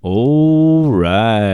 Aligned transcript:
All 0.00 0.92
right. 0.92 1.47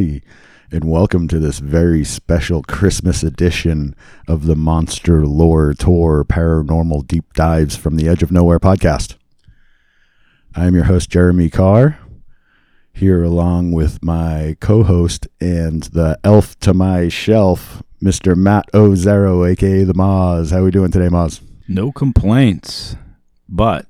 And 0.00 0.84
welcome 0.84 1.26
to 1.28 1.38
this 1.38 1.58
very 1.58 2.04
special 2.04 2.62
Christmas 2.62 3.22
edition 3.22 3.96
of 4.28 4.44
the 4.44 4.54
Monster 4.54 5.24
Lore 5.24 5.72
Tour 5.72 6.22
Paranormal 6.22 7.06
Deep 7.06 7.32
Dives 7.32 7.76
from 7.76 7.96
the 7.96 8.06
Edge 8.06 8.22
of 8.22 8.30
Nowhere 8.30 8.60
podcast. 8.60 9.14
I 10.54 10.66
am 10.66 10.74
your 10.74 10.84
host, 10.84 11.08
Jeremy 11.08 11.48
Carr 11.48 11.98
here 12.92 13.22
along 13.22 13.72
with 13.72 14.02
my 14.02 14.58
co-host 14.60 15.28
and 15.40 15.84
the 15.84 16.18
elf 16.24 16.58
to 16.60 16.74
my 16.74 17.08
shelf, 17.08 17.82
Mr. 18.02 18.36
Matt 18.36 18.66
Ozero, 18.74 19.50
aka 19.50 19.82
the 19.84 19.94
Moz. 19.94 20.50
How 20.52 20.58
are 20.58 20.64
we 20.64 20.70
doing 20.70 20.90
today, 20.90 21.08
Moz? 21.08 21.40
No 21.68 21.90
complaints. 21.90 22.96
But 23.48 23.86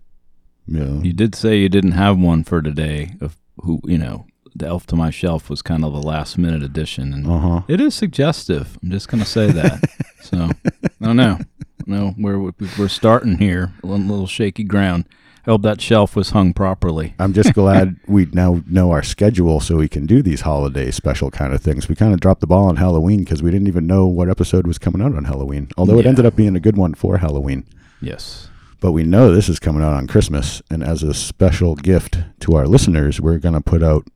Yeah. 0.68 1.00
you 1.02 1.12
did 1.12 1.34
say 1.34 1.58
you 1.58 1.68
didn't 1.68 1.92
have 1.92 2.16
one 2.16 2.44
for 2.44 2.62
today 2.62 3.16
of 3.20 3.36
who, 3.62 3.80
you 3.84 3.98
know, 3.98 4.26
the 4.58 4.66
elf 4.66 4.86
to 4.86 4.96
my 4.96 5.10
shelf 5.10 5.48
was 5.50 5.62
kind 5.62 5.84
of 5.84 5.92
the 5.92 6.02
last 6.02 6.38
minute 6.38 6.62
addition 6.62 7.12
and 7.12 7.26
Uh 7.26 7.38
huh. 7.38 7.60
it 7.68 7.80
is 7.80 7.94
suggestive. 7.94 8.78
I'm 8.82 8.90
just 8.90 9.08
going 9.08 9.22
to 9.22 9.28
say 9.28 9.50
that. 9.50 9.82
so, 10.22 10.50
I 10.64 11.04
don't 11.04 11.16
know. 11.16 11.38
No, 11.86 12.14
we're 12.18 12.50
we're 12.78 12.88
starting 12.88 13.38
here, 13.38 13.72
on 13.84 13.90
a 13.90 14.10
little, 14.10 14.26
shaky 14.26 14.64
ground. 14.64 15.04
I 15.46 15.50
hope 15.52 15.62
that 15.62 15.80
shelf 15.80 16.16
was 16.16 16.30
hung 16.30 16.52
properly. 16.52 17.14
I'm 17.20 17.32
just 17.32 17.54
glad 17.60 17.94
we 18.08 18.26
now 18.32 18.62
know 18.66 18.90
our 18.90 19.04
schedule 19.04 19.60
so 19.60 19.76
we 19.76 19.86
can 19.88 20.04
do 20.04 20.20
these 20.20 20.40
holiday 20.40 20.90
special 20.90 21.30
kind 21.30 21.52
of 21.54 21.60
things. 21.60 21.88
We 21.88 21.94
kind 21.94 22.12
of 22.12 22.18
dropped 22.18 22.40
the 22.40 22.48
ball 22.48 22.66
on 22.66 22.76
Halloween 22.76 23.20
because 23.20 23.44
we 23.44 23.52
didn't 23.52 23.68
even 23.68 23.86
know 23.86 24.08
what 24.08 24.28
episode 24.28 24.66
was 24.66 24.78
coming 24.78 25.00
out 25.00 25.14
on 25.14 25.24
Halloween. 25.26 25.68
Although 25.76 26.00
it 26.00 26.06
ended 26.06 26.26
up 26.26 26.34
being 26.34 26.56
a 26.56 26.60
good 26.60 26.76
one 26.76 26.94
for 26.94 27.18
Halloween. 27.18 27.64
Yes. 28.02 28.48
But 28.80 28.90
we 28.90 29.04
know 29.04 29.32
this 29.32 29.48
is 29.48 29.60
coming 29.60 29.82
out 29.84 29.94
on 29.94 30.08
Christmas, 30.08 30.60
and 30.70 30.82
as 30.82 31.02
a 31.04 31.14
special 31.14 31.76
gift 31.76 32.18
to 32.40 32.56
our 32.56 32.66
listeners, 32.66 33.20
we're 33.20 33.38
going 33.38 33.54
to 33.54 33.60
put 33.60 33.82
out 33.84 34.06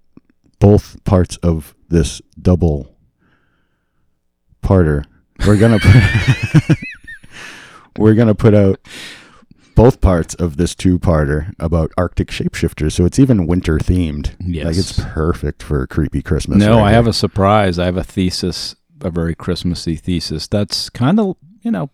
both 0.61 1.03
parts 1.05 1.37
of 1.39 1.75
this 1.89 2.23
double 2.41 2.95
parter. 4.63 5.05
We're 5.45 5.59
going 5.59 5.79
to 5.79 5.87
put 6.67 6.79
we're 7.99 8.15
to 8.15 8.35
put 8.35 8.55
out 8.55 8.79
both 9.75 10.01
parts 10.01 10.35
of 10.35 10.59
this 10.59 10.75
two-parter 10.75 11.55
about 11.59 11.91
Arctic 11.97 12.29
shapeshifters. 12.29 12.93
So 12.93 13.07
it's 13.07 13.19
even 13.19 13.47
winter 13.47 13.79
themed. 13.79 14.35
Yes. 14.39 14.67
Like 14.67 14.77
it's 14.77 15.01
perfect 15.01 15.63
for 15.63 15.83
a 15.83 15.87
creepy 15.87 16.23
Christmas. 16.23 16.59
No, 16.59 16.77
right 16.77 16.89
I 16.89 16.91
have 16.93 17.07
a 17.07 17.13
surprise. 17.13 17.79
I 17.79 17.87
have 17.87 17.97
a 17.97 18.05
thesis, 18.05 18.77
a 19.01 19.11
very 19.11 19.35
Christmassy 19.35 19.97
thesis. 19.97 20.47
That's 20.47 20.91
kind 20.91 21.19
of, 21.19 21.37
you 21.63 21.71
know, 21.71 21.91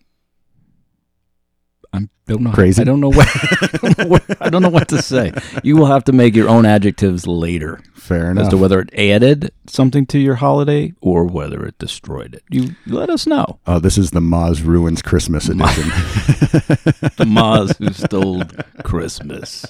I 1.93 2.07
don't 2.27 2.41
know. 2.41 2.51
Crazy? 2.51 2.81
I 2.81 2.85
don't 2.85 2.99
know 2.99 3.09
what. 3.09 3.27
I 3.27 3.77
don't 3.77 3.97
know 3.97 4.05
what, 4.07 4.41
I 4.41 4.49
don't 4.49 4.61
know 4.61 4.69
what 4.69 4.87
to 4.89 5.01
say. 5.01 5.31
You 5.63 5.77
will 5.77 5.85
have 5.85 6.03
to 6.05 6.11
make 6.11 6.35
your 6.35 6.49
own 6.49 6.65
adjectives 6.65 7.25
later 7.25 7.81
fair 7.95 8.31
enough. 8.31 8.43
as 8.45 8.49
to 8.49 8.57
whether 8.57 8.79
it 8.81 8.93
added 8.93 9.51
something 9.67 10.05
to 10.07 10.19
your 10.19 10.35
holiday 10.35 10.93
or 11.01 11.25
whether 11.25 11.65
it 11.65 11.77
destroyed 11.79 12.35
it. 12.35 12.43
You 12.49 12.75
let 12.85 13.09
us 13.09 13.25
know. 13.27 13.59
Oh, 13.65 13.79
this 13.79 13.97
is 13.97 14.11
the 14.11 14.19
Moz 14.19 14.63
Ruins 14.65 15.01
Christmas 15.01 15.47
edition. 15.49 15.87
The 15.87 17.25
Moz 17.25 17.77
who 17.77 17.93
stole 17.93 18.43
Christmas. 18.83 19.65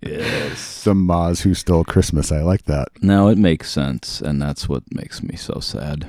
Yes. 0.00 0.84
the 0.84 0.94
Moz 0.94 1.42
who 1.42 1.54
stole 1.54 1.84
Christmas. 1.84 2.32
I 2.32 2.42
like 2.42 2.64
that. 2.64 2.88
Now 3.02 3.28
it 3.28 3.38
makes 3.38 3.70
sense, 3.70 4.20
and 4.20 4.40
that's 4.40 4.68
what 4.68 4.82
makes 4.92 5.22
me 5.22 5.36
so 5.36 5.60
sad. 5.60 6.08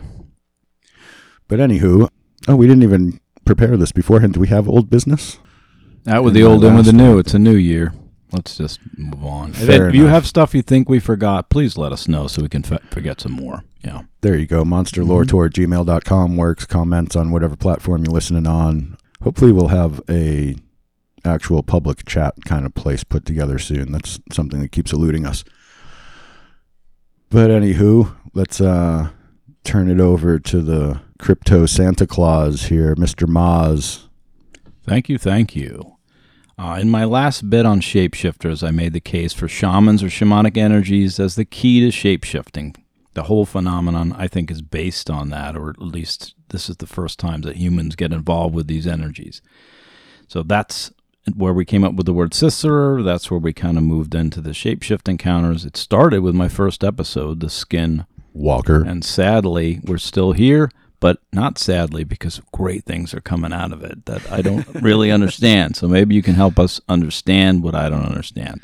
But 1.48 1.60
anywho, 1.60 2.10
oh, 2.48 2.56
we 2.56 2.68
didn't 2.68 2.84
even 2.84 3.20
prepare 3.46 3.78
this 3.78 3.92
beforehand. 3.92 4.34
Do 4.34 4.40
we 4.40 4.48
have 4.48 4.68
old 4.68 4.90
business? 4.90 5.40
Out 6.08 6.24
with 6.24 6.36
In 6.36 6.42
the 6.44 6.48
old, 6.48 6.64
in 6.64 6.76
with 6.76 6.86
the 6.86 6.94
new. 6.94 7.18
It's 7.18 7.34
a 7.34 7.40
new 7.40 7.56
year. 7.56 7.94
Let's 8.32 8.58
just 8.58 8.80
move 8.98 9.24
on. 9.24 9.52
If, 9.52 9.58
Fair 9.68 9.90
if 9.90 9.96
you 9.96 10.02
enough. 10.02 10.14
have 10.14 10.28
stuff 10.28 10.56
you 10.56 10.64
think 10.64 10.90
we 10.90 11.00
forgot, 11.00 11.50
please 11.50 11.78
let 11.78 11.92
us 11.92 12.08
know 12.08 12.28
so 12.28 12.42
we 12.42 12.50
can 12.50 12.66
f- 12.66 12.82
forget 12.90 13.22
some 13.22 13.34
more. 13.34 13.64
Yeah. 13.86 14.02
There 14.22 14.36
you 14.36 14.48
go. 14.48 14.66
Monster 14.66 15.04
Lore 15.04 15.24
Tour 15.24 15.46
at 15.46 15.54
gmail.com 15.54 16.36
works. 16.36 16.66
Comments 16.66 17.16
on 17.16 17.32
whatever 17.32 17.56
platform 17.56 18.04
you're 18.04 18.14
listening 18.14 18.48
on. 18.48 18.98
Hopefully, 19.22 19.52
we'll 19.52 19.68
have 19.68 20.02
a 20.10 20.56
actual 21.24 21.64
public 21.64 22.06
chat 22.06 22.34
kind 22.44 22.66
of 22.66 22.74
place 22.74 23.04
put 23.04 23.26
together 23.26 23.60
soon. 23.60 23.92
That's 23.92 24.20
something 24.32 24.60
that 24.62 24.72
keeps 24.72 24.92
eluding 24.92 25.26
us. 25.26 25.44
But 27.30 27.50
anywho, 27.50 28.16
let's 28.34 28.60
uh, 28.60 29.10
turn 29.64 29.90
it 29.90 30.00
over 30.00 30.40
to 30.40 30.62
the 30.62 31.02
crypto 31.24 31.66
Santa 31.66 32.06
Claus 32.06 32.64
here, 32.64 32.96
Mr. 32.96 33.26
Moz. 33.26 34.10
Thank 34.86 35.08
you. 35.08 35.18
Thank 35.18 35.56
you. 35.56 35.96
Uh, 36.60 36.78
in 36.82 36.90
my 36.90 37.06
last 37.06 37.50
bit 37.50 37.66
on 37.66 37.80
shapeshifters, 37.80 38.62
I 38.62 38.72
made 38.72 38.92
the 38.92 39.00
case 39.00 39.32
for 39.32 39.48
shamans 39.48 40.04
or 40.04 40.08
shamanic 40.08 40.58
energies 40.58 41.22
as 41.22 41.36
the 41.36 41.46
key 41.46 41.80
to 41.80 41.98
shapeshifting. 41.98 42.76
The 43.14 43.24
whole 43.24 43.46
phenomenon, 43.46 44.12
I 44.18 44.28
think, 44.28 44.52
is 44.52 44.62
based 44.62 45.10
on 45.10 45.30
that, 45.30 45.56
or 45.56 45.70
at 45.70 45.80
least 45.80 46.36
this 46.50 46.70
is 46.70 46.76
the 46.76 46.88
first 46.88 47.20
time 47.20 47.40
that 47.44 47.56
humans 47.56 47.96
get 47.96 48.12
involved 48.12 48.54
with 48.54 48.68
these 48.68 48.86
energies. 48.86 49.42
So 50.28 50.44
that's 50.44 50.92
where 51.34 51.54
we 51.54 51.64
came 51.64 51.86
up 51.86 51.94
with 51.94 52.06
the 52.06 52.14
word 52.14 52.34
Cicerer. 52.34 53.02
That's 53.02 53.32
where 53.32 53.40
we 53.40 53.54
kind 53.54 53.78
of 53.78 53.86
moved 53.86 54.14
into 54.14 54.42
the 54.42 54.50
shapeshift 54.50 55.08
encounters. 55.08 55.64
It 55.64 55.78
started 55.78 56.20
with 56.20 56.36
my 56.36 56.50
first 56.50 56.84
episode, 56.84 57.40
The 57.40 57.50
Skin. 57.50 58.06
Walker. 58.34 58.84
And 58.84 59.06
sadly, 59.06 59.80
we're 59.84 59.98
still 59.98 60.32
here, 60.34 60.70
but 61.04 61.18
not 61.34 61.58
sadly 61.58 62.06
because 62.06 62.42
great 62.54 62.86
things 62.86 63.14
are 63.14 63.20
coming 63.20 63.52
out 63.52 63.74
of 63.74 63.84
it 63.84 64.06
that 64.06 64.32
I 64.32 64.42
don't 64.42 64.66
really 64.82 65.12
understand. 65.12 65.76
So 65.76 65.90
maybe 65.90 66.16
you 66.16 66.22
can 66.22 66.36
help 66.36 66.58
us 66.58 66.80
understand 66.88 67.62
what 67.62 67.76
I 67.76 67.90
don't 67.90 68.06
understand. 68.06 68.64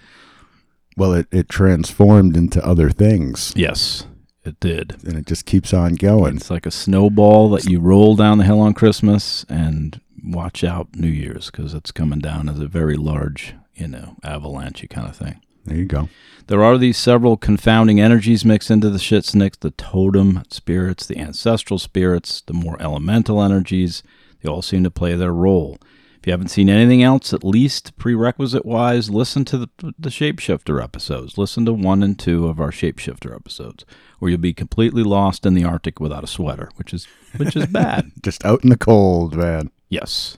Well, 0.95 1.11
it, 1.11 1.27
it 1.31 1.49
transformed 1.49 2.37
into 2.37 2.65
other 2.65 2.91
things, 2.91 3.51
Yes, 3.57 4.07
it 4.45 4.57
did. 4.61 4.95
and 5.03 5.17
it 5.17 5.25
just 5.27 5.45
keeps 5.45 5.73
on 5.73 5.95
going. 5.95 6.37
It's 6.37 6.49
like 6.49 6.65
a 6.65 6.71
snowball 6.71 7.49
that 7.49 7.65
you 7.65 7.81
roll 7.81 8.15
down 8.15 8.37
the 8.37 8.45
hill 8.45 8.61
on 8.61 8.73
Christmas 8.73 9.45
and 9.49 9.99
watch 10.23 10.63
out 10.63 10.95
New 10.95 11.09
Year's 11.09 11.51
because 11.51 11.73
it's 11.73 11.91
coming 11.91 12.19
down 12.19 12.47
as 12.47 12.59
a 12.61 12.67
very 12.69 12.95
large, 12.95 13.53
you 13.75 13.89
know, 13.89 14.15
avalanche 14.23 14.85
kind 14.89 15.09
of 15.09 15.15
thing. 15.17 15.41
There 15.65 15.77
you 15.77 15.85
go. 15.85 16.09
There 16.47 16.63
are 16.63 16.77
these 16.77 16.97
several 16.97 17.37
confounding 17.37 17.99
energies 17.99 18.43
mixed 18.43 18.71
into 18.71 18.89
the 18.89 18.97
shitsnicks 18.97 19.59
the 19.59 19.71
totem 19.71 20.43
spirits, 20.49 21.05
the 21.05 21.19
ancestral 21.19 21.77
spirits, 21.77 22.41
the 22.41 22.53
more 22.53 22.81
elemental 22.81 23.41
energies. 23.41 24.01
They 24.41 24.49
all 24.49 24.63
seem 24.63 24.83
to 24.83 24.91
play 24.91 25.15
their 25.15 25.33
role. 25.33 25.77
If 26.19 26.27
you 26.27 26.31
haven't 26.31 26.49
seen 26.49 26.69
anything 26.69 27.01
else, 27.01 27.33
at 27.33 27.45
least 27.45 27.97
prerequisite 27.97 28.65
wise, 28.65 29.09
listen 29.09 29.45
to 29.45 29.57
the, 29.57 29.69
the 29.97 30.09
Shapeshifter 30.09 30.83
episodes. 30.83 31.37
Listen 31.37 31.65
to 31.65 31.71
one 31.71 32.03
and 32.03 32.19
two 32.19 32.47
of 32.47 32.59
our 32.59 32.71
Shapeshifter 32.71 33.33
episodes, 33.33 33.85
or 34.19 34.29
you'll 34.29 34.37
be 34.37 34.53
completely 34.53 35.03
lost 35.03 35.45
in 35.45 35.53
the 35.53 35.63
Arctic 35.63 36.01
without 36.01 36.25
a 36.25 36.27
sweater, 36.27 36.71
which 36.75 36.93
is 36.93 37.07
which 37.37 37.55
is 37.55 37.67
bad. 37.67 38.11
Just 38.21 38.43
out 38.43 38.63
in 38.63 38.69
the 38.69 38.77
cold, 38.77 39.35
man. 39.35 39.71
Yes. 39.87 40.37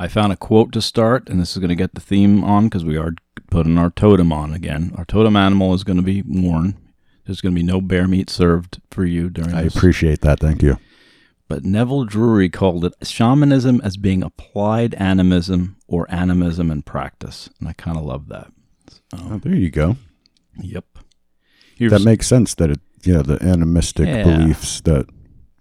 I 0.00 0.08
found 0.08 0.32
a 0.32 0.36
quote 0.36 0.72
to 0.72 0.82
start, 0.82 1.28
and 1.28 1.40
this 1.40 1.52
is 1.52 1.58
going 1.58 1.68
to 1.68 1.76
get 1.76 1.94
the 1.94 2.00
theme 2.00 2.42
on 2.42 2.64
because 2.64 2.84
we 2.84 2.96
are 2.96 3.14
putting 3.50 3.78
our 3.78 3.90
totem 3.90 4.32
on 4.32 4.52
again. 4.52 4.92
Our 4.96 5.04
totem 5.04 5.36
animal 5.36 5.74
is 5.74 5.84
going 5.84 5.96
to 5.98 6.02
be 6.02 6.22
worn. 6.26 6.76
There's 7.26 7.40
going 7.40 7.54
to 7.54 7.58
be 7.58 7.66
no 7.66 7.80
bear 7.80 8.06
meat 8.06 8.28
served 8.28 8.80
for 8.90 9.04
you 9.06 9.30
during 9.30 9.54
I 9.54 9.62
this. 9.64 9.74
appreciate 9.76 10.20
that. 10.22 10.40
Thank 10.40 10.62
you. 10.62 10.78
but 11.48 11.64
Neville 11.64 12.04
Drury 12.04 12.48
called 12.48 12.84
it 12.84 12.94
shamanism 13.02 13.80
as 13.82 13.96
being 13.96 14.22
applied 14.22 14.94
animism 14.94 15.76
or 15.86 16.06
animism 16.10 16.70
in 16.70 16.82
practice. 16.82 17.48
And 17.60 17.68
I 17.68 17.74
kind 17.74 17.96
of 17.96 18.04
love 18.04 18.28
that. 18.28 18.50
Oh, 19.14 19.38
there 19.38 19.54
you 19.54 19.70
go. 19.70 19.96
Yep. 20.60 20.84
Here's- 21.76 21.92
that 21.92 22.04
makes 22.04 22.26
sense 22.26 22.54
that 22.56 22.70
it, 22.70 22.80
you 23.04 23.12
know, 23.14 23.22
the 23.22 23.42
animistic 23.42 24.06
Yeah. 24.06 24.24
beliefs 24.24 24.80
that 24.82 25.06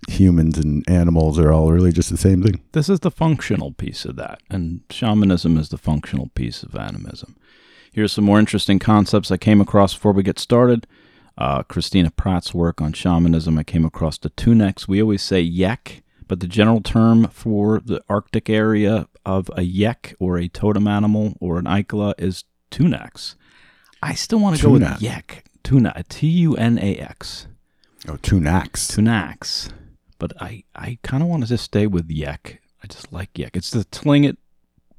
humans 0.10 0.58
and 0.58 0.84
animals 0.90 1.40
are 1.40 1.52
all 1.52 1.72
really 1.72 1.92
just 1.92 2.10
the 2.10 2.18
same 2.18 2.44
thing. 2.44 2.62
this 2.74 2.90
is 2.90 3.00
the 3.02 3.12
functional 3.12 3.72
piece 3.72 4.04
of 4.06 4.16
that, 4.18 4.42
and 4.50 4.82
shamanism 4.90 5.58
is 5.58 5.70
the 5.70 5.78
functional 5.78 6.28
piece 6.36 6.62
of 6.64 6.76
animism. 6.76 7.36
Here's 7.94 8.12
some 8.12 8.24
more 8.26 8.40
interesting 8.40 8.80
concepts 8.80 9.32
I 9.32 9.38
came 9.38 9.62
across 9.62 9.94
before 9.94 10.14
we 10.14 10.24
get 10.24 10.40
started. 10.40 10.88
Uh, 11.38 11.62
Christina 11.64 12.10
Pratt's 12.12 12.54
work 12.54 12.82
on 12.82 12.92
shamanism, 12.94 13.58
I 13.58 13.64
came 13.64 13.86
across 13.86 14.18
the 14.18 14.32
Tunex. 14.32 14.88
We 14.88 15.02
always 15.02 15.22
say 15.22 15.42
yek, 15.42 16.04
but 16.28 16.40
the 16.40 16.48
general 16.48 16.82
term 16.82 17.28
for 17.28 17.80
the 17.86 18.02
Arctic 18.10 18.50
area 18.50 19.08
of 19.26 19.50
a 19.56 19.62
yek 19.62 20.16
or 20.20 20.38
a 20.38 20.48
totem 20.48 20.88
animal 20.88 21.38
or 21.40 21.60
an 21.60 21.66
Ikela 21.66 22.14
is 22.18 22.44
Tunex. 22.72 23.36
I 24.02 24.16
still 24.16 24.40
want 24.40 24.58
to 24.58 24.64
go 24.64 24.70
with 24.72 24.82
Tunax. 24.82 25.02
yek. 25.02 25.46
Tuna, 25.64 26.04
T 26.10 26.28
U 26.28 26.56
N 26.56 26.78
A 26.78 26.96
X. 26.98 27.48
Oh, 28.08 28.18
Tunax. 28.18 28.92
Tunax. 28.92 29.72
But 30.20 30.34
I, 30.42 30.64
I 30.76 30.98
kind 31.04 31.24
of 31.24 31.30
want 31.30 31.44
to 31.44 31.50
just 31.50 31.64
stay 31.64 31.88
with 31.88 32.10
Yek. 32.10 32.62
I 32.84 32.88
just 32.88 33.14
like 33.14 33.38
Yek. 33.38 33.56
It's 33.56 33.72
the 33.72 33.86
Tlingit 33.86 34.38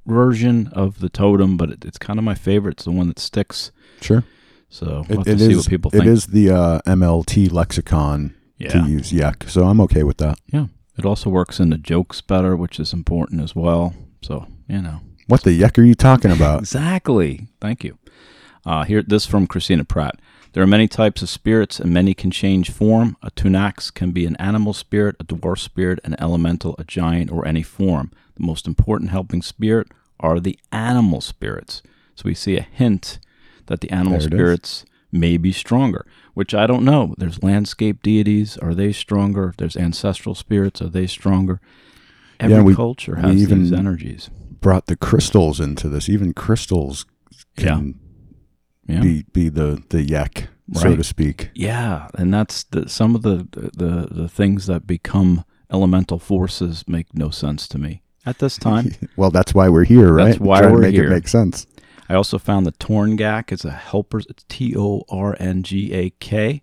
version 0.07 0.69
of 0.69 1.01
the 1.01 1.09
totem, 1.09 1.57
but 1.57 1.71
it, 1.71 1.85
it's 1.85 1.99
kind 1.99 2.19
of 2.19 2.25
my 2.25 2.35
favorite. 2.35 2.73
It's 2.73 2.85
the 2.85 2.93
one 2.93 3.09
that 3.09 3.19
sticks. 3.19 3.73
Sure. 4.01 4.25
So 4.69 5.05
It, 5.09 5.17
we'll 5.17 5.19
have 5.19 5.29
it 5.29 5.39
to 5.39 5.47
see 5.47 5.57
what 5.57 5.69
people 5.69 5.91
it 5.95 6.07
is 6.07 6.27
the 6.27 6.51
uh, 6.51 6.81
MLT 6.87 7.53
lexicon 7.53 8.35
yeah. 8.59 8.69
to 8.71 8.89
use 8.89 9.13
yak, 9.13 9.45
so 9.47 9.65
I'm 9.65 9.81
okay 9.83 10.03
with 10.03 10.17
that. 10.19 10.39
Yeah. 10.47 10.67
It 10.97 11.05
also 11.05 11.31
works 11.31 11.59
in 11.59 11.71
the 11.71 11.79
jokes 11.79 12.21
better, 12.21 12.57
which 12.57 12.79
is 12.79 12.93
important 12.93 13.41
as 13.41 13.55
well. 13.55 13.95
So, 14.23 14.47
you 14.69 14.81
know. 14.81 15.01
What 15.27 15.43
the 15.43 15.59
yuck 15.59 15.79
are 15.79 15.83
you 15.83 15.95
talking 15.95 16.31
about? 16.31 16.59
Exactly. 16.65 17.49
Thank 17.61 17.85
you. 17.85 17.99
Uh, 18.65 18.85
here, 18.85 19.03
this 19.03 19.27
from 19.27 19.47
Christina 19.47 19.85
Pratt. 19.85 20.21
There 20.53 20.63
are 20.63 20.69
many 20.69 20.87
types 20.87 21.21
of 21.21 21.29
spirits, 21.29 21.81
and 21.81 21.93
many 21.93 22.15
can 22.15 22.31
change 22.31 22.71
form. 22.71 23.17
A 23.23 23.31
tunax 23.33 23.93
can 23.93 24.13
be 24.13 24.25
an 24.25 24.37
animal 24.37 24.73
spirit, 24.73 25.17
a 25.19 25.25
dwarf 25.25 25.59
spirit, 25.59 25.99
an 26.05 26.15
elemental, 26.21 26.77
a 26.79 26.85
giant, 26.85 27.33
or 27.33 27.47
any 27.47 27.63
form. 27.63 28.13
The 28.37 28.45
most 28.45 28.67
important 28.67 29.11
helping 29.11 29.43
spirit 29.43 29.89
are 30.21 30.41
the 30.41 30.59
animal 30.73 31.21
spirits. 31.21 31.83
So 32.15 32.23
we 32.27 32.35
see 32.35 32.57
a 32.57 32.63
hint 32.63 33.19
that 33.67 33.81
the 33.81 33.91
animal 33.91 34.19
There 34.19 34.21
it 34.29 34.33
is. 34.33 34.39
spirits 34.39 34.85
may 35.13 35.37
be 35.37 35.53
stronger, 35.53 36.05
which 36.35 36.55
I 36.55 36.67
don't 36.67 36.85
know. 36.85 37.15
There's 37.19 37.43
landscape 37.43 38.03
deities. 38.03 38.57
Are 38.59 38.75
they 38.75 38.93
stronger? 38.93 39.55
There's 39.57 39.77
ancestral 39.77 40.35
spirits. 40.35 40.83
Are 40.83 40.89
they 40.89 41.07
stronger? 41.07 41.61
Every 42.41 42.57
Yeah, 42.57 42.63
we- 42.63 42.75
culture 42.75 43.17
has 43.17 43.41
even- 43.41 43.61
these 43.63 43.73
energies. 43.73 44.31
Brought 44.61 44.87
the 44.87 44.97
crystals 44.97 45.61
into 45.61 45.89
this. 45.89 46.09
Even 46.09 46.33
crystals 46.33 47.07
can 47.57 47.95
Yeah. 48.89 49.01
be 49.01 49.25
be 49.33 49.49
the 49.49 49.83
the 49.91 50.03
yak, 50.03 50.49
so 50.73 50.97
to 50.97 51.05
speak. 51.05 51.51
Yeah, 51.55 52.09
and 52.15 52.33
that's 52.35 52.65
the, 52.65 52.89
some 52.89 53.15
of 53.15 53.23
the, 53.23 53.47
the 53.53 54.09
the 54.11 54.29
things 54.29 54.67
that 54.67 54.87
become 54.87 55.45
elemental 55.71 56.19
forces 56.19 56.85
make 56.89 57.15
no 57.15 57.31
sense 57.31 57.69
to 57.69 57.79
me 57.79 58.03
at 58.27 58.39
this 58.39 58.59
time. 58.59 58.93
Well, 59.17 59.31
that's 59.31 59.55
why 59.55 59.69
we're 59.69 59.85
here, 59.85 60.13
right? 60.13 60.27
That's 60.27 60.41
why 60.41 60.61
Trying 60.61 60.73
we're 60.73 60.81
to 60.81 60.87
make 60.87 60.95
here. 60.95 61.05
it 61.05 61.11
make 61.11 61.29
sense. 61.29 61.67
I 62.09 62.15
also 62.15 62.39
found 62.39 62.67
the 62.67 62.73
Torngak 62.73 63.53
is 63.53 63.65
a 63.65 63.71
helper. 63.71 64.21
It's 64.29 64.45
T 64.49 64.75
O 64.77 65.05
R 65.09 65.37
N 65.39 65.63
G 65.63 65.93
A 65.93 66.11
K. 66.11 66.63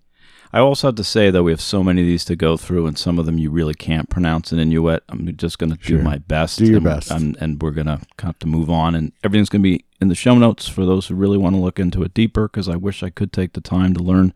I 0.54 0.60
also 0.60 0.90
have 0.90 0.96
to 0.96 1.04
say 1.04 1.32
that 1.32 1.44
we 1.44 1.52
have 1.52 1.62
so 1.62 1.82
many 1.82 2.02
of 2.02 2.08
these 2.08 2.26
to 2.26 2.36
go 2.36 2.58
through, 2.58 2.86
and 2.88 2.98
some 2.98 3.18
of 3.18 3.26
them 3.26 3.38
you 3.38 3.50
really 3.50 3.74
can't 3.74 4.10
pronounce 4.10 4.52
in 4.52 4.60
Inuit. 4.60 5.04
I'm 5.08 5.34
just 5.38 5.60
going 5.60 5.72
to 5.72 5.78
do 5.78 6.00
my 6.00 6.18
best. 6.18 6.60
Do 6.60 6.66
your 6.66 6.78
and, 6.78 6.84
best. 6.84 7.10
and, 7.10 7.38
and 7.40 7.62
we're 7.62 7.72
going 7.72 7.88
to 7.88 8.02
have 8.20 8.38
to 8.40 8.48
move 8.48 8.70
on, 8.70 8.94
and 8.94 9.14
everything's 9.24 9.48
going 9.48 9.64
to 9.64 9.70
be 9.70 9.86
in 10.02 10.10
the 10.10 10.16
show 10.16 10.38
notes 10.38 10.68
for 10.68 10.86
those 10.86 11.08
who 11.08 11.16
really 11.16 11.38
want 11.38 11.56
to 11.56 11.62
look 11.62 11.80
into 11.80 12.04
it 12.04 12.14
deeper. 12.14 12.50
Because 12.50 12.68
I 12.68 12.76
wish 12.76 13.02
I 13.02 13.10
could 13.10 13.32
take 13.32 13.54
the 13.54 13.62
time 13.62 13.94
to 13.94 14.04
learn 14.04 14.34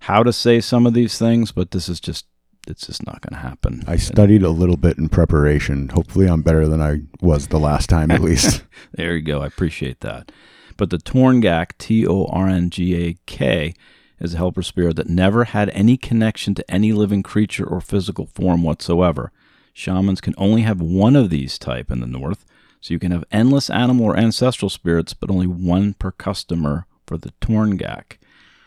how 0.00 0.24
to 0.24 0.32
say 0.32 0.60
some 0.60 0.86
of 0.86 0.94
these 0.94 1.18
things, 1.18 1.52
but 1.52 1.70
this 1.70 1.88
is 1.88 2.00
just 2.00 2.26
it's 2.68 2.86
just 2.86 3.06
not 3.06 3.20
going 3.20 3.32
to 3.40 3.48
happen. 3.48 3.82
I 3.86 3.96
studied 3.96 4.42
a 4.42 4.50
little 4.50 4.76
bit 4.76 4.98
in 4.98 5.08
preparation. 5.08 5.88
Hopefully, 5.88 6.26
I'm 6.26 6.42
better 6.42 6.68
than 6.68 6.80
I 6.80 7.00
was 7.20 7.48
the 7.48 7.58
last 7.58 7.88
time, 7.88 8.10
at 8.10 8.20
least. 8.20 8.62
There 8.92 9.16
you 9.16 9.22
go. 9.22 9.42
I 9.42 9.46
appreciate 9.46 10.00
that. 10.00 10.30
But 10.76 10.90
the 10.90 10.98
Torngak, 10.98 11.72
T 11.78 12.06
O 12.06 12.26
R 12.26 12.48
N 12.48 12.70
G 12.70 12.94
A 12.94 13.18
K, 13.26 13.74
is 14.20 14.34
a 14.34 14.36
helper 14.36 14.62
spirit 14.62 14.96
that 14.96 15.08
never 15.08 15.44
had 15.44 15.68
any 15.70 15.96
connection 15.96 16.54
to 16.54 16.70
any 16.70 16.92
living 16.92 17.22
creature 17.22 17.66
or 17.66 17.80
physical 17.80 18.26
form 18.26 18.62
whatsoever. 18.62 19.32
Shamans 19.72 20.20
can 20.20 20.34
only 20.38 20.62
have 20.62 20.80
one 20.80 21.16
of 21.16 21.30
these 21.30 21.58
type 21.58 21.90
in 21.90 22.00
the 22.00 22.06
north, 22.06 22.44
so 22.80 22.94
you 22.94 23.00
can 23.00 23.12
have 23.12 23.24
endless 23.30 23.68
animal 23.70 24.06
or 24.06 24.16
ancestral 24.16 24.70
spirits, 24.70 25.14
but 25.14 25.30
only 25.30 25.46
one 25.46 25.94
per 25.94 26.10
customer 26.10 26.86
for 27.06 27.18
the 27.18 27.32
Torngak. 27.40 28.18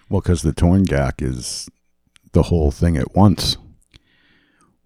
well, 0.10 0.22
because 0.22 0.42
the 0.42 0.54
Torngak 0.54 1.22
is 1.22 1.70
the 2.34 2.44
whole 2.44 2.72
thing 2.72 2.98
at 2.98 3.16
once. 3.16 3.58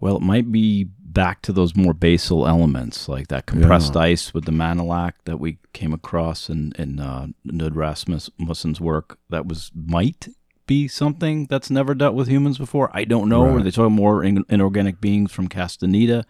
Well, 0.06 0.18
it 0.18 0.22
might 0.22 0.52
be 0.52 0.84
back 0.84 1.42
to 1.42 1.52
those 1.52 1.76
more 1.76 1.96
basal 1.96 2.48
elements, 2.48 3.10
like 3.10 3.30
that 3.30 3.48
compressed 3.48 3.96
Yeah. 3.96 4.02
ice 4.02 4.36
with 4.36 4.46
the 4.46 4.52
Manilak 4.52 5.14
that 5.24 5.40
we 5.40 5.58
came 5.74 5.94
across 5.94 6.48
in 6.48 6.74
in 6.78 7.00
uh, 7.00 7.30
Knud 7.48 7.76
Rasmussen's 7.76 8.80
work. 8.80 9.18
That 9.32 9.48
was 9.48 9.72
might 9.74 10.28
be 10.68 10.88
something 10.88 11.48
that's 11.48 11.72
never 11.72 11.96
dealt 11.96 12.14
with 12.14 12.28
humans 12.28 12.60
before. 12.60 12.92
I 12.94 13.06
don't 13.06 13.28
know. 13.30 13.48
Right. 13.48 13.64
they 13.64 13.72
talking 13.72 13.96
more 13.96 14.24
in, 14.24 14.46
inorganic 14.48 15.02
beings 15.02 15.32
from 15.32 15.48
Castaneda. 15.48 16.24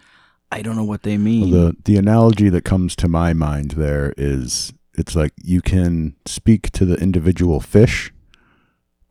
I 0.53 0.61
don't 0.61 0.77
know 0.77 0.85
what 0.85 1.03
they 1.03 1.17
mean. 1.17 1.51
The 1.51 1.75
the 1.83 1.97
analogy 1.97 2.47
that 2.47 2.63
comes 2.63 2.95
to 2.95 3.09
my 3.09 3.33
mind 3.33 3.71
there 3.71 4.13
is 4.17 4.71
it's 4.93 5.17
like 5.17 5.33
you 5.43 5.61
can 5.61 6.15
speak 6.25 6.71
to 6.71 6.85
the 6.85 6.95
individual 6.95 7.59
fish, 7.59 8.13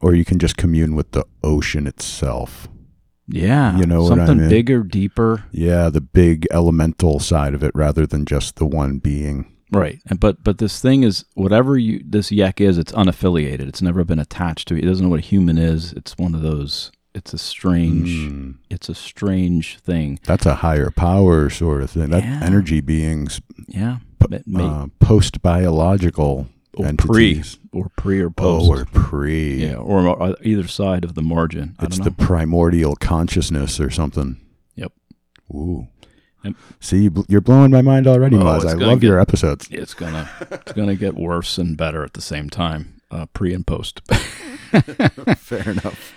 or 0.01 0.15
you 0.15 0.25
can 0.25 0.39
just 0.39 0.57
commune 0.57 0.95
with 0.95 1.11
the 1.11 1.27
ocean 1.43 1.87
itself. 1.87 2.67
Yeah, 3.27 3.77
you 3.79 3.87
know 3.87 4.03
what 4.03 4.13
I 4.13 4.27
something 4.27 4.39
mean. 4.39 4.49
bigger, 4.51 4.83
deeper. 4.83 5.45
Yeah, 5.53 5.89
the 5.91 6.01
big 6.01 6.47
elemental 6.51 7.21
side 7.21 7.55
of 7.55 7.63
it 7.63 7.73
rather 7.75 8.07
than 8.07 8.25
just 8.27 8.57
the 8.57 8.67
one 8.67 8.99
being. 8.99 9.51
Right. 9.73 10.01
And 10.07 10.21
but 10.21 10.45
but 10.45 10.59
this 10.59 10.81
thing 10.81 11.03
is 11.03 11.25
whatever 11.35 11.77
you 11.77 12.03
this 12.07 12.31
yak 12.31 12.61
is, 12.61 12.79
it's 12.79 12.93
unaffiliated. 12.93 13.67
It's 13.67 13.83
never 13.83 14.05
been 14.05 14.19
attached 14.21 14.69
to 14.69 14.77
it. 14.77 14.85
It 14.85 14.87
doesn't 14.87 15.05
know 15.05 15.11
what 15.11 15.19
a 15.21 15.23
human 15.23 15.59
is. 15.59 15.93
It's 15.95 16.17
one 16.19 16.35
of 16.35 16.43
those 16.43 16.93
it's 17.15 17.33
a 17.33 17.39
strange 17.39 18.09
Mm, 18.11 18.55
it's 18.71 18.89
a 18.89 18.95
strange 18.95 19.79
thing. 19.79 20.19
that's 20.25 20.47
a 20.47 20.57
higher 20.57 20.91
power 20.91 21.49
sort 21.51 21.83
of 21.83 21.91
thing. 21.91 22.11
That 22.11 22.25
Yeah. 22.25 22.41
energy 22.43 22.81
beings 22.81 23.41
Yeah. 23.69 23.99
p- 24.21 24.39
uh, 24.57 24.87
post 25.01 25.41
biological 25.43 26.49
or 26.77 26.87
entities. 26.87 27.57
pre 27.71 27.81
or 27.81 27.91
pre 27.97 28.21
or 28.21 28.31
post. 28.31 28.71
Oh, 28.71 28.75
or 28.81 28.85
pre. 28.87 29.65
yeah, 29.67 29.75
or 29.77 30.35
either 30.43 30.67
side 30.69 31.05
of 31.05 31.15
the 31.15 31.23
margin. 31.23 31.77
I 31.79 31.85
It's 31.87 31.99
the 31.99 32.11
primordial 32.11 32.97
consciousness 32.97 33.81
or 33.81 33.91
something. 33.91 34.41
Yep. 34.77 34.93
Ooh. 35.55 35.89
Yep. 36.45 36.55
See, 36.81 37.05
you 37.05 37.25
you're 37.29 37.41
blowing 37.41 37.71
my 37.71 37.81
mind 37.83 38.07
already, 38.07 38.37
Oh, 38.37 38.41
Moz. 38.41 38.65
I 38.67 38.73
love 38.75 39.01
get- 39.01 39.07
your 39.09 39.19
episodes. 39.21 39.67
it's 39.71 39.95
gonna 39.95 40.29
it's 40.51 40.73
gonna 40.73 40.95
get 40.97 41.15
worse 41.15 41.57
and 41.59 41.77
better 41.77 42.05
at 42.05 42.13
the 42.15 42.21
same 42.23 42.51
time. 42.51 43.01
Uh, 43.11 43.27
pre 43.27 43.55
and 43.55 43.67
post. 43.67 44.01
Fair 45.39 45.71
enough. 45.71 46.15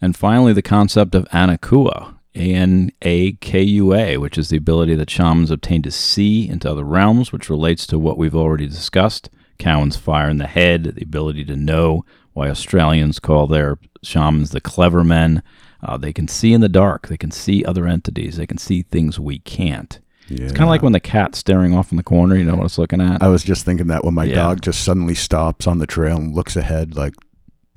And 0.00 0.16
finally, 0.16 0.52
the 0.52 0.62
concept 0.62 1.14
of 1.14 1.24
Anakua, 1.28 2.14
A 2.34 2.54
N 2.54 2.90
A 3.02 3.32
K 3.32 3.62
U 3.62 3.92
A, 3.94 4.16
which 4.16 4.38
is 4.38 4.48
the 4.48 4.56
ability 4.56 4.94
that 4.94 5.10
shamans 5.10 5.50
obtain 5.50 5.82
to 5.82 5.90
see 5.90 6.48
into 6.48 6.70
other 6.70 6.84
realms, 6.84 7.32
which 7.32 7.50
relates 7.50 7.86
to 7.88 7.98
what 7.98 8.16
we've 8.16 8.34
already 8.34 8.66
discussed. 8.66 9.28
Cowan's 9.60 9.96
fire 9.96 10.28
in 10.28 10.38
the 10.38 10.46
head, 10.48 10.84
the 10.96 11.04
ability 11.04 11.44
to 11.44 11.54
know 11.56 12.04
why 12.32 12.48
Australians 12.50 13.20
call 13.20 13.46
their 13.46 13.78
shamans 14.02 14.50
the 14.50 14.60
clever 14.60 15.04
men. 15.04 15.42
Uh, 15.82 15.96
they 15.96 16.12
can 16.12 16.26
see 16.28 16.52
in 16.52 16.60
the 16.60 16.68
dark, 16.68 17.06
they 17.08 17.16
can 17.16 17.30
see 17.30 17.64
other 17.64 17.86
entities, 17.86 18.36
they 18.36 18.46
can 18.46 18.58
see 18.58 18.82
things 18.82 19.18
we 19.20 19.38
can't. 19.38 20.00
Yeah. 20.28 20.44
It's 20.44 20.52
kind 20.52 20.64
of 20.64 20.68
like 20.68 20.82
when 20.82 20.92
the 20.92 21.00
cat's 21.00 21.38
staring 21.38 21.74
off 21.74 21.90
in 21.90 21.96
the 21.96 22.02
corner, 22.02 22.36
you 22.36 22.44
know 22.44 22.54
what 22.56 22.66
it's 22.66 22.78
looking 22.78 23.00
at? 23.00 23.22
I 23.22 23.28
was 23.28 23.42
just 23.42 23.64
thinking 23.64 23.86
that 23.88 24.04
when 24.04 24.14
my 24.14 24.24
Yeah. 24.24 24.34
dog 24.36 24.60
just 24.62 24.82
suddenly 24.84 25.14
stops 25.14 25.66
on 25.66 25.78
the 25.78 25.86
trail 25.86 26.16
and 26.18 26.34
looks 26.34 26.54
ahead, 26.56 26.94
like 26.96 27.14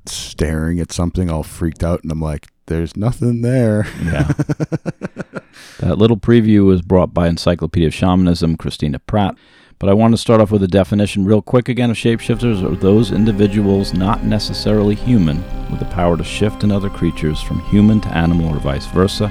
staring 0.06 0.78
at 0.80 0.92
something, 0.92 1.30
all 1.30 1.42
freaked 1.42 1.82
out, 1.82 2.02
and 2.02 2.12
I'm 2.12 2.20
like, 2.20 2.46
"There's 2.66 2.94
nothing 2.96 3.40
there." 3.42 3.86
Yeah. 4.04 4.32
that 5.80 5.98
little 5.98 6.16
preview 6.16 6.64
was 6.66 6.82
brought 6.82 7.12
by 7.14 7.28
Encyclopedia 7.28 7.88
of 7.88 7.94
Shamanism, 7.94 8.56
Christina 8.56 8.98
Pratt. 8.98 9.34
But 9.78 9.88
I 9.88 9.94
want 9.94 10.12
to 10.14 10.18
start 10.18 10.40
off 10.40 10.50
with 10.50 10.62
a 10.62 10.68
definition 10.68 11.24
real 11.24 11.42
quick 11.42 11.68
again 11.68 11.90
of 11.90 11.96
shapeshifters 11.96 12.64
are 12.64 12.76
those 12.76 13.10
individuals 13.10 13.92
not 13.92 14.24
necessarily 14.24 14.94
human 14.94 15.38
with 15.70 15.80
the 15.80 15.86
power 15.86 16.16
to 16.16 16.24
shift 16.24 16.62
in 16.62 16.70
other 16.70 16.88
creatures 16.88 17.42
from 17.42 17.60
human 17.66 18.00
to 18.02 18.08
animal 18.08 18.54
or 18.54 18.58
vice 18.60 18.86
versa. 18.86 19.30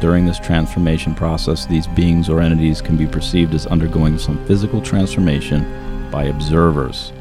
During 0.00 0.26
this 0.26 0.40
transformation 0.40 1.14
process, 1.14 1.66
these 1.66 1.86
beings 1.86 2.28
or 2.28 2.40
entities 2.40 2.82
can 2.82 2.96
be 2.96 3.06
perceived 3.06 3.54
as 3.54 3.66
undergoing 3.66 4.18
some 4.18 4.44
physical 4.46 4.82
transformation 4.82 6.10
by 6.10 6.24
observers. 6.24 7.12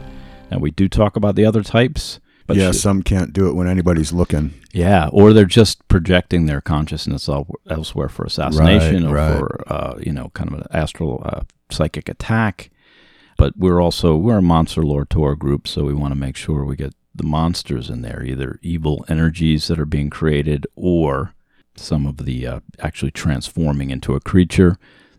Now, 0.50 0.58
we 0.58 0.72
do 0.72 0.90
talk 0.90 1.16
about 1.16 1.36
the 1.36 1.46
other 1.46 1.62
types. 1.62 2.20
But 2.46 2.58
yeah, 2.58 2.72
sh- 2.72 2.78
some 2.78 3.04
can't 3.04 3.32
do 3.32 3.48
it 3.48 3.54
when 3.54 3.68
anybody's 3.68 4.12
looking. 4.12 4.54
yeah, 4.74 5.10
or 5.12 5.34
they're 5.34 5.46
just 5.46 5.88
projecting 5.88 6.46
their 6.46 6.62
consciousness 6.62 7.30
el- 7.30 7.48
elsewhere 7.70 8.10
for 8.10 8.26
assassination 8.26 9.06
or 9.06 9.14
right. 9.14 9.38
for 9.38 9.64
uh, 9.72 9.96
you 10.00 10.12
know 10.12 10.30
kind 10.34 10.52
of 10.52 10.60
an 10.60 10.68
astral 10.72 11.22
uh, 11.26 11.42
psychic 11.72 12.10
attack. 12.10 12.70
But 13.38 13.58
we're 13.58 13.82
also 13.82 14.16
we're 14.18 14.38
a 14.38 14.42
monster 14.42 14.84
lore 14.84 15.06
tour 15.06 15.36
group, 15.36 15.68
so 15.68 15.86
we 15.86 15.94
want 15.94 16.12
to 16.14 16.20
make 16.20 16.36
sure 16.36 16.66
we 16.66 16.76
get 16.76 16.94
the 17.16 17.24
monsters 17.24 17.90
in 17.90 18.02
there, 18.02 18.24
either 18.24 18.60
evil 18.62 19.06
energies 19.08 19.68
that 19.68 19.80
are 19.80 19.86
being 19.86 20.10
created 20.10 20.66
or 20.76 21.34
some 21.76 22.06
of 22.06 22.26
the 22.26 22.46
uh, 22.46 22.60
actually 22.80 23.12
transforming 23.12 23.90
into 23.90 24.16
a 24.16 24.20
creature 24.20 24.78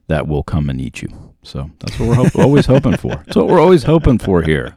that 0.08 0.28
will 0.28 0.42
come 0.42 0.68
and 0.68 0.80
eat 0.80 1.02
you. 1.02 1.08
So 1.42 1.70
that's 1.80 1.98
what 1.98 2.08
we're 2.08 2.14
ho- 2.28 2.42
always 2.42 2.66
hoping 2.66 2.96
for. 2.96 3.16
That's 3.16 3.36
what 3.36 3.48
we're 3.48 3.60
always 3.60 3.84
hoping 3.84 4.18
for 4.18 4.42
here. 4.42 4.76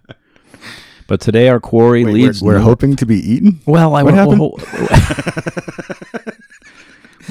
But 1.07 1.21
today 1.21 1.47
our 1.49 1.59
quarry 1.59 2.03
Wait, 2.03 2.13
leads. 2.13 2.41
we're, 2.41 2.55
we're 2.55 2.59
hoping 2.59 2.95
to 2.97 3.05
be 3.05 3.15
eaten. 3.17 3.59
Well, 3.65 3.95
I 3.95 4.03
What 4.03 4.13
well, 4.13 4.29
happened? 4.29 4.39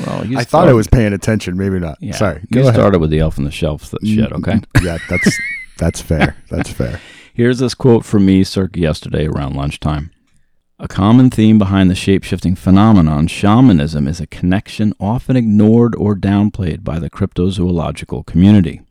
well, 0.07 0.27
you 0.27 0.39
I 0.39 0.45
thought 0.45 0.69
I 0.69 0.73
was 0.73 0.87
paying 0.87 1.13
attention. 1.13 1.57
Maybe 1.57 1.79
not. 1.79 1.99
Yeah, 2.01 2.15
Sorry. 2.15 2.43
you 2.51 2.63
ahead. 2.63 2.75
started 2.75 3.01
with 3.01 3.11
the 3.11 3.19
elf 3.21 3.39
on 3.39 3.45
the 3.45 3.51
shelf 3.51 3.91
th- 3.91 4.01
mm, 4.03 4.15
shit. 4.15 4.33
Okay. 4.33 4.61
Yeah, 4.83 4.99
that's 5.09 5.39
that's 5.79 6.01
fair. 6.01 6.37
That's 6.51 6.71
fair. 6.71 7.01
Here's 7.35 7.59
this 7.59 7.75
quote 7.75 8.05
from 8.05 8.25
me 8.25 8.45
circa 8.45 8.81
yesterday 8.81 9.27
around 9.27 9.55
lunchtime. 9.57 10.11
A 10.79 10.89
common 10.89 11.31
theme 11.31 11.59
behind 11.59 11.91
the 11.91 11.95
shapeshifting 11.95 12.57
phenomenon, 12.57 13.27
shamanism, 13.29 14.07
is 14.07 14.21
a 14.21 14.27
connection 14.27 14.93
often 15.01 15.35
ignored 15.37 15.95
or 15.95 16.15
downplayed 16.15 16.83
by 16.85 16.99
the 16.99 17.09
cryptozoological 17.11 18.25
community. 18.27 18.83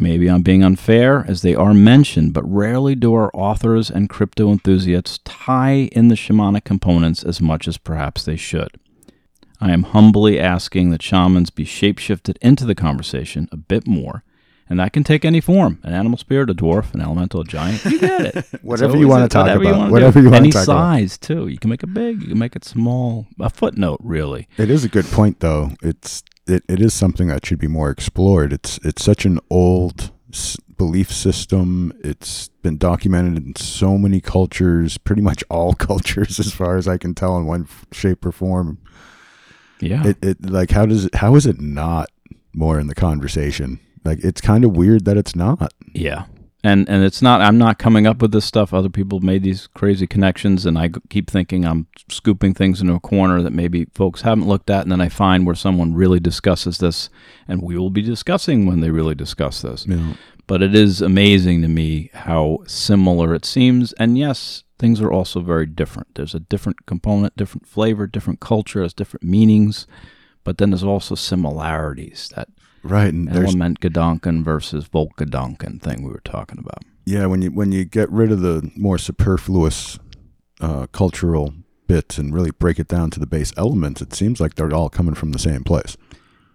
Maybe 0.00 0.28
I'm 0.30 0.40
being 0.42 0.64
unfair, 0.64 1.26
as 1.28 1.42
they 1.42 1.54
are 1.54 1.74
mentioned, 1.74 2.32
but 2.32 2.50
rarely 2.50 2.94
do 2.94 3.12
our 3.12 3.30
authors 3.34 3.90
and 3.90 4.08
crypto 4.08 4.50
enthusiasts 4.50 5.18
tie 5.24 5.90
in 5.92 6.08
the 6.08 6.14
shamanic 6.14 6.64
components 6.64 7.22
as 7.22 7.40
much 7.40 7.68
as 7.68 7.76
perhaps 7.76 8.24
they 8.24 8.36
should. 8.36 8.70
I 9.60 9.72
am 9.72 9.82
humbly 9.82 10.40
asking 10.40 10.88
that 10.90 11.02
shamans 11.02 11.50
be 11.50 11.66
shapeshifted 11.66 12.38
into 12.40 12.64
the 12.64 12.74
conversation 12.74 13.46
a 13.52 13.58
bit 13.58 13.86
more, 13.86 14.24
and 14.70 14.80
that 14.80 14.94
can 14.94 15.04
take 15.04 15.22
any 15.22 15.40
form 15.42 15.78
an 15.82 15.92
animal 15.92 16.16
spirit, 16.16 16.48
a 16.48 16.54
dwarf, 16.54 16.94
an 16.94 17.02
elemental, 17.02 17.42
a 17.42 17.44
giant. 17.44 17.84
You 17.84 18.00
get 18.00 18.34
it. 18.36 18.46
Whatever 18.62 18.96
you 18.96 19.06
wanna 19.06 19.28
talk 19.28 19.42
whatever 19.44 19.64
about, 19.64 19.78
wanna 19.80 19.92
whatever 19.92 20.18
do. 20.20 20.24
you 20.24 20.30
wanna 20.30 20.44
Any 20.44 20.50
talk 20.50 20.64
about. 20.64 20.78
size, 20.78 21.18
too. 21.18 21.46
You 21.48 21.58
can 21.58 21.68
make 21.68 21.82
it 21.82 21.92
big, 21.92 22.22
you 22.22 22.28
can 22.28 22.38
make 22.38 22.56
it 22.56 22.64
small. 22.64 23.26
A 23.38 23.50
footnote, 23.50 24.00
really. 24.02 24.48
It 24.56 24.70
is 24.70 24.82
a 24.82 24.88
good 24.88 25.04
point, 25.04 25.40
though. 25.40 25.72
It's 25.82 26.22
it, 26.50 26.64
it 26.68 26.80
is 26.80 26.92
something 26.92 27.28
that 27.28 27.46
should 27.46 27.58
be 27.58 27.68
more 27.68 27.90
explored. 27.90 28.52
It's 28.52 28.78
it's 28.84 29.04
such 29.04 29.24
an 29.24 29.38
old 29.50 30.10
s- 30.32 30.56
belief 30.76 31.12
system. 31.12 31.92
It's 32.02 32.48
been 32.62 32.76
documented 32.78 33.36
in 33.44 33.56
so 33.56 33.96
many 33.98 34.20
cultures, 34.20 34.98
pretty 34.98 35.22
much 35.22 35.42
all 35.48 35.74
cultures, 35.88 36.38
as 36.40 36.52
far 36.52 36.76
as 36.76 36.86
I 36.88 36.98
can 36.98 37.14
tell, 37.14 37.36
in 37.38 37.46
one 37.46 37.62
f- 37.62 37.86
shape 37.92 38.24
or 38.26 38.32
form. 38.32 38.78
Yeah. 39.80 40.06
It 40.06 40.18
it 40.22 40.50
like 40.50 40.70
how 40.70 40.86
does 40.86 41.06
it 41.06 41.14
how 41.14 41.34
is 41.36 41.46
it 41.46 41.60
not 41.60 42.08
more 42.52 42.78
in 42.78 42.86
the 42.88 42.94
conversation? 42.94 43.80
Like 44.04 44.18
it's 44.24 44.40
kind 44.40 44.64
of 44.64 44.76
weird 44.76 45.04
that 45.06 45.16
it's 45.16 45.34
not. 45.36 45.72
Yeah. 45.94 46.24
And 46.62 46.88
and 46.88 47.02
it's 47.02 47.22
not 47.22 47.40
I'm 47.40 47.58
not 47.58 47.78
coming 47.78 48.06
up 48.06 48.20
with 48.20 48.32
this 48.32 48.44
stuff. 48.44 48.74
Other 48.74 48.90
people 48.90 49.20
made 49.20 49.42
these 49.42 49.66
crazy 49.68 50.06
connections 50.06 50.66
and 50.66 50.78
i 50.78 50.90
keep 51.08 51.30
thinking 51.30 51.64
I'm 51.64 51.86
scooping 52.08 52.54
things 52.54 52.80
into 52.80 52.94
a 52.94 53.00
corner 53.00 53.40
that 53.42 53.52
maybe 53.52 53.86
folks 53.94 54.22
haven't 54.22 54.48
looked 54.48 54.68
at 54.68 54.82
and 54.82 54.92
then 54.92 55.00
I 55.00 55.08
find 55.08 55.46
where 55.46 55.54
someone 55.54 55.94
really 55.94 56.20
discusses 56.20 56.78
this 56.78 57.08
and 57.48 57.62
we 57.62 57.78
will 57.78 57.90
be 57.90 58.02
discussing 58.02 58.66
when 58.66 58.80
they 58.80 58.90
really 58.90 59.14
discuss 59.14 59.62
this. 59.62 59.86
Know, 59.86 60.14
But 60.46 60.62
it 60.62 60.74
is 60.74 61.00
amazing 61.00 61.62
to 61.62 61.68
me 61.68 62.10
how 62.12 62.58
similar 62.66 63.34
it 63.34 63.44
seems 63.44 63.92
and 63.94 64.18
yes, 64.18 64.64
things 64.78 65.00
are 65.00 65.12
also 65.12 65.40
very 65.40 65.66
different. 65.66 66.14
There's 66.14 66.34
a 66.34 66.40
different 66.40 66.86
component, 66.86 67.36
different 67.36 67.66
flavor, 67.66 68.06
different 68.06 68.40
culture, 68.40 68.82
has 68.82 68.94
different 68.94 69.24
meanings, 69.24 69.86
but 70.42 70.58
then 70.58 70.70
there's 70.70 70.82
also 70.82 71.14
similarities. 71.14 72.30
That 72.34 72.48
right? 72.82 73.12
And 73.12 73.28
Elementargedanken 73.28 74.42
versus 74.44 74.88
Volkgedanken 74.88 75.80
thing 75.80 76.02
we 76.02 76.10
were 76.10 76.22
talking 76.24 76.58
about. 76.58 76.82
yeah 77.06 77.26
when 77.26 77.42
you 77.42 77.50
when 77.50 77.72
you 77.72 77.84
get 77.84 78.10
rid 78.10 78.30
of 78.32 78.40
the 78.40 78.70
more 78.76 78.98
superfluous 78.98 79.98
uh, 80.60 80.86
cultural 80.92 81.54
bits 81.86 82.18
and 82.18 82.34
really 82.34 82.50
break 82.52 82.78
it 82.78 82.86
down 82.88 83.10
to 83.10 83.18
the 83.20 83.26
base 83.26 83.52
elements, 83.56 84.00
it 84.02 84.12
seems 84.14 84.40
like 84.40 84.54
they're 84.54 84.72
all 84.72 84.88
coming 84.90 85.14
from 85.14 85.32
the 85.32 85.38
same 85.38 85.64
place. 85.64 85.96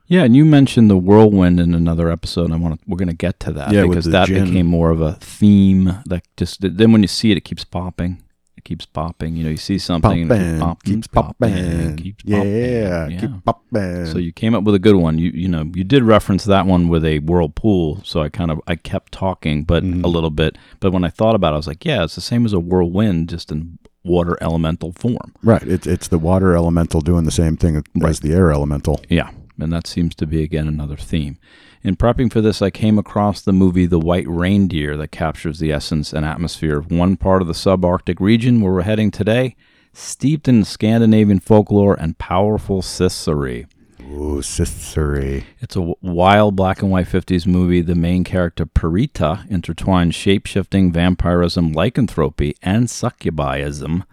Yeah, 0.08 0.24
and 0.24 0.36
you 0.36 0.46
mentioned 0.46 0.88
the 0.90 0.98
whirlwind 0.98 1.60
in 1.60 1.74
another 1.74 2.12
episode. 2.12 2.52
I 2.52 2.58
want 2.58 2.80
to, 2.80 2.86
we're 2.88 2.98
going 2.98 3.08
to 3.10 3.16
get 3.16 3.40
to 3.42 3.52
that 3.54 3.72
Yeah, 3.74 3.88
because 3.88 4.06
that 4.06 4.28
djinn. 4.28 4.46
became 4.46 4.68
more 4.68 4.92
of 4.92 5.02
a 5.02 5.14
theme. 5.14 5.86
That 6.06 6.24
just 6.38 6.60
then 6.62 6.92
when 6.92 7.02
you 7.02 7.08
see 7.08 7.32
it, 7.32 7.38
it 7.38 7.42
keeps 7.44 7.64
popping. 7.66 8.22
Keeps 8.66 8.86
popping. 8.88 9.36
You 9.36 9.44
know, 9.46 9.52
you 9.52 9.58
see 9.58 9.78
something 9.78 10.24
and 10.24 10.32
it 10.32 10.36
keeps 10.36 10.60
Popping, 10.60 10.94
keeps 10.96 11.08
popping, 11.08 12.16
yeah, 12.26 13.04
popping. 13.04 13.20
keep 13.20 13.46
popping. 13.46 14.06
So 14.08 14.18
you 14.18 14.32
came 14.32 14.56
up 14.56 14.64
with 14.64 14.74
a 14.76 14.80
good 14.80 14.96
one. 14.96 15.20
You 15.20 15.30
you 15.30 15.48
know 15.48 15.70
you 15.74 15.84
did 15.84 16.04
reference 16.04 16.46
that 16.46 16.66
one 16.66 16.88
with 16.88 17.06
a 17.06 17.20
whirlpool. 17.20 18.02
So 18.04 18.22
I 18.22 18.30
kind 18.30 18.50
of 18.52 18.60
I 18.68 18.76
kept 18.76 19.12
talking, 19.12 19.64
but 19.64 19.84
Mhm. 19.84 20.04
a 20.04 20.08
little 20.08 20.32
bit. 20.32 20.58
But 20.80 20.92
when 20.94 21.04
I 21.04 21.10
thought 21.10 21.36
about 21.36 21.50
it, 21.52 21.54
I 21.54 21.58
was 21.58 21.68
like, 21.68 21.86
yeah, 21.86 22.04
it's 22.04 22.16
the 22.16 22.22
same 22.22 22.44
as 22.46 22.54
a 22.54 22.60
whirlwind, 22.60 23.30
just 23.30 23.52
in 23.52 23.78
water 24.04 24.36
elemental 24.42 24.92
form. 24.94 25.34
right, 25.44 25.62
it's 25.64 25.86
it's 25.88 26.08
the 26.08 26.20
water 26.20 26.56
elemental 26.56 27.02
doing 27.02 27.26
the 27.26 27.32
same 27.32 27.56
thing 27.58 27.84
as 28.04 28.20
the 28.22 28.34
air 28.34 28.52
elemental. 28.52 29.00
Yeah, 29.10 29.30
and 29.60 29.72
that 29.74 29.86
seems 29.88 30.16
to 30.16 30.26
be 30.26 30.42
again 30.42 30.68
another 30.68 30.96
theme. 30.98 31.38
In 31.86 31.96
prepping 31.96 32.34
for 32.34 32.42
this, 32.42 32.64
I 32.64 32.72
came 32.72 32.98
across 32.98 33.42
the 33.42 33.54
movie 33.54 33.86
The 33.86 34.00
White 34.00 34.28
Reindeer 34.28 34.98
that 34.98 35.12
captures 35.12 35.60
the 35.60 35.72
essence 35.72 36.14
and 36.14 36.26
atmosphere 36.26 36.80
of 36.80 36.92
one 36.92 37.16
part 37.16 37.44
of 37.44 37.48
the 37.48 37.54
subarctic 37.54 38.20
region 38.20 38.60
where 38.60 38.74
we're 38.74 38.82
heading 38.82 39.12
today, 39.12 39.56
steeped 39.94 40.48
in 40.48 40.64
Scandinavian 40.64 41.40
folklore 41.40 41.94
and 41.94 42.18
powerful 42.18 42.82
Sissery. 42.82 43.68
Ooh, 44.02 44.42
Sissery. 44.42 45.44
It's 45.60 45.76
a 45.76 45.94
wild 46.02 46.56
black 46.56 46.82
and 46.82 46.90
white 46.90 47.06
50s 47.06 47.46
movie. 47.46 47.82
The 47.82 47.94
main 47.94 48.24
character, 48.24 48.66
Pirita, 48.66 49.48
intertwines 49.48 50.14
shapeshifting, 50.14 50.92
vampirism, 50.92 51.72
lycanthropy, 51.72 52.56
and 52.64 52.90
succubism, 52.90 54.06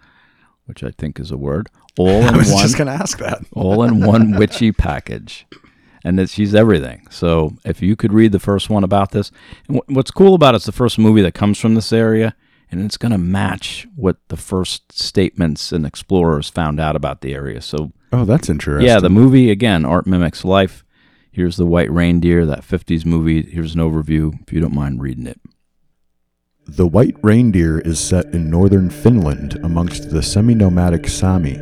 which 0.65 0.83
I 0.83 0.91
think 0.91 1.19
is 1.19 1.31
a 1.31 1.37
word, 1.37 1.69
all 1.97 2.07
in 2.21 2.35
I 2.35 2.37
was 2.37 2.51
one 2.51 2.61
just 2.61 2.77
gonna 2.77 2.91
ask 2.91 3.17
that. 3.17 3.43
all 3.51 3.81
in 3.81 4.05
one 4.05 4.37
witchy 4.37 4.71
package. 4.71 5.47
And 6.03 6.19
that 6.19 6.29
she's 6.29 6.53
everything. 6.53 7.07
So 7.09 7.53
if 7.63 7.81
you 7.81 7.95
could 7.95 8.11
read 8.11 8.33
the 8.33 8.39
first 8.39 8.69
one 8.69 8.83
about 8.83 9.11
this, 9.11 9.31
and 9.67 9.77
wh- 9.77 9.89
what's 9.89 10.11
cool 10.11 10.33
about 10.35 10.53
it, 10.53 10.57
it's 10.57 10.65
the 10.65 10.71
first 10.73 10.99
movie 10.99 11.21
that 11.21 11.33
comes 11.33 11.57
from 11.59 11.75
this 11.75 11.93
area, 11.93 12.35
and 12.69 12.81
it's 12.83 12.97
going 12.97 13.13
to 13.13 13.17
match 13.17 13.87
what 13.95 14.17
the 14.27 14.35
first 14.35 14.91
statements 14.91 15.71
and 15.71 15.85
explorers 15.85 16.49
found 16.49 16.79
out 16.79 16.95
about 16.97 17.21
the 17.21 17.33
area. 17.33 17.61
So 17.61 17.93
Oh, 18.11 18.25
that's 18.25 18.49
interesting. 18.49 18.85
yeah, 18.87 18.99
the 18.99 19.09
movie 19.09 19.49
again, 19.49 19.85
art 19.85 20.05
mimics 20.05 20.43
life. 20.43 20.83
Here's 21.31 21.55
the 21.55 21.65
White 21.65 21.89
Reindeer, 21.91 22.45
that 22.47 22.61
'50s 22.63 23.05
movie. 23.05 23.41
Here's 23.43 23.73
an 23.73 23.81
overview, 23.81 24.39
if 24.45 24.51
you 24.53 24.59
don't 24.59 24.75
mind 24.75 25.01
reading 25.01 25.25
it. 25.25 25.39
The 26.67 26.85
White 26.87 27.15
Reindeer 27.23 27.79
is 27.79 27.99
set 27.99 28.25
in 28.33 28.49
northern 28.49 28.89
Finland 28.89 29.57
amongst 29.63 30.09
the 30.11 30.21
semi 30.21 30.53
nomadic 30.53 31.07
Sami. 31.07 31.59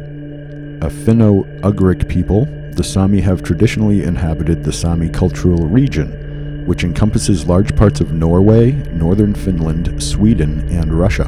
A 0.82 0.90
Finno 0.90 1.46
Ugric 1.62 2.10
people, 2.10 2.46
the 2.72 2.84
Sami 2.84 3.22
have 3.22 3.44
traditionally 3.44 4.02
inhabited 4.02 4.64
the 4.64 4.74
Sami 4.74 5.10
cultural 5.10 5.68
region, 5.68 6.66
which 6.66 6.84
encompasses 6.84 7.46
large 7.46 7.76
parts 7.76 8.02
of 8.02 8.14
Norway, 8.14 8.72
northern 8.92 9.36
Finland, 9.36 10.02
Sweden, 10.02 10.68
and 10.72 10.92
Russia. 10.92 11.26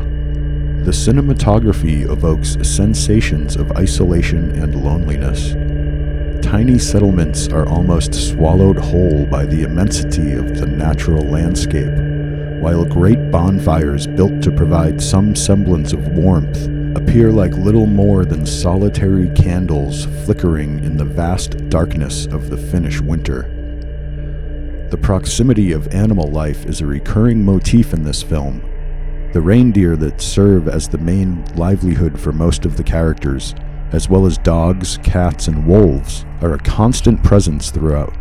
The 0.86 0.92
cinematography 0.92 2.02
evokes 2.10 2.58
sensations 2.68 3.56
of 3.56 3.72
isolation 3.74 4.60
and 4.60 4.84
loneliness. 4.84 5.54
Tiny 6.44 6.80
settlements 6.80 7.48
are 7.50 7.70
almost 7.70 8.16
swallowed 8.16 8.80
whole 8.80 9.28
by 9.28 9.46
the 9.46 9.62
immensity 9.62 10.32
of 10.32 10.58
the 10.58 10.66
natural 10.66 11.24
landscape 11.26 11.94
while 12.60 12.86
great 12.86 13.30
bonfires 13.30 14.08
built 14.08 14.42
to 14.42 14.50
provide 14.50 15.00
some 15.00 15.36
semblance 15.36 15.94
of 15.94 16.08
warmth 16.08 16.70
appear 16.96 17.32
like 17.32 17.54
little 17.54 17.86
more 17.86 18.26
than 18.26 18.46
solitary 18.46 19.30
candles 19.36 20.06
flickering 20.26 20.84
in 20.84 20.98
the 20.98 21.06
vast 21.06 21.70
darkness 21.70 22.26
of 22.28 22.50
the 22.50 22.58
Finnish 22.58 23.02
winter. 23.02 23.50
The 24.92 24.98
proximity 24.98 25.72
of 25.72 25.94
animal 25.94 26.30
life 26.30 26.66
is 26.66 26.82
a 26.82 26.86
recurring 26.86 27.44
motif 27.44 27.94
in 27.94 28.04
this 28.04 28.22
film. 28.22 28.62
The 29.34 29.42
reindeer 29.42 29.96
that 29.96 30.22
serve 30.22 30.68
as 30.68 30.88
the 30.88 31.00
main 31.00 31.44
livelihood 31.56 32.20
for 32.20 32.32
most 32.32 32.66
of 32.66 32.78
the 32.78 32.84
characters, 32.84 33.56
as 33.92 34.08
well 34.08 34.28
as 34.28 34.38
dogs, 34.38 35.00
cats, 35.04 35.48
and 35.48 35.66
wolves, 35.66 36.26
are 36.42 36.54
a 36.54 36.60
constant 36.60 37.24
presence 37.24 37.72
throughout. 37.72 38.14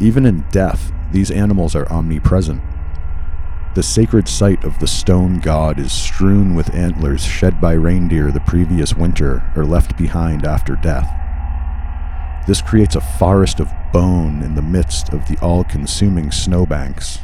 Even 0.00 0.24
in 0.24 0.46
death, 0.50 0.92
these 1.12 1.30
animals 1.30 1.76
are 1.76 1.90
omnipresent. 1.92 2.62
The 3.76 3.82
sacred 3.84 4.26
site 4.26 4.64
of 4.64 4.80
the 4.80 4.88
stone 4.88 5.38
god 5.38 5.78
is 5.78 5.92
strewn 5.92 6.56
with 6.56 6.74
antlers 6.74 7.24
shed 7.24 7.60
by 7.60 7.74
reindeer 7.74 8.32
the 8.32 8.40
previous 8.40 8.94
winter 8.94 9.48
or 9.54 9.64
left 9.64 9.96
behind 9.96 10.44
after 10.44 10.74
death. 10.74 11.08
This 12.48 12.60
creates 12.60 12.96
a 12.96 13.00
forest 13.00 13.60
of 13.60 13.70
bone 13.92 14.42
in 14.42 14.56
the 14.56 14.62
midst 14.62 15.12
of 15.12 15.28
the 15.28 15.38
all 15.40 15.62
consuming 15.62 16.32
snowbanks. 16.32 17.20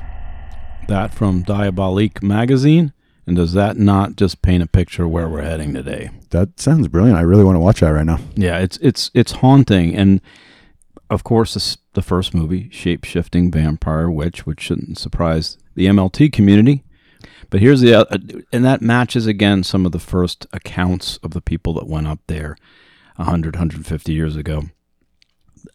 That 0.86 1.12
from 1.12 1.42
Diabolique 1.42 2.22
magazine. 2.22 2.92
And 3.26 3.34
does 3.34 3.52
that 3.54 3.76
not 3.76 4.14
just 4.14 4.40
paint 4.40 4.62
a 4.62 4.68
picture 4.68 5.08
where 5.08 5.28
we're 5.28 5.42
heading 5.42 5.74
today? 5.74 6.10
That 6.30 6.60
sounds 6.60 6.86
brilliant. 6.86 7.18
I 7.18 7.22
really 7.22 7.42
want 7.42 7.56
to 7.56 7.60
watch 7.60 7.80
that 7.80 7.88
right 7.88 8.06
now. 8.06 8.20
Yeah, 8.36 8.58
it's 8.58 8.76
it's 8.76 9.10
it's 9.14 9.32
haunting, 9.32 9.96
and 9.96 10.20
of 11.08 11.24
course, 11.24 11.54
this, 11.54 11.78
the 11.94 12.02
first 12.02 12.34
movie, 12.34 12.68
shape 12.70 13.04
shifting 13.04 13.50
vampire 13.50 14.10
witch, 14.10 14.46
which 14.46 14.60
shouldn't 14.60 14.98
surprise 14.98 15.58
the 15.74 15.86
MLT 15.86 16.32
community. 16.32 16.82
But 17.48 17.60
here's 17.60 17.80
the 17.80 17.94
uh, 17.94 18.18
and 18.52 18.64
that 18.64 18.82
matches 18.82 19.26
again 19.26 19.62
some 19.62 19.86
of 19.86 19.92
the 19.92 19.98
first 20.00 20.46
accounts 20.52 21.18
of 21.18 21.30
the 21.30 21.40
people 21.40 21.74
that 21.74 21.86
went 21.86 22.08
up 22.08 22.18
there 22.26 22.56
100 23.16 23.54
150 23.54 24.12
years 24.12 24.36
ago. 24.36 24.64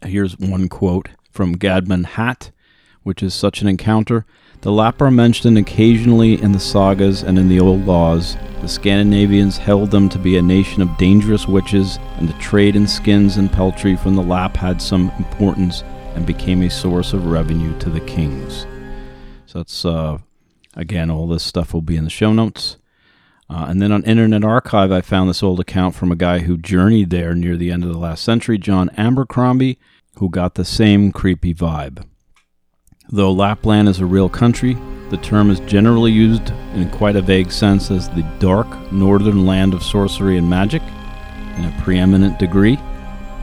Here's 0.06 0.38
one 0.38 0.70
quote 0.70 1.10
from 1.32 1.58
Gudmund 1.58 2.06
Hatt, 2.06 2.52
which 3.04 3.24
is 3.24 3.34
such 3.34 3.62
an 3.62 3.68
encounter. 3.68 4.26
The 4.62 4.72
Lapp 4.72 5.02
are 5.02 5.10
mentioned 5.10 5.58
occasionally 5.58 6.42
in 6.42 6.52
the 6.52 6.60
sagas 6.60 7.24
and 7.24 7.40
in 7.40 7.50
the 7.50 7.60
old 7.60 7.86
laws. 7.86 8.38
The 8.62 8.68
Scandinavians 8.68 9.58
held 9.58 9.90
them 9.90 10.08
to 10.10 10.20
be 10.20 10.38
a 10.38 10.42
nation 10.42 10.82
of 10.82 10.98
dangerous 10.98 11.48
witches, 11.48 11.98
and 12.18 12.30
the 12.30 12.40
trade 12.40 12.76
in 12.76 12.88
skins 12.88 13.38
and 13.38 13.52
peltry 13.52 13.96
from 13.96 14.16
the 14.16 14.22
Lapp 14.22 14.56
had 14.56 14.82
some 14.82 15.12
importance 15.18 15.84
and 16.14 16.26
became 16.26 16.62
a 16.62 16.70
source 16.70 17.14
of 17.14 17.26
revenue 17.26 17.78
to 17.80 17.90
the 17.90 18.02
kings. 18.02 18.68
So 19.48 19.60
that's 19.60 19.84
uh, 19.84 20.20
again, 20.76 21.10
all 21.10 21.28
this 21.28 21.44
stuff 21.44 21.74
will 21.74 21.82
be 21.82 21.96
in 21.96 22.04
the 22.04 22.10
show 22.10 22.34
notes. 22.34 22.78
Uh, 23.50 23.66
and 23.68 23.82
then 23.82 23.92
on 23.92 24.04
Internet 24.04 24.46
Archive, 24.46 24.92
I 24.92 25.02
found 25.02 25.30
this 25.30 25.44
old 25.44 25.60
account 25.60 25.94
from 25.94 26.12
a 26.12 26.16
guy 26.16 26.40
who 26.40 26.58
journeyed 26.58 27.10
there 27.10 27.36
near 27.36 27.58
the 27.58 27.72
end 27.72 27.84
of 27.84 27.92
the 27.92 27.98
last 27.98 28.24
century, 28.24 28.58
John 28.58 28.90
Abercromby, 28.98 29.78
who 30.18 30.30
got 30.30 30.56
the 30.56 30.64
same 30.64 31.12
creepy 31.12 31.54
vibe. 31.54 32.06
Though 33.12 33.32
Lapland 33.34 33.90
is 33.90 34.00
a 34.00 34.06
real 34.06 34.30
country, 34.30 34.78
the 35.10 35.18
term 35.18 35.50
is 35.52 35.60
generally 35.62 36.12
used 36.12 36.50
in 36.76 36.90
quite 36.92 37.18
a 37.18 37.22
vague 37.22 37.52
sense 37.52 37.92
as 37.92 38.10
the 38.10 38.24
dark 38.40 38.68
northern 38.92 39.46
land 39.46 39.74
of 39.74 39.84
sorcery 39.84 40.38
and 40.38 40.50
magic 40.50 40.82
in 41.58 41.66
a 41.66 41.76
preeminent 41.84 42.40
degree, 42.40 42.78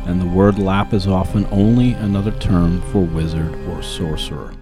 and 0.06 0.20
the 0.20 0.26
word 0.26 0.58
Lapp 0.58 0.94
is 0.94 1.06
often 1.06 1.46
only 1.50 1.92
another 1.92 2.30
term 2.38 2.80
for 2.90 3.00
wizard 3.00 3.54
or 3.68 3.82
sorcerer. 3.82 4.54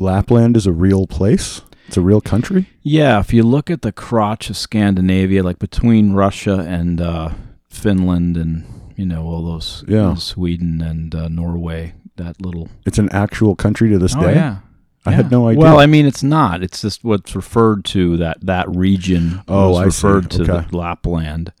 Lapland 0.00 0.56
is 0.56 0.66
a 0.66 0.72
real 0.72 1.06
place. 1.06 1.62
It's 1.86 1.96
a 1.96 2.00
real 2.02 2.20
country. 2.20 2.68
Yeah, 2.82 3.20
if 3.20 3.32
you 3.32 3.44
look 3.44 3.70
at 3.70 3.82
the 3.82 3.92
crotch 3.92 4.50
of 4.50 4.56
Scandinavia, 4.56 5.44
like 5.44 5.60
between 5.60 6.14
Russia 6.14 6.58
and 6.66 7.00
uh, 7.00 7.30
Finland, 7.68 8.36
and 8.36 8.64
you 8.96 9.06
know 9.06 9.22
all 9.24 9.44
those, 9.44 9.84
Yeah. 9.86 10.14
Sweden 10.14 10.80
and 10.80 11.14
uh, 11.14 11.28
Norway, 11.28 11.94
that 12.16 12.40
little 12.40 12.68
It's 12.86 12.98
an 12.98 13.08
actual 13.10 13.54
country 13.56 13.90
to 13.90 13.98
this 13.98 14.14
oh 14.16 14.20
day. 14.22 14.34
yeah, 14.34 14.58
I 15.06 15.10
Yeah. 15.10 15.16
had 15.16 15.30
no 15.30 15.48
idea. 15.48 15.60
Well, 15.60 15.78
I 15.80 15.86
mean, 15.86 16.06
it's 16.06 16.22
not. 16.22 16.62
It's 16.62 16.80
just 16.82 17.04
what's 17.04 17.34
referred 17.36 17.84
to 17.86 18.16
that 18.18 18.38
that 18.42 18.68
region. 18.74 19.42
Oh, 19.48 19.70
was 19.70 19.78
I 19.78 19.82
see. 19.82 19.86
referred 20.06 20.30
to 20.32 20.42
Okay. 20.42 20.66
the 20.70 20.76
Lapland. 20.76 21.52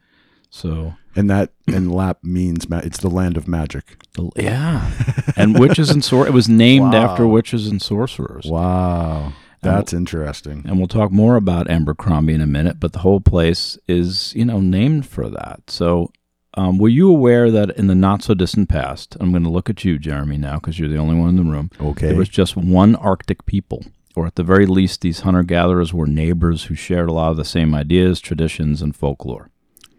So 0.50 0.94
and 1.16 1.28
that 1.30 1.50
and 1.66 1.92
Lapp 1.92 2.22
means 2.24 2.68
ma- 2.68 2.78
it's 2.78 2.98
the 2.98 3.10
land 3.10 3.36
of 3.36 3.46
magic. 3.48 3.96
yeah, 4.36 4.90
and 5.36 5.58
witches 5.58 5.90
and 5.90 6.02
sor. 6.04 6.26
It 6.26 6.32
was 6.32 6.48
named 6.48 6.92
Wow. 6.92 7.04
after 7.10 7.26
witches 7.26 7.66
and 7.66 7.82
sorcerers. 7.82 8.46
Wow, 8.48 9.32
that's 9.62 9.92
interesting. 9.92 10.62
And 10.66 10.78
we'll 10.78 10.86
talk 10.86 11.10
more 11.10 11.34
about 11.36 11.68
Abercromby 11.68 12.34
in 12.34 12.40
a 12.40 12.46
minute, 12.46 12.78
but 12.78 12.92
the 12.92 13.00
whole 13.00 13.20
place 13.20 13.76
is, 13.88 14.32
you 14.36 14.44
know, 14.44 14.60
named 14.60 15.06
for 15.06 15.28
that. 15.28 15.62
So, 15.68 16.10
um, 16.56 16.78
were 16.78 16.88
you 16.88 17.08
aware 17.10 17.50
that 17.50 17.70
in 17.76 17.86
the 17.88 17.94
not 17.94 18.22
so 18.22 18.34
distant 18.34 18.68
past, 18.68 19.16
I'm 19.20 19.30
going 19.30 19.42
to 19.44 19.50
look 19.50 19.68
at 19.70 19.84
you, 19.84 19.98
Jeremy, 19.98 20.36
now 20.38 20.56
because 20.56 20.78
you're 20.78 20.88
the 20.88 20.96
only 20.98 21.16
one 21.16 21.30
in 21.30 21.36
the 21.36 21.42
room. 21.50 21.70
Okay. 21.80 22.08
There 22.08 22.16
was 22.16 22.28
just 22.28 22.56
one 22.56 22.94
Arctic 22.96 23.44
people, 23.46 23.84
or 24.16 24.26
at 24.26 24.36
the 24.36 24.44
very 24.44 24.66
least, 24.66 25.00
these 25.00 25.20
hunter 25.20 25.42
gatherers 25.42 25.92
were 25.92 26.06
neighbors 26.06 26.64
who 26.64 26.74
shared 26.74 27.08
a 27.08 27.12
lot 27.12 27.30
of 27.30 27.36
the 27.36 27.44
same 27.44 27.74
ideas, 27.74 28.20
traditions, 28.20 28.82
and 28.82 28.94
folklore. 28.94 29.50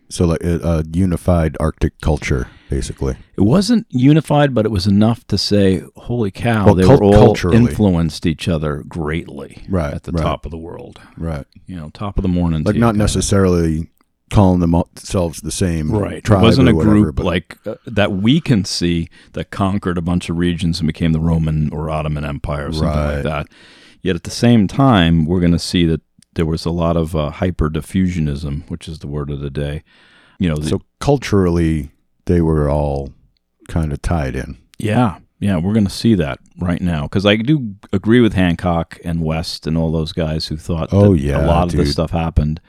So 0.08 0.26
like 0.28 0.44
a, 0.44 0.60
a 0.60 0.84
unified 0.94 1.58
Arctic 1.60 2.00
culture, 2.00 2.48
basically. 2.70 3.18
It 3.36 3.42
wasn't 3.42 3.88
unified, 3.90 4.54
but 4.54 4.64
it 4.64 4.70
was 4.70 4.86
enough 4.86 5.26
to 5.28 5.38
say, 5.38 5.82
"Holy 5.96 6.30
cow!" 6.30 6.68
Well, 6.68 6.76
they 6.76 6.84
cul- 6.84 6.98
were 7.00 7.04
all 7.06 7.14
culturally. 7.14 7.58
influenced 7.58 8.28
each 8.28 8.48
other 8.48 8.84
greatly 8.88 9.64
Right, 9.68 9.94
at 9.96 10.04
the 10.04 10.12
right. 10.12 10.22
top 10.22 10.46
of 10.46 10.52
the 10.52 10.60
world. 10.60 11.02
Right. 11.18 11.46
You 11.66 11.76
know, 11.76 11.90
top 11.90 12.20
of 12.20 12.22
the 12.22 12.28
morning. 12.28 12.62
Like 12.64 12.76
not 12.76 12.96
necessarily 12.96 13.90
calling 14.32 14.60
themselves 14.60 15.41
the 15.41 15.51
same 15.51 15.91
Right. 15.91 16.24
tribe 16.24 16.41
it 16.41 16.44
wasn't 16.46 16.70
a 16.70 16.75
whatever, 16.75 16.91
group 17.00 17.15
but 17.15 17.26
like 17.26 17.58
uh, 17.65 17.76
that 17.86 18.12
we 18.12 18.41
can 18.41 18.65
see 18.65 19.08
that 19.34 19.52
conquered 19.52 19.97
a 19.97 20.02
bunch 20.02 20.30
of 20.30 20.38
regions 20.38 20.80
and 20.80 20.88
became 20.88 21.12
the 21.13 21.19
Roman 21.19 21.71
or 21.71 21.89
Ottoman 21.89 22.26
Empire 22.26 22.67
or 22.69 22.73
something 22.73 22.88
Right. 22.89 23.13
like 23.15 23.23
that. 23.23 23.47
Yet 24.02 24.15
at 24.15 24.23
the 24.23 24.32
same 24.32 24.67
time, 24.67 25.26
we're 25.26 25.39
going 25.39 25.52
to 25.52 25.60
see 25.60 25.86
that 25.86 26.02
there 26.34 26.45
was 26.45 26.65
a 26.65 26.69
lot 26.71 26.97
of 26.97 27.15
uh, 27.15 27.30
hyper 27.32 27.69
diffusionism, 27.69 28.69
which 28.69 28.88
is 28.88 29.00
the 29.00 29.08
word 29.08 29.30
of 29.30 29.39
the 29.39 29.50
day. 29.50 29.84
You 30.39 30.50
know, 30.50 30.58
the, 30.58 30.69
so 30.69 30.82
culturally 31.00 31.91
they 32.26 32.41
were 32.41 32.69
all 32.69 33.13
kind 33.67 33.93
of 33.93 34.02
tied 34.02 34.36
in. 34.36 34.58
yeah, 34.78 35.19
yeah, 35.39 35.58
we're 35.58 35.73
going 35.73 35.86
to 35.86 35.91
see 35.91 36.15
that 36.15 36.39
right 36.60 36.82
now 36.82 37.04
because 37.04 37.26
I 37.26 37.36
do 37.36 37.76
agree 37.93 38.21
with 38.21 38.34
Hancock 38.34 38.97
and 39.04 39.21
West 39.21 39.67
and 39.67 39.78
all 39.78 39.91
those 39.91 40.12
guys 40.13 40.47
who 40.47 40.58
thought 40.58 40.89
Oh, 40.91 41.13
that 41.13 41.21
yeah, 41.21 41.45
a 41.45 41.47
lot 41.47 41.67
of 41.67 41.78
this 41.78 41.91
stuff 41.91 42.12
happened. 42.12 42.60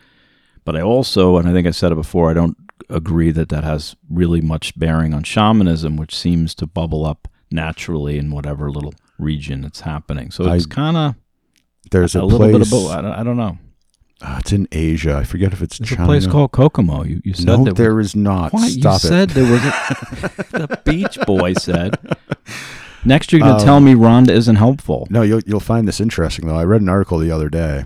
But 0.67 0.77
I 0.77 0.83
also, 0.83 1.39
and 1.39 1.49
I 1.49 1.53
think 1.53 1.67
I 1.67 1.71
said 1.71 1.93
it 1.93 1.95
before, 1.95 2.29
I 2.31 2.35
don't 2.35 2.57
agree 2.91 3.31
that 3.31 3.49
that 3.49 3.65
has 3.65 3.97
really 4.11 4.41
much 4.43 4.79
bearing 4.79 5.15
on 5.15 5.23
shamanism, 5.23 5.97
which 5.97 6.15
seems 6.15 6.55
to 6.57 6.67
bubble 6.67 7.07
up 7.07 7.29
naturally 7.51 8.19
in 8.19 8.31
whatever 8.33 8.71
little 8.71 8.93
region 9.19 9.65
it's 9.65 9.81
happening. 9.83 10.31
So 10.31 10.53
it's 10.53 10.67
kind 10.67 10.97
of 10.97 11.15
There's 11.91 12.15
a, 12.15 12.21
a, 12.21 12.25
little 12.25 12.39
place. 12.41 12.53
bit 12.53 12.61
of 12.63 12.71
both. 12.71 12.91
I 12.91 13.01
don't, 13.01 13.13
I 13.13 13.23
don't 13.23 13.37
know. 13.39 13.59
Ah, 14.23 14.39
it's 14.41 14.53
in 14.53 14.67
Asia. 14.73 15.15
I 15.17 15.25
forget 15.25 15.53
if 15.53 15.63
it's 15.63 15.79
There's 15.79 15.91
China. 15.91 16.03
a 16.03 16.07
place 16.07 16.27
called 16.27 16.51
Kokomo. 16.53 17.05
You, 17.05 17.21
you 17.25 17.35
said 17.35 17.47
no, 17.47 17.65
there 17.65 17.73
there 17.75 17.95
was, 17.95 18.09
is 18.09 18.17
not. 18.17 18.53
What? 18.53 18.69
Stop 18.71 19.03
you 19.03 19.07
it. 19.07 19.11
said 19.11 19.31
there 19.31 19.51
was 19.53 19.63
a, 19.63 19.71
the 20.67 20.81
Beach 20.85 21.19
Boy 21.27 21.53
said. 21.55 21.97
Next, 23.05 23.31
you're 23.31 23.41
going 23.41 23.53
to 23.55 23.61
Um, 23.61 23.65
tell 23.65 23.81
me 23.81 23.95
Rhonda 23.95 24.31
isn't 24.31 24.57
helpful. 24.57 25.07
No, 25.11 25.23
you'll 25.23 25.43
you'll 25.47 25.61
find 25.61 25.87
this 25.87 26.01
interesting 26.01 26.49
though. 26.49 26.57
I 26.57 26.65
read 26.65 26.81
an 26.81 26.89
article 26.89 27.19
the 27.19 27.31
other 27.31 27.49
day. 27.49 27.85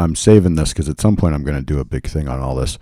I'm 0.00 0.16
saving 0.16 0.54
this 0.56 0.72
because 0.72 0.88
at 0.88 1.00
some 1.00 1.16
point 1.16 1.34
I'm 1.34 1.44
going 1.44 1.56
to 1.58 1.62
do 1.62 1.78
a 1.80 1.84
big 1.84 2.06
thing 2.06 2.28
on 2.28 2.40
all 2.40 2.54
this. 2.56 2.78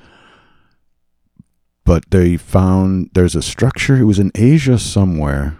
But 1.84 2.10
they 2.10 2.36
found 2.36 3.10
there's 3.14 3.34
a 3.34 3.42
structure. 3.42 3.96
It 3.96 4.04
was 4.04 4.18
in 4.18 4.30
Asia 4.34 4.78
somewhere. 4.78 5.58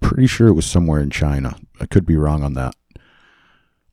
Pretty 0.00 0.26
sure 0.26 0.48
it 0.48 0.54
was 0.54 0.66
somewhere 0.66 1.00
in 1.00 1.10
China. 1.10 1.56
I 1.80 1.86
could 1.86 2.06
be 2.06 2.16
wrong 2.16 2.42
on 2.42 2.54
that, 2.54 2.74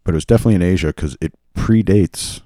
but 0.03 0.13
it 0.13 0.15
was 0.15 0.25
definitely 0.25 0.55
in 0.55 0.61
Asia 0.61 0.87
because 0.87 1.17
it 1.19 1.33
predates 1.55 2.41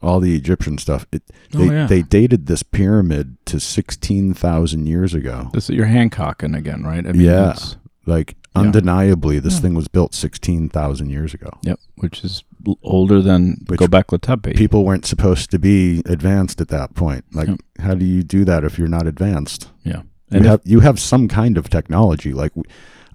all 0.00 0.18
the 0.20 0.34
Egyptian 0.34 0.78
stuff. 0.78 1.06
It 1.12 1.22
Oh, 1.54 1.58
they 1.58 1.66
yeah. 1.66 1.86
they 1.86 2.02
dated 2.02 2.46
this 2.46 2.62
pyramid 2.62 3.36
to 3.46 3.60
sixteen 3.60 4.32
thousand 4.34 4.86
years 4.86 5.14
ago. 5.14 5.50
This 5.52 5.68
is 5.68 5.76
your 5.76 5.86
Hancocking 5.86 6.56
again, 6.56 6.82
right? 6.84 7.06
I 7.06 7.10
Yeah. 7.10 7.50
it's- 7.50 7.76
Like 8.06 8.36
Yeah. 8.56 8.62
undeniably, 8.62 9.38
this 9.38 9.54
Yeah. 9.56 9.60
thing 9.60 9.74
was 9.74 9.86
built 9.88 10.14
sixteen 10.14 10.68
thousand 10.70 11.10
years 11.10 11.34
ago. 11.34 11.50
Yep, 11.62 11.78
which 11.96 12.24
is 12.24 12.42
older 12.82 13.20
than 13.22 13.64
Which 13.68 13.80
Gobekli 13.80 14.20
Tepe. 14.20 14.54
people 14.54 14.84
weren't 14.84 15.06
supposed 15.06 15.50
to 15.50 15.58
be 15.58 16.02
advanced 16.06 16.60
at 16.60 16.68
that 16.68 16.94
point. 16.94 17.24
Like, 17.32 17.48
how 17.80 17.94
do 17.94 18.04
you 18.04 18.22
do 18.22 18.44
that 18.44 18.64
if 18.64 18.78
you're 18.78 18.88
not 18.88 19.06
advanced? 19.06 19.70
yeah, 19.84 20.02
You 20.30 20.36
and 20.38 20.44
if- 20.44 20.50
have 20.50 20.60
you 20.64 20.80
have 20.80 20.98
some 21.00 21.28
kind 21.28 21.56
of 21.58 21.68
technology. 21.70 22.32
Like, 22.32 22.52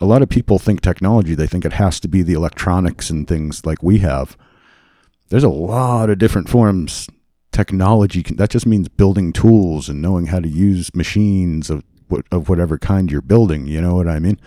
a 0.02 0.06
lot 0.06 0.22
of 0.22 0.30
people 0.30 0.60
think 0.60 0.82
technology. 0.82 1.36
They 1.36 1.48
think 1.48 1.66
it 1.66 1.74
has 1.74 2.00
to 2.02 2.08
be 2.08 2.22
the 2.24 2.34
electronics 2.34 3.10
and 3.10 3.28
things 3.28 3.66
like 3.66 3.82
we 3.84 4.00
have. 4.00 4.36
There's 5.30 5.44
a 5.44 5.50
lot 5.50 6.10
of 6.10 6.18
different 6.18 6.50
forms. 6.50 7.08
Technology 7.52 8.24
that 8.36 8.50
just 8.50 8.66
means 8.66 8.90
building 8.90 9.32
tools 9.32 9.88
and 9.88 10.02
knowing 10.02 10.26
how 10.26 10.40
to 10.40 10.48
use 10.50 10.94
machines 10.96 11.70
of 11.70 11.84
of 12.32 12.50
whatever 12.50 12.80
kind 12.80 13.12
you're 13.12 13.22
building. 13.22 13.68
You 13.68 13.80
know 13.80 13.94
what 13.96 14.08
I 14.08 14.18
mean? 14.20 14.40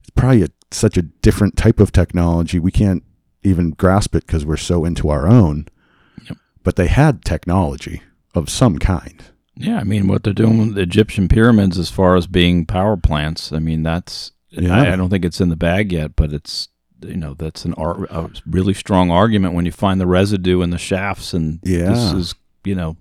It's 0.00 0.10
probably 0.14 0.42
a, 0.42 0.48
such 0.70 0.96
a 0.98 1.02
different 1.02 1.56
type 1.56 1.80
of 1.80 1.90
technology. 1.90 2.58
We 2.58 2.70
can't 2.70 3.02
even 3.48 3.70
grasp 3.70 4.14
it 4.14 4.26
because 4.26 4.44
we're 4.44 4.56
so 4.56 4.84
into 4.84 5.08
our 5.08 5.26
own. 5.26 5.66
Yep. 6.28 6.38
But 6.62 6.76
they 6.76 6.88
had 6.88 7.24
technology 7.24 8.02
of 8.34 8.50
some 8.50 8.78
kind. 8.78 9.22
yeah, 9.56 9.78
I 9.78 9.84
mean, 9.84 10.06
what 10.06 10.22
they're 10.22 10.32
doing 10.32 10.58
with 10.58 10.74
the 10.74 10.82
Egyptian 10.82 11.28
pyramids 11.28 11.78
as 11.78 11.90
far 11.90 12.16
as 12.16 12.26
being 12.26 12.64
power 12.66 12.96
plants, 12.96 13.52
I 13.52 13.58
mean, 13.58 13.82
that's 13.82 14.32
Yeah. 14.50 14.76
I, 14.76 14.92
I 14.92 14.96
don't 14.96 15.10
think 15.10 15.24
it's 15.24 15.40
in 15.40 15.48
the 15.48 15.56
bag 15.56 15.92
yet, 15.92 16.14
but 16.16 16.32
it's 16.32 16.68
you 17.00 17.16
know 17.16 17.34
that's 17.34 17.64
an 17.64 17.74
ar- 17.74 18.04
a 18.04 18.30
really 18.46 18.74
strong 18.74 19.10
argument 19.10 19.54
when 19.54 19.66
you 19.66 19.72
find 19.72 20.00
the 20.00 20.06
residue 20.06 20.62
in 20.62 20.70
the 20.70 20.78
shafts, 20.78 21.32
and 21.32 21.60
yeah. 21.62 21.90
this 21.90 22.12
is 22.12 22.34
you 22.64 22.74
know, 22.74 22.96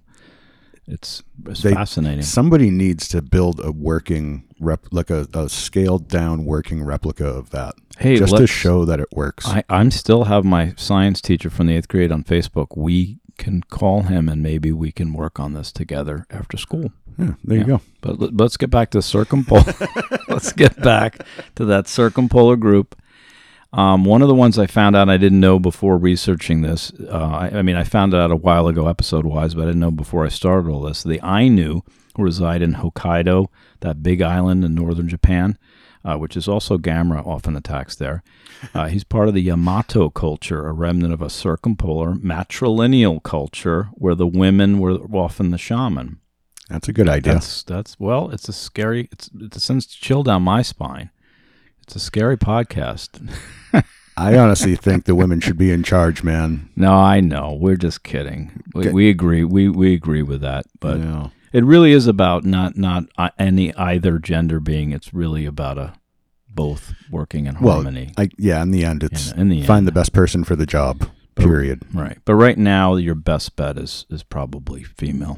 it's, 0.87 1.23
it's 1.45 1.61
They- 1.61 1.73
fascinating. 1.73 2.23
Somebody 2.23 2.69
needs 2.69 3.07
to 3.09 3.21
build 3.21 3.59
a 3.63 3.71
working 3.71 4.43
rep, 4.59 4.85
like 4.91 5.09
a, 5.09 5.27
a 5.33 5.49
scaled 5.49 6.07
down 6.07 6.45
working 6.45 6.83
replica 6.83 7.25
of 7.27 7.49
that, 7.51 7.75
Hey, 7.97 8.15
just 8.17 8.35
to 8.37 8.47
show 8.47 8.85
that 8.85 8.99
it 8.99 9.07
works. 9.11 9.45
I, 9.47 9.63
I'm 9.69 9.91
still 9.91 10.25
have 10.25 10.45
my 10.45 10.73
science 10.77 11.19
teacher 11.21 11.49
from 11.49 11.67
the 11.67 11.75
eighth 11.75 11.87
grade 11.87 12.11
on 12.11 12.23
Facebook. 12.23 12.67
We 12.77 13.19
can 13.37 13.61
call 13.63 14.03
him 14.03 14.27
and 14.29 14.41
maybe 14.41 14.71
we 14.71 14.91
can 14.91 15.13
work 15.13 15.39
on 15.39 15.53
this 15.53 15.71
together 15.71 16.25
after 16.31 16.57
school. 16.57 16.91
yeah, 17.19 17.33
there 17.43 17.57
you 17.59 17.63
go. 17.65 17.81
But 18.01 18.19
let- 18.19 18.37
let's 18.37 18.57
get 18.57 18.69
back 18.69 18.91
to 18.91 19.01
circumpolar. 19.01 19.73
let's 20.29 20.51
get 20.53 20.79
back 20.81 21.19
to 21.55 21.65
that 21.65 21.87
circumpolar 21.87 22.55
group. 22.55 22.95
Um, 23.73 24.05
one 24.05 24.21
of 24.21 24.27
the 24.27 24.35
ones 24.35 24.57
I 24.57 24.65
found 24.65 24.95
out 24.95 25.09
I 25.09 25.17
didn't 25.17 25.39
know 25.41 25.59
before 25.59 25.97
researching 25.97 26.61
this. 26.61 26.91
Uh, 26.99 27.17
I, 27.17 27.59
I 27.59 27.61
mean, 27.61 27.75
I 27.75 27.83
found 27.83 28.13
it 28.13 28.17
out 28.19 28.31
a 28.31 28.35
while 28.35 28.67
ago, 28.67 28.87
episode 28.87 29.25
wise, 29.25 29.53
but 29.53 29.63
I 29.63 29.65
didn't 29.65 29.81
know 29.81 29.91
before 29.91 30.25
I 30.25 30.29
started 30.29 30.69
all 30.69 30.81
this. 30.81 31.03
The 31.03 31.19
Ainu 31.23 31.81
reside 32.17 32.61
in 32.61 32.75
Hokkaido, 32.75 33.47
that 33.81 34.01
big 34.01 34.21
island 34.21 34.63
in 34.63 34.73
northern 34.73 35.07
Japan. 35.09 35.57
uh, 36.05 36.15
which 36.15 36.37
is 36.37 36.47
also 36.47 36.77
Gamera 36.77 37.25
often 37.27 37.57
attacks 37.57 37.95
there. 37.95 38.23
Uh, 38.73 38.87
he's 38.87 39.03
part 39.03 39.27
of 39.27 39.33
the 39.33 39.41
Yamato 39.41 40.09
culture, 40.09 40.65
a 40.65 40.71
remnant 40.71 41.13
of 41.13 41.21
a 41.21 41.29
circumpolar 41.29 42.13
matrilineal 42.13 43.21
culture 43.21 43.89
where 43.93 44.15
the 44.15 44.25
women 44.27 44.79
were 44.79 44.93
often 45.13 45.51
the 45.51 45.57
shaman. 45.57 46.19
That's 46.69 46.87
a 46.87 46.93
good 46.93 47.09
idea. 47.09 47.33
That's 47.33 47.61
that's 47.63 47.99
well, 47.99 48.29
it's 48.29 48.47
a 48.47 48.53
scary. 48.53 49.09
It's 49.11 49.29
it 49.37 49.53
sends 49.55 49.85
chill 49.85 50.23
down 50.23 50.43
my 50.43 50.61
spine. 50.61 51.09
It's 51.81 51.95
a 51.95 51.99
scary 51.99 52.37
podcast. 52.37 53.29
I 54.17 54.35
honestly 54.37 54.75
think 54.75 55.05
the 55.05 55.13
women 55.15 55.39
should 55.39 55.57
be 55.57 55.71
in 55.71 55.83
charge, 55.83 56.23
man. 56.23 56.69
No, 56.75 56.91
I 56.93 57.19
know. 57.19 57.53
We're 57.59 57.75
just 57.77 58.03
kidding. 58.03 58.63
We, 58.73 58.81
Okay. 58.81 58.91
we 58.91 59.09
agree. 59.09 59.43
We 59.43 59.69
we 59.69 59.93
agree 59.93 60.23
with 60.23 60.41
that. 60.41 60.65
But 60.79 60.99
Yeah. 60.99 61.27
it 61.53 61.63
really 61.63 61.91
is 61.91 62.07
about 62.07 62.43
not 62.43 62.75
not 62.77 63.03
uh, 63.17 63.29
any 63.37 63.73
either 63.75 64.17
gender 64.19 64.59
being. 64.59 64.91
It's 64.91 65.13
really 65.13 65.45
about 65.45 65.77
a 65.77 65.93
both 66.49 66.93
working 67.11 67.45
in 67.45 67.59
Well, 67.59 67.75
harmony. 67.75 68.11
I, 68.17 68.29
yeah, 68.39 68.63
in 68.63 68.71
the 68.71 68.83
end, 68.83 69.03
it's 69.03 69.31
in, 69.33 69.41
in 69.41 69.49
the 69.49 69.61
find 69.63 69.79
end, 69.79 69.87
the 69.87 69.91
best 69.91 70.11
person 70.13 70.43
for 70.43 70.55
the 70.55 70.65
job. 70.65 71.07
Period. 71.35 71.83
right. 71.93 72.17
But 72.25 72.33
right 72.33 72.57
now, 72.57 72.95
your 72.95 73.13
best 73.13 73.55
bet 73.55 73.77
is 73.77 74.07
is 74.09 74.23
probably 74.23 74.81
female. 74.83 75.37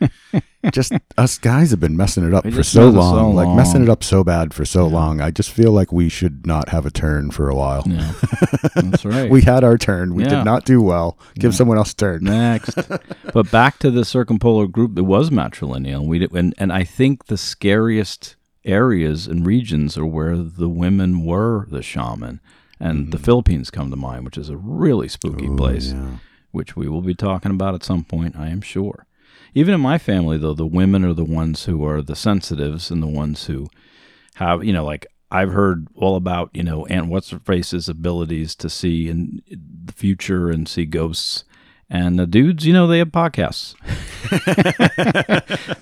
just 0.72 0.92
us 1.16 1.38
guys 1.38 1.70
have 1.70 1.80
been 1.80 1.96
messing 1.96 2.24
it 2.24 2.34
up 2.34 2.44
for 2.44 2.62
so 2.62 2.90
mess 2.90 2.94
it 2.94 2.98
long, 2.98 3.34
like 3.34 3.48
messing 3.56 3.82
it 3.82 3.88
up 3.88 4.02
so 4.04 4.24
bad 4.24 4.52
for 4.54 4.64
so 4.64 4.86
Yeah. 4.86 4.94
long. 4.94 5.20
I 5.20 5.30
just 5.30 5.50
feel 5.50 5.72
like 5.72 5.92
we 5.92 6.08
should 6.08 6.46
not 6.46 6.68
have 6.70 6.86
a 6.86 6.90
turn 6.90 7.30
for 7.30 7.48
a 7.48 7.54
while. 7.54 7.82
Yeah, 7.86 8.12
that's 8.74 9.04
right. 9.04 9.30
We 9.30 9.42
had 9.42 9.64
our 9.64 9.78
turn. 9.78 10.14
We 10.14 10.24
Yeah. 10.24 10.36
did 10.36 10.44
not 10.44 10.64
do 10.64 10.80
well. 10.82 11.18
Give 11.38 11.54
someone 11.54 11.78
else 11.78 11.92
a 11.92 11.96
turn. 11.96 12.24
Next, 12.24 12.74
but 13.32 13.50
back 13.50 13.78
to 13.80 13.90
the 13.90 14.04
circumpolar 14.04 14.66
group. 14.66 14.98
It 14.98 15.02
was 15.02 15.30
matrilineal. 15.30 16.00
And 16.00 16.08
we 16.08 16.18
did, 16.18 16.32
and 16.32 16.54
and 16.58 16.72
I 16.72 16.84
think 16.84 17.26
the 17.26 17.36
scariest 17.38 18.36
areas 18.64 19.26
and 19.26 19.46
regions 19.46 19.96
are 19.96 20.06
where 20.06 20.36
the 20.36 20.68
women 20.68 21.24
were 21.24 21.66
the 21.70 21.82
shaman, 21.82 22.40
and 22.80 23.12
the 23.12 23.16
mm-hmm. 23.16 23.24
Philippines 23.24 23.70
come 23.70 23.90
to 23.90 23.96
mind, 23.96 24.24
which 24.24 24.36
is 24.36 24.48
a 24.48 24.56
really 24.56 25.08
spooky 25.08 25.46
Ooh, 25.46 25.56
place, 25.56 25.94
which 26.50 26.76
we 26.76 26.88
will 26.88 27.02
be 27.02 27.14
talking 27.14 27.52
about 27.52 27.74
at 27.74 27.84
some 27.84 28.04
point, 28.04 28.36
I 28.36 28.48
am 28.48 28.60
sure. 28.60 29.05
Even 29.56 29.72
in 29.72 29.80
my 29.80 29.96
family, 29.96 30.36
though, 30.36 30.52
the 30.52 30.66
women 30.66 31.02
are 31.02 31.14
the 31.14 31.24
ones 31.24 31.64
who 31.64 31.82
are 31.82 32.02
the 32.02 32.14
sensitives 32.14 32.90
and 32.90 33.02
the 33.02 33.06
ones 33.06 33.46
who 33.46 33.68
have, 34.34 34.62
you 34.62 34.70
know, 34.70 34.84
like 34.84 35.06
I've 35.30 35.52
heard 35.52 35.88
all 35.94 36.14
about, 36.14 36.50
you 36.52 36.62
know, 36.62 36.84
Aunt 36.88 37.06
What's 37.06 37.30
Her 37.30 37.38
Face's 37.38 37.88
abilities 37.88 38.54
to 38.56 38.68
see 38.68 39.08
in 39.08 39.40
the 39.48 39.94
future 39.94 40.50
and 40.50 40.68
see 40.68 40.84
ghosts. 40.84 41.44
And 41.88 42.18
the 42.18 42.26
dudes, 42.26 42.66
you 42.66 42.74
know, 42.74 42.86
they 42.86 42.98
have 42.98 43.08
podcasts 43.08 43.74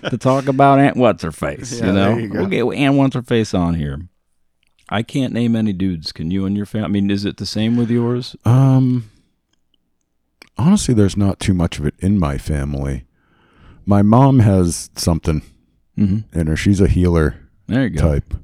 to 0.11 0.19
talk 0.19 0.47
about 0.47 0.79
Aunt 0.79 0.97
What's 0.97 1.25
Her 1.25 1.33
Face. 1.33 1.81
Yeah, 1.81 1.87
you 1.87 1.93
know, 1.93 2.17
you 2.17 2.31
we'll 2.31 2.47
get 2.47 2.79
Aunt 2.79 2.95
What's 2.95 3.17
Her 3.17 3.23
Face 3.23 3.55
on 3.55 3.75
here. 3.75 4.03
I 4.89 5.03
can't 5.03 5.33
name 5.33 5.57
any 5.57 5.73
dudes. 5.73 6.13
Can 6.13 6.31
you 6.31 6.47
and 6.47 6.57
your 6.57 6.67
family? 6.67 6.85
I 6.85 6.91
mean, 6.91 7.11
is 7.11 7.25
it 7.25 7.39
the 7.39 7.47
same 7.47 7.77
with 7.77 7.91
yours? 7.91 8.37
Um, 8.45 9.11
honestly, 10.57 10.95
there's 10.95 11.17
not 11.17 11.41
too 11.41 11.55
much 11.55 11.81
of 11.81 11.87
it 11.87 11.95
in 11.99 12.21
my 12.21 12.39
family. 12.39 13.07
My 13.87 14.03
mom 14.03 14.40
has 14.40 14.90
something 14.97 15.42
Mm-hmm. 15.97 16.37
in 16.40 16.49
her. 16.49 16.57
She's 16.57 16.81
a 16.81 16.88
healer 16.88 17.37
There 17.68 17.85
you 17.85 17.90
go. 17.90 18.01
type. 18.01 18.35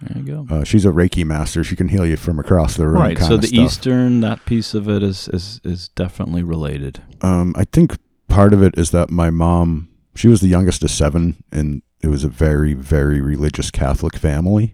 There 0.00 0.22
you 0.22 0.44
go. 0.46 0.46
Uh, 0.48 0.62
she's 0.62 0.84
a 0.86 0.90
Reiki 0.90 1.24
master. 1.24 1.64
She 1.64 1.74
can 1.74 1.88
heal 1.88 2.06
you 2.06 2.16
from 2.16 2.38
across 2.38 2.76
the 2.76 2.86
room. 2.86 3.02
Right. 3.02 3.18
So 3.18 3.36
the 3.36 3.48
stuff. 3.48 3.58
Eastern, 3.58 4.20
that 4.20 4.44
piece 4.44 4.74
of 4.74 4.88
it 4.88 5.02
is 5.02 5.26
is 5.28 5.60
is 5.64 5.88
definitely 5.88 6.44
related. 6.44 7.02
Um, 7.20 7.52
I 7.58 7.64
think 7.64 7.96
part 8.28 8.52
of 8.54 8.62
it 8.62 8.78
is 8.78 8.92
that 8.92 9.10
my 9.10 9.28
mom, 9.30 9.88
she 10.14 10.28
was 10.28 10.40
the 10.40 10.46
youngest 10.46 10.84
of 10.84 10.90
seven, 10.92 11.42
and 11.50 11.82
it 12.00 12.06
was 12.06 12.22
a 12.22 12.28
very, 12.28 12.74
very 12.74 13.20
religious 13.20 13.72
Catholic 13.72 14.14
family. 14.16 14.72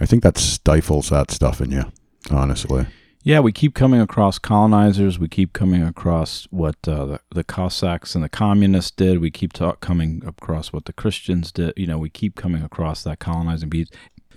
I 0.00 0.06
think 0.06 0.22
that 0.22 0.38
stifles 0.38 1.10
that 1.10 1.32
stuff 1.32 1.60
in 1.60 1.72
you, 1.72 1.90
honestly. 2.30 2.86
Yeah, 3.24 3.38
we 3.38 3.52
keep 3.52 3.74
coming 3.74 4.00
across 4.00 4.40
colonizers. 4.40 5.16
We 5.16 5.28
keep 5.28 5.52
coming 5.52 5.84
across 5.84 6.48
what 6.50 6.76
uh, 6.88 7.04
the, 7.04 7.20
the 7.30 7.44
Cossacks 7.44 8.16
and 8.16 8.24
the 8.24 8.28
communists 8.28 8.90
did. 8.90 9.20
We 9.20 9.30
keep 9.30 9.52
talk, 9.52 9.80
coming 9.80 10.22
across 10.26 10.72
what 10.72 10.86
the 10.86 10.92
Christians 10.92 11.52
did. 11.52 11.72
You 11.76 11.86
know, 11.86 11.98
we 11.98 12.10
keep 12.10 12.34
coming 12.34 12.64
across 12.64 13.04
that 13.04 13.20
colonizing 13.20 13.70
piece. 13.70 13.88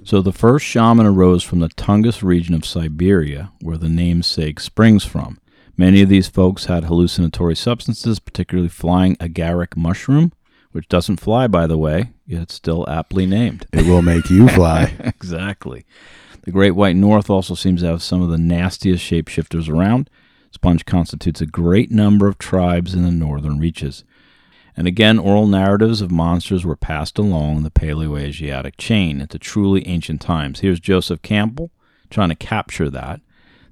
So 0.04 0.21
the 0.21 0.32
first 0.32 0.65
shaman 0.65 1.08
arose 1.08 1.43
from 1.43 1.62
the 1.62 1.69
Tungus 1.69 2.21
region 2.21 2.54
of 2.54 2.63
Siberia, 2.63 3.52
where 3.60 3.78
the 3.78 3.89
namesake 3.89 4.60
springs 4.60 5.04
from. 5.04 5.39
Many 5.78 6.04
of 6.04 6.10
these 6.10 6.28
folks 6.28 6.65
had 6.65 6.84
hallucinatory 6.84 7.56
substances, 7.56 8.19
particularly 8.19 8.69
flying 8.69 9.15
agaric 9.15 9.76
mushroom, 9.76 10.32
which 10.74 10.88
doesn't 10.88 11.19
fly, 11.19 11.48
by 11.48 11.65
the 11.65 11.78
way, 11.78 12.12
yet 12.28 12.43
it's 12.43 12.54
still 12.54 12.88
aptly 12.88 13.26
named. 13.26 13.65
It 13.74 13.88
will 13.88 14.04
make 14.04 14.30
you 14.30 14.48
fly. 14.48 14.93
exactly. 15.00 15.86
The 16.45 16.51
Great 16.51 16.71
White 16.71 16.95
North 16.95 17.27
also 17.27 17.55
seems 17.55 17.81
to 17.81 17.88
have 17.88 18.03
some 18.03 18.21
of 18.21 18.29
the 18.29 18.38
nastiest 18.38 19.03
shapeshifters 19.03 19.67
around. 19.67 20.12
Sponge 20.51 20.86
constitutes 20.86 21.41
a 21.41 21.47
great 21.47 21.89
number 21.89 22.27
of 22.27 22.38
tribes 22.38 22.93
in 22.93 23.03
the 23.03 23.12
northern 23.12 23.60
reaches. 23.60 24.03
And 24.77 24.86
again, 24.86 25.17
oral 25.17 25.47
narratives 25.47 26.01
of 26.01 26.12
monsters 26.12 26.63
were 26.63 26.75
passed 26.75 27.17
along 27.17 27.63
the 27.63 27.71
Paleo-Asiatic 27.71 28.77
chain 28.77 29.21
into 29.21 29.39
truly 29.39 29.88
ancient 29.88 30.21
times. 30.21 30.60
Here's 30.60 30.79
Joseph 30.79 31.23
Campbell 31.23 31.71
trying 32.12 32.29
to 32.29 32.36
capture 32.36 32.91
that. 32.91 33.21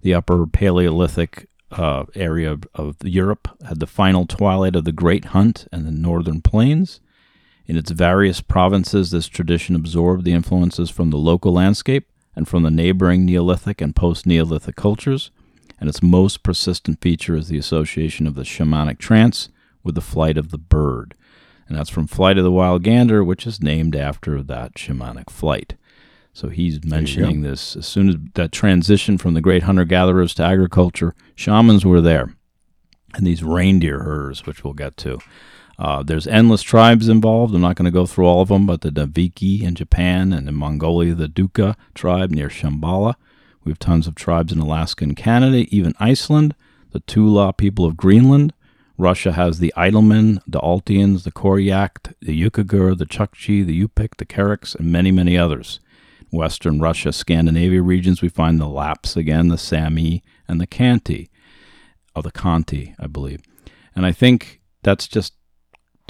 The 0.01 0.15
upper 0.15 0.47
Paleolithic 0.47 1.47
uh, 1.69 2.05
area 2.15 2.51
of, 2.51 2.63
of 2.73 2.97
Europe 3.03 3.55
had 3.67 3.81
the 3.81 3.87
final 3.87 4.25
twilight 4.25 4.75
of 4.75 4.83
the 4.83 4.91
Great 4.91 5.25
Hunt 5.25 5.67
and 5.71 5.85
the 5.85 5.91
northern 5.91 6.41
plains. 6.41 7.01
In 7.67 7.77
its 7.77 7.91
various 7.91 8.41
provinces, 8.41 9.11
this 9.11 9.27
tradition 9.27 9.75
absorbed 9.75 10.25
the 10.25 10.33
influences 10.33 10.89
from 10.89 11.11
the 11.11 11.17
local 11.17 11.53
landscape 11.53 12.07
and 12.35 12.47
from 12.47 12.63
the 12.63 12.71
neighboring 12.71 13.25
Neolithic 13.25 13.81
and 13.81 13.95
post 13.95 14.25
Neolithic 14.25 14.75
cultures, 14.75 15.31
and 15.79 15.89
its 15.89 16.01
most 16.01 16.43
persistent 16.43 17.01
feature 17.01 17.35
is 17.35 17.47
the 17.47 17.57
association 17.57 18.27
of 18.27 18.35
the 18.35 18.43
shamanic 18.43 18.99
trance 18.99 19.49
with 19.83 19.95
the 19.95 20.01
flight 20.01 20.37
of 20.37 20.49
the 20.49 20.57
bird. 20.57 21.15
And 21.67 21.77
that's 21.77 21.89
from 21.89 22.07
Flight 22.07 22.37
of 22.37 22.43
the 22.43 22.51
Wild 22.51 22.83
Gander, 22.83 23.23
which 23.23 23.47
is 23.47 23.61
named 23.61 23.95
after 23.95 24.41
that 24.43 24.75
shamanic 24.75 25.29
flight. 25.29 25.75
So 26.33 26.49
he's 26.49 26.83
mentioning 26.83 27.41
this 27.41 27.75
as 27.75 27.85
soon 27.85 28.09
as 28.09 28.15
that 28.33 28.51
transition 28.51 29.17
from 29.17 29.33
the 29.33 29.41
great 29.41 29.63
hunter 29.63 29.85
gatherers 29.85 30.33
to 30.35 30.43
agriculture, 30.43 31.13
shamans 31.35 31.85
were 31.85 32.01
there. 32.01 32.33
And 33.13 33.27
these 33.27 33.43
reindeer 33.43 33.99
herders, 33.99 34.45
which 34.45 34.63
we'll 34.63 34.73
get 34.73 34.97
to. 34.97 35.19
Uh, 35.79 36.03
there's 36.03 36.27
endless 36.27 36.61
tribes 36.61 37.09
involved. 37.09 37.53
I'm 37.53 37.61
not 37.61 37.75
going 37.75 37.85
to 37.85 37.91
go 37.91 38.05
through 38.05 38.25
all 38.25 38.41
of 38.41 38.49
them, 38.49 38.65
but 38.65 38.81
the 38.81 38.89
Daviki 38.89 39.63
in 39.63 39.75
Japan 39.75 40.31
and 40.31 40.47
in 40.47 40.55
Mongolia, 40.55 41.15
the 41.15 41.27
Dukha 41.27 41.75
tribe 41.95 42.31
near 42.31 42.47
Shambhala. 42.47 43.15
We 43.63 43.71
have 43.71 43.79
tons 43.79 44.07
of 44.07 44.15
tribes 44.15 44.51
in 44.53 44.59
Alaska 44.59 45.03
and 45.03 45.15
Canada, 45.15 45.65
even 45.69 45.95
Iceland, 45.99 46.53
the 46.91 46.99
Tula 47.01 47.53
people 47.53 47.85
of 47.85 47.97
Greenland. 47.97 48.53
Russia 48.97 49.31
has 49.31 49.57
the 49.57 49.73
Itelmen, 49.75 50.39
the 50.45 50.59
Altians, 50.59 51.23
the 51.23 51.31
Koryak, 51.31 52.13
the 52.21 52.39
Yukaghir, 52.39 52.97
the 52.97 53.05
Chukchi, 53.05 53.65
the 53.65 53.81
Yupik, 53.81 54.17
the 54.17 54.25
Karaks, 54.25 54.75
and 54.75 54.91
many, 54.91 55.11
many 55.11 55.37
others. 55.37 55.79
Western 56.31 56.79
Russia, 56.79 57.11
Scandinavia 57.11 57.81
regions, 57.81 58.21
we 58.21 58.29
find 58.29 58.59
the 58.59 58.67
Lapps 58.67 59.15
again, 59.15 59.47
the 59.47 59.57
Sami, 59.57 60.23
and 60.47 60.61
the 60.61 60.67
Khanty, 60.67 61.29
or 62.15 62.21
the 62.21 62.31
Khanty, 62.31 62.95
I 62.99 63.07
believe. 63.07 63.41
And 63.95 64.05
I 64.05 64.11
think 64.11 64.61
that's 64.83 65.07
just 65.07 65.33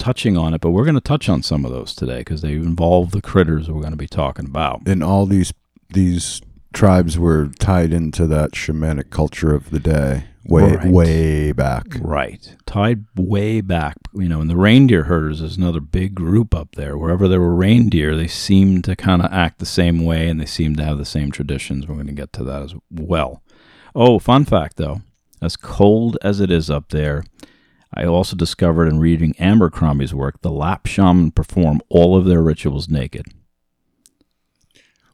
touching 0.04 0.36
on 0.36 0.52
it, 0.52 0.60
but 0.60 0.70
we're 0.70 0.84
going 0.84 0.94
to 0.94 1.00
touch 1.00 1.28
on 1.28 1.42
some 1.42 1.64
of 1.64 1.70
those 1.72 1.94
today 1.94 2.18
because 2.18 2.42
they 2.42 2.52
involve 2.52 3.10
the 3.12 3.22
critters 3.22 3.70
we're 3.70 3.80
going 3.80 3.92
to 3.92 3.96
be 3.96 4.06
talking 4.06 4.44
about. 4.46 4.82
And 4.86 5.02
all 5.02 5.24
these 5.26 5.52
these 5.92 6.40
tribes 6.74 7.18
were 7.18 7.48
tied 7.58 7.92
into 7.92 8.26
that 8.26 8.50
shamanic 8.52 9.08
culture 9.10 9.54
of 9.54 9.70
the 9.70 9.78
day, 9.78 10.24
way 10.44 10.74
Right. 10.74 10.86
way 10.90 11.52
back. 11.52 11.86
Right. 12.00 12.54
Tied 12.66 13.04
way 13.16 13.60
back, 13.60 13.96
you 14.12 14.28
know, 14.28 14.40
and 14.40 14.50
the 14.50 14.56
reindeer 14.56 15.04
herders 15.04 15.40
is 15.40 15.56
another 15.56 15.80
big 15.80 16.14
group 16.14 16.54
up 16.54 16.74
there. 16.74 16.98
Wherever 16.98 17.28
there 17.28 17.40
were 17.40 17.54
reindeer, 17.54 18.14
they 18.16 18.26
seemed 18.26 18.84
to 18.84 18.96
kind 18.96 19.22
of 19.22 19.32
act 19.32 19.58
the 19.60 19.66
same 19.66 20.04
way 20.04 20.28
and 20.28 20.40
they 20.40 20.46
seemed 20.46 20.76
to 20.78 20.84
have 20.84 20.98
the 20.98 21.04
same 21.04 21.30
traditions. 21.30 21.86
We're 21.86 21.94
going 21.94 22.08
to 22.08 22.12
get 22.12 22.32
to 22.34 22.44
that 22.44 22.62
as 22.62 22.74
well. 22.90 23.40
Oh, 23.94 24.18
fun 24.18 24.44
fact 24.44 24.76
though, 24.76 25.00
as 25.40 25.56
cold 25.56 26.18
as 26.22 26.40
it 26.40 26.50
is 26.50 26.68
up 26.68 26.88
there, 26.88 27.22
I 27.94 28.04
also 28.04 28.34
discovered 28.36 28.88
in 28.88 28.98
reading 28.98 29.34
Abercromby's 29.34 30.14
work, 30.14 30.42
the 30.42 30.50
Lapp 30.50 30.86
shaman 30.86 31.30
perform 31.30 31.80
all 31.88 32.16
of 32.16 32.24
their 32.24 32.42
rituals 32.42 32.88
naked, 32.88 33.26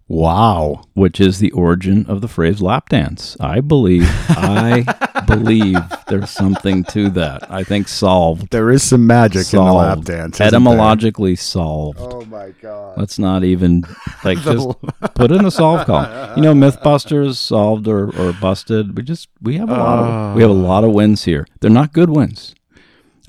Wow. 0.09 0.83
which 0.95 1.21
is 1.21 1.39
the 1.39 1.53
origin 1.53 2.05
of 2.07 2.21
the 2.21 2.27
phrase 2.27 2.61
lap 2.61 2.89
dance. 2.89 3.37
I 3.39 3.61
believe, 3.61 4.09
I 4.31 4.85
believe 5.27 5.79
there's 6.09 6.31
something 6.31 6.83
to 6.85 7.11
that. 7.11 7.49
I 7.49 7.63
think 7.63 7.87
solved. 7.87 8.51
There 8.51 8.71
is 8.71 8.83
some 8.83 9.07
magic 9.07 9.53
in 9.53 9.65
the 9.65 9.73
lap 9.73 10.01
dance. 10.01 10.37
isn't 10.37 10.39
there? 10.39 10.49
Etymologically 10.49 11.37
solved. 11.37 12.01
Oh 12.01 12.25
my 12.25 12.51
god. 12.61 12.99
Let's 12.99 13.21
not 13.21 13.45
even 13.45 13.85
like 14.25 14.39
just 14.43 14.69
put 15.15 15.31
in 15.31 15.45
a 15.45 15.51
solve 15.51 15.87
column. 15.87 16.37
You 16.37 16.43
know, 16.43 16.55
MythBusters 16.55 17.37
solved 17.37 17.87
or, 17.87 18.09
or 18.19 18.33
busted. 18.33 18.97
We 18.97 19.05
just 19.05 19.29
we 19.41 19.59
have 19.59 19.69
a 19.69 19.75
lot 19.75 19.99
of 20.01 20.35
we 20.35 20.43
have 20.43 20.51
a 20.51 20.55
ah. 20.55 20.57
lot 20.57 20.83
of 20.83 20.91
wins 20.93 21.25
here. 21.25 21.47
They're 21.61 21.71
not 21.71 21.93
good 21.93 22.11
wins. 22.11 22.55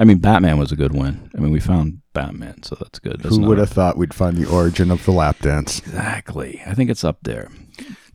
I 0.02 0.04
mean, 0.04 0.18
Batman 0.18 0.58
was 0.58 0.72
a 0.72 0.76
good 0.76 0.96
win. 0.96 1.30
I 1.38 1.40
mean, 1.40 1.52
we 1.52 1.60
found 1.60 2.02
Batman, 2.14 2.64
so 2.64 2.76
that's 2.80 2.98
good. 2.98 3.20
That's 3.20 3.36
Who 3.36 3.44
would 3.44 3.60
have 3.60 3.70
thought 3.70 4.00
we'd 4.00 4.16
find 4.16 4.36
the 4.36 4.50
origin 4.50 4.90
of 4.90 5.06
the 5.06 5.12
lap 5.12 5.38
dance? 5.42 5.78
Exactly. 5.78 6.60
I 6.66 6.74
think 6.74 6.90
it's 6.90 7.04
up 7.04 7.20
there. 7.22 7.50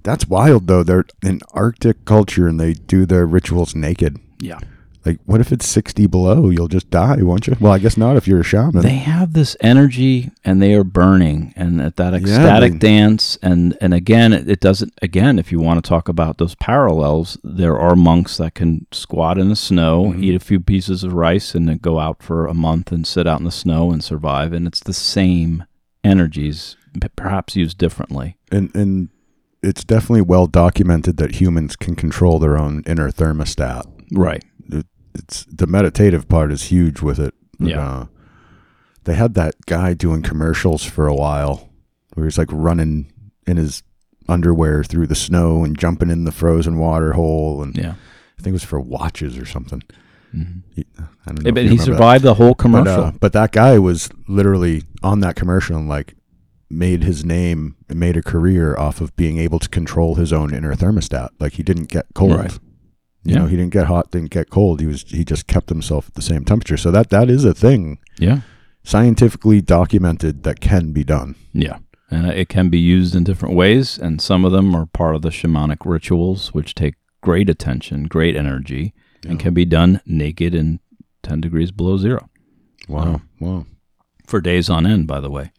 That's 0.03 0.27
wild, 0.27 0.67
though. 0.67 0.83
They're 0.83 1.05
in 1.23 1.39
Arctic 1.53 2.05
culture 2.05 2.49
and 2.49 2.59
they 2.59 2.73
do 2.73 3.07
their 3.07 3.25
rituals 3.25 3.77
naked. 3.77 4.19
Yeah. 4.41 4.59
Like, 5.07 5.21
what 5.25 5.41
if 5.41 5.53
it's 5.53 5.67
60 5.69 6.07
below? 6.09 6.51
You'll 6.51 6.67
just 6.69 6.91
die, 6.91 7.23
won't 7.23 7.47
you? 7.47 7.57
Well, 7.61 7.73
I 7.73 7.79
guess 7.79 7.97
not 7.97 8.17
if 8.17 8.27
you're 8.27 8.41
a 8.41 8.45
shaman. 8.45 8.83
They 8.83 8.97
have 8.97 9.33
this 9.35 9.57
energy 9.61 10.31
and 10.45 10.61
they 10.61 10.75
are 10.75 10.83
burning 10.85 11.55
and 11.57 11.81
at 11.81 11.95
that 11.97 12.13
Yeah, 12.13 12.19
ecstatic 12.19 12.73
they- 12.73 12.79
dance 12.79 13.39
and 13.43 13.77
and 13.81 13.95
again 13.95 14.33
it, 14.33 14.49
it 14.51 14.61
doesn't 14.61 14.93
again 15.03 15.39
if 15.39 15.53
you 15.53 15.61
want 15.61 15.83
to 15.83 15.89
talk 15.89 16.09
about 16.09 16.39
those 16.39 16.55
parallels 16.57 17.39
there 17.45 17.79
are 17.79 17.95
monks 17.95 18.37
that 18.39 18.55
can 18.55 18.87
squat 18.93 19.39
in 19.39 19.49
the 19.49 19.57
snow 19.57 20.07
Mhm. 20.13 20.23
eat 20.23 20.35
a 20.35 20.41
few 20.41 20.59
pieces 20.61 21.05
of 21.05 21.13
rice 21.13 21.55
and 21.55 21.69
then 21.69 21.79
go 21.79 21.99
out 22.01 22.23
for 22.23 22.47
a 22.47 22.55
month 22.55 22.91
and 22.93 23.07
sit 23.07 23.27
out 23.27 23.39
in 23.39 23.45
the 23.45 23.51
snow 23.53 23.91
and 23.93 24.03
survive 24.03 24.53
and 24.53 24.67
it's 24.67 24.81
the 24.81 24.93
same 24.93 25.65
energies 26.05 26.77
perhaps 27.15 27.57
used 27.57 27.79
differently 27.79 28.37
and, 28.51 28.75
and 28.75 29.09
it's 29.63 29.85
definitely 29.85 30.23
well 30.23 30.47
documented 30.47 31.17
that 31.19 31.37
humans 31.41 31.77
can 31.77 31.95
control 31.95 32.39
their 32.39 32.57
own 32.59 32.83
inner 32.87 33.11
thermostat. 33.11 33.85
right 34.13 34.45
It's 35.19 35.45
the 35.47 35.67
meditative 35.67 36.29
part 36.29 36.53
is 36.53 36.65
huge 36.65 37.01
with 37.03 37.19
it. 37.19 37.35
Yeah. 37.59 37.81
uh, 37.81 38.07
they 39.05 39.15
had 39.15 39.35
that 39.35 39.55
guy 39.67 39.95
doing 39.95 40.23
commercials 40.23 40.85
for 40.85 41.07
a 41.07 41.15
while 41.15 41.69
where 42.15 42.27
he's 42.27 42.39
like 42.39 42.49
running 42.53 43.13
in 43.47 43.57
his 43.57 43.83
underwear 44.29 44.83
through 44.83 45.07
the 45.07 45.15
snow 45.15 45.65
and 45.65 45.79
jumping 45.79 46.11
in 46.11 46.25
the 46.25 46.33
frozen 46.33 46.79
water 46.79 47.13
hole. 47.13 47.63
And 47.63 47.77
yeah 47.77 47.95
I 48.39 48.43
think 48.43 48.49
it 48.49 48.53
was 48.53 48.65
for 48.65 48.81
watches 48.81 49.39
or 49.39 49.47
something. 49.47 49.83
Mhm. 50.35 50.63
He, 50.75 50.85
I 50.99 51.03
don't 51.27 51.39
know. 51.39 51.43
Yeah, 51.47 51.51
but 51.53 51.63
he 51.63 51.69
remember 51.71 51.77
that. 51.77 51.85
survived 51.85 52.25
the 52.25 52.35
whole 52.35 52.49
But, 52.55 52.59
commercial 52.59 53.05
uh, 53.05 53.13
but 53.21 53.33
that 53.33 53.53
guy 53.53 53.79
was 53.79 54.11
literally 54.29 54.83
on 55.03 55.21
that 55.21 55.37
commercial 55.37 55.77
and 55.77 55.89
like 55.89 56.15
made 56.69 57.05
his 57.05 57.25
name 57.25 57.77
and 57.89 57.99
made 58.01 58.17
a 58.17 58.23
career 58.23 58.77
off 58.77 59.01
of 59.01 59.15
being 59.17 59.39
able 59.39 59.61
to 59.61 59.69
control 59.69 60.17
his 60.17 60.33
own 60.33 60.53
inner 60.53 60.75
thermostat. 60.75 61.29
Like 61.39 61.55
he 61.55 61.63
didn't 61.63 61.89
get 61.89 62.07
cold. 62.15 62.33
Right. 62.37 62.59
You 63.27 63.35
Yeah. 63.35 63.39
know, 63.41 63.47
he 63.47 63.57
didn't 63.57 63.73
get 63.73 63.87
hot, 63.87 64.11
didn't 64.13 64.31
get 64.31 64.51
cold. 64.51 64.81
He 64.81 64.87
was 64.87 65.03
he 65.09 65.25
just 65.25 65.47
kept 65.47 65.69
himself 65.69 66.09
at 66.09 66.15
the 66.15 66.23
same 66.23 66.45
temperature. 66.45 66.77
So 66.77 66.91
that 66.93 67.11
that 67.11 67.29
is 67.29 67.45
a 67.45 67.53
thing 67.55 67.99
yeah 68.19 68.41
scientifically 68.85 69.61
documented 69.61 70.45
that 70.45 70.61
can 70.61 70.93
be 70.93 71.03
done. 71.05 71.35
Yeah. 71.53 71.79
And 72.09 72.29
it 72.29 72.49
can 72.49 72.69
be 72.69 72.79
used 72.79 73.17
in 73.17 73.25
different 73.25 73.57
ways, 73.57 73.99
and 73.99 74.21
some 74.21 74.45
of 74.45 74.53
them 74.53 74.77
are 74.77 74.87
part 74.87 75.17
of 75.17 75.23
the 75.23 75.31
shamanic 75.31 75.79
rituals, 75.85 76.55
which 76.55 76.73
take 76.77 76.95
great 77.21 77.51
attention, 77.51 78.05
great 78.05 78.37
energy, 78.37 78.95
and 79.27 79.41
can 79.41 79.53
be 79.55 79.65
done 79.65 80.01
naked 80.07 80.55
in 80.55 80.79
10 81.25 81.41
degrees 81.41 81.73
below 81.73 81.97
zero 81.97 82.29
Wow. 82.89 83.03
Um, 83.15 83.23
wow. 83.41 83.67
for 84.25 84.41
days 84.41 84.71
on 84.71 84.87
end, 84.87 85.09
by 85.09 85.19
the 85.19 85.31
way. 85.31 85.51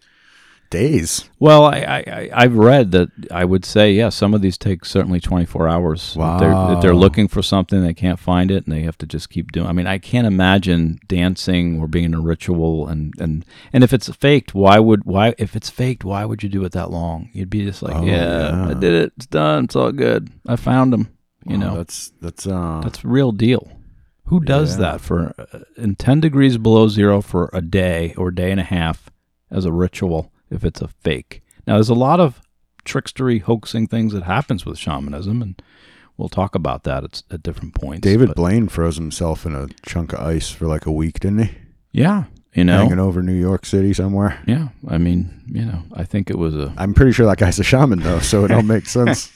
Days. 0.70 1.30
Well, 1.40 1.64
I, 1.64 1.78
I, 1.78 2.30
I've 2.34 2.56
read 2.56 2.92
that 2.92 3.10
I 3.32 3.46
would 3.46 3.64
say, 3.64 3.94
yeah, 3.94 4.10
some 4.10 4.34
of 4.34 4.42
these 4.42 4.58
take 4.58 4.84
certainly 4.84 5.22
24 5.22 5.68
hours. 5.68 6.16
If 6.20 6.40
they're, 6.40 6.74
if 6.74 6.82
they're 6.82 6.96
looking 6.96 7.28
for 7.30 7.42
something, 7.42 7.82
they 7.82 7.94
can't 7.94 8.20
find 8.20 8.52
it, 8.52 8.66
and 8.66 8.76
they 8.76 8.82
have 8.82 8.98
to 8.98 9.06
just 9.06 9.30
keep 9.30 9.52
doing 9.54 9.68
I 9.68 9.72
mean, 9.72 9.88
I 9.88 9.98
can't 9.98 10.28
imagine 10.28 11.00
dancing 11.08 11.80
or 11.80 11.88
being 11.88 12.06
in 12.06 12.14
a 12.14 12.20
ritual. 12.20 12.88
And, 12.88 13.14
and, 13.18 13.46
and 13.72 13.84
if 13.84 13.94
it's 13.94 14.10
faked, 14.14 14.54
why 14.54 14.80
would, 14.80 15.06
why, 15.06 15.36
if 15.38 15.56
it's 15.56 15.70
faked, 15.70 16.04
why 16.04 16.26
would 16.26 16.44
you 16.44 16.50
do 16.50 16.66
it 16.66 16.74
that 16.74 16.92
long? 16.92 17.30
You'd 17.34 17.50
be 17.50 17.64
just 17.64 17.82
like, 17.82 17.96
Oh, 17.96 18.04
yeah, 18.04 18.68
I 18.70 18.74
did 18.74 18.94
it. 18.94 19.14
It's 19.16 19.26
done. 19.28 19.66
It's 19.66 19.76
all 19.76 19.92
good. 19.94 20.30
I 20.48 20.58
found 20.58 20.94
him. 20.94 21.08
You 21.46 21.58
Wow, 21.58 21.66
know, 21.66 21.76
that's 21.78 22.12
that's 22.20 22.46
uh 22.46 22.82
that's 22.84 23.06
real 23.06 23.32
deal. 23.32 23.72
Who 24.26 24.42
does 24.42 24.72
Yeah. 24.76 24.82
that 24.92 25.02
for 25.02 25.34
uh, 25.38 25.60
in 25.78 25.96
10 25.96 26.20
degrees 26.20 26.58
below 26.58 26.90
zero 26.90 27.22
for 27.22 27.50
a 27.54 27.62
day 27.62 28.14
or 28.18 28.32
day 28.32 28.52
and 28.52 28.60
a 28.60 28.66
half 28.66 29.10
as 29.50 29.64
a 29.64 29.72
ritual 29.72 30.30
if 30.50 30.64
it's 30.64 30.82
a 30.82 30.88
fake? 30.88 31.42
Now, 31.66 31.76
there's 31.76 31.90
a 31.90 31.94
lot 31.96 32.20
of 32.20 32.42
trickstery, 32.86 33.42
hoaxing 33.42 33.88
things 33.88 34.14
that 34.14 34.24
happens 34.24 34.66
with 34.66 34.78
shamanism, 34.78 35.42
and 35.42 35.62
we'll 36.18 36.30
talk 36.30 36.56
about 36.56 36.84
that 36.84 37.04
at, 37.04 37.24
at 37.30 37.44
different 37.44 37.76
points. 37.76 38.02
David 38.02 38.30
but- 38.30 38.38
Blaine 38.38 38.68
froze 38.68 38.96
himself 38.98 39.46
in 39.46 39.54
a 39.56 39.68
chunk 39.86 40.14
of 40.14 40.20
ice 40.20 40.50
for 40.50 40.68
like 40.68 40.86
a 40.86 40.92
week, 40.92 41.20
didn't 41.20 41.40
he? 41.46 41.52
yeah, 41.92 42.26
you 42.54 42.64
know, 42.64 42.78
Hanging 42.80 43.00
over 43.00 43.22
New 43.22 43.34
York 43.34 43.66
City 43.66 43.94
somewhere. 43.94 44.40
yeah. 44.48 44.70
I 44.88 44.98
mean, 44.98 45.44
you 45.48 45.64
know, 45.66 45.84
I 45.94 46.04
think 46.06 46.30
it 46.30 46.38
was 46.38 46.56
a 46.56 46.74
I'm 46.78 46.94
pretty 46.94 47.12
sure 47.12 47.26
that 47.28 47.38
guy's 47.38 47.60
a 47.60 47.64
shaman 47.64 48.00
though, 48.00 48.20
so 48.20 48.46
it 48.46 48.52
all 48.52 48.62
makes 48.76 48.90
sense. 48.92 49.32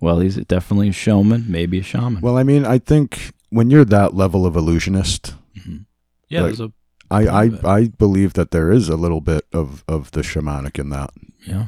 well, 0.00 0.20
he's 0.20 0.36
definitely 0.36 0.88
a 0.88 0.92
showman, 0.92 1.44
maybe 1.48 1.78
a 1.78 1.82
shaman. 1.82 2.20
Well, 2.20 2.36
I 2.36 2.42
mean, 2.42 2.64
I 2.64 2.78
think 2.78 3.32
when 3.50 3.70
you're 3.70 3.84
that 3.86 4.14
level 4.14 4.44
of 4.46 4.56
illusionist, 4.56 5.34
Mhm. 5.58 5.86
yeah, 6.28 6.40
like- 6.40 6.48
there's 6.56 6.60
a 6.60 6.72
I, 7.14 7.40
I, 7.42 7.48
Believe. 7.48 7.64
I 7.64 7.86
believe 7.88 8.32
that 8.34 8.50
there 8.50 8.70
is 8.72 8.88
a 8.88 8.96
little 8.96 9.20
bit 9.20 9.44
of, 9.52 9.84
of 9.88 10.10
the 10.12 10.20
shamanic 10.22 10.78
in 10.78 10.90
that. 10.90 11.10
yeah. 11.46 11.66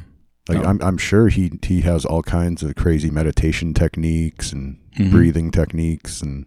Like 0.48 0.58
Oh. 0.58 0.62
I'm 0.68 0.80
I'm 0.80 0.96
sure 0.98 1.28
he 1.28 1.50
he 1.62 1.80
has 1.80 2.04
all 2.04 2.22
kinds 2.22 2.62
of 2.62 2.76
crazy 2.76 3.10
meditation 3.10 3.74
techniques 3.74 4.52
and 4.52 4.78
Mhm. 4.96 5.10
breathing 5.10 5.50
techniques 5.50 6.22
and 6.22 6.46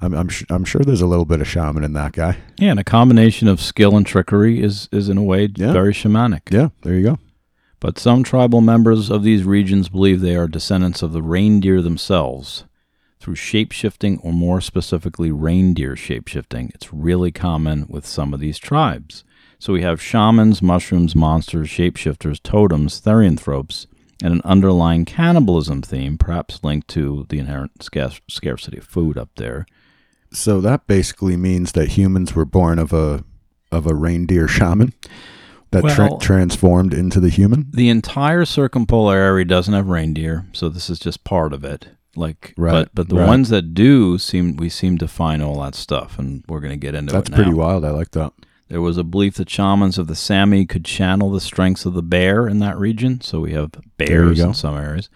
I'm 0.00 0.14
I'm 0.14 0.28
sh- 0.28 0.44
I'm 0.48 0.64
sure 0.64 0.80
there's 0.82 1.00
a 1.00 1.06
little 1.06 1.24
bit 1.24 1.40
of 1.40 1.48
shaman 1.48 1.82
in 1.84 1.92
that 1.94 2.12
guy. 2.12 2.36
Yeah, 2.56 2.70
and 2.70 2.78
a 2.80 2.84
combination 2.84 3.48
of 3.48 3.60
skill 3.60 3.96
and 3.96 4.06
trickery 4.06 4.60
is 4.62 4.88
is 4.92 5.08
in 5.08 5.18
a 5.18 5.22
way 5.24 5.48
Yeah. 5.56 5.72
very 5.72 5.92
shamanic. 5.92 6.42
Yeah, 6.52 6.68
there 6.82 6.94
you 6.94 7.02
go. 7.02 7.18
But 7.80 7.98
some 7.98 8.22
tribal 8.22 8.60
members 8.60 9.10
of 9.10 9.24
these 9.24 9.42
regions 9.44 9.88
believe 9.88 10.20
they 10.20 10.36
are 10.36 10.46
descendants 10.48 11.02
of 11.02 11.12
the 11.12 11.22
reindeer 11.22 11.82
themselves 11.82 12.64
through 13.24 13.34
shape-shifting 13.34 14.18
or 14.18 14.34
more 14.34 14.60
specifically 14.60 15.32
reindeer 15.32 15.96
shape-shifting. 15.96 16.70
It's 16.74 16.92
really 16.92 17.32
common 17.32 17.86
with 17.88 18.04
some 18.04 18.34
of 18.34 18.40
these 18.40 18.58
tribes. 18.58 19.24
So 19.58 19.72
we 19.72 19.80
have 19.80 20.02
shamans, 20.02 20.60
mushrooms, 20.60 21.16
monsters, 21.16 21.68
shapeshifters, 21.68 22.42
totems, 22.42 23.00
therianthropes, 23.00 23.86
and 24.22 24.34
an 24.34 24.42
underlying 24.44 25.06
cannibalism 25.06 25.80
theme, 25.80 26.18
perhaps 26.18 26.62
linked 26.62 26.88
to 26.88 27.24
the 27.30 27.38
inherent 27.38 27.82
scarcity 28.28 28.76
of 28.76 28.84
food 28.84 29.16
up 29.16 29.30
there. 29.36 29.64
So 30.30 30.60
that 30.60 30.86
basically 30.86 31.38
means 31.38 31.72
that 31.72 31.92
humans 31.92 32.34
were 32.34 32.44
born 32.44 32.78
of 32.78 32.92
a 32.92 33.24
of 33.72 33.86
a 33.86 33.94
reindeer 33.94 34.46
shaman 34.46 34.92
that 35.70 35.82
tra- 35.94 36.18
transformed 36.20 36.92
into 36.92 37.20
the 37.20 37.30
human. 37.30 37.70
The 37.72 37.88
entire 37.88 38.44
circumpolar 38.44 39.16
area 39.16 39.46
doesn't 39.46 39.74
have 39.74 39.88
reindeer, 39.88 40.44
so 40.52 40.68
this 40.68 40.90
is 40.90 40.98
just 40.98 41.24
part 41.24 41.52
of 41.54 41.64
it. 41.64 41.88
Like, 42.16 42.54
Right, 42.56 42.72
but 42.72 42.90
but 42.94 43.08
the 43.08 43.16
right. 43.16 43.26
ones 43.26 43.48
that 43.48 43.74
do 43.74 44.18
seem 44.18 44.56
we 44.56 44.68
seem 44.68 44.98
to 44.98 45.08
find 45.08 45.42
all 45.42 45.60
that 45.62 45.74
stuff, 45.74 46.18
and 46.18 46.44
we're 46.48 46.60
going 46.60 46.72
to 46.72 46.76
get 46.76 46.94
into 46.94 47.12
That's 47.12 47.30
pretty 47.30 47.52
wild. 47.52 47.84
I 47.84 47.90
like 47.90 48.12
that. 48.12 48.32
There 48.68 48.80
was 48.80 48.96
a 48.96 49.04
belief 49.04 49.34
that 49.34 49.50
shamans 49.50 49.98
of 49.98 50.06
the 50.06 50.14
Sami 50.14 50.64
could 50.64 50.84
channel 50.84 51.30
the 51.30 51.40
strengths 51.40 51.84
of 51.84 51.92
the 51.94 52.02
bear 52.02 52.48
in 52.48 52.58
that 52.60 52.78
region. 52.78 53.20
So 53.20 53.40
we 53.40 53.52
have 53.52 53.72
bears 53.98 54.40
in 54.40 54.54
some 54.54 54.76
areas. 54.76 55.08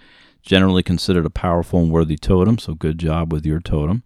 Generally 0.43 0.83
considered 0.83 1.27
a 1.27 1.31
powerful 1.31 1.81
and 1.81 1.91
worthy 1.91 2.17
totem, 2.17 2.59
so 2.59 2.75
good 2.75 2.99
job 2.99 3.33
with 3.33 3.45
your 3.45 3.61
totem. 3.61 4.03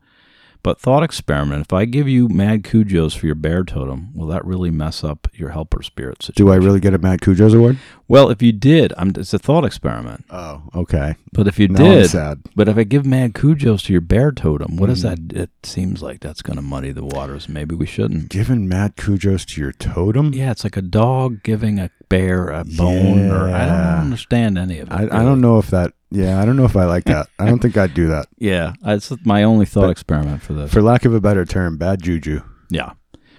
But 0.63 0.81
thought 0.81 1.03
experiment: 1.03 1.63
if 1.63 1.73
I 1.73 1.85
give 1.85 2.09
you 2.09 2.29
mad 2.29 2.63
cujos 2.63 3.17
for 3.17 3.27
your 3.27 3.35
bear 3.35 3.65
totem, 3.65 4.15
will 4.15 4.29
that 4.29 4.45
really 4.45 4.71
mess 4.71 5.03
up 5.03 5.27
your 5.35 5.51
helper 5.51 5.83
spirit 5.83 6.23
situation? 6.23 6.47
Do 6.47 6.53
I 6.53 6.57
really 6.57 6.79
get 6.81 6.95
a 6.95 6.99
Mad 6.99 7.21
Cujo's 7.21 7.53
award? 7.55 7.79
Well, 8.07 8.31
if 8.31 8.43
you 8.43 8.53
did, 8.53 8.93
I'm, 8.97 9.13
it's 9.17 9.33
a 9.35 9.39
thought 9.39 9.65
experiment. 9.65 10.25
Oh, 10.31 10.63
okay. 10.75 11.17
But 11.33 11.49
if 11.49 11.59
you 11.59 11.67
Now 11.69 11.85
I'm 12.01 12.05
sad. 12.07 12.43
but 12.55 12.69
if 12.69 12.77
I 12.77 12.85
give 12.85 13.07
mad 13.07 13.33
cujos 13.33 13.83
to 13.87 13.93
your 13.93 14.03
bear 14.03 14.31
totem, 14.33 14.77
what 14.77 14.87
does 14.89 15.03
Mm. 15.03 15.31
that? 15.31 15.37
It 15.37 15.51
seems 15.63 16.03
like 16.03 16.21
that's 16.21 16.43
going 16.43 16.57
to 16.57 16.63
muddy 16.63 16.93
the 16.93 17.05
waters. 17.05 17.49
Maybe 17.49 17.75
we 17.75 17.87
shouldn't. 17.87 18.29
Giving 18.29 18.69
Mad 18.69 18.97
Cujo's 18.97 19.45
to 19.47 19.61
your 19.61 19.73
totem? 19.73 20.33
Yeah, 20.35 20.51
it's 20.51 20.63
like 20.65 20.77
a 20.77 20.83
dog 20.83 21.43
giving 21.43 21.79
a 21.79 21.91
bear 22.09 22.49
a 22.51 22.65
bone, 22.65 23.31
or 23.31 23.49
I 23.51 23.65
don't 23.67 24.05
understand 24.05 24.59
any 24.59 24.79
of 24.79 24.89
it. 24.89 24.93
I, 24.93 25.05
I 25.05 25.23
don't 25.25 25.41
know 25.41 25.59
if 25.59 25.69
that. 25.71 25.93
Yeah, 26.15 26.41
I 26.41 26.45
don't 26.45 26.57
know 26.57 26.65
if 26.67 26.77
I 26.77 26.85
like 26.85 27.05
that. 27.05 27.29
I 27.39 27.47
don't 27.47 27.59
think 27.61 27.77
I'd 27.77 27.95
do 27.95 28.09
that. 28.09 28.27
Yeah, 28.39 28.75
it's 28.85 29.11
my 29.25 29.43
only 29.45 29.65
thought 29.67 29.83
But- 29.83 29.91
experiment 29.91 30.43
for 30.43 30.53
this. 30.53 30.73
For 30.73 30.83
lack 30.83 31.05
of 31.05 31.15
a 31.15 31.21
better 31.21 31.45
term, 31.45 31.77
bad 31.79 32.03
juju. 32.03 32.43
yeah. 32.71 32.93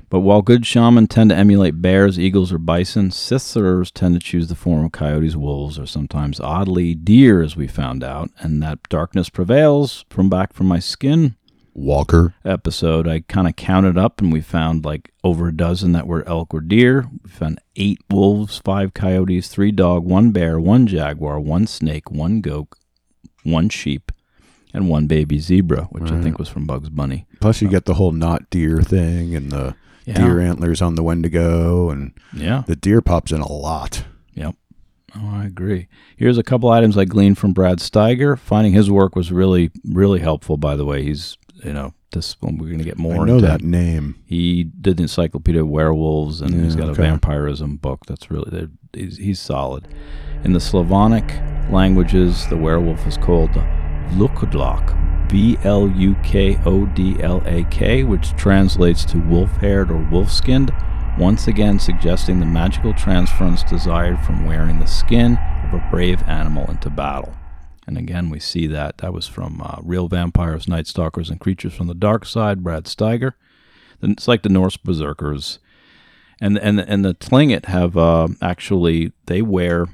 But 0.09 0.19
while 0.19 0.43
good 0.43 0.63
shaman 0.65 1.07
tend 1.07 1.31
to 1.31 1.35
emulate 1.35 1.81
bears, 1.81 2.19
eagles, 2.19 2.53
or 2.53 2.59
bison, 2.59 3.09
sithers 3.09 3.91
tend 3.91 4.13
to 4.13 4.19
choose 4.19 4.47
the 4.47 4.53
form 4.55 4.85
of 4.85 4.91
coyotes, 4.91 5.35
wolves, 5.35 5.79
or 5.79 5.87
sometimes 5.87 6.39
oddly 6.39 6.93
deer, 6.93 7.41
as 7.41 7.55
we 7.55 7.65
found 7.67 8.03
out. 8.03 8.29
And 8.37 8.61
that 8.61 8.77
darkness 8.89 9.29
prevails 9.29 10.05
from 10.11 10.29
back 10.29 10.53
from 10.53 10.67
my 10.67 10.77
skin 10.77 11.35
Walker. 11.73 12.33
episode, 12.45 13.07
I 13.07 13.21
kind 13.21 13.47
of 13.47 13.55
counted 13.55 13.97
up 13.97 14.21
and 14.21 14.31
we 14.31 14.41
found 14.41 14.85
like 14.85 15.11
over 15.23 15.47
a 15.47 15.55
dozen 15.55 15.91
that 15.93 16.07
were 16.07 16.27
elk 16.27 16.53
or 16.53 16.61
deer. 16.61 17.07
We 17.23 17.29
found 17.29 17.59
eight 17.75 17.99
wolves, 18.09 18.59
five 18.63 18.93
coyotes, 18.93 19.47
three 19.47 19.71
dog, 19.71 20.05
one 20.05 20.31
bear, 20.31 20.59
one 20.59 20.85
jaguar, 20.87 21.39
one 21.39 21.65
snake, 21.67 22.11
one 22.11 22.41
goat, 22.41 22.67
one 23.43 23.69
sheep, 23.69 24.11
and 24.73 24.89
one 24.89 25.07
baby 25.07 25.39
zebra, 25.39 25.83
which 25.91 26.11
I 26.11 26.21
think 26.21 26.37
was 26.39 26.49
from 26.49 26.65
Bugs 26.65 26.89
Bunny. 26.89 27.25
Plus, 27.39 27.61
you 27.61 27.67
get 27.67 27.85
the 27.85 27.95
whole 27.95 28.11
not 28.11 28.49
deer 28.49 28.81
thing 28.81 29.35
and 29.35 29.51
the 29.51 29.75
Yeah. 30.05 30.15
deer 30.15 30.39
antlers 30.41 30.81
on 30.81 30.95
the 30.95 31.03
Wendigo, 31.03 31.89
and 31.89 32.11
Yeah. 32.33 32.63
the 32.67 32.75
deer 32.75 33.01
pops 33.01 33.31
in 33.31 33.39
a 33.41 33.51
lot. 33.51 34.03
Yep. 34.35 34.55
Oh, 35.15 35.29
I 35.31 35.45
agree. 35.45 35.87
Here's 36.17 36.37
a 36.37 36.43
couple 36.43 36.69
items 36.69 36.97
I 36.97 37.05
gleaned 37.05 37.37
from 37.37 37.53
Brad 37.53 37.77
Steiger. 37.77 38.37
Finding 38.37 38.73
his 38.73 38.89
work 38.91 39.15
was 39.15 39.31
really, 39.31 39.69
really 39.85 40.19
helpful, 40.19 40.57
by 40.57 40.75
the 40.75 40.85
way. 40.85 41.03
He's, 41.03 41.37
you 41.63 41.73
know, 41.73 41.93
this 42.11 42.35
when 42.41 42.57
we're 42.57 42.67
going 42.67 42.79
to 42.79 42.83
get 42.83 42.97
more. 42.97 43.13
I 43.13 43.25
know 43.25 43.35
into 43.35 43.47
that 43.47 43.61
name. 43.61 44.21
He 44.25 44.63
did 44.63 44.97
the 44.97 45.03
Encyclopedia 45.03 45.61
of 45.61 45.69
Werewolves, 45.69 46.41
and 46.41 46.63
he's 46.63 46.75
got 46.75 46.89
a 46.89 46.93
vampirism 46.93 47.77
book 47.77 48.05
that's 48.05 48.29
really 48.29 48.69
he's, 48.93 49.17
he's 49.17 49.39
solid. 49.39 49.87
In 50.43 50.53
the 50.53 50.59
Slavonic 50.59 51.25
languages, 51.71 52.47
the 52.47 52.57
werewolf 52.57 53.07
is 53.07 53.17
called 53.17 53.51
Vlukodlak, 54.11 55.29
B 55.29 55.57
L 55.63 55.89
U 55.89 56.15
K 56.23 56.59
O 56.65 56.85
D 56.85 57.21
L 57.21 57.41
A 57.45 57.63
K, 57.65 58.03
which 58.03 58.35
translates 58.35 59.05
to 59.05 59.17
wolf-haired 59.17 59.89
or 59.89 60.07
wolf-skinned, 60.11 60.71
once 61.17 61.47
again 61.47 61.79
suggesting 61.79 62.39
the 62.39 62.45
magical 62.45 62.93
transference 62.93 63.63
desired 63.63 64.19
from 64.19 64.45
wearing 64.45 64.79
the 64.79 64.85
skin 64.85 65.37
of 65.65 65.73
a 65.73 65.87
brave 65.89 66.21
animal 66.27 66.69
into 66.69 66.89
battle. 66.89 67.33
And 67.85 67.97
again, 67.97 68.29
we 68.29 68.39
see 68.39 68.65
that. 68.67 68.99
That 68.99 69.13
was 69.13 69.27
from 69.27 69.61
uh, 69.61 69.77
Real 69.83 70.07
Vampires, 70.07 70.67
Night 70.67 70.87
Stalkers, 70.87 71.29
and 71.29 71.39
Creatures 71.39 71.73
from 71.73 71.87
the 71.87 71.93
Dark 71.93 72.25
Side, 72.25 72.63
Brad 72.63 72.85
Steiger. 72.85 73.33
Then 73.99 74.11
It's 74.11 74.27
like 74.27 74.41
the 74.43 74.49
Norse 74.49 74.77
Berserkers. 74.77 75.59
And, 76.41 76.57
and, 76.57 76.79
and 76.79 77.03
the 77.05 77.13
Tlingit 77.13 77.65
have 77.65 77.97
uh, 77.97 78.29
actually, 78.41 79.11
they 79.27 79.41
wear 79.41 79.87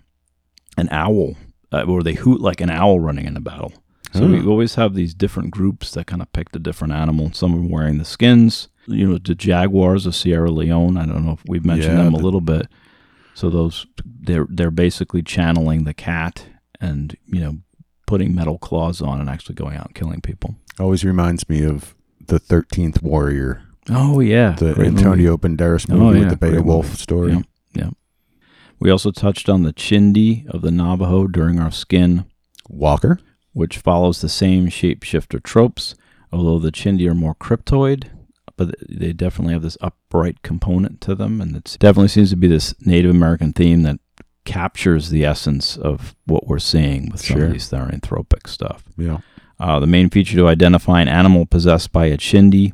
an 0.78 0.88
owl, 0.92 1.36
uh, 1.72 1.84
or 1.84 2.04
they 2.04 2.14
hoot 2.14 2.42
like 2.42 2.62
an 2.62 2.70
owl 2.70 3.00
running 3.00 3.26
in 3.26 3.36
a 3.38 3.42
battle. 3.42 3.74
So 4.14 4.26
we 4.26 4.40
Hmm. 4.40 4.50
always 4.50 4.74
have 4.76 4.96
these 4.96 5.14
different 5.14 5.52
groups 5.52 5.92
that 5.92 6.08
kind 6.08 6.22
of 6.22 6.32
pick 6.34 6.52
the 6.52 6.58
different 6.60 6.94
animal. 6.94 7.32
Some 7.34 7.54
of 7.54 7.60
them 7.60 7.70
wearing 7.70 8.00
the 8.00 8.06
skins. 8.06 8.68
You 8.88 9.08
know, 9.08 9.18
the 9.20 9.36
jaguars 9.36 10.08
of 10.08 10.16
Sierra 10.16 10.50
Leone. 10.50 10.98
I 10.98 11.06
don't 11.06 11.24
know 11.26 11.34
if 11.34 11.44
we've 11.48 11.64
mentioned 11.66 11.98
Yeah, 11.98 12.06
them 12.06 12.16
a 12.16 12.18
the- 12.18 12.24
little 12.24 12.42
bit. 12.42 12.68
So 13.36 13.50
those 13.52 13.86
they're 14.04 14.48
they're 14.50 14.72
basically 14.72 15.22
channeling 15.22 15.84
the 15.84 15.94
cat 15.94 16.46
and 16.82 17.16
you 17.28 17.40
know 17.40 17.58
putting 18.10 18.34
metal 18.34 18.58
claws 18.58 19.02
on 19.02 19.22
and 19.22 19.30
actually 19.30 19.54
going 19.56 19.78
out 19.78 19.86
and 19.86 19.96
killing 19.96 20.20
people. 20.22 20.56
Always 20.80 21.04
reminds 21.06 21.48
me 21.48 21.64
of 21.64 21.94
the 22.26 22.40
Thirteenth 22.40 23.04
Warrior, 23.04 23.62
Oh 23.90 24.20
yeah, 24.20 24.52
the 24.54 24.74
great 24.74 24.92
movie. 24.92 24.98
Antonio 24.98 25.38
Banderas 25.38 25.86
Oh, 25.92 25.96
movie 25.96 26.20
yeah, 26.20 26.30
with 26.30 26.40
the 26.40 26.48
Beowulf 26.52 26.86
movie. 26.88 26.98
story. 26.98 27.32
Yeah. 27.34 27.42
yep. 27.74 27.94
We 28.80 28.90
also 28.90 29.12
touched 29.12 29.48
on 29.50 29.64
the 29.64 29.74
Chindi 29.74 30.48
of 30.48 30.62
the 30.64 30.72
Navajo 30.72 31.28
during 31.28 31.60
our 31.60 31.72
skin, 31.72 32.26
Walker. 32.68 33.20
which 33.54 33.78
follows 33.78 34.22
the 34.22 34.30
same 34.30 34.68
shapeshifter 34.68 35.42
tropes, 35.44 35.96
although 36.32 36.60
the 36.60 36.72
Chindi 36.72 37.08
are 37.10 37.16
more 37.16 37.36
cryptoid, 37.36 38.06
but 38.58 38.74
they 38.90 39.12
definitely 39.14 39.54
have 39.54 39.64
this 39.64 39.78
upright 39.82 40.42
component 40.44 41.00
to 41.02 41.14
them, 41.16 41.42
and 41.42 41.56
it 41.56 41.78
definitely 41.80 42.08
seems 42.10 42.30
to 42.32 42.36
be 42.38 42.48
this 42.48 42.74
Native 42.86 43.12
American 43.12 43.54
theme 43.54 43.84
that 43.84 44.00
captures 44.46 45.10
the 45.10 45.26
essence 45.26 45.78
of 45.78 46.16
what 46.26 46.48
we're 46.48 46.60
seeing 46.60 47.10
with 47.10 47.22
some 47.22 47.38
Sure. 47.38 47.46
of 47.48 47.54
these 47.54 47.70
therianthropic 47.70 48.48
stuff. 48.48 48.84
Yeah. 48.98 49.20
Uh, 49.60 49.80
the 49.80 49.88
main 49.88 50.10
feature 50.10 50.38
to 50.38 50.48
identify 50.48 51.02
an 51.02 51.08
animal 51.08 51.46
possessed 51.46 51.92
by 51.92 52.06
a 52.08 52.18
chindi 52.18 52.72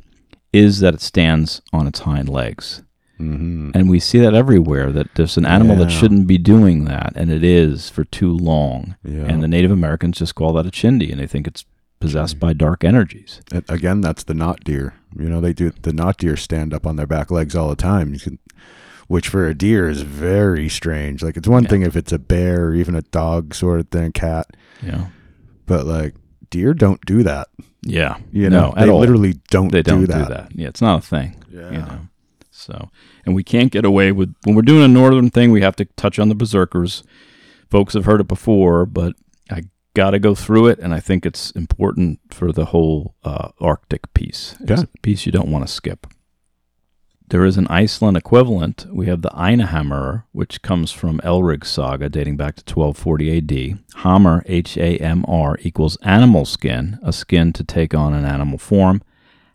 is 0.52 0.80
that 0.80 0.94
it 0.94 1.00
stands 1.00 1.60
on 1.72 1.86
its 1.86 2.00
hind 2.00 2.28
legs. 2.28 2.82
hmm 3.18 3.70
And 3.74 3.88
we 3.90 3.98
see 3.98 4.18
that 4.20 4.34
everywhere 4.34 4.92
that 4.92 5.14
there's 5.16 5.36
an 5.36 5.46
animal 5.46 5.76
that 5.76 5.90
shouldn't 5.90 6.26
be 6.26 6.38
doing 6.38 6.84
that, 6.84 7.12
and 7.16 7.30
it 7.30 7.42
is 7.42 7.90
for 7.90 8.04
too 8.04 8.30
long. 8.32 8.94
Yeah. 9.04 9.24
And 9.24 9.42
the 9.42 9.48
Native 9.48 9.70
Americans 9.70 10.18
just 10.18 10.34
call 10.34 10.52
that 10.54 10.66
a 10.66 10.70
chindi, 10.70 11.10
and 11.10 11.20
they 11.20 11.26
think 11.26 11.46
it's 11.46 11.64
possessed 11.98 12.38
by 12.38 12.52
dark 12.52 12.84
energies. 12.84 13.40
And 13.50 13.64
again, 13.68 14.00
that's 14.02 14.22
the 14.24 14.34
knot 14.34 14.64
deer. 14.64 14.94
You 15.18 15.28
know, 15.30 15.40
they 15.40 15.52
do 15.54 15.70
the 15.82 15.92
knot 15.94 16.18
deer 16.18 16.36
stand 16.36 16.72
up 16.74 16.86
on 16.86 16.96
their 16.96 17.06
back 17.06 17.30
legs 17.30 17.56
all 17.56 17.68
the 17.70 17.76
time. 17.76 18.12
You 18.12 18.20
can, 18.20 18.38
which 19.08 19.28
for 19.28 19.46
a 19.46 19.54
deer 19.54 19.88
is 19.88 20.02
very 20.02 20.68
strange. 20.68 21.22
Like 21.22 21.36
it's 21.36 21.48
one 21.48 21.64
Yeah. 21.64 21.68
thing 21.70 21.82
if 21.82 21.96
it's 21.96 22.12
a 22.12 22.18
bear 22.18 22.66
or 22.66 22.74
even 22.74 22.94
a 22.94 23.02
dog 23.02 23.54
sort 23.54 23.80
of 23.80 23.88
thing, 23.88 24.12
cat, 24.12 24.46
Yeah. 24.82 25.06
but 25.66 25.86
like 25.86 26.14
deer 26.50 26.74
don't 26.74 27.04
do 27.06 27.22
that. 27.22 27.48
Yeah. 27.82 28.16
You 28.32 28.50
no, 28.50 28.60
know, 28.60 28.74
at 28.76 28.86
they 28.86 28.90
all. 28.90 28.98
literally 29.00 29.34
don't, 29.50 29.70
they 29.72 29.82
don't 29.82 30.00
do 30.00 30.06
do 30.06 30.12
that. 30.12 30.28
that. 30.28 30.52
Yeah, 30.54 30.68
it's 30.68 30.82
not 30.82 30.98
a 30.98 31.06
thing. 31.06 31.36
Yeah. 31.50 31.70
You 31.70 31.78
know. 31.78 31.98
So, 32.50 32.90
and 33.24 33.34
we 33.34 33.44
can't 33.44 33.70
get 33.70 33.84
away 33.84 34.12
with 34.12 34.34
when 34.44 34.56
we're 34.56 34.62
doing 34.62 34.82
a 34.82 34.88
northern 34.88 35.30
thing. 35.30 35.50
We 35.52 35.60
have 35.60 35.76
to 35.76 35.84
touch 35.96 36.18
on 36.18 36.28
the 36.28 36.34
berserkers. 36.34 37.02
Folks 37.70 37.94
have 37.94 38.06
heard 38.06 38.20
it 38.20 38.28
before, 38.28 38.86
but 38.86 39.14
I 39.50 39.64
got 39.94 40.10
to 40.12 40.18
go 40.18 40.34
through 40.34 40.68
it, 40.68 40.78
and 40.78 40.94
I 40.94 41.00
think 41.00 41.26
it's 41.26 41.50
important 41.52 42.18
for 42.30 42.52
the 42.52 42.66
whole 42.66 43.14
uh, 43.24 43.48
Arctic 43.60 44.12
piece. 44.14 44.56
It's 44.60 44.70
Yeah. 44.70 44.82
a 44.82 44.98
piece 45.02 45.26
you 45.26 45.32
don't 45.32 45.50
want 45.50 45.66
to 45.66 45.72
skip. 45.72 46.06
There 47.28 47.44
is 47.44 47.56
an 47.56 47.66
Iceland 47.68 48.16
equivalent. 48.16 48.86
We 48.90 49.06
have 49.06 49.22
the 49.22 49.30
Einahammer, 49.30 50.22
which 50.32 50.62
comes 50.62 50.92
from 50.92 51.18
Egil's 51.24 51.68
saga 51.68 52.08
dating 52.08 52.36
back 52.36 52.54
to 52.56 52.74
1240 52.74 53.38
AD. 53.72 53.78
Hammer, 54.02 54.44
H 54.46 54.76
A 54.76 54.96
M 54.98 55.24
R, 55.26 55.58
equals 55.62 55.96
animal 56.02 56.44
skin, 56.44 56.98
a 57.02 57.12
skin 57.12 57.52
to 57.54 57.64
take 57.64 57.94
on 57.94 58.14
an 58.14 58.24
animal 58.24 58.58
form. 58.58 59.02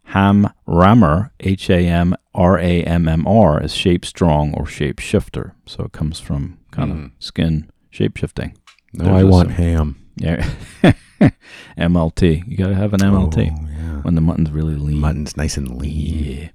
Ham 0.06 0.50
Rammer, 0.66 1.32
H 1.40 1.70
A 1.70 1.88
M 1.88 2.14
R 2.36 2.60
A 2.60 2.84
M 2.84 3.08
M 3.08 3.26
R, 3.26 3.64
is 3.64 3.74
shape 3.74 4.04
strong 4.04 4.54
or 4.56 4.66
shape 4.66 5.00
shifter. 5.00 5.56
So 5.66 5.86
it 5.86 5.94
comes 5.94 6.20
from 6.20 6.58
kind 6.72 6.92
Hmm. 6.92 7.04
of 7.06 7.12
skin 7.20 7.72
shape 7.90 8.18
shifting. 8.18 8.58
No, 8.94 9.06
There's 9.06 9.16
I 9.18 9.22
a 9.22 9.28
want 9.28 9.48
sim- 9.50 9.56
ham. 9.58 9.96
Yeah. 10.18 10.50
MLT. 11.78 12.44
You 12.48 12.58
got 12.58 12.68
to 12.68 12.76
have 12.76 12.94
an 12.94 13.00
MLT 13.00 13.52
Oh, 13.54 13.68
yeah. 13.70 14.02
when 14.02 14.16
the 14.16 14.22
mutton's 14.22 14.52
really 14.52 14.76
lean. 14.76 15.00
Mutton's 15.00 15.38
nice 15.38 15.56
and 15.56 15.78
lean. 15.80 16.24
Yeah. 16.42 16.50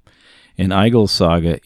In 0.56 0.72
Egil's 0.72 1.12
saga, 1.12 1.60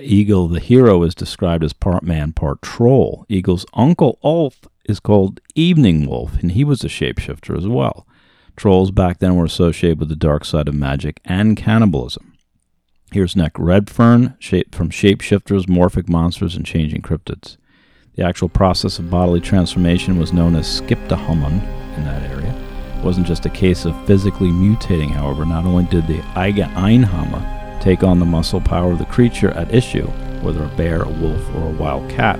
Egil, 0.00 0.48
the 0.48 0.60
hero, 0.60 1.02
is 1.02 1.14
described 1.14 1.62
as 1.62 1.72
part 1.72 2.02
man, 2.02 2.32
part 2.32 2.62
troll. 2.62 3.26
Egil's 3.28 3.66
uncle 3.74 4.18
Ulf 4.24 4.62
is 4.86 5.00
called 5.00 5.40
Evening 5.54 6.06
Wolf, 6.06 6.36
and 6.40 6.52
he 6.52 6.64
was 6.64 6.82
a 6.82 6.88
shapeshifter 6.88 7.56
as 7.56 7.66
well. 7.66 8.06
Trolls 8.56 8.90
back 8.90 9.18
then 9.18 9.36
were 9.36 9.44
associated 9.44 9.98
with 9.98 10.08
the 10.08 10.16
dark 10.16 10.44
side 10.44 10.68
of 10.68 10.74
magic 10.74 11.20
and 11.24 11.56
cannibalism. 11.56 12.34
Here's 13.12 13.36
Nick 13.36 13.52
Redfern, 13.58 14.36
shape 14.38 14.74
from 14.74 14.90
shapeshifters, 14.90 15.66
morphic 15.66 16.08
monsters, 16.08 16.56
and 16.56 16.64
changing 16.64 17.02
cryptids. 17.02 17.56
The 18.14 18.24
actual 18.24 18.48
process 18.48 18.98
of 18.98 19.10
bodily 19.10 19.40
transformation 19.40 20.18
was 20.18 20.32
known 20.32 20.54
as 20.56 20.80
skipta 20.80 21.16
homun 21.16 21.62
in 21.96 22.04
that 22.04 22.30
area. 22.30 22.54
It 22.96 23.04
wasn't 23.04 23.26
just 23.26 23.44
a 23.44 23.50
case 23.50 23.84
of 23.84 24.06
physically 24.06 24.48
mutating, 24.48 25.10
however. 25.10 25.44
Not 25.44 25.64
only 25.64 25.84
did 25.84 26.06
the 26.06 26.18
Eiga 26.34 26.72
Einhammer 26.74 27.53
take 27.80 28.02
on 28.02 28.18
the 28.18 28.24
muscle 28.24 28.60
power 28.60 28.92
of 28.92 28.98
the 28.98 29.04
creature 29.06 29.50
at 29.50 29.74
issue, 29.74 30.06
whether 30.42 30.64
a 30.64 30.76
bear, 30.76 31.02
a 31.02 31.08
wolf, 31.08 31.54
or 31.54 31.68
a 31.68 31.76
wild 31.76 32.08
cat, 32.10 32.38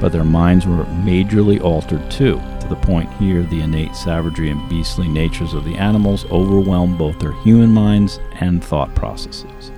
but 0.00 0.12
their 0.12 0.24
minds 0.24 0.66
were 0.66 0.84
majorly 0.84 1.60
altered 1.60 2.10
too, 2.10 2.40
to 2.60 2.66
the 2.68 2.76
point 2.76 3.12
here 3.14 3.42
the 3.42 3.60
innate 3.60 3.94
savagery 3.94 4.50
and 4.50 4.68
beastly 4.68 5.08
natures 5.08 5.54
of 5.54 5.64
the 5.64 5.76
animals 5.76 6.24
overwhelmed 6.26 6.98
both 6.98 7.18
their 7.18 7.32
human 7.42 7.70
minds 7.70 8.18
and 8.40 8.62
thought 8.64 8.94
processes. 8.94 9.72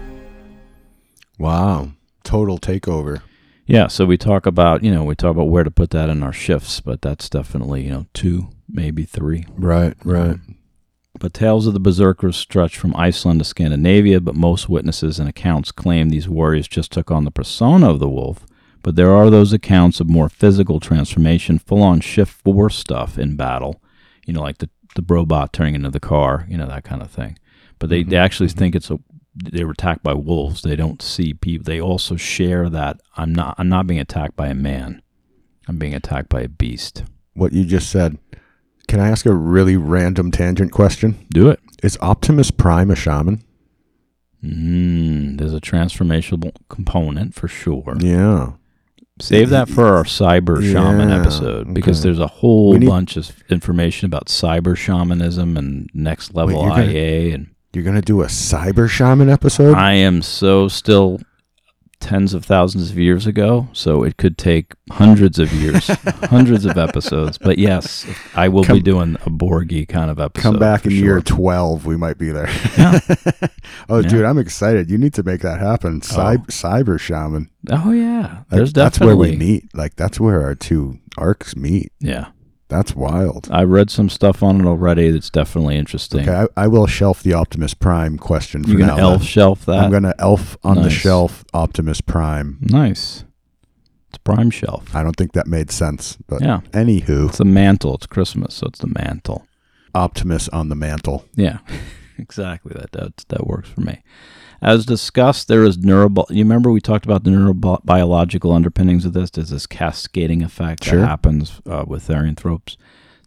Wow. 1.38 1.90
Total 2.24 2.58
takeover. 2.58 3.22
Yeah, 3.66 3.88
so 3.88 4.06
we 4.06 4.16
talk 4.16 4.46
about, 4.46 4.84
you 4.84 4.92
know, 4.92 5.04
we 5.04 5.16
talk 5.16 5.32
about 5.32 5.48
where 5.48 5.64
to 5.64 5.70
put 5.70 5.90
that 5.90 6.08
in 6.08 6.22
our 6.22 6.32
shifts, 6.32 6.80
but 6.80 7.02
that's 7.02 7.28
definitely, 7.28 7.84
you 7.84 7.90
know, 7.90 8.06
two, 8.14 8.48
maybe 8.68 9.04
three. 9.04 9.44
Right, 9.56 9.94
right. 10.04 10.38
But 11.18 11.32
tales 11.34 11.66
of 11.66 11.72
the 11.72 11.80
berserkers 11.80 12.36
stretch 12.36 12.76
from 12.78 12.94
Iceland 12.94 13.40
to 13.40 13.44
Scandinavia, 13.44 14.20
but 14.20 14.34
most 14.34 14.68
witnesses 14.68 15.18
and 15.18 15.28
accounts 15.28 15.72
claim 15.72 16.08
these 16.10 16.28
warriors 16.28 16.68
just 16.68 16.92
took 16.92 17.10
on 17.10 17.24
the 17.24 17.30
persona 17.30 17.90
of 17.90 18.00
the 18.00 18.08
wolf. 18.08 18.46
But 18.82 18.96
there 18.96 19.14
are 19.14 19.30
those 19.30 19.52
accounts 19.52 19.98
of 19.98 20.08
more 20.08 20.28
physical 20.28 20.78
transformation, 20.78 21.58
full 21.58 21.82
on 21.82 22.00
shift 22.00 22.32
four 22.44 22.70
stuff 22.70 23.18
in 23.18 23.34
battle, 23.36 23.82
you 24.26 24.32
know, 24.34 24.42
like 24.42 24.58
the, 24.58 24.68
the 24.94 25.04
robot 25.08 25.52
turning 25.52 25.74
into 25.74 25.90
the 25.90 26.00
car, 26.00 26.46
you 26.48 26.56
know, 26.56 26.66
that 26.66 26.84
kind 26.84 27.02
of 27.02 27.10
thing. 27.10 27.38
But 27.78 27.88
they, 27.90 28.02
they 28.02 28.16
Mhm, 28.16 28.20
actually 28.24 28.48
mhm. 28.50 28.56
think 28.56 28.74
it's 28.76 28.90
a 28.90 28.98
they 29.52 29.64
were 29.64 29.72
attacked 29.72 30.02
by 30.02 30.14
wolves. 30.14 30.62
They 30.62 30.76
don't 30.76 31.02
see 31.02 31.34
people. 31.34 31.64
They 31.64 31.78
also 31.80 32.16
share 32.16 32.70
that 32.70 33.00
I'm 33.16 33.34
not 33.34 33.54
I'm 33.58 33.68
not 33.68 33.86
being 33.86 34.00
attacked 34.00 34.34
by 34.36 34.48
a 34.48 34.54
man. 34.54 35.02
I'm 35.68 35.78
being 35.78 35.94
attacked 35.94 36.30
by 36.30 36.40
a 36.42 36.48
beast. 36.48 37.04
What 37.34 37.52
you 37.52 37.64
just 37.64 37.90
said. 37.90 38.16
Can 38.88 39.00
I 39.00 39.08
ask 39.08 39.26
a 39.26 39.34
really 39.34 39.76
random 39.76 40.30
tangent 40.30 40.72
question? 40.72 41.18
Do 41.30 41.48
it. 41.50 41.60
Is 41.82 41.98
Optimus 42.00 42.50
Prime 42.50 42.90
a 42.90 42.96
shaman? 42.96 43.42
Mm, 44.44 45.38
there's 45.38 45.54
a 45.54 45.60
transformational 45.60 46.52
component 46.68 47.34
for 47.34 47.48
sure. 47.48 47.96
Yeah. 47.98 48.52
Save 49.18 49.48
that 49.50 49.68
for 49.68 49.86
our 49.96 50.04
cyber 50.04 50.60
shaman 50.62 51.08
Yeah, 51.08 51.20
episode 51.20 51.72
because 51.72 51.98
okay. 52.00 52.08
there's 52.08 52.18
a 52.18 52.26
whole 52.26 52.74
need- 52.74 52.86
bunch 52.86 53.16
of 53.16 53.32
information 53.48 54.06
about 54.06 54.26
cyber 54.26 54.76
shamanism 54.76 55.56
and 55.56 55.88
next 55.94 56.34
level 56.34 56.68
gonna- 56.68 56.84
IA 56.84 57.34
and 57.34 57.48
You're 57.72 57.84
going 57.84 57.96
to 57.96 58.02
do 58.02 58.22
a 58.22 58.26
cyber 58.26 58.88
shaman 58.88 59.28
episode? 59.28 59.74
I 59.74 59.94
am 59.94 60.22
so 60.22 60.68
still 60.68 61.20
tens 62.06 62.34
of 62.34 62.44
thousands 62.44 62.90
of 62.90 62.98
years 62.98 63.26
ago, 63.26 63.68
so 63.72 64.04
it 64.04 64.16
could 64.16 64.38
take 64.38 64.74
hundreds 64.92 65.38
of 65.40 65.52
years, 65.52 65.86
hundreds 66.30 66.64
of 66.64 66.78
episodes. 66.78 67.36
But 67.36 67.58
yes, 67.58 68.06
I 68.34 68.48
will 68.48 68.62
Come- 68.64 68.76
be 68.78 68.82
doing 68.82 69.16
a 69.26 69.30
Borgie 69.30 69.88
kind 69.88 70.10
of 70.10 70.20
episode. 70.20 70.42
Come 70.42 70.58
back 70.58 70.84
in 70.86 70.92
sure. 70.92 71.00
year 71.00 71.20
12. 71.20 71.84
We 71.84 71.96
might 71.96 72.16
be 72.18 72.30
there. 72.30 72.48
Yeah. 72.78 73.00
oh, 73.88 73.98
Yeah. 74.00 74.08
dude, 74.08 74.24
I'm 74.24 74.38
excited. 74.38 74.88
You 74.90 74.98
need 74.98 75.14
to 75.14 75.22
make 75.24 75.40
that 75.42 75.58
happen. 75.60 76.00
Oh. 76.02 76.06
Cy- 76.06 76.36
Oh. 76.36 76.44
Cyber 76.48 76.98
shaman. 77.00 77.50
Oh 77.70 77.90
yeah, 77.90 78.38
Like, 78.38 78.48
there's 78.50 78.72
that's 78.72 79.00
where 79.00 79.16
we 79.16 79.34
meet. 79.36 79.64
Like, 79.74 79.96
that's 79.96 80.20
where 80.20 80.42
our 80.42 80.54
two 80.54 80.98
arcs 81.18 81.56
meet. 81.56 81.90
Yeah, 81.98 82.26
That's 82.68 82.96
wild. 82.96 83.48
I 83.50 83.62
read 83.62 83.90
some 83.90 84.08
stuff 84.08 84.42
on 84.42 84.60
it 84.60 84.66
already 84.66 85.10
that's 85.12 85.30
definitely 85.30 85.76
interesting. 85.76 86.20
Okay, 86.28 86.46
I, 86.56 86.64
I 86.64 86.66
will 86.66 86.86
shelf 86.88 87.22
the 87.22 87.32
Optimus 87.32 87.74
Prime 87.74 88.18
question 88.18 88.64
for 88.64 88.70
You're 88.70 88.80
now. 88.80 88.88
gonna 88.96 89.02
elf 89.02 89.18
then. 89.20 89.26
shelf 89.26 89.66
that. 89.66 89.84
I'm 89.84 89.90
gonna 89.92 90.14
elf 90.18 90.56
on 90.64 90.76
the 90.76 90.82
Nice. 90.82 90.92
shelf 90.92 91.44
Optimus 91.54 92.00
Prime. 92.00 92.58
nice. 92.60 93.24
It's 94.08 94.18
prime 94.18 94.50
shelf. 94.50 94.94
I 94.96 95.02
don't 95.02 95.16
think 95.16 95.32
that 95.32 95.46
made 95.46 95.70
sense, 95.70 96.16
but 96.26 96.40
Yeah. 96.42 96.60
anywho, 96.72 97.28
It's 97.28 97.38
the 97.38 97.44
mantle. 97.44 97.94
It's 97.94 98.06
Christmas, 98.06 98.54
so 98.54 98.66
it's 98.68 98.78
the 98.80 98.86
mantle. 98.88 99.46
Optimus 99.94 100.48
on 100.50 100.68
the 100.68 100.74
mantle. 100.76 101.24
Yeah, 101.34 101.58
exactly. 102.18 102.72
That 102.74 102.92
that 102.92 103.24
that 103.28 103.46
works 103.46 103.68
for 103.68 103.80
me. 103.80 104.02
As 104.62 104.86
discussed, 104.86 105.48
there 105.48 105.64
is 105.64 105.76
neurobi 105.78 106.24
You 106.30 106.42
remember 106.44 106.70
we 106.72 106.80
talked 106.80 107.04
about 107.04 107.24
the 107.24 107.30
neurobiological 107.30 108.54
underpinnings 108.54 109.04
of 109.04 109.12
this. 109.12 109.30
There's 109.30 109.50
this 109.50 109.66
cascading 109.66 110.42
effect 110.42 110.84
Sure. 110.84 111.00
that 111.00 111.06
happens 111.06 111.60
uh, 111.66 111.84
with 111.86 112.06
therianthropes. 112.08 112.76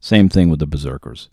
Same 0.02 0.30
thing 0.30 0.50
with 0.50 0.60
the 0.60 0.68
berserkers. 0.68 1.30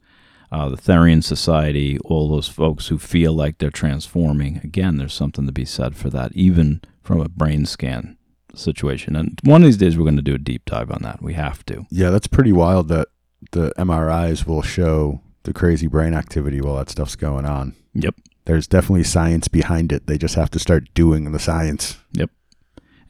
Uh, 0.53 0.69
the 0.69 0.77
Therian 0.77 1.25
Society, 1.25 1.99
all 2.05 2.29
those 2.29 2.47
folks 2.49 2.87
who 2.87 2.99
feel 2.99 3.33
like 3.33 3.59
they're 3.59 3.71
transforming. 3.71 4.61
Again, 4.63 4.97
there's 4.97 5.13
something 5.15 5.45
to 5.47 5.53
be 5.53 5.65
said 5.65 5.97
for 5.97 6.09
that, 6.11 6.33
even 6.35 6.81
from 7.03 7.21
a 7.21 7.29
brain 7.29 7.67
scan 7.67 8.17
situation. 8.55 9.17
And 9.17 9.41
one 9.43 9.63
of 9.63 9.67
these 9.67 9.77
days, 9.77 9.97
we're 9.99 10.05
going 10.05 10.17
to 10.17 10.23
do 10.23 10.35
a 10.35 10.39
deep 10.39 10.65
dive 10.65 10.91
on 10.91 11.03
that. 11.03 11.21
We 11.21 11.35
have 11.35 11.65
to. 11.67 11.87
Yeah, 11.91 12.11
that's 12.11 12.29
pretty 12.29 12.53
wild 12.53 12.89
that 12.89 13.09
the 13.53 13.73
MRIs 13.77 14.47
will 14.47 14.63
show 14.63 15.21
the 15.47 15.55
crazy 15.55 15.87
brain 15.87 16.13
activity 16.13 16.61
while 16.61 16.77
that 16.77 16.91
stuff's 16.91 17.17
going 17.17 17.47
on. 17.47 17.75
Yep. 17.95 18.17
There's 18.45 18.67
definitely 18.67 19.05
science 19.05 19.49
behind 19.49 19.93
it. 19.93 20.07
They 20.07 20.19
just 20.19 20.35
have 20.35 20.51
to 20.51 20.59
start 20.59 20.93
doing 20.93 21.33
the 21.33 21.39
science. 21.39 21.99
Yep. 22.13 22.31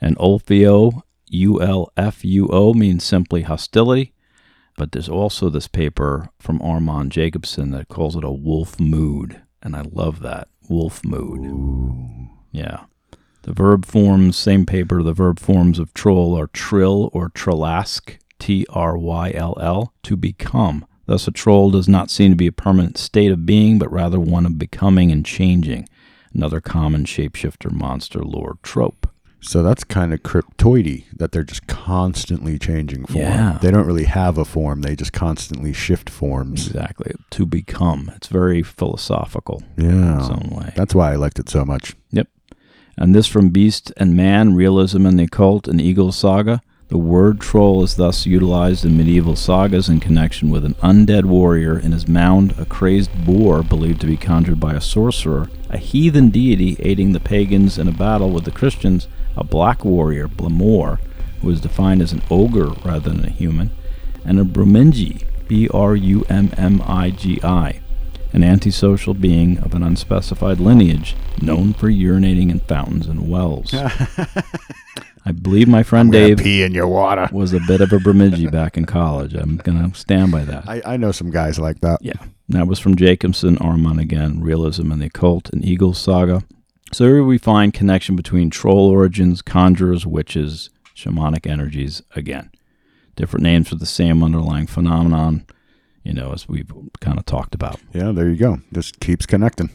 And 0.00 0.16
Ulfuo, 0.18 1.02
U 1.28 1.60
L 1.60 1.90
F 1.96 2.24
U 2.24 2.48
O, 2.52 2.72
means 2.74 3.02
simply 3.04 3.42
hostility. 3.42 4.12
But 4.76 4.92
there's 4.92 5.08
also 5.08 5.48
this 5.48 5.66
paper 5.66 6.28
from 6.38 6.58
Ármann 6.60 7.08
Jakobsson 7.08 7.72
that 7.72 7.88
calls 7.88 8.14
it 8.14 8.24
a 8.24 8.30
wolf 8.30 8.78
mood. 8.78 9.42
And 9.62 9.74
I 9.74 9.82
love 9.90 10.20
that. 10.20 10.48
Wolf 10.68 11.02
mood. 11.04 12.28
Yeah. 12.52 12.84
The 13.42 13.52
verb 13.52 13.86
forms, 13.86 14.36
same 14.36 14.66
paper, 14.66 15.02
the 15.02 15.14
verb 15.14 15.38
forms 15.38 15.78
of 15.78 15.94
troll 15.94 16.38
are 16.38 16.48
trill 16.48 17.10
or 17.12 17.30
trillask, 17.30 18.18
T 18.38 18.66
R 18.68 18.98
Y 18.98 19.32
L 19.34 19.56
L, 19.60 19.94
to 20.02 20.16
become. 20.16 20.84
Thus, 21.06 21.28
a 21.28 21.30
troll 21.30 21.70
does 21.70 21.88
not 21.88 22.10
seem 22.10 22.32
to 22.32 22.36
be 22.36 22.48
a 22.48 22.52
permanent 22.52 22.98
state 22.98 23.30
of 23.30 23.46
being, 23.46 23.78
but 23.78 23.90
rather 23.90 24.20
one 24.20 24.44
of 24.44 24.58
becoming 24.58 25.10
and 25.10 25.24
changing. 25.24 25.88
Another 26.34 26.60
common 26.60 27.04
shapeshifter 27.04 27.72
monster 27.72 28.20
lore 28.20 28.58
trope. 28.62 29.08
So 29.40 29.62
that's 29.62 29.84
kind 29.84 30.12
of 30.12 30.22
cryptoidy 30.22 31.04
that 31.16 31.30
they're 31.30 31.44
just 31.44 31.68
constantly 31.68 32.58
changing 32.58 33.06
form. 33.06 33.22
Yeah. 33.22 33.58
They 33.62 33.70
don't 33.70 33.86
really 33.86 34.04
have 34.04 34.38
a 34.38 34.44
form. 34.44 34.82
They 34.82 34.96
just 34.96 35.12
constantly 35.12 35.72
shift 35.72 36.10
forms. 36.10 36.66
Exactly. 36.66 37.12
To 37.30 37.46
become. 37.46 38.10
It's 38.16 38.26
very 38.26 38.62
philosophical 38.62 39.62
yeah. 39.76 40.14
in 40.14 40.18
its 40.18 40.28
own 40.28 40.50
way. 40.50 40.72
That's 40.74 40.94
why 40.94 41.12
I 41.12 41.16
liked 41.16 41.38
it 41.38 41.48
so 41.48 41.64
much. 41.64 41.94
Yep. 42.10 42.28
And 42.98 43.14
this 43.14 43.28
from 43.28 43.50
Beast 43.50 43.92
and 43.96 44.16
Man, 44.16 44.54
Realism 44.54 45.06
and 45.06 45.18
the 45.18 45.24
Occult, 45.24 45.68
and 45.68 45.80
Egil 45.80 46.10
Saga. 46.12 46.60
The 46.88 46.98
word 46.98 47.40
troll 47.40 47.82
is 47.82 47.96
thus 47.96 48.26
utilized 48.26 48.84
in 48.84 48.96
medieval 48.96 49.34
sagas 49.34 49.88
in 49.88 49.98
connection 49.98 50.50
with 50.50 50.64
an 50.64 50.74
undead 50.74 51.24
warrior 51.24 51.76
in 51.76 51.90
his 51.90 52.06
mound, 52.06 52.54
a 52.58 52.64
crazed 52.64 53.26
boar 53.26 53.64
believed 53.64 54.00
to 54.02 54.06
be 54.06 54.16
conjured 54.16 54.60
by 54.60 54.74
a 54.74 54.80
sorcerer, 54.80 55.50
a 55.68 55.78
heathen 55.78 56.30
deity 56.30 56.76
aiding 56.78 57.12
the 57.12 57.18
pagans 57.18 57.76
in 57.76 57.88
a 57.88 57.92
battle 57.92 58.30
with 58.30 58.44
the 58.44 58.52
Christians, 58.52 59.08
a 59.36 59.42
black 59.42 59.84
warrior, 59.84 60.28
Blamor, 60.28 61.00
who 61.40 61.50
is 61.50 61.60
defined 61.60 62.02
as 62.02 62.12
an 62.12 62.22
ogre 62.30 62.70
rather 62.84 63.10
than 63.10 63.24
a 63.24 63.30
human, 63.30 63.72
and 64.24 64.38
a 64.38 64.44
Brummigi, 64.44 65.26
B 65.48 65.68
R 65.74 65.96
U 65.96 66.24
M 66.28 66.52
M 66.56 66.80
I 66.86 67.10
G 67.10 67.40
I, 67.42 67.80
an 68.32 68.44
antisocial 68.44 69.14
being 69.14 69.58
of 69.58 69.74
an 69.74 69.82
unspecified 69.82 70.60
lineage 70.60 71.16
known 71.42 71.72
for 71.72 71.88
urinating 71.88 72.52
in 72.52 72.60
fountains 72.60 73.08
and 73.08 73.28
wells. 73.28 73.74
I 75.26 75.32
believe 75.32 75.66
my 75.66 75.82
friend 75.82 76.12
Dave 76.12 76.38
pee 76.38 76.62
in 76.62 76.72
your 76.72 76.86
water. 76.86 77.28
was 77.32 77.52
a 77.52 77.58
bit 77.66 77.80
of 77.80 77.92
a 77.92 77.98
Bemidji 77.98 78.46
back 78.46 78.76
in 78.76 78.86
college. 78.86 79.34
I'm 79.34 79.56
going 79.56 79.90
to 79.90 79.98
stand 79.98 80.30
by 80.30 80.44
that. 80.44 80.68
I, 80.68 80.80
I 80.86 80.96
know 80.96 81.10
some 81.10 81.30
guys 81.30 81.58
like 81.58 81.80
that. 81.80 81.98
Yeah. 82.00 82.14
That 82.48 82.68
was 82.68 82.78
from 82.78 82.94
Jakobsson, 82.94 83.58
Ármann 83.58 84.00
again, 84.00 84.40
Realism 84.40 84.92
and 84.92 85.02
the 85.02 85.06
Occult, 85.06 85.50
and 85.50 85.64
Egil 85.64 85.94
Saga. 85.94 86.44
So 86.92 87.06
here 87.06 87.24
we 87.24 87.38
find 87.38 87.74
connection 87.74 88.14
between 88.14 88.50
troll 88.50 88.88
origins, 88.88 89.42
conjurers, 89.42 90.06
witches, 90.06 90.70
shamanic 90.94 91.50
energies 91.50 92.02
again. 92.14 92.52
Different 93.16 93.42
names 93.42 93.68
for 93.68 93.74
the 93.74 93.84
same 93.84 94.22
underlying 94.22 94.68
phenomenon, 94.68 95.44
you 96.04 96.12
know, 96.12 96.32
as 96.32 96.48
we've 96.48 96.70
kind 97.00 97.18
of 97.18 97.26
talked 97.26 97.52
about. 97.56 97.80
Yeah, 97.92 98.12
there 98.12 98.28
you 98.28 98.36
go. 98.36 98.60
Just 98.72 99.00
keeps 99.00 99.26
connecting. 99.26 99.70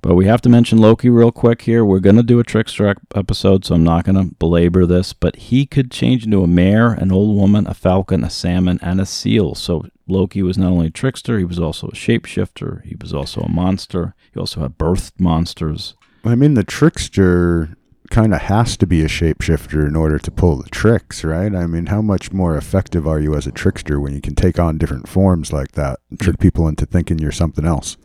But 0.00 0.14
we 0.14 0.26
have 0.26 0.40
to 0.42 0.48
mention 0.48 0.78
Loki 0.78 1.08
real 1.08 1.32
quick 1.32 1.62
here. 1.62 1.84
We're 1.84 1.98
going 1.98 2.16
to 2.16 2.22
do 2.22 2.38
a 2.38 2.44
trickster 2.44 2.94
episode, 3.14 3.64
so 3.64 3.74
I'm 3.74 3.84
not 3.84 4.04
going 4.04 4.16
to 4.16 4.34
belabor 4.36 4.86
this. 4.86 5.12
But 5.12 5.36
he 5.36 5.66
could 5.66 5.90
change 5.90 6.24
into 6.24 6.42
a 6.42 6.46
mare, 6.46 6.92
an 6.92 7.10
old 7.10 7.36
woman, 7.36 7.66
a 7.66 7.74
falcon, 7.74 8.22
a 8.22 8.30
salmon, 8.30 8.78
and 8.80 9.00
a 9.00 9.06
seal. 9.06 9.54
So 9.56 9.86
Loki 10.06 10.42
was 10.42 10.56
not 10.56 10.70
only 10.70 10.86
a 10.86 10.90
trickster, 10.90 11.38
he 11.38 11.44
was 11.44 11.58
also 11.58 11.88
a 11.88 11.92
shapeshifter. 11.92 12.84
He 12.84 12.96
was 13.00 13.12
also 13.12 13.40
a 13.40 13.50
monster. 13.50 14.14
He 14.32 14.38
also 14.38 14.60
had 14.60 14.78
birthed 14.78 15.18
monsters. 15.18 15.94
I 16.24 16.36
mean, 16.36 16.54
the 16.54 16.64
trickster 16.64 17.76
kind 18.10 18.32
of 18.32 18.42
has 18.42 18.76
to 18.78 18.86
be 18.86 19.02
a 19.02 19.08
shapeshifter 19.08 19.86
in 19.86 19.96
order 19.96 20.18
to 20.18 20.30
pull 20.30 20.56
the 20.56 20.70
tricks, 20.70 21.24
right? 21.24 21.54
I 21.54 21.66
mean, 21.66 21.86
how 21.86 22.00
much 22.00 22.32
more 22.32 22.56
effective 22.56 23.06
are 23.06 23.20
you 23.20 23.34
as 23.34 23.46
a 23.46 23.52
trickster 23.52 24.00
when 24.00 24.14
you 24.14 24.20
can 24.20 24.34
take 24.34 24.58
on 24.58 24.78
different 24.78 25.08
forms 25.08 25.52
like 25.52 25.72
that 25.72 26.00
and 26.08 26.18
trick 26.18 26.38
people 26.38 26.68
into 26.68 26.86
thinking 26.86 27.18
you're 27.18 27.32
something 27.32 27.66
else? 27.66 27.96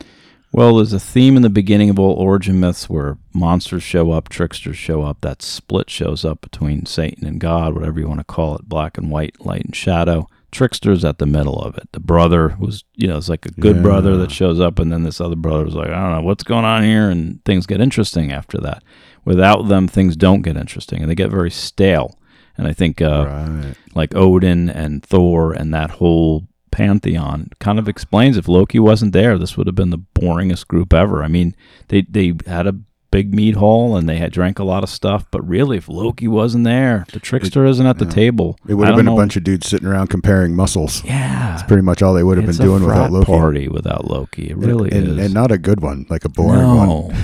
Well, 0.56 0.76
there's 0.76 0.94
a 0.94 1.00
theme 1.00 1.36
in 1.36 1.42
the 1.42 1.50
beginning 1.50 1.90
of 1.90 1.98
all 1.98 2.14
origin 2.14 2.60
myths 2.60 2.88
where 2.88 3.18
monsters 3.34 3.82
show 3.82 4.12
up, 4.12 4.30
tricksters 4.30 4.78
show 4.78 5.02
up. 5.02 5.22
That 5.22 5.42
split 5.42 5.90
shows 5.90 6.24
up 6.24 6.42
between 6.42 6.86
Satan 6.86 7.26
and 7.26 7.40
God, 7.40 7.74
whatever 7.74 8.00
you 8.00 8.08
want 8.08 8.20
to 8.20 8.24
call 8.24 8.56
it, 8.56 8.70
black 8.70 9.00
and 9.00 9.10
white, 9.10 9.44
light 9.44 9.66
and 9.66 9.76
shadow. 9.76 10.28
Trickster's 10.52 11.04
at 11.04 11.18
the 11.18 11.26
middle 11.26 11.60
of 11.60 11.76
it. 11.80 11.90
The 11.94 12.00
brother 12.00 12.56
was, 12.60 12.84
you 12.96 13.08
know, 13.08 13.18
it's 13.18 13.30
like 13.30 13.48
a 13.48 13.52
good 13.52 13.78
Yeah. 13.78 13.82
brother 13.82 14.16
that 14.18 14.30
shows 14.30 14.60
up, 14.60 14.78
and 14.78 14.92
then 14.92 15.02
this 15.02 15.20
other 15.20 15.36
brother 15.36 15.66
was 15.66 15.74
like, 15.74 15.90
I 15.90 16.00
don't 16.00 16.12
know 16.12 16.22
what's 16.22 16.44
going 16.44 16.66
on 16.66 16.84
here, 16.84 17.10
and 17.10 17.44
things 17.46 17.66
get 17.66 17.82
interesting 17.82 18.32
after 18.32 18.60
that. 18.60 18.84
Without 19.26 19.68
them, 19.70 19.88
things 19.88 20.16
don't 20.16 20.44
get 20.44 20.56
interesting, 20.56 21.02
and 21.02 21.10
they 21.10 21.16
get 21.16 21.32
very 21.32 21.50
stale. 21.50 22.16
And 22.56 22.68
I 22.68 22.74
think 22.74 23.02
uh, 23.02 23.26
right. 23.28 23.74
like 23.96 24.16
Odin 24.16 24.70
and 24.70 25.04
Thor 25.04 25.52
and 25.52 25.74
that 25.74 25.90
whole 25.90 26.48
pantheon 26.74 27.52
kind 27.60 27.78
of 27.78 27.88
explains 27.88 28.36
if 28.36 28.48
Loki 28.48 28.80
wasn't 28.80 29.14
there, 29.14 29.38
this 29.38 29.56
would 29.56 29.68
have 29.68 29.76
been 29.76 29.92
the 29.92 30.04
boringest 30.16 30.68
group 30.68 30.92
ever. 30.92 31.24
I 31.24 31.28
mean, 31.28 31.56
they 31.90 32.02
they 32.02 32.34
had 32.48 32.66
a 32.66 32.76
big 33.14 33.32
meat 33.32 33.56
haul 33.56 33.96
and 33.96 34.10
they 34.10 34.18
had 34.18 34.32
drank 34.32 34.58
a 34.58 34.64
lot 34.64 34.84
of 34.84 34.90
stuff, 34.90 35.28
but 35.30 35.48
really, 35.48 35.78
if 35.78 35.88
Loki 35.88 36.28
wasn't 36.28 36.64
there, 36.64 37.06
the 37.14 37.20
trickster 37.20 37.64
isn't 37.64 37.86
at 37.86 38.00
the 38.00 38.06
yeah. 38.06 38.12
table. 38.12 38.58
It 38.68 38.74
would 38.74 38.88
have 38.88 38.96
don't 38.96 39.06
been 39.06 39.14
a 39.14 39.16
bunch 39.16 39.38
of 39.38 39.44
dudes 39.44 39.68
sitting 39.68 39.88
around 39.88 40.08
comparing 40.08 40.56
muscles. 40.56 41.04
yeah. 41.06 41.52
That's 41.52 41.62
pretty 41.64 41.84
much 41.84 42.02
all 42.02 42.16
they 42.16 42.24
would 42.24 42.38
have 42.38 42.50
it's 42.50 42.58
been 42.58 42.66
doing 42.68 42.84
a 42.84 42.88
without 42.88 43.12
Loki. 43.12 43.26
party 43.26 43.68
without 43.68 44.06
Loki. 44.06 44.50
It 44.50 44.58
really 44.58 44.92
and, 44.92 45.20
is. 45.20 45.26
and 45.26 45.34
not 45.34 45.52
a 45.52 45.60
good 45.60 45.82
one, 45.82 46.08
like 46.10 46.26
a 46.26 46.30
boring 46.30 46.66
one. 46.66 47.16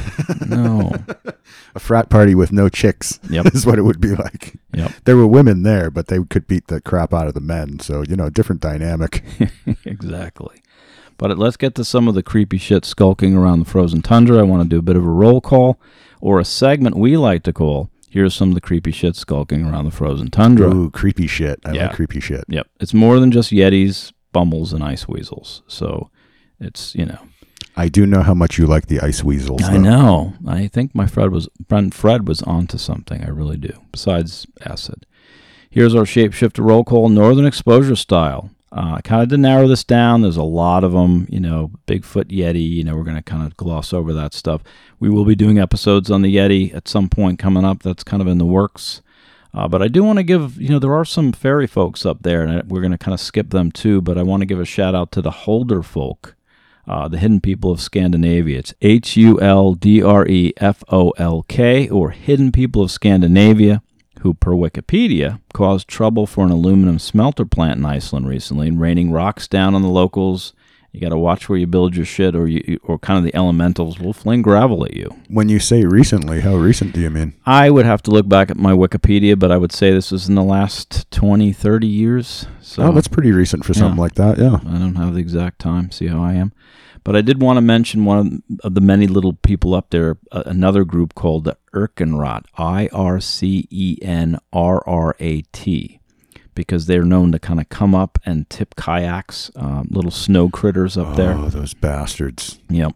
no, 0.47 0.89
no. 0.91 0.91
A 1.75 1.79
frat 1.79 2.09
party 2.09 2.33
with 2.33 2.51
no 2.51 2.67
chicks 2.67 3.19
Yep. 3.29 3.45
is 3.53 3.65
what 3.65 3.77
it 3.77 3.83
would 3.83 4.01
be 4.01 4.15
like. 4.15 4.55
Yep. 4.73 4.91
There 5.05 5.15
were 5.15 5.27
women 5.27 5.61
there, 5.61 5.91
but 5.91 6.07
they 6.07 6.17
could 6.23 6.47
beat 6.47 6.67
the 6.67 6.81
crap 6.81 7.13
out 7.13 7.27
of 7.27 7.35
the 7.35 7.41
men. 7.41 7.79
So, 7.79 8.01
you 8.01 8.15
know, 8.15 8.29
different 8.29 8.59
dynamic. 8.61 9.23
exactly. 9.85 10.61
But 11.19 11.37
let's 11.37 11.57
get 11.57 11.75
to 11.75 11.85
some 11.85 12.07
of 12.07 12.15
the 12.15 12.23
creepy 12.23 12.57
shit 12.57 12.83
skulking 12.85 13.35
around 13.35 13.59
the 13.59 13.65
frozen 13.65 14.01
tundra. 14.01 14.39
I 14.39 14.43
want 14.43 14.63
to 14.63 14.69
do 14.69 14.79
a 14.79 14.81
bit 14.81 14.95
of 14.95 15.05
a 15.05 15.09
roll 15.09 15.39
call 15.41 15.79
or 16.21 16.39
a 16.39 16.45
segment 16.45 16.95
we 16.97 17.15
like 17.17 17.43
to 17.43 17.53
call 17.53 17.89
Here's 18.11 18.33
some 18.33 18.49
of 18.49 18.55
the 18.55 18.61
creepy 18.61 18.91
shit 18.91 19.15
skulking 19.15 19.63
around 19.63 19.85
the 19.85 19.91
frozen 19.91 20.31
tundra. 20.31 20.73
Ooh, 20.73 20.89
creepy 20.89 21.27
shit. 21.27 21.59
I 21.63 21.73
Yeah. 21.73 21.87
like 21.87 21.95
creepy 21.95 22.19
shit. 22.19 22.43
Yep. 22.47 22.65
It's 22.79 22.93
more 22.93 23.19
than 23.19 23.31
just 23.31 23.51
yetis, 23.51 24.11
bumbles, 24.33 24.73
and 24.73 24.83
ice 24.83 25.07
weasels. 25.07 25.61
So 25.67 26.09
it's, 26.59 26.95
you 26.95 27.05
know. 27.05 27.19
I 27.77 27.87
do 27.87 28.07
know 28.07 28.23
how 28.23 28.33
much 28.33 28.57
you 28.57 28.65
like 28.65 28.87
the 28.87 28.99
ice 28.99 29.23
weasels. 29.23 29.61
I 29.63 29.77
know. 29.77 30.33
I 30.47 30.65
think 30.67 30.95
my 30.95 31.05
Fred 31.05 31.31
was 31.31 31.47
friend 31.67 31.93
Fred 31.93 32.27
was 32.27 32.41
onto 32.41 32.79
something. 32.79 33.23
I 33.23 33.29
really 33.29 33.57
do. 33.57 33.73
Besides 33.91 34.47
acid. 34.65 35.05
Here's 35.69 35.93
our 35.93 36.03
shapeshifter 36.03 36.65
roll 36.65 36.83
call, 36.83 37.09
Northern 37.09 37.45
Exposure 37.45 37.95
style. 37.95 38.49
Uh, 38.71 38.95
I 38.97 39.01
kind 39.01 39.23
of 39.23 39.29
did 39.29 39.39
narrow 39.39 39.67
this 39.67 39.83
down. 39.83 40.21
There's 40.21 40.37
a 40.37 40.43
lot 40.43 40.83
of 40.83 40.91
them. 40.91 41.27
You 41.29 41.39
know, 41.39 41.71
Bigfoot 41.87 42.25
Yeti. 42.25 42.69
You 42.69 42.83
know, 42.83 42.95
we're 42.95 43.03
going 43.03 43.15
to 43.17 43.23
kind 43.23 43.45
of 43.45 43.57
gloss 43.57 43.93
over 43.93 44.13
that 44.13 44.33
stuff. 44.33 44.61
We 44.99 45.09
will 45.09 45.25
be 45.25 45.35
doing 45.35 45.57
episodes 45.57 46.11
on 46.11 46.21
the 46.21 46.35
Yeti 46.35 46.73
at 46.75 46.87
some 46.87 47.09
point 47.09 47.39
coming 47.39 47.65
up. 47.65 47.81
That's 47.81 48.03
kind 48.03 48.21
of 48.21 48.27
in 48.27 48.37
the 48.37 48.45
works. 48.45 49.01
Uh, 49.53 49.67
but 49.67 49.81
I 49.81 49.87
do 49.87 50.03
want 50.03 50.17
to 50.17 50.23
give, 50.23 50.61
you 50.61 50.69
know, 50.69 50.77
there 50.77 50.93
are 50.93 51.05
some 51.05 51.31
fairy 51.31 51.65
folks 51.65 52.05
up 52.05 52.21
there, 52.21 52.43
and 52.43 52.69
we're 52.69 52.81
going 52.81 52.91
to 52.91 52.99
kind 52.99 53.13
of 53.13 53.19
skip 53.19 53.49
them 53.49 53.71
too. 53.71 54.01
But 54.01 54.17
I 54.17 54.23
want 54.23 54.41
to 54.41 54.45
give 54.45 54.59
a 54.59 54.65
shout 54.65 54.93
out 54.93 55.11
to 55.13 55.21
the 55.23 55.31
Huldrefolk, 55.31 56.33
uh, 56.87 57.07
the 57.07 57.17
hidden 57.17 57.41
people 57.41 57.71
of 57.71 57.81
Scandinavia. 57.81 58.59
It's 58.59 58.73
H 58.81 59.17
U 59.17 59.41
L 59.41 59.73
D 59.73 60.03
R 60.03 60.27
E 60.27 60.53
F 60.57 60.83
O 60.91 61.09
L 61.11 61.43
K, 61.47 61.89
or 61.89 62.11
Hidden 62.11 62.51
People 62.51 62.83
of 62.83 62.91
Scandinavia, 62.91 63.81
who, 64.19 64.33
per 64.33 64.51
Wikipedia, 64.51 65.39
caused 65.53 65.87
trouble 65.87 66.25
for 66.25 66.43
an 66.45 66.51
aluminum 66.51 66.99
smelter 66.99 67.45
plant 67.45 67.79
in 67.79 67.85
Iceland 67.85 68.27
recently 68.27 68.67
and 68.67 68.79
raining 68.79 69.11
rocks 69.11 69.47
down 69.47 69.75
on 69.75 69.81
the 69.81 69.87
locals. 69.89 70.53
You 70.91 70.99
got 71.01 71.09
to 71.09 71.17
watch 71.19 71.47
where 71.47 71.57
you 71.59 71.67
build 71.67 71.95
your 71.95 72.05
shit, 72.05 72.35
or 72.35 72.47
you, 72.47 72.79
or 72.83 72.97
kind 72.97 73.19
of 73.19 73.23
the 73.23 73.35
elementals 73.35 73.99
will 73.99 74.11
fling 74.11 74.41
gravel 74.41 74.83
at 74.85 74.95
you. 74.95 75.15
When 75.27 75.47
you 75.47 75.59
say 75.59 75.85
recently, 75.85 76.41
how 76.41 76.55
recent 76.55 76.93
do 76.93 76.99
you 76.99 77.11
mean? 77.11 77.35
I 77.45 77.69
would 77.69 77.85
have 77.85 78.01
to 78.03 78.11
look 78.11 78.27
back 78.27 78.49
at 78.49 78.57
my 78.57 78.71
Wikipedia, 78.73 79.37
but 79.37 79.51
I 79.51 79.57
would 79.57 79.71
say 79.71 79.91
this 79.91 80.09
was 80.11 80.27
in 80.27 80.33
the 80.33 80.43
last 80.43 81.09
20, 81.11 81.53
30 81.53 81.85
years. 81.85 82.47
So 82.61 82.81
oh, 82.83 82.91
that's 82.91 83.07
pretty 83.07 83.31
recent 83.31 83.65
for 83.65 83.75
something 83.75 83.97
Yeah. 83.97 84.01
like 84.01 84.15
that. 84.15 84.39
Yeah. 84.39 84.55
I 84.67 84.79
don't 84.79 84.95
have 84.95 85.13
the 85.13 85.19
exact 85.19 85.59
time. 85.59 85.91
See 85.91 86.07
how 86.07 86.23
I 86.23 86.33
am. 86.33 86.53
But 87.03 87.15
I 87.15 87.21
did 87.21 87.41
want 87.41 87.57
to 87.57 87.61
mention 87.61 88.05
one 88.05 88.43
of 88.63 88.73
the 88.75 88.81
many 88.81 89.07
little 89.07 89.33
people 89.33 89.73
up 89.73 89.89
there, 89.89 90.17
uh, 90.31 90.43
another 90.45 90.83
group 90.83 91.15
called 91.15 91.45
the 91.45 91.57
Ircenrrat, 91.73 92.43
I 92.57 92.89
R 92.91 93.19
C 93.19 93.67
E 93.69 93.97
N 94.01 94.37
R 94.53 94.83
R 94.87 95.15
A 95.19 95.41
T, 95.53 95.99
because 96.55 96.85
they're 96.87 97.05
known 97.05 97.31
to 97.31 97.39
kind 97.39 97.59
of 97.59 97.69
come 97.69 97.95
up 97.95 98.19
and 98.25 98.49
tip 98.49 98.75
kayaks, 98.75 99.49
um, 99.55 99.87
little 99.91 100.11
snow 100.11 100.49
critters 100.49 100.97
up 100.97 101.15
there. 101.15 101.33
Oh, 101.37 101.49
those 101.49 101.73
bastards. 101.73 102.59
Yep. 102.69 102.93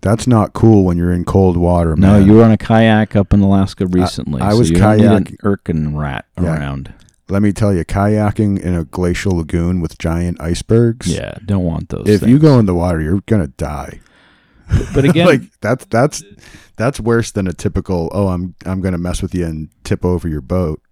That's 0.00 0.26
not 0.26 0.52
cool 0.52 0.84
when 0.84 0.98
you're 0.98 1.12
in 1.12 1.24
cold 1.24 1.56
water, 1.56 1.96
man. 1.96 2.20
No, 2.20 2.26
you 2.26 2.34
were 2.34 2.44
on 2.44 2.50
a 2.52 2.58
kayak 2.58 3.16
up 3.16 3.32
in 3.32 3.40
Alaska 3.40 3.86
recently. 3.86 4.42
I 4.42 4.50
so 4.50 4.58
was 4.58 4.70
you 4.70 4.76
don't 4.76 4.98
need 4.98 5.06
kayak- 5.06 5.38
Ircenrrat 5.42 6.22
Yeah. 6.38 6.44
around. 6.58 6.92
Let 7.28 7.42
me 7.42 7.52
tell 7.52 7.72
you, 7.72 7.84
kayaking 7.84 8.60
in 8.60 8.74
a 8.74 8.84
glacial 8.84 9.36
lagoon 9.36 9.80
with 9.80 9.98
giant 9.98 10.40
icebergs. 10.40 11.06
Yeah, 11.06 11.38
don't 11.44 11.64
want 11.64 11.88
those. 11.88 12.06
If 12.06 12.20
things. 12.20 12.30
you 12.30 12.38
go 12.38 12.58
in 12.58 12.66
the 12.66 12.74
water, 12.74 13.00
you're 13.00 13.22
gonna 13.26 13.48
die. 13.48 14.00
but 14.94 15.04
again, 15.04 15.26
like 15.26 15.40
that's 15.60 15.86
that's 15.86 16.22
that's 16.76 17.00
worse 17.00 17.30
than 17.30 17.46
a 17.46 17.52
typical. 17.52 18.10
Oh, 18.12 18.28
I'm 18.28 18.54
I'm 18.66 18.80
gonna 18.80 18.98
mess 18.98 19.22
with 19.22 19.34
you 19.34 19.46
and 19.46 19.70
tip 19.84 20.04
over 20.04 20.28
your 20.28 20.42
boat. 20.42 20.82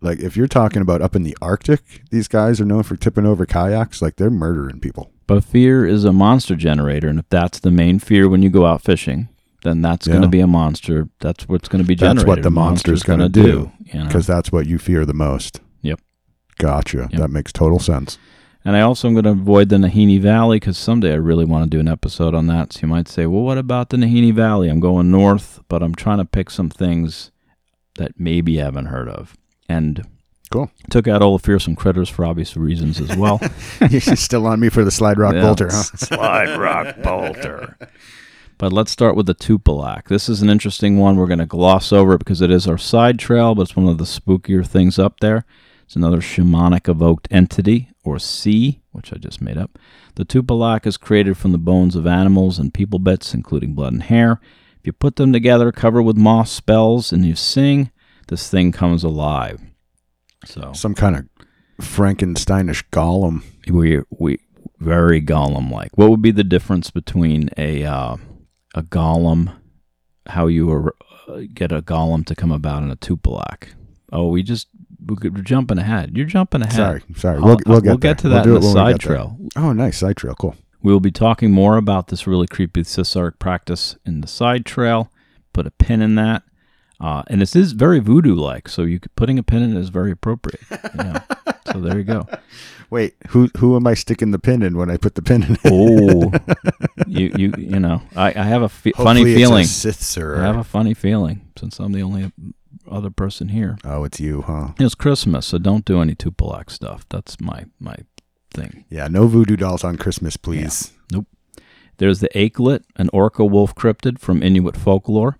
Like 0.00 0.18
if 0.18 0.36
you're 0.36 0.46
talking 0.46 0.82
about 0.82 1.02
up 1.02 1.14
in 1.14 1.22
the 1.24 1.36
Arctic, 1.42 2.02
these 2.10 2.28
guys 2.28 2.60
are 2.60 2.66
known 2.66 2.82
for 2.82 2.96
tipping 2.96 3.26
over 3.26 3.44
kayaks. 3.44 4.00
Like 4.00 4.16
they're 4.16 4.30
murdering 4.30 4.80
people. 4.80 5.10
But 5.26 5.44
fear 5.44 5.86
is 5.86 6.04
a 6.04 6.12
monster 6.12 6.54
generator, 6.54 7.08
and 7.08 7.18
if 7.18 7.28
that's 7.30 7.58
the 7.58 7.70
main 7.70 7.98
fear 7.98 8.28
when 8.28 8.42
you 8.42 8.50
go 8.50 8.66
out 8.66 8.82
fishing, 8.82 9.28
then 9.64 9.82
that's 9.82 10.06
going 10.06 10.22
to 10.22 10.28
be 10.28 10.40
a 10.40 10.46
monster. 10.46 11.08
That's 11.20 11.48
what's 11.48 11.68
going 11.68 11.82
to 11.82 11.88
be 11.88 11.94
That's 11.96 12.24
what 12.24 12.42
the 12.42 12.50
monster's 12.50 13.02
gonna 13.02 13.28
gonna 13.28 13.48
do, 13.48 13.72
you 13.84 13.98
know? 13.98 14.06
because 14.06 14.26
that's 14.26 14.52
what 14.52 14.66
you 14.66 14.78
fear 14.78 15.04
the 15.04 15.14
most. 15.14 15.60
Yep. 15.82 16.00
Gotcha. 16.58 17.08
Yep. 17.10 17.20
That 17.20 17.28
makes 17.30 17.52
total 17.52 17.78
sense. 17.80 18.18
And 18.64 18.76
I 18.76 18.80
also 18.82 19.08
am 19.08 19.14
going 19.14 19.24
to 19.24 19.30
avoid 19.30 19.68
the 19.68 19.76
Nahanni 19.76 20.20
Valley 20.20 20.56
because 20.56 20.78
someday 20.78 21.12
I 21.12 21.16
really 21.16 21.44
want 21.44 21.64
to 21.64 21.70
do 21.76 21.80
an 21.80 21.88
episode 21.88 22.34
on 22.34 22.46
that. 22.46 22.72
So 22.72 22.80
you 22.82 22.88
might 22.88 23.08
say, 23.08 23.26
well, 23.26 23.42
what 23.42 23.58
about 23.58 23.90
the 23.90 23.96
Nahanni 23.98 24.32
Valley? 24.32 24.68
I'm 24.68 24.80
going 24.80 25.10
north, 25.10 25.60
but 25.68 25.82
I'm 25.82 25.94
trying 25.94 26.18
to 26.18 26.24
pick 26.24 26.48
some 26.48 26.70
things 26.70 27.30
that 27.98 28.12
maybe 28.18 28.52
you 28.52 28.60
haven't 28.60 28.86
heard 28.86 29.08
of. 29.08 29.36
And 29.68 30.06
Cool. 30.50 30.70
took 30.88 31.08
out 31.08 31.20
all 31.20 31.36
the 31.36 31.42
fearsome 31.42 31.74
critters 31.74 32.08
for 32.08 32.24
obvious 32.24 32.56
reasons 32.56 33.00
as 33.00 33.16
well. 33.16 33.40
You're 33.90 34.00
still 34.00 34.46
on 34.46 34.60
me 34.60 34.68
for 34.68 34.84
the 34.84 34.90
slide 34.90 35.18
rock 35.18 35.34
Yeah, 35.34 35.42
bolter, 35.42 35.68
huh? 35.70 35.82
Slide 35.82 36.56
rock 36.58 36.96
bolter. 37.02 37.76
But 38.56 38.72
let's 38.72 38.92
start 38.92 39.16
with 39.16 39.26
the 39.26 39.34
Tupilak. 39.34 40.08
This 40.08 40.28
is 40.28 40.40
an 40.40 40.48
interesting 40.48 40.98
one. 40.98 41.16
We're 41.16 41.26
going 41.26 41.38
to 41.40 41.46
gloss 41.46 41.92
over 41.92 42.14
it 42.14 42.18
because 42.18 42.40
it 42.40 42.50
is 42.50 42.68
our 42.68 42.78
side 42.78 43.18
trail, 43.18 43.54
but 43.54 43.62
it's 43.62 43.76
one 43.76 43.88
of 43.88 43.98
the 43.98 44.04
spookier 44.04 44.66
things 44.66 44.98
up 44.98 45.20
there. 45.20 45.44
It's 45.84 45.96
another 45.96 46.18
shamanic 46.18 46.88
evoked 46.88 47.28
entity, 47.30 47.90
or 48.04 48.18
C, 48.18 48.80
which 48.92 49.12
I 49.12 49.16
just 49.16 49.42
made 49.42 49.58
up. 49.58 49.78
The 50.14 50.24
Tupilak 50.24 50.86
is 50.86 50.96
created 50.96 51.36
from 51.36 51.52
the 51.52 51.58
bones 51.58 51.96
of 51.96 52.06
animals 52.06 52.58
and 52.58 52.72
people 52.72 52.98
bits, 52.98 53.34
including 53.34 53.74
blood 53.74 53.92
and 53.92 54.02
hair. 54.04 54.40
If 54.78 54.86
you 54.86 54.92
put 54.92 55.16
them 55.16 55.32
together, 55.32 55.72
cover 55.72 56.00
with 56.00 56.16
moss 56.16 56.50
spells, 56.50 57.12
and 57.12 57.24
you 57.24 57.34
sing, 57.34 57.90
this 58.28 58.48
thing 58.48 58.72
comes 58.72 59.02
alive. 59.02 59.60
So 60.46 60.72
Some 60.74 60.94
kind 60.94 61.16
of 61.16 61.28
Frankensteinish 61.84 62.84
golem. 62.92 63.42
we 63.68 64.00
we 64.10 64.38
very 64.78 65.20
golem 65.20 65.70
like. 65.70 65.90
What 65.96 66.10
would 66.10 66.22
be 66.22 66.30
the 66.30 66.44
difference 66.44 66.90
between 66.90 67.50
a 67.56 67.84
uh, 67.84 68.16
a 68.74 68.82
golem, 68.82 69.54
how 70.26 70.46
you 70.46 70.70
are, 70.70 70.94
uh, 71.28 71.42
get 71.54 71.72
a 71.72 71.80
golem 71.82 72.24
to 72.26 72.34
come 72.34 72.52
about 72.52 72.82
in 72.82 72.90
a 72.90 72.96
tupilak? 72.96 73.68
Oh, 74.12 74.28
we 74.28 74.42
just 74.42 74.68
we 75.06 75.16
could- 75.16 75.34
we're 75.36 75.42
jumping 75.42 75.78
ahead. 75.78 76.16
You're 76.16 76.26
jumping 76.26 76.62
ahead. 76.62 76.74
Sorry, 76.74 77.02
sorry. 77.16 77.40
We'll, 77.40 77.58
we'll 77.66 77.80
get 77.80 77.88
we'll 77.90 77.96
get 77.98 78.18
to 78.18 78.28
We'll 78.28 78.36
that 78.38 78.44
do 78.44 78.56
in 78.56 78.62
the 78.62 78.70
side 78.72 78.92
get 79.00 79.08
there. 79.08 79.16
trail. 79.16 79.38
Oh, 79.56 79.72
nice 79.72 79.98
side 79.98 80.16
trail. 80.16 80.34
Cool. 80.38 80.56
We 80.82 80.92
will 80.92 81.00
be 81.00 81.10
talking 81.10 81.50
more 81.50 81.76
about 81.78 82.08
this 82.08 82.26
really 82.26 82.46
creepy 82.46 82.82
Cisark 82.82 83.38
practice 83.38 83.96
in 84.04 84.20
the 84.20 84.26
side 84.28 84.66
trail. 84.66 85.10
Put 85.54 85.66
a 85.66 85.70
pin 85.70 86.02
in 86.02 86.14
that. 86.16 86.42
Uh, 87.00 87.22
and 87.26 87.40
this 87.40 87.56
is 87.56 87.72
very 87.72 87.98
voodoo 88.00 88.34
like, 88.34 88.68
so 88.68 88.82
you 88.82 89.00
could, 89.00 89.14
putting 89.16 89.38
a 89.38 89.42
pin 89.42 89.62
in 89.62 89.76
it 89.76 89.80
is 89.80 89.88
very 89.88 90.10
appropriate. 90.10 90.60
Yeah. 90.70 91.22
so 91.72 91.80
there 91.80 91.98
you 91.98 92.04
go. 92.04 92.26
Wait, 92.90 93.14
who 93.28 93.48
who 93.58 93.76
am 93.76 93.86
I 93.86 93.94
sticking 93.94 94.30
the 94.30 94.38
pin 94.38 94.62
in 94.62 94.76
when 94.76 94.90
I 94.90 94.96
put 94.96 95.14
the 95.14 95.22
pin 95.22 95.42
in? 95.42 95.56
Oh, 95.64 96.32
you 97.06 97.32
you 97.36 97.52
you 97.58 97.80
know, 97.80 98.02
I, 98.16 98.28
I 98.28 98.42
have 98.44 98.62
a 98.62 98.68
fe- 98.68 98.92
funny 98.92 99.20
Hopefully 99.20 99.32
it's 99.32 99.36
a 99.38 99.40
feeling. 99.40 99.64
Sith 99.66 100.00
sir. 100.00 100.42
I 100.42 100.46
have 100.46 100.56
a 100.56 100.64
funny 100.64 100.94
feeling 100.94 101.48
since 101.58 101.78
I'm 101.78 101.92
the 101.92 102.02
only 102.02 102.32
other 102.90 103.10
person 103.10 103.48
here. 103.48 103.78
oh, 103.84 104.04
it's 104.04 104.20
you, 104.20 104.42
huh? 104.42 104.68
It's 104.78 104.94
Christmas, 104.94 105.46
so 105.46 105.58
don't 105.58 105.84
do 105.84 106.00
any 106.00 106.14
Tupilak 106.14 106.70
stuff. 106.70 107.06
That's 107.08 107.40
my 107.40 107.64
my 107.80 107.96
thing. 108.52 108.84
Yeah, 108.90 109.08
no 109.08 109.26
voodoo 109.26 109.56
dolls 109.56 109.82
on 109.84 109.96
Christmas, 109.96 110.36
please. 110.36 110.92
Nope. 111.10 111.26
There's 111.98 112.20
the 112.20 112.28
Akhlut, 112.34 112.82
an 112.96 113.08
orca 113.12 113.44
wolf 113.44 113.74
cryptid 113.74 114.18
from 114.18 114.42
Inuit 114.42 114.76
folklore, 114.76 115.36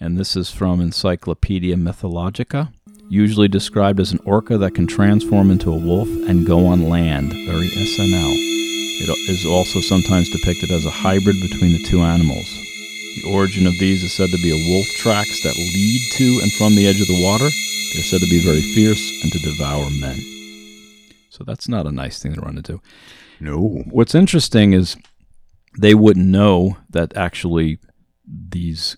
and 0.00 0.16
this 0.18 0.34
is 0.34 0.50
from 0.50 0.80
Encyclopedia 0.80 1.76
Mythologica. 1.76 2.72
Usually 3.08 3.48
described 3.48 4.00
as 4.00 4.12
an 4.12 4.20
orca 4.24 4.58
that 4.58 4.74
can 4.74 4.86
transform 4.86 5.50
into 5.50 5.70
a 5.70 5.76
wolf 5.76 6.08
and 6.08 6.46
go 6.46 6.66
on 6.66 6.88
land. 6.88 7.32
Very 7.46 7.68
SNL. 7.68 8.34
It 8.96 9.30
is 9.30 9.44
also 9.44 9.80
sometimes 9.80 10.30
depicted 10.30 10.70
as 10.70 10.86
a 10.86 10.90
hybrid 10.90 11.36
between 11.40 11.72
the 11.72 11.84
two 11.84 12.00
animals. 12.00 12.46
The 13.16 13.30
origin 13.30 13.66
of 13.66 13.78
these 13.78 14.02
is 14.02 14.16
said 14.16 14.30
to 14.30 14.42
be 14.42 14.50
a 14.50 14.70
wolf 14.70 14.86
tracks 14.96 15.42
that 15.42 15.56
lead 15.56 16.00
to 16.16 16.40
and 16.42 16.52
from 16.54 16.74
the 16.74 16.86
edge 16.86 17.00
of 17.00 17.06
the 17.06 17.22
water. 17.22 17.48
They're 17.92 18.02
said 18.02 18.20
to 18.20 18.30
be 18.30 18.42
very 18.42 18.62
fierce 18.74 19.22
and 19.22 19.32
to 19.32 19.38
devour 19.38 19.88
men. 19.90 20.18
So 21.30 21.44
that's 21.44 21.68
not 21.68 21.86
a 21.86 21.92
nice 21.92 22.22
thing 22.22 22.34
to 22.34 22.40
run 22.40 22.56
into. 22.56 22.80
No. 23.40 23.82
What's 23.90 24.14
interesting 24.14 24.72
is 24.72 24.96
they 25.78 25.94
wouldn't 25.94 26.26
know 26.26 26.78
that 26.90 27.16
actually 27.16 27.78
these 28.26 28.96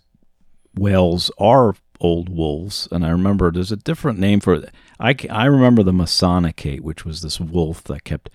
whales 0.75 1.31
are 1.39 1.75
old 2.01 2.29
wolves. 2.29 2.89
And 2.91 3.05
I 3.05 3.11
remember 3.11 3.51
there's 3.51 3.73
a 3.73 3.77
different 3.77 4.19
name 4.19 4.41
for 4.41 4.55
it. 4.55 4.71
I, 4.99 5.15
I 5.31 5.47
remember 5.47 5.83
the 5.83 5.93
Masonicate, 5.93 6.81
which 6.81 7.05
was 7.05 7.23
this 7.23 7.41
wolf 7.41 7.85
that 7.85 8.05
kept 8.05 8.31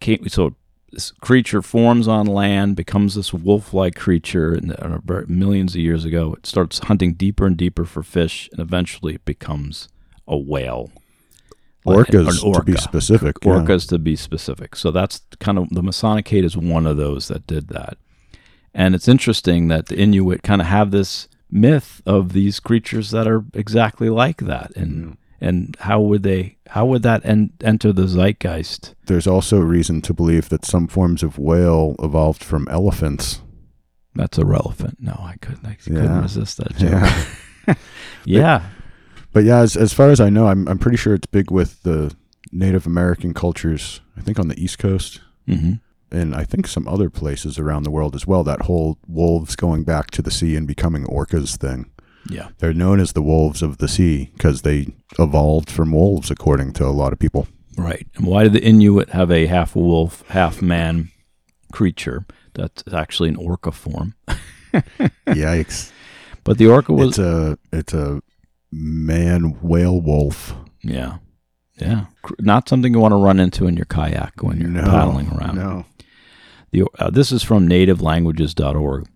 came, 0.00 0.28
so 0.28 0.54
this 0.92 1.10
creature 1.10 1.60
forms 1.60 2.08
on 2.08 2.26
land, 2.26 2.76
becomes 2.76 3.14
this 3.14 3.32
wolf-like 3.32 3.96
creature, 3.96 4.54
and 4.54 4.72
uh, 4.80 5.22
millions 5.26 5.74
of 5.74 5.80
years 5.80 6.04
ago, 6.04 6.34
it 6.34 6.46
starts 6.46 6.78
hunting 6.78 7.14
deeper 7.14 7.46
and 7.46 7.56
deeper 7.56 7.84
for 7.84 8.02
fish, 8.02 8.48
and 8.52 8.60
eventually 8.60 9.14
it 9.14 9.24
becomes 9.24 9.88
a 10.26 10.36
whale. 10.36 10.90
Orcas, 11.86 12.40
to 12.40 12.42
be 12.42 12.48
orca 12.48 12.78
specific. 12.78 13.36
yeah. 13.42 13.52
orcas 13.52 13.88
to 13.88 13.98
be 13.98 14.16
specific. 14.16 14.74
So 14.74 14.90
that's 14.90 15.20
kind 15.38 15.58
of 15.58 15.68
the 15.70 15.82
Masonicate 15.82 16.44
is 16.44 16.56
one 16.56 16.86
of 16.86 16.96
those 16.96 17.28
that 17.28 17.46
did 17.46 17.68
that. 17.68 17.98
And 18.72 18.94
it's 18.94 19.06
interesting 19.06 19.68
that 19.68 19.86
the 19.86 19.98
Inuit 19.98 20.42
kind 20.42 20.60
of 20.62 20.66
have 20.66 20.92
this 20.92 21.28
myth 21.54 22.02
of 22.04 22.32
these 22.34 22.58
creatures 22.60 23.10
that 23.12 23.26
are 23.26 23.44
exactly 23.54 24.10
like 24.10 24.38
that. 24.42 24.72
And 24.76 25.16
and 25.40 25.76
how 25.80 26.00
would 26.00 26.22
they 26.24 26.56
how 26.68 26.84
would 26.86 27.02
that 27.04 27.24
en- 27.24 27.52
enter 27.62 27.92
the 27.92 28.06
zeitgeist? 28.08 28.94
There's 29.06 29.26
also 29.26 29.60
reason 29.60 30.02
to 30.02 30.12
believe 30.12 30.48
that 30.50 30.64
some 30.64 30.88
forms 30.88 31.22
of 31.22 31.38
whale 31.38 31.94
evolved 32.02 32.42
from 32.44 32.66
elephants. 32.68 33.40
That's 34.16 34.36
irrelevant. 34.38 34.98
No, 35.00 35.12
I 35.18 35.36
couldn't 35.40 35.64
I 35.66 35.74
couldn't 35.74 36.04
Yeah. 36.04 36.20
resist 36.22 36.56
that 36.58 36.76
joke. 36.76 36.90
Yeah. 36.90 37.74
Yeah. 38.26 38.62
But 39.32 39.44
yeah, 39.44 39.58
as, 39.60 39.76
as 39.76 39.92
far 39.92 40.10
as 40.10 40.20
I 40.20 40.30
know, 40.30 40.46
I'm 40.46 40.66
I'm 40.68 40.78
pretty 40.78 40.96
sure 40.96 41.14
it's 41.14 41.26
big 41.26 41.50
with 41.50 41.82
the 41.82 42.14
Native 42.52 42.86
American 42.86 43.34
cultures. 43.34 44.00
I 44.16 44.20
think 44.22 44.38
on 44.38 44.48
the 44.48 44.62
East 44.62 44.78
Coast, 44.78 45.20
hmm 45.46 45.74
and 46.14 46.34
I 46.34 46.44
think 46.44 46.66
some 46.66 46.86
other 46.86 47.10
places 47.10 47.58
around 47.58 47.82
the 47.82 47.90
world 47.90 48.14
as 48.14 48.26
well. 48.26 48.44
That 48.44 48.62
whole 48.62 48.98
wolves 49.06 49.56
going 49.56 49.84
back 49.84 50.10
to 50.12 50.22
the 50.22 50.30
sea 50.30 50.56
and 50.56 50.66
becoming 50.66 51.04
orcas 51.04 51.56
thing. 51.56 51.90
Yeah. 52.28 52.48
They're 52.58 52.72
known 52.72 53.00
as 53.00 53.12
the 53.12 53.22
wolves 53.22 53.62
of 53.62 53.78
the 53.78 53.88
sea 53.88 54.30
because 54.34 54.62
they 54.62 54.94
evolved 55.18 55.70
from 55.70 55.92
wolves, 55.92 56.30
according 56.30 56.72
to 56.74 56.86
a 56.86 56.88
lot 56.88 57.12
of 57.12 57.18
people. 57.18 57.48
Right. 57.76 58.06
And 58.14 58.26
why 58.26 58.44
did 58.44 58.52
the 58.52 58.62
Inuit 58.62 59.10
have 59.10 59.30
a 59.30 59.46
half 59.46 59.74
wolf, 59.74 60.24
half 60.28 60.62
man 60.62 61.10
creature 61.72 62.24
that's 62.54 62.84
actually 62.92 63.28
an 63.28 63.36
orca 63.36 63.72
form? 63.72 64.14
Yikes! 65.26 65.92
But 66.44 66.58
the 66.58 66.68
orca 66.68 66.92
was 66.92 67.10
it's 67.10 67.18
a 67.18 67.58
it's 67.72 67.94
a 67.94 68.22
man 68.70 69.58
whale 69.60 70.00
wolf. 70.00 70.54
Yeah. 70.82 71.18
Yeah. 71.76 72.06
Not 72.38 72.68
something 72.68 72.92
you 72.92 73.00
want 73.00 73.12
to 73.12 73.16
run 73.16 73.40
into 73.40 73.66
in 73.66 73.76
your 73.76 73.86
kayak 73.86 74.42
when 74.42 74.60
you're 74.60 74.70
no, 74.70 74.84
paddling 74.84 75.28
around. 75.30 75.56
No. 75.56 75.84
The, 76.74 76.84
uh, 76.98 77.08
this 77.08 77.30
is 77.30 77.44
from 77.44 77.68
nativelanguages.org. 77.68 79.06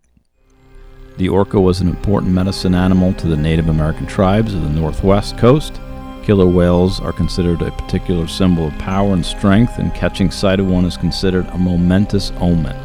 The 1.16 1.28
orca 1.28 1.60
was 1.60 1.80
an 1.80 1.88
important 1.88 2.32
medicine 2.32 2.72
animal 2.72 3.12
to 3.14 3.26
the 3.26 3.36
Native 3.36 3.68
American 3.68 4.06
tribes 4.06 4.54
of 4.54 4.62
the 4.62 4.70
northwest 4.70 5.36
coast. 5.38 5.80
Killer 6.22 6.46
whales 6.46 7.00
are 7.00 7.12
considered 7.12 7.60
a 7.62 7.72
particular 7.72 8.28
symbol 8.28 8.68
of 8.68 8.78
power 8.78 9.12
and 9.12 9.26
strength, 9.26 9.80
and 9.80 9.92
catching 9.92 10.30
sight 10.30 10.60
of 10.60 10.70
one 10.70 10.84
is 10.84 10.96
considered 10.96 11.46
a 11.46 11.58
momentous 11.58 12.30
omen. 12.38 12.76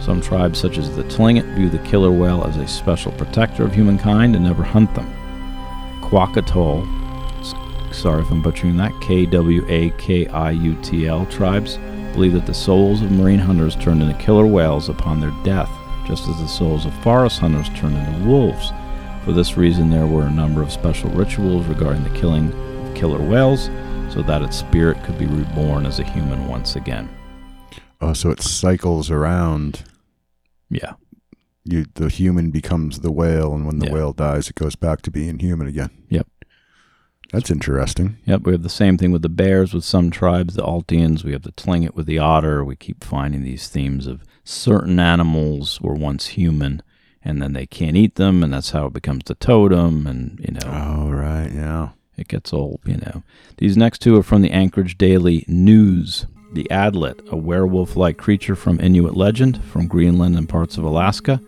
Some 0.00 0.22
tribes, 0.22 0.58
such 0.58 0.78
as 0.78 0.96
the 0.96 1.04
Tlingit, 1.04 1.54
view 1.54 1.68
the 1.68 1.86
killer 1.86 2.10
whale 2.10 2.44
as 2.44 2.56
a 2.56 2.66
special 2.66 3.12
protector 3.12 3.64
of 3.64 3.74
humankind 3.74 4.36
and 4.36 4.46
never 4.46 4.62
hunt 4.62 4.94
them. 4.94 5.14
Kwakatol, 6.00 6.82
sorry 7.92 8.22
if 8.22 8.30
I'm 8.30 8.40
butchering 8.40 8.78
that, 8.78 8.98
K 9.02 9.26
W 9.26 9.66
A 9.68 9.90
K 9.98 10.26
I 10.28 10.52
U 10.52 10.80
T 10.80 11.06
L 11.06 11.26
tribes 11.26 11.78
believe 12.14 12.32
that 12.32 12.46
the 12.46 12.54
souls 12.54 13.02
of 13.02 13.10
marine 13.10 13.38
hunters 13.38 13.76
turned 13.76 14.02
into 14.02 14.14
killer 14.18 14.46
whales 14.46 14.88
upon 14.88 15.20
their 15.20 15.32
death, 15.44 15.70
just 16.06 16.28
as 16.28 16.38
the 16.38 16.46
souls 16.48 16.86
of 16.86 16.94
forest 17.02 17.38
hunters 17.40 17.68
turned 17.70 17.96
into 17.96 18.24
wolves. 18.28 18.72
For 19.24 19.32
this 19.32 19.56
reason, 19.56 19.90
there 19.90 20.06
were 20.06 20.24
a 20.26 20.30
number 20.30 20.62
of 20.62 20.70
special 20.72 21.10
rituals 21.10 21.66
regarding 21.66 22.04
the 22.04 22.18
killing 22.18 22.52
of 22.52 22.94
killer 22.94 23.20
whales, 23.20 23.66
so 24.12 24.22
that 24.22 24.42
its 24.42 24.56
spirit 24.56 25.02
could 25.04 25.18
be 25.18 25.26
reborn 25.26 25.86
as 25.86 25.98
a 25.98 26.04
human 26.04 26.46
once 26.48 26.76
again. 26.76 27.08
Oh, 28.00 28.12
so 28.12 28.30
it 28.30 28.40
cycles 28.42 29.10
around. 29.10 29.82
Yeah, 30.70 30.92
You, 31.64 31.86
the 31.94 32.08
human 32.10 32.50
becomes 32.50 33.00
the 33.00 33.10
whale, 33.10 33.54
and 33.54 33.66
when 33.66 33.78
the 33.78 33.86
Yeah. 33.86 33.92
whale 33.94 34.12
dies, 34.12 34.48
it 34.50 34.54
goes 34.56 34.76
back 34.76 35.00
to 35.02 35.10
being 35.10 35.38
human 35.38 35.66
again. 35.66 35.90
Yep. 36.10 36.26
That's 37.32 37.50
interesting. 37.50 38.16
Yep, 38.26 38.42
we 38.42 38.52
have 38.52 38.62
the 38.62 38.68
same 38.68 38.96
thing 38.96 39.10
with 39.10 39.22
the 39.22 39.28
bears 39.28 39.74
with 39.74 39.84
some 39.84 40.10
tribes, 40.10 40.54
the 40.54 40.62
Altians. 40.62 41.24
We 41.24 41.32
have 41.32 41.42
the 41.42 41.52
Tlingit 41.52 41.94
with 41.94 42.06
the 42.06 42.18
otter. 42.18 42.64
We 42.64 42.76
keep 42.76 43.02
finding 43.02 43.42
these 43.42 43.68
themes 43.68 44.06
of 44.06 44.22
certain 44.44 45.00
animals 45.00 45.80
were 45.80 45.94
once 45.94 46.28
human, 46.28 46.82
and 47.24 47.42
then 47.42 47.52
they 47.54 47.66
can't 47.66 47.96
eat 47.96 48.14
them, 48.16 48.42
and 48.44 48.52
that's 48.52 48.70
how 48.70 48.86
it 48.86 48.92
becomes 48.92 49.24
the 49.26 49.34
totem. 49.34 50.06
And 50.06 50.38
you 50.40 50.52
know, 50.54 50.60
Oh, 51.06 51.10
right. 51.10 51.50
Yeah. 51.52 51.88
it 52.16 52.28
gets 52.28 52.52
old. 52.52 52.80
You 52.84 52.98
know, 52.98 53.22
these 53.56 53.76
next 53.76 53.98
two 54.00 54.16
are 54.16 54.22
from 54.22 54.42
the 54.42 54.52
Anchorage 54.52 54.96
Daily 54.96 55.44
News. 55.48 56.26
The 56.52 56.68
Adlet, 56.70 57.28
a 57.32 57.36
werewolf-like 57.36 58.16
creature 58.16 58.54
from 58.54 58.78
Inuit 58.78 59.16
legend, 59.16 59.60
from 59.64 59.88
Greenland 59.88 60.36
and 60.38 60.48
parts 60.48 60.78
of 60.78 60.84
Alaska, 60.84 61.40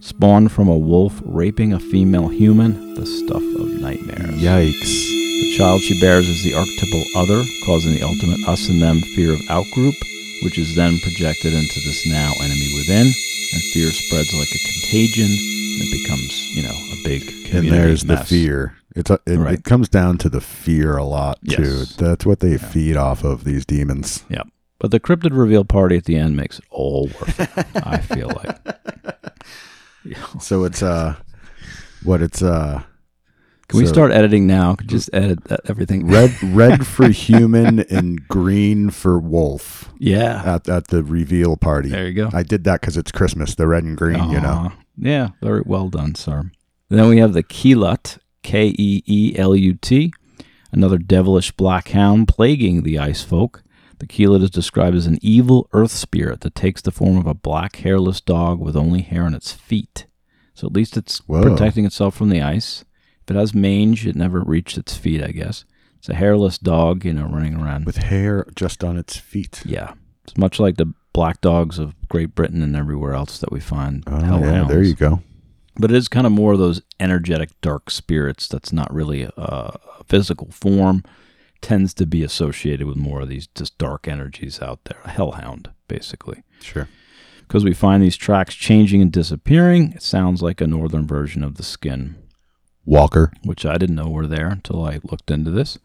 spawned 0.00 0.52
from 0.52 0.68
a 0.68 0.78
wolf 0.78 1.20
raping 1.26 1.74
a 1.74 1.78
female 1.80 2.28
human. 2.28 2.94
The 2.94 3.04
stuff 3.04 3.42
of 3.42 3.68
nightmares. 3.82 4.40
Yikes. 4.40 5.23
Child 5.56 5.82
she 5.82 5.98
bears 6.00 6.28
is 6.28 6.42
the 6.42 6.54
archetypal 6.54 7.04
other, 7.14 7.44
causing 7.64 7.94
the 7.94 8.02
ultimate 8.02 8.40
us 8.48 8.68
and 8.68 8.82
them 8.82 9.00
fear 9.00 9.32
of 9.32 9.40
outgroup, 9.42 9.94
which 10.42 10.58
is 10.58 10.74
then 10.74 10.98
projected 11.00 11.52
into 11.54 11.80
this 11.86 12.04
now 12.08 12.32
enemy 12.42 12.68
within, 12.74 13.06
and 13.06 13.62
fear 13.72 13.90
spreads 13.92 14.34
like 14.34 14.48
a 14.48 14.58
contagion, 14.72 15.30
and 15.30 15.82
it 15.82 16.02
becomes, 16.02 16.48
you 16.56 16.62
know, 16.62 16.74
a 16.74 16.96
big 17.04 17.22
community 17.46 17.68
And 17.68 17.76
there's 17.76 18.02
the 18.04 18.16
fear. 18.16 18.76
It's 18.96 19.10
a, 19.10 19.20
it, 19.26 19.38
Right. 19.38 19.54
it 19.58 19.64
comes 19.64 19.88
down 19.88 20.18
to 20.18 20.28
the 20.28 20.40
fear 20.40 20.96
a 20.96 21.04
lot 21.04 21.38
too. 21.48 21.62
Yes. 21.62 21.94
That's 21.96 22.26
what 22.26 22.40
they 22.40 22.52
Yeah. 22.52 22.56
feed 22.58 22.96
off 22.96 23.22
of 23.22 23.44
these 23.44 23.64
demons. 23.64 24.24
Yep. 24.28 24.48
But 24.80 24.90
the 24.90 24.98
cryptid 25.00 25.36
reveal 25.36 25.64
party 25.64 25.96
at 25.96 26.04
the 26.04 26.16
end 26.16 26.36
makes 26.36 26.58
it 26.58 26.64
all 26.70 27.06
worth 27.20 27.38
it. 27.40 27.66
I 27.76 27.98
feel 27.98 28.28
like. 28.28 28.58
So 30.40 30.64
it's 30.64 30.82
uh, 30.82 31.14
what 32.02 32.20
it's 32.20 32.42
uh, 32.42 32.82
Can 33.74 33.80
we 33.80 33.86
So- 33.86 33.92
start 33.92 34.12
editing 34.12 34.46
now? 34.46 34.76
Just 34.86 35.10
edit 35.12 35.40
everything. 35.68 36.06
red 36.06 36.32
red 36.42 36.86
for 36.86 37.08
human 37.08 37.80
and 37.80 38.26
green 38.28 38.90
for 38.90 39.18
wolf 39.18 39.92
Yeah. 39.98 40.42
at 40.54 40.68
at 40.68 40.88
the 40.88 41.02
reveal 41.02 41.56
party. 41.56 41.88
There 41.88 42.06
you 42.06 42.14
go. 42.14 42.30
I 42.32 42.42
did 42.42 42.64
that 42.64 42.80
because 42.80 42.96
it's 42.96 43.10
Christmas. 43.12 43.54
The 43.54 43.66
red 43.66 43.84
and 43.84 43.96
green, 43.96 44.30
you 44.30 44.40
know. 44.40 44.72
Yeah, 44.96 45.30
very 45.42 45.62
well 45.66 45.88
done, 45.88 46.14
sir. 46.14 46.50
Then 46.88 47.08
we 47.08 47.18
have 47.18 47.32
the 47.32 47.42
Keelut, 47.42 48.18
K 48.44 48.68
E 48.78 49.02
E 49.06 49.34
L 49.36 49.56
U 49.56 49.74
T, 49.74 50.12
another 50.70 50.98
devilish 50.98 51.50
black 51.52 51.88
hound 51.88 52.28
plaguing 52.28 52.82
the 52.84 52.98
ice 52.98 53.22
folk. 53.22 53.62
The 53.98 54.06
Keelut 54.06 54.42
is 54.42 54.50
described 54.50 54.96
as 54.96 55.06
an 55.06 55.18
evil 55.22 55.68
earth 55.72 55.90
spirit 55.92 56.42
that 56.42 56.54
takes 56.54 56.82
the 56.82 56.90
form 56.92 57.16
of 57.16 57.26
a 57.26 57.34
black 57.34 57.76
hairless 57.76 58.20
dog 58.20 58.60
with 58.60 58.76
only 58.76 59.02
hair 59.02 59.24
on 59.24 59.34
its 59.34 59.52
feet. 59.52 60.06
So 60.52 60.66
at 60.68 60.72
least 60.74 60.96
it's 60.96 61.18
Whoa. 61.26 61.42
protecting 61.42 61.84
itself 61.84 62.14
from 62.14 62.28
the 62.28 62.40
ice. 62.42 62.84
If 63.24 63.34
it 63.34 63.38
has 63.38 63.54
mange, 63.54 64.06
it 64.06 64.16
never 64.16 64.40
reached 64.40 64.76
its 64.78 64.96
feet, 64.96 65.22
I 65.22 65.32
guess. 65.32 65.64
It's 65.98 66.08
a 66.08 66.14
hairless 66.14 66.58
dog, 66.58 67.04
you 67.04 67.12
know, 67.14 67.26
running 67.26 67.54
around. 67.56 67.86
With 67.86 67.96
hair 67.96 68.46
just 68.54 68.84
on 68.84 68.96
its 68.98 69.16
feet. 69.16 69.62
yeah. 69.64 69.94
It's 70.24 70.36
much 70.36 70.58
like 70.60 70.76
the 70.76 70.92
black 71.12 71.40
dogs 71.40 71.78
of 71.78 71.94
Great 72.08 72.34
Britain 72.34 72.62
and 72.62 72.74
everywhere 72.76 73.12
else 73.14 73.38
that 73.38 73.52
we 73.52 73.60
find. 73.60 74.02
Oh 74.06 74.40
yeah, 74.40 74.64
there 74.64 74.82
you 74.82 74.94
go. 74.94 75.22
but 75.76 75.90
it 75.90 75.96
is 75.96 76.08
kind 76.08 76.26
of 76.26 76.32
more 76.32 76.52
of 76.54 76.58
those 76.58 76.80
energetic 76.98 77.50
dark 77.60 77.90
spirits 77.90 78.48
that's 78.48 78.72
not 78.72 78.92
really 78.92 79.22
a, 79.22 79.30
a 79.36 79.78
physical 80.06 80.50
form 80.50 81.02
tends 81.60 81.92
to 81.94 82.06
be 82.06 82.22
associated 82.22 82.86
with 82.86 82.96
more 82.96 83.22
of 83.22 83.28
these 83.28 83.46
just 83.48 83.76
dark 83.78 84.06
energies 84.08 84.60
out 84.60 84.84
there 84.84 84.98
a 85.04 85.10
hellhound 85.10 85.70
basically 85.88 86.42
Sure. 86.60 86.88
because 87.40 87.64
we 87.64 87.72
find 87.74 88.02
these 88.02 88.16
tracks 88.16 88.54
changing 88.54 89.00
and 89.02 89.10
disappearing 89.12 89.92
it 89.92 90.02
sounds 90.02 90.42
like 90.42 90.60
a 90.60 90.66
northern 90.66 91.06
version 91.06 91.42
of 91.42 91.54
the 91.56 91.62
skin 91.62 92.16
Walker. 92.86 93.32
which 93.44 93.64
i 93.66 93.76
didn't 93.78 93.96
know 93.96 94.08
were 94.08 94.26
there 94.26 94.48
until 94.48 94.84
i 94.84 95.00
looked 95.04 95.30
into 95.30 95.50
this 95.50 95.78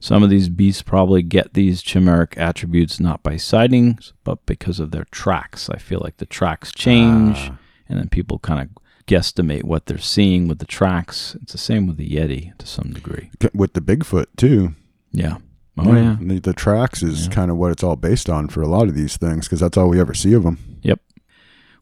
some 0.00 0.22
of 0.22 0.28
these 0.30 0.48
beasts 0.50 0.82
probably 0.82 1.22
get 1.22 1.54
these 1.54 1.82
chimeric 1.82 2.36
attributes 2.36 3.00
not 3.00 3.22
by 3.22 3.36
sightings 3.36 4.12
but 4.24 4.44
because 4.46 4.78
of 4.80 4.90
their 4.90 5.06
tracks 5.10 5.70
i 5.70 5.76
feel 5.78 6.00
like 6.02 6.16
the 6.18 6.26
tracks 6.26 6.72
change 6.72 7.36
Ah. 7.50 7.58
and 7.88 7.98
then 7.98 8.08
people 8.08 8.38
kind 8.38 8.60
of 8.60 8.68
guesstimate 9.06 9.64
what 9.64 9.84
they're 9.86 9.98
seeing 9.98 10.48
with 10.48 10.60
the 10.60 10.64
tracks. 10.64 11.36
It's 11.42 11.52
the 11.52 11.58
same 11.58 11.86
with 11.86 11.98
the 11.98 12.08
Yeti 12.08 12.56
to 12.56 12.66
some 12.66 12.94
degree. 12.94 13.30
With 13.52 13.74
the 13.74 13.82
Bigfoot 13.82 14.28
too. 14.38 14.74
Yeah. 15.12 15.36
Oh 15.76 15.92
yeah. 15.94 16.16
The, 16.18 16.38
the 16.38 16.54
tracks 16.54 17.02
is 17.02 17.26
Yeah. 17.26 17.32
kind 17.34 17.50
of 17.50 17.58
what 17.58 17.70
it's 17.70 17.82
all 17.84 17.96
based 17.96 18.30
on 18.30 18.48
for 18.48 18.62
a 18.62 18.66
lot 18.66 18.88
of 18.88 18.94
these 18.94 19.18
things 19.18 19.46
because 19.46 19.60
that's 19.60 19.76
all 19.76 19.90
we 19.90 20.00
ever 20.00 20.14
see 20.14 20.32
of 20.32 20.42
them. 20.44 20.56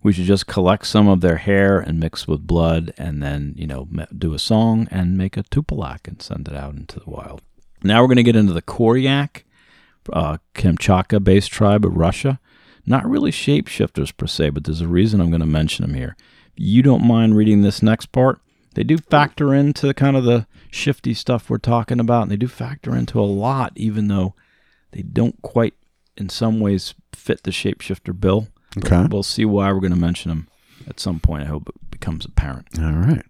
We 0.02 0.12
should 0.12 0.24
just 0.24 0.46
collect 0.46 0.86
some 0.86 1.08
of 1.08 1.20
their 1.20 1.36
hair 1.36 1.78
and 1.78 2.00
mix 2.00 2.26
with 2.26 2.46
blood, 2.46 2.92
and 2.98 3.22
then 3.22 3.54
you 3.56 3.66
know 3.66 3.88
do 4.16 4.34
a 4.34 4.38
song 4.38 4.88
and 4.90 5.16
make 5.16 5.36
a 5.36 5.44
tupilak 5.44 6.08
and 6.08 6.20
send 6.20 6.48
it 6.48 6.54
out 6.54 6.74
into 6.74 6.98
the 6.98 7.10
wild. 7.10 7.40
Now 7.82 8.00
we're 8.00 8.08
going 8.08 8.16
to 8.16 8.22
get 8.22 8.36
into 8.36 8.52
the 8.52 8.62
Koryak, 8.62 9.42
uh, 10.12 10.38
Kamchatka-based 10.54 11.50
tribe 11.50 11.84
of 11.84 11.96
Russia. 11.96 12.40
Not 12.84 13.08
really 13.08 13.30
shapeshifters 13.30 14.16
per 14.16 14.26
se, 14.26 14.50
but 14.50 14.64
there's 14.64 14.80
a 14.80 14.88
reason 14.88 15.20
I'm 15.20 15.30
going 15.30 15.40
to 15.40 15.46
mention 15.46 15.84
them 15.84 15.94
here. 15.94 16.16
If 16.46 16.54
you 16.56 16.82
don't 16.82 17.06
mind 17.06 17.36
reading 17.36 17.62
this 17.62 17.82
next 17.82 18.06
part, 18.06 18.40
they 18.74 18.82
do 18.82 18.98
factor 18.98 19.54
into 19.54 19.92
kind 19.94 20.16
of 20.16 20.24
the 20.24 20.46
shifty 20.70 21.14
stuff 21.14 21.48
we're 21.48 21.58
talking 21.58 22.00
about, 22.00 22.22
and 22.22 22.30
they 22.30 22.36
do 22.36 22.48
factor 22.48 22.96
into 22.96 23.20
a 23.20 23.22
lot, 23.22 23.72
even 23.76 24.08
though 24.08 24.34
they 24.92 25.02
don't 25.02 25.40
quite, 25.42 25.74
in 26.16 26.28
some 26.28 26.58
ways, 26.58 26.94
fit 27.12 27.42
the 27.42 27.50
shapeshifter 27.50 28.18
bill. 28.18 28.48
Okay. 28.78 29.06
We'll 29.10 29.22
see 29.22 29.44
why 29.44 29.72
we're 29.72 29.80
going 29.80 29.92
to 29.92 29.98
mention 29.98 30.30
them 30.30 30.48
at 30.88 30.98
some 30.98 31.20
point. 31.20 31.42
I 31.42 31.46
hope 31.46 31.68
it 31.68 31.90
becomes 31.90 32.24
apparent. 32.24 32.66
All 32.78 32.92
right. 32.92 33.24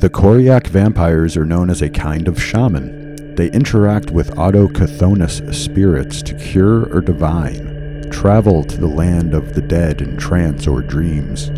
The 0.00 0.08
Koryak 0.08 0.66
vampires 0.66 1.36
are 1.36 1.44
known 1.44 1.68
as 1.68 1.82
a 1.82 1.90
kind 1.90 2.26
of 2.26 2.42
shaman. 2.42 3.34
They 3.34 3.50
interact 3.50 4.10
with 4.10 4.30
autochthonous 4.30 5.54
spirits 5.54 6.22
to 6.22 6.34
cure 6.34 6.92
or 6.94 7.02
divine, 7.02 8.10
travel 8.10 8.64
to 8.64 8.76
the 8.78 8.86
land 8.86 9.34
of 9.34 9.54
the 9.54 9.60
dead 9.62 10.00
in 10.00 10.16
trance 10.16 10.66
or 10.66 10.80
dreams. 10.80 11.50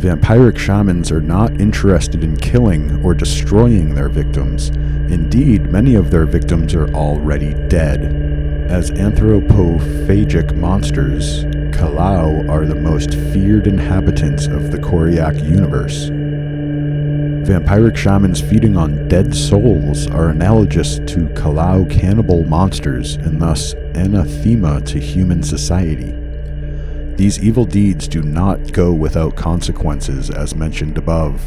Vampiric 0.00 0.58
shamans 0.58 1.10
are 1.10 1.20
not 1.20 1.60
interested 1.60 2.24
in 2.24 2.36
killing 2.36 3.02
or 3.04 3.14
destroying 3.14 3.94
their 3.94 4.08
victims. 4.08 4.68
Indeed, 4.68 5.70
many 5.70 5.94
of 5.94 6.10
their 6.10 6.26
victims 6.26 6.74
are 6.74 6.88
already 6.94 7.52
dead. 7.68 8.39
As 8.70 8.92
anthropophagic 8.92 10.56
monsters, 10.56 11.42
Kalau 11.72 12.48
are 12.48 12.64
the 12.64 12.76
most 12.76 13.14
feared 13.32 13.66
inhabitants 13.66 14.46
of 14.46 14.70
the 14.70 14.78
Koryak 14.78 15.42
universe. 15.42 16.08
Vampiric 17.48 17.96
shamans 17.96 18.40
feeding 18.40 18.76
on 18.76 19.08
dead 19.08 19.34
souls 19.34 20.06
are 20.06 20.28
analogous 20.28 21.00
to 21.00 21.28
Kalau 21.34 21.84
cannibal 21.90 22.44
monsters 22.44 23.16
and 23.16 23.42
thus 23.42 23.74
anathema 23.96 24.80
to 24.82 25.00
human 25.00 25.42
society. 25.42 26.14
These 27.16 27.40
evil 27.40 27.64
deeds 27.64 28.06
do 28.06 28.22
not 28.22 28.72
go 28.72 28.92
without 28.92 29.34
consequences, 29.34 30.30
as 30.30 30.54
mentioned 30.54 30.96
above. 30.96 31.42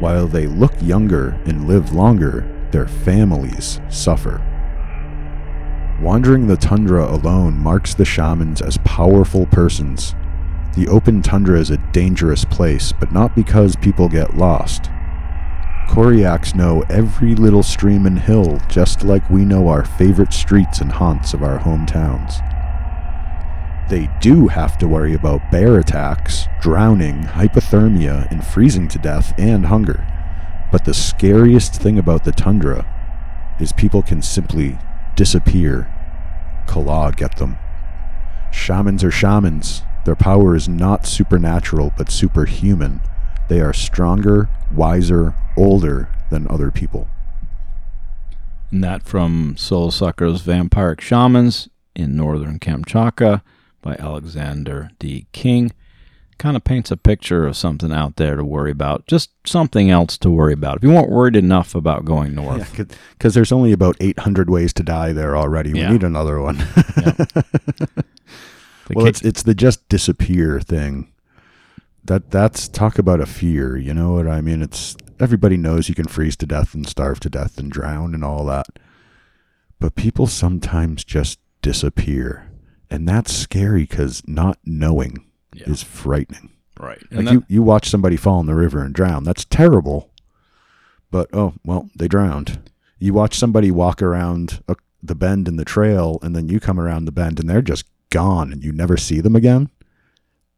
While 0.00 0.26
they 0.26 0.46
look 0.46 0.74
younger 0.82 1.30
and 1.46 1.66
live 1.66 1.94
longer, 1.94 2.46
their 2.72 2.88
families 2.88 3.80
suffer. 3.88 4.42
Wandering 6.02 6.48
the 6.48 6.56
tundra 6.56 7.06
alone 7.08 7.56
marks 7.56 7.94
the 7.94 8.04
shamans 8.04 8.60
as 8.60 8.76
powerful 8.78 9.46
persons. 9.46 10.16
The 10.74 10.88
open 10.88 11.22
tundra 11.22 11.60
is 11.60 11.70
a 11.70 11.76
dangerous 11.92 12.44
place, 12.44 12.90
but 12.90 13.12
not 13.12 13.36
because 13.36 13.76
people 13.76 14.08
get 14.08 14.36
lost. 14.36 14.90
Koryaks 15.86 16.56
know 16.56 16.82
every 16.90 17.36
little 17.36 17.62
stream 17.62 18.04
and 18.04 18.18
hill 18.18 18.60
just 18.68 19.04
like 19.04 19.30
we 19.30 19.44
know 19.44 19.68
our 19.68 19.84
favorite 19.84 20.32
streets 20.32 20.80
and 20.80 20.90
haunts 20.90 21.34
of 21.34 21.44
our 21.44 21.60
hometowns. 21.60 22.40
They 23.88 24.10
do 24.20 24.48
have 24.48 24.78
to 24.78 24.88
worry 24.88 25.14
about 25.14 25.52
bear 25.52 25.78
attacks, 25.78 26.48
drowning, 26.60 27.22
hypothermia, 27.22 28.28
and 28.28 28.44
freezing 28.44 28.88
to 28.88 28.98
death 28.98 29.32
and 29.38 29.66
hunger. 29.66 30.04
But 30.72 30.84
the 30.84 30.94
scariest 30.94 31.76
thing 31.76 31.96
about 31.96 32.24
the 32.24 32.32
tundra 32.32 32.86
is 33.60 33.72
people 33.72 34.02
can 34.02 34.20
simply 34.20 34.78
disappear. 35.14 35.91
Kala 36.66 37.12
get 37.12 37.36
them. 37.36 37.56
Shamans 38.52 39.02
are 39.04 39.10
shamans. 39.10 39.82
Their 40.04 40.16
power 40.16 40.54
is 40.54 40.68
not 40.68 41.06
supernatural 41.06 41.92
but 41.96 42.10
superhuman. 42.10 43.00
They 43.48 43.60
are 43.60 43.72
stronger, 43.72 44.48
wiser, 44.74 45.34
older 45.56 46.08
than 46.30 46.48
other 46.48 46.70
people. 46.70 47.08
And 48.70 48.82
that 48.82 49.02
from 49.02 49.56
Soul 49.58 49.90
Sucker's 49.90 50.42
Vampiric 50.42 51.00
Shamans 51.00 51.68
in 51.94 52.16
Northern 52.16 52.58
Kamchatka 52.58 53.42
by 53.82 53.96
Alexander 53.96 54.90
D. 54.98 55.26
King. 55.32 55.72
Kind 56.42 56.56
of 56.56 56.64
paints 56.64 56.90
a 56.90 56.96
picture 56.96 57.46
of 57.46 57.56
something 57.56 57.92
out 57.92 58.16
there 58.16 58.34
to 58.34 58.44
worry 58.44 58.72
about. 58.72 59.06
Just 59.06 59.30
something 59.46 59.90
else 59.90 60.18
to 60.18 60.28
worry 60.28 60.52
about. 60.52 60.78
If 60.78 60.82
you 60.82 60.90
weren't 60.90 61.08
worried 61.08 61.36
enough 61.36 61.76
about 61.76 62.04
going 62.04 62.34
north. 62.34 62.76
Yeah, 62.76 62.84
because 63.16 63.34
there's 63.34 63.52
only 63.52 63.70
about 63.70 63.96
800 64.00 64.50
ways 64.50 64.72
to 64.72 64.82
die 64.82 65.12
there 65.12 65.36
already. 65.36 65.72
We 65.72 65.78
Yeah. 65.80 65.92
need 65.92 66.02
another 66.02 66.40
one. 66.40 66.56
Well, 68.94 69.06
it's 69.06 69.22
it's 69.22 69.44
the 69.44 69.54
just 69.54 69.88
disappear 69.88 70.60
thing. 70.60 71.12
That 72.04 72.30
that's 72.30 72.68
talk 72.68 72.98
about 72.98 73.20
a 73.20 73.26
fear. 73.26 73.76
You 73.76 73.94
know 73.94 74.12
what 74.14 74.26
I 74.26 74.40
mean? 74.42 74.60
It's 74.60 74.96
everybody 75.20 75.56
knows 75.56 75.88
you 75.88 75.94
can 75.94 76.08
freeze 76.08 76.36
to 76.38 76.46
death 76.46 76.74
and 76.74 76.86
starve 76.86 77.20
to 77.20 77.30
death 77.30 77.56
and 77.58 77.70
drown 77.70 78.12
and 78.14 78.24
all 78.24 78.44
that, 78.46 78.66
but 79.78 79.94
people 79.94 80.26
sometimes 80.26 81.04
just 81.04 81.38
disappear, 81.62 82.50
and 82.90 83.08
that's 83.08 83.32
scary 83.32 83.82
because 83.84 84.22
not 84.26 84.58
knowing 84.64 85.24
Yeah. 85.54 85.68
is 85.70 85.82
frightening. 85.82 86.50
right. 86.78 87.02
Like 87.10 87.18
And 87.18 87.28
that- 87.28 87.32
you, 87.32 87.44
you 87.48 87.62
watch 87.62 87.88
somebody 87.88 88.16
fall 88.16 88.40
in 88.40 88.46
the 88.46 88.54
river 88.54 88.82
and 88.82 88.94
drown. 88.94 89.24
That's 89.24 89.44
terrible. 89.44 90.10
But 91.10 91.28
oh 91.32 91.54
well, 91.64 91.90
they 91.94 92.08
drowned. 92.08 92.70
You 92.98 93.12
watch 93.12 93.34
somebody 93.36 93.70
walk 93.70 94.00
around 94.00 94.62
a, 94.68 94.76
the 95.02 95.14
bend 95.14 95.48
in 95.48 95.56
the 95.56 95.64
trail, 95.64 96.18
and 96.22 96.34
then 96.34 96.48
you 96.48 96.58
come 96.60 96.78
around 96.80 97.04
the 97.04 97.12
bend 97.12 97.38
and 97.40 97.50
they're 97.50 97.60
just 97.60 97.84
gone, 98.10 98.52
and 98.52 98.62
you 98.64 98.72
never 98.72 98.96
see 98.96 99.20
them 99.20 99.36
again. 99.36 99.68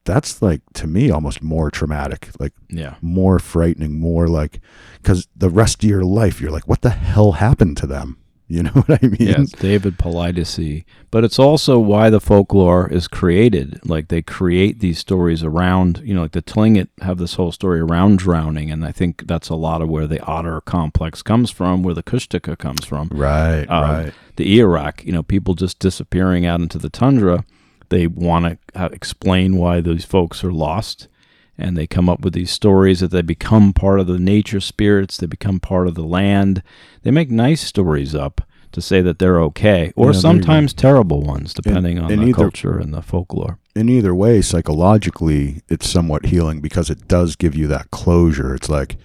That's 0.04 0.42
like 0.42 0.60
to 0.74 0.86
me 0.86 1.10
almost 1.10 1.42
more 1.42 1.70
traumatic, 1.70 2.28
like 2.38 2.52
yeah. 2.68 2.96
more 3.00 3.38
frightening, 3.38 3.98
more 3.98 4.28
like 4.28 4.60
because 5.02 5.26
the 5.34 5.48
rest 5.50 5.82
of 5.82 5.88
your 5.90 6.04
life 6.04 6.40
you're 6.40 6.50
like, 6.52 6.68
what 6.68 6.82
the 6.82 6.90
hell 6.90 7.32
happened 7.32 7.76
to 7.78 7.86
them? 7.86 8.18
You 8.54 8.62
know 8.62 8.70
what 8.86 9.02
I 9.02 9.06
mean? 9.06 9.16
Yes, 9.18 9.50
David 9.50 9.98
Politis. 9.98 10.84
But 11.10 11.24
it's 11.24 11.38
also 11.40 11.78
why 11.78 12.08
the 12.08 12.20
folklore 12.20 12.88
is 12.88 13.08
created. 13.08 13.80
Like 13.84 14.08
they 14.08 14.22
create 14.22 14.78
these 14.78 14.98
stories 15.00 15.42
around, 15.42 16.00
you 16.04 16.14
know, 16.14 16.22
like 16.22 16.32
the 16.32 16.42
Tlingit 16.42 16.88
have 17.00 17.18
this 17.18 17.34
whole 17.34 17.50
story 17.50 17.80
around 17.80 18.18
drowning, 18.18 18.70
and 18.70 18.84
I 18.84 18.92
think 18.92 19.26
that's 19.26 19.48
a 19.48 19.56
lot 19.56 19.82
of 19.82 19.88
where 19.88 20.06
the 20.06 20.20
otter 20.22 20.60
complex 20.60 21.20
comes 21.20 21.50
from, 21.50 21.82
where 21.82 21.94
the 21.94 22.02
Kushtaka 22.04 22.56
comes 22.56 22.84
from. 22.84 23.08
Right, 23.10 23.66
Um, 23.68 23.82
right. 23.90 24.12
The 24.36 24.58
Iraq, 24.60 25.04
you 25.04 25.12
know, 25.12 25.22
people 25.24 25.54
just 25.54 25.78
disappearing 25.80 26.46
out 26.46 26.60
into 26.60 26.78
the 26.78 26.90
tundra. 26.90 27.44
They 27.88 28.06
want 28.06 28.44
to 28.74 28.80
uh, 28.80 28.88
explain 28.92 29.56
why 29.56 29.80
those 29.80 30.04
folks 30.04 30.42
are 30.44 30.52
lost, 30.52 31.08
and 31.56 31.76
they 31.76 31.86
come 31.86 32.08
up 32.08 32.20
with 32.20 32.32
these 32.34 32.50
stories 32.50 33.00
that 33.00 33.10
they 33.10 33.22
become 33.22 33.72
part 33.72 34.00
of 34.00 34.06
the 34.06 34.18
nature 34.18 34.60
spirits. 34.60 35.16
They 35.16 35.26
become 35.26 35.60
part 35.60 35.86
of 35.86 35.94
the 35.94 36.02
land. 36.02 36.62
They 37.02 37.10
make 37.10 37.30
nice 37.30 37.62
stories 37.62 38.14
up 38.14 38.40
to 38.72 38.80
say 38.82 39.00
that 39.00 39.20
they're 39.20 39.40
okay, 39.40 39.70
or 39.70 39.78
Yeah, 39.78 39.84
there 39.84 40.06
you 40.06 40.12
go. 40.12 40.18
sometimes 40.18 40.74
terrible 40.74 41.22
ones, 41.22 41.54
depending 41.54 41.98
on 41.98 42.10
and 42.10 42.22
the 42.22 42.26
either- 42.26 42.34
culture 42.34 42.78
and 42.78 42.92
the 42.92 43.02
folklore. 43.02 43.58
in 43.76 43.88
either 43.88 44.14
way, 44.14 44.42
psychologically, 44.42 45.62
it's 45.68 45.88
somewhat 45.88 46.26
healing 46.26 46.60
because 46.60 46.90
it 46.90 47.06
does 47.08 47.36
give 47.36 47.54
you 47.54 47.66
that 47.68 47.90
closure. 47.90 48.54
It's 48.54 48.68
like 48.68 48.96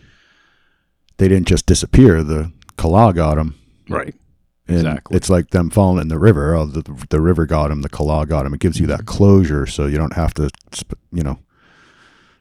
they 1.17 1.27
didn't 1.27 1.47
just 1.47 1.65
disappear; 1.67 2.23
the 2.23 2.51
Kala 2.77 3.13
got 3.13 3.35
them. 3.35 3.55
Right. 3.87 4.15
And 4.67 4.77
Exactly. 4.77 5.17
It's 5.17 5.29
like 5.29 5.49
them 5.49 5.69
falling 5.71 6.01
in 6.01 6.07
the 6.09 6.19
river. 6.19 6.53
Oh, 6.53 6.65
the, 6.65 6.83
the 7.09 7.19
river 7.21 7.47
got 7.47 7.71
him. 7.71 7.81
The 7.81 7.89
Kala 7.89 8.27
got 8.27 8.45
him. 8.45 8.53
It 8.53 8.59
gives 8.59 8.79
you 8.79 8.85
that 8.87 8.99
mm-hmm. 8.99 9.17
closure, 9.17 9.65
so 9.65 9.87
you 9.87 9.97
don't 9.97 10.13
have 10.13 10.33
to, 10.35 10.49
you 11.11 11.23
know, 11.23 11.39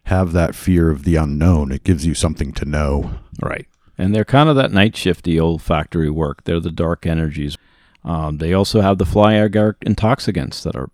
have 0.09 0.33
that 0.33 0.55
fear 0.55 0.91
of 0.91 1.05
the 1.05 1.17
unknown. 1.17 1.73
It 1.73 1.85
gives 1.85 2.05
you 2.07 2.15
something 2.15 2.53
to 2.55 2.65
know. 2.65 3.19
Right. 3.41 3.67
And 3.97 4.15
they're 4.15 4.25
kind 4.25 4.49
of 4.49 4.57
that 4.57 4.73
night 4.73 4.97
shifty 4.97 5.39
old 5.41 5.63
factory 5.63 6.11
work. 6.11 6.45
They're 6.45 6.61
the 6.61 6.71
dark 6.71 7.07
energies. 7.07 7.57
Um, 8.05 8.39
they 8.39 8.53
also 8.53 8.81
have 8.81 8.99
the 8.99 9.05
fly 9.07 9.35
agaric 9.35 9.75
intoxicants 9.83 10.63
that 10.63 10.77
are 10.77 10.91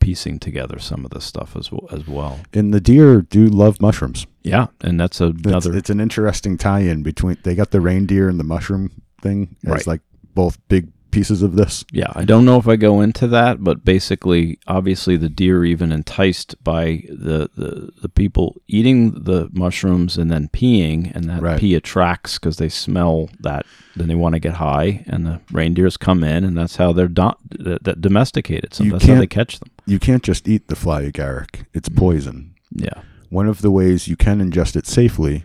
piecing 0.00 0.38
together 0.38 0.78
some 0.78 1.04
of 1.04 1.12
this 1.12 1.24
stuff 1.24 1.56
as 1.56 1.70
well. 1.72 1.88
As 1.90 2.06
well. 2.06 2.40
And 2.52 2.74
the 2.74 2.80
deer 2.80 3.22
do 3.22 3.46
love 3.46 3.80
mushrooms. 3.80 4.26
Yeah, 4.42 4.66
and 4.82 4.98
that's 5.00 5.20
It's, 5.20 5.46
another. 5.46 5.74
it's 5.76 5.88
an 5.90 6.00
interesting 6.00 6.58
tie-in 6.58 7.02
between. 7.02 7.38
They 7.42 7.54
got 7.54 7.70
the 7.70 7.80
reindeer 7.80 8.28
and 8.28 8.38
the 8.40 8.44
mushroom 8.44 8.90
thing 9.22 9.56
as 9.64 9.70
Right. 9.70 9.86
like 9.86 10.00
both 10.34 10.58
big 10.68 10.88
pieces 11.12 11.42
of 11.42 11.54
this. 11.54 11.84
yeah, 11.92 12.10
I 12.14 12.24
don't 12.24 12.44
know 12.44 12.58
if 12.58 12.66
I 12.66 12.74
go 12.74 13.00
into 13.00 13.28
that, 13.28 13.62
but 13.62 13.84
basically, 13.84 14.58
obviously, 14.66 15.16
the 15.16 15.28
deer 15.28 15.64
even 15.64 15.92
enticed 15.92 16.56
by 16.64 17.04
the, 17.08 17.48
the, 17.56 17.90
the 18.02 18.08
people 18.08 18.56
eating 18.66 19.22
the 19.22 19.48
mushrooms 19.52 20.16
and 20.18 20.30
then 20.32 20.48
peeing, 20.48 21.14
and 21.14 21.24
that 21.30 21.40
Right. 21.42 21.60
pee 21.60 21.76
attracts 21.76 22.38
because 22.38 22.56
they 22.56 22.68
smell 22.68 23.28
that. 23.40 23.64
Then 23.94 24.08
they 24.08 24.14
want 24.16 24.34
to 24.34 24.40
get 24.40 24.54
high, 24.54 25.04
and 25.06 25.24
the 25.24 25.40
reindeers 25.52 25.96
come 25.96 26.24
in, 26.24 26.42
and 26.44 26.56
that's 26.56 26.76
how 26.76 26.92
they're 26.92 27.06
do- 27.08 27.30
that, 27.50 28.00
domesticated. 28.00 28.74
So 28.74 28.82
You 28.84 28.90
that's 28.92 29.04
how 29.06 29.16
they 29.20 29.26
catch 29.28 29.60
them. 29.60 29.68
You 29.86 29.98
can't 30.00 30.22
just 30.24 30.48
eat 30.48 30.66
the 30.68 30.76
fly 30.76 31.02
agaric. 31.08 31.64
It's 31.74 31.88
Mm. 31.88 31.96
poison. 31.96 32.54
Yeah. 32.74 33.02
One 33.28 33.48
of 33.48 33.60
the 33.62 33.70
ways 33.70 34.08
you 34.08 34.16
can 34.16 34.40
ingest 34.40 34.76
it 34.76 34.86
safely 34.86 35.44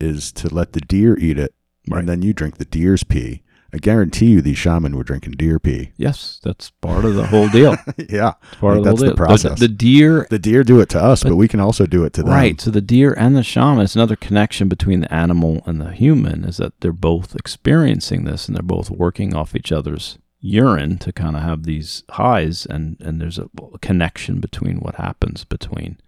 is 0.00 0.32
to 0.32 0.52
let 0.54 0.72
the 0.72 0.80
deer 0.80 1.18
eat 1.18 1.38
it, 1.38 1.52
Right. 1.88 1.98
and 2.00 2.08
then 2.08 2.22
you 2.22 2.32
drink 2.32 2.56
the 2.58 2.64
deer's 2.64 3.02
pee. 3.04 3.42
I 3.72 3.78
guarantee 3.78 4.26
you, 4.26 4.40
these 4.40 4.58
shaman 4.58 4.96
were 4.96 5.04
drinking 5.04 5.32
deer 5.34 5.58
pee. 5.60 5.92
Yes, 5.96 6.40
that's 6.42 6.70
part 6.70 7.04
of 7.04 7.14
the 7.14 7.26
whole 7.26 7.48
deal. 7.48 7.76
yeah, 8.08 8.32
It's 8.50 8.56
part 8.60 8.78
of 8.78 8.84
the 8.84 8.90
that's 8.90 9.00
the 9.00 9.06
deal. 9.08 9.16
process. 9.16 9.60
The, 9.60 9.68
deer, 9.68 10.26
the 10.28 10.38
deer 10.40 10.64
do 10.64 10.80
it 10.80 10.88
to 10.90 11.00
us, 11.02 11.22
but, 11.22 11.30
But- 11.30 11.36
we 11.36 11.46
can 11.48 11.60
also 11.60 11.86
do 11.86 12.04
it 12.04 12.12
to 12.14 12.22
them. 12.22 12.32
right? 12.32 12.60
So 12.60 12.70
the 12.70 12.80
deer 12.80 13.14
and 13.16 13.36
the 13.36 13.42
shaman. 13.44 13.84
It's 13.84 13.94
another 13.94 14.16
connection 14.16 14.68
between 14.68 15.00
the 15.00 15.14
animal 15.14 15.62
and 15.66 15.80
the 15.80 15.92
human. 15.92 16.44
Is 16.44 16.56
that 16.56 16.80
they're 16.80 16.92
both 16.92 17.36
experiencing 17.36 18.24
this 18.24 18.46
and 18.48 18.56
they're 18.56 18.62
both 18.62 18.90
working 18.90 19.34
off 19.34 19.54
each 19.54 19.70
other's 19.72 20.18
urine 20.40 20.96
to 20.98 21.12
kind 21.12 21.36
of 21.36 21.42
have 21.42 21.64
these 21.64 22.02
highs, 22.10 22.66
and 22.66 22.96
and 23.00 23.20
there's 23.20 23.38
a 23.38 23.48
connection 23.82 24.40
between 24.40 24.78
what 24.80 24.94
happens 24.96 25.44
between. 25.44 25.98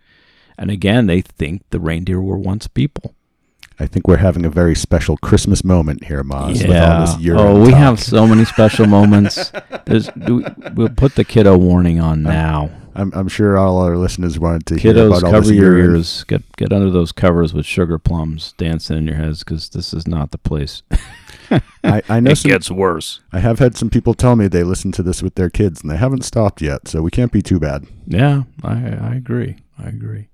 And 0.58 0.70
again, 0.70 1.06
they 1.06 1.20
think 1.20 1.62
the 1.70 1.80
reindeer 1.80 2.20
were 2.20 2.38
once 2.38 2.66
people. 2.66 3.14
I 3.82 3.86
think 3.88 4.06
we're 4.06 4.18
having 4.18 4.46
a 4.46 4.50
very 4.50 4.76
special 4.76 5.16
Christmas 5.16 5.64
moment 5.64 6.04
here, 6.04 6.22
Moz. 6.22 6.66
With 6.66 6.76
all 6.76 7.00
this 7.00 7.18
urine 7.18 7.40
oh, 7.40 7.60
we 7.60 7.70
talk. 7.70 7.78
have 7.80 8.00
so 8.00 8.28
many 8.28 8.44
special 8.44 8.86
moments. 8.86 9.50
There's, 9.86 10.06
do 10.06 10.36
we, 10.36 10.44
we'll 10.74 10.88
put 10.90 11.16
the 11.16 11.24
kiddo 11.24 11.58
warning 11.58 11.98
on 11.98 12.22
now. 12.22 12.70
I'm, 12.94 13.12
I'm 13.12 13.26
sure 13.26 13.58
all 13.58 13.80
our 13.80 13.96
listeners 13.96 14.38
wanted 14.38 14.66
to 14.66 14.78
hear 14.78 14.92
Kiddos, 14.92 15.08
about 15.08 15.24
all 15.24 15.30
cover 15.32 15.46
this 15.48 15.56
your 15.56 15.78
urine. 15.78 15.96
ears. 15.96 16.22
Get 16.24 16.44
get 16.56 16.72
under 16.72 16.90
those 16.90 17.10
covers 17.10 17.52
with 17.52 17.66
sugar 17.66 17.98
plums 17.98 18.54
dancing 18.56 18.98
in 18.98 19.06
your 19.06 19.16
heads 19.16 19.42
because 19.42 19.70
this 19.70 19.92
is 19.92 20.06
not 20.06 20.30
the 20.30 20.38
place. 20.38 20.84
I, 21.82 22.02
I 22.08 22.20
know 22.20 22.34
some, 22.34 22.50
gets 22.52 22.70
worse. 22.70 23.18
I 23.32 23.40
have 23.40 23.58
had 23.58 23.76
some 23.76 23.90
people 23.90 24.14
tell 24.14 24.36
me 24.36 24.46
they 24.46 24.62
listen 24.62 24.92
to 24.92 25.02
this 25.02 25.24
with 25.24 25.34
their 25.34 25.50
kids, 25.50 25.82
and 25.82 25.90
they 25.90 25.96
haven't 25.96 26.24
stopped 26.24 26.62
yet, 26.62 26.86
so 26.86 27.02
we 27.02 27.10
can't 27.10 27.32
be 27.32 27.42
too 27.42 27.58
bad. 27.58 27.86
Yeah, 28.06 28.44
I 28.62 28.74
I 28.74 29.14
agree. 29.16 29.56
I 29.76 29.88
agree. 29.88 30.28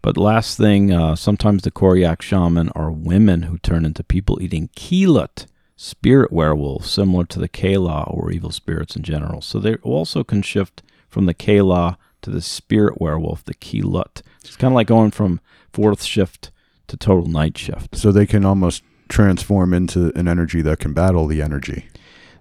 But 0.00 0.16
last 0.16 0.56
thing, 0.56 0.92
uh, 0.92 1.16
sometimes 1.16 1.62
the 1.62 1.70
Koryak 1.70 2.22
shaman 2.22 2.70
are 2.70 2.90
women 2.90 3.42
who 3.42 3.58
turn 3.58 3.84
into 3.84 4.02
people 4.02 4.42
eating 4.42 4.68
keelut, 4.76 5.46
spirit 5.76 6.32
werewolves, 6.32 6.90
similar 6.90 7.24
to 7.26 7.38
the 7.38 7.48
Kala 7.48 8.04
or 8.04 8.30
evil 8.30 8.50
spirits 8.50 8.96
in 8.96 9.02
general. 9.02 9.40
So 9.40 9.58
they 9.58 9.76
also 9.76 10.24
can 10.24 10.42
shift 10.42 10.82
from 11.08 11.26
the 11.26 11.34
Kala 11.34 11.98
to 12.22 12.30
the 12.30 12.40
spirit 12.40 13.00
werewolf, 13.00 13.44
the 13.44 13.54
keelut. 13.54 14.22
It's 14.44 14.56
kind 14.56 14.72
of 14.72 14.76
like 14.76 14.86
going 14.86 15.10
from 15.10 15.40
fourth 15.72 16.02
shift 16.02 16.50
to 16.88 16.96
total 16.96 17.26
night 17.26 17.58
shift. 17.58 17.96
So 17.96 18.12
they 18.12 18.26
can 18.26 18.44
almost 18.44 18.82
transform 19.08 19.74
into 19.74 20.12
an 20.18 20.26
energy 20.26 20.62
that 20.62 20.78
can 20.78 20.92
battle 20.92 21.26
the 21.26 21.42
energy. 21.42 21.88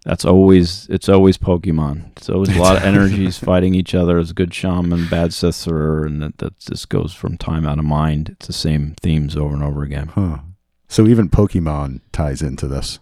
That's 0.05 0.25
always 0.25 0.87
it's 0.89 1.09
always 1.09 1.37
Pokemon. 1.37 2.11
It's 2.17 2.29
always 2.29 2.55
a 2.55 2.59
lot 2.59 2.77
of 2.77 2.83
energies 2.91 3.37
fighting 3.37 3.75
each 3.75 3.93
other. 3.93 4.17
It's 4.17 4.31
good 4.31 4.53
shaman, 4.53 5.07
bad 5.07 5.33
sorcerer, 5.33 6.05
and 6.05 6.21
that, 6.23 6.39
that 6.39 6.57
just 6.59 6.89
goes 6.89 7.13
from 7.13 7.37
time 7.37 7.67
out 7.67 7.77
of 7.77 7.85
mind. 7.85 8.29
It's 8.29 8.47
the 8.47 8.53
same 8.53 8.95
themes 9.01 9.35
over 9.35 9.53
and 9.53 9.63
over 9.63 9.83
again. 9.83 10.07
Huh. 10.07 10.39
So 10.87 11.07
even 11.07 11.29
Pokemon 11.29 12.01
ties 12.11 12.41
into 12.41 12.67
this. 12.67 12.99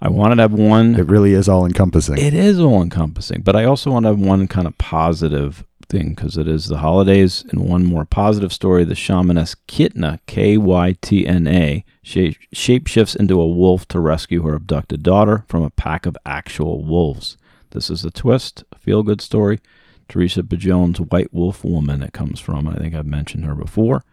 I 0.00 0.08
wanted 0.08 0.36
to 0.36 0.42
have 0.42 0.52
one. 0.52 0.96
It 0.96 1.08
really 1.08 1.32
is 1.32 1.48
all 1.48 1.64
encompassing. 1.64 2.18
It 2.18 2.34
is 2.34 2.60
all 2.60 2.82
encompassing, 2.82 3.42
but 3.42 3.56
I 3.56 3.64
also 3.64 3.90
want 3.90 4.04
to 4.04 4.08
have 4.08 4.18
one 4.18 4.48
kind 4.48 4.66
of 4.66 4.76
positive 4.76 5.64
thing 5.92 6.14
because 6.14 6.36
it 6.36 6.48
is 6.48 6.66
the 6.66 6.78
holidays 6.78 7.44
and 7.50 7.68
one 7.68 7.84
more 7.84 8.04
positive 8.04 8.52
story. 8.52 8.82
The 8.84 8.94
shamaness 8.94 9.54
Kitna, 9.68 10.18
K 10.26 10.56
Y 10.56 10.96
T 11.00 11.26
N 11.26 11.46
A, 11.46 11.84
shape 12.02 12.38
shapeshifts 12.52 13.14
into 13.14 13.40
a 13.40 13.46
wolf 13.46 13.86
to 13.88 14.00
rescue 14.00 14.42
her 14.42 14.54
abducted 14.54 15.04
daughter 15.04 15.44
from 15.46 15.62
a 15.62 15.70
pack 15.70 16.06
of 16.06 16.16
actual 16.26 16.82
wolves. 16.82 17.36
This 17.70 17.90
is 17.90 18.02
the 18.02 18.10
twist, 18.10 18.64
a 18.72 18.78
feel 18.78 19.02
good 19.02 19.20
story. 19.20 19.60
Teresa 20.08 20.42
Pijoan's 20.42 21.00
White 21.00 21.32
Wolf 21.32 21.64
Woman 21.64 22.02
it 22.02 22.12
comes 22.12 22.40
from. 22.40 22.66
I 22.66 22.74
think 22.74 22.94
I've 22.94 23.06
mentioned 23.06 23.44
her 23.44 23.54
before. 23.54 24.04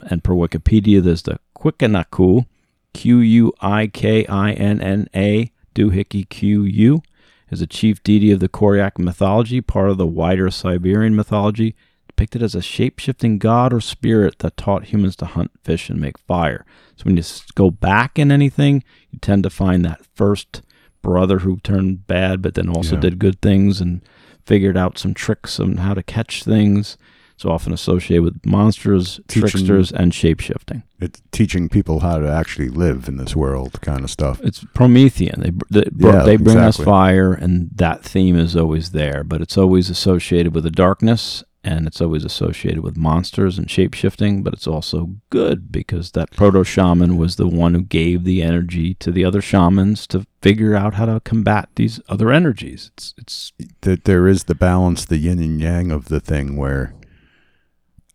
And 0.00 0.24
per 0.24 0.32
Wikipedia, 0.32 1.02
there's 1.02 1.22
the 1.22 1.38
Quikinna'qu, 1.56 2.46
Q 2.94 3.18
U 3.18 3.52
I 3.60 3.86
K 3.88 4.26
I 4.26 4.52
N 4.52 4.80
N 4.80 5.08
A, 5.14 5.52
Doohickey 5.74 6.28
Q 6.28 6.62
U, 6.62 7.02
is 7.50 7.60
a 7.60 7.66
chief 7.66 8.02
deity 8.02 8.30
of 8.32 8.40
the 8.40 8.48
Koryak 8.48 8.98
mythology, 8.98 9.60
part 9.60 9.90
of 9.90 9.98
the 9.98 10.06
wider 10.06 10.50
Siberian 10.50 11.14
mythology, 11.14 11.74
depicted 12.08 12.42
as 12.42 12.54
a 12.54 12.62
shape 12.62 12.98
shifting 12.98 13.38
god 13.38 13.72
or 13.72 13.80
spirit 13.80 14.38
that 14.40 14.56
taught 14.56 14.86
humans 14.86 15.16
to 15.16 15.26
hunt, 15.26 15.50
fish, 15.62 15.88
and 15.90 16.00
make 16.00 16.18
fire. 16.18 16.64
So 16.96 17.04
when 17.04 17.16
you 17.16 17.22
go 17.54 17.70
back 17.70 18.18
in 18.18 18.32
anything, 18.32 18.82
you 19.10 19.18
tend 19.20 19.42
to 19.44 19.50
find 19.50 19.84
that 19.84 20.04
first 20.14 20.62
brother 21.02 21.40
who 21.40 21.58
turned 21.60 22.06
bad, 22.06 22.42
but 22.42 22.54
then 22.54 22.68
also 22.68 22.94
Yeah. 22.96 23.00
did 23.02 23.18
good 23.18 23.40
things 23.40 23.80
and 23.80 24.00
figured 24.44 24.76
out 24.76 24.98
some 24.98 25.14
tricks 25.14 25.60
on 25.60 25.76
how 25.76 25.94
to 25.94 26.02
catch 26.02 26.42
things. 26.42 26.96
It's 27.36 27.44
often 27.44 27.74
associated 27.74 28.24
with 28.24 28.46
monsters, 28.46 29.20
Teaching- 29.28 29.50
tricksters, 29.50 29.92
and 29.92 30.10
shapeshifting. 30.10 30.84
It's 30.98 31.20
teaching 31.32 31.68
people 31.68 32.00
how 32.00 32.18
to 32.18 32.26
actually 32.26 32.70
live 32.70 33.08
in 33.08 33.18
this 33.18 33.36
world, 33.36 33.78
kind 33.82 34.02
of 34.02 34.10
stuff. 34.10 34.40
It's 34.42 34.64
Promethean. 34.74 35.34
They 35.40 35.52
they, 35.82 35.90
Yeah, 35.98 36.22
they 36.22 36.38
bring 36.38 36.56
us 36.56 36.78
fire, 36.78 37.34
and 37.34 37.68
that 37.74 38.02
theme 38.02 38.38
is 38.38 38.56
always 38.56 38.92
there. 38.92 39.22
But 39.22 39.42
it's 39.42 39.58
always 39.58 39.90
associated 39.90 40.54
with 40.54 40.64
the 40.64 40.70
darkness, 40.70 41.44
and 41.62 41.86
it's 41.86 42.00
always 42.00 42.24
associated 42.24 42.80
with 42.82 42.96
monsters 42.96 43.58
and 43.58 43.66
shapeshifting. 43.66 44.42
But 44.42 44.54
it's 44.54 44.66
also 44.66 45.16
good 45.28 45.70
because 45.70 46.12
that 46.12 46.30
proto 46.30 46.64
shaman 46.64 47.18
was 47.18 47.36
the 47.36 47.46
one 47.46 47.74
who 47.74 47.82
gave 47.82 48.24
the 48.24 48.40
energy 48.40 48.94
to 48.94 49.12
the 49.12 49.26
other 49.26 49.42
shamans 49.42 50.06
to 50.06 50.26
figure 50.40 50.74
out 50.74 50.94
how 50.94 51.04
to 51.04 51.20
combat 51.20 51.68
these 51.74 52.00
other 52.08 52.32
energies. 52.32 52.90
It's 52.94 53.12
it's 53.18 53.52
That 53.82 54.04
there 54.04 54.26
is 54.26 54.44
the 54.44 54.54
balance, 54.54 55.04
the 55.04 55.18
yin 55.18 55.38
and 55.40 55.60
yang 55.60 55.92
of 55.92 56.06
the 56.06 56.20
thing, 56.20 56.56
where 56.56 56.94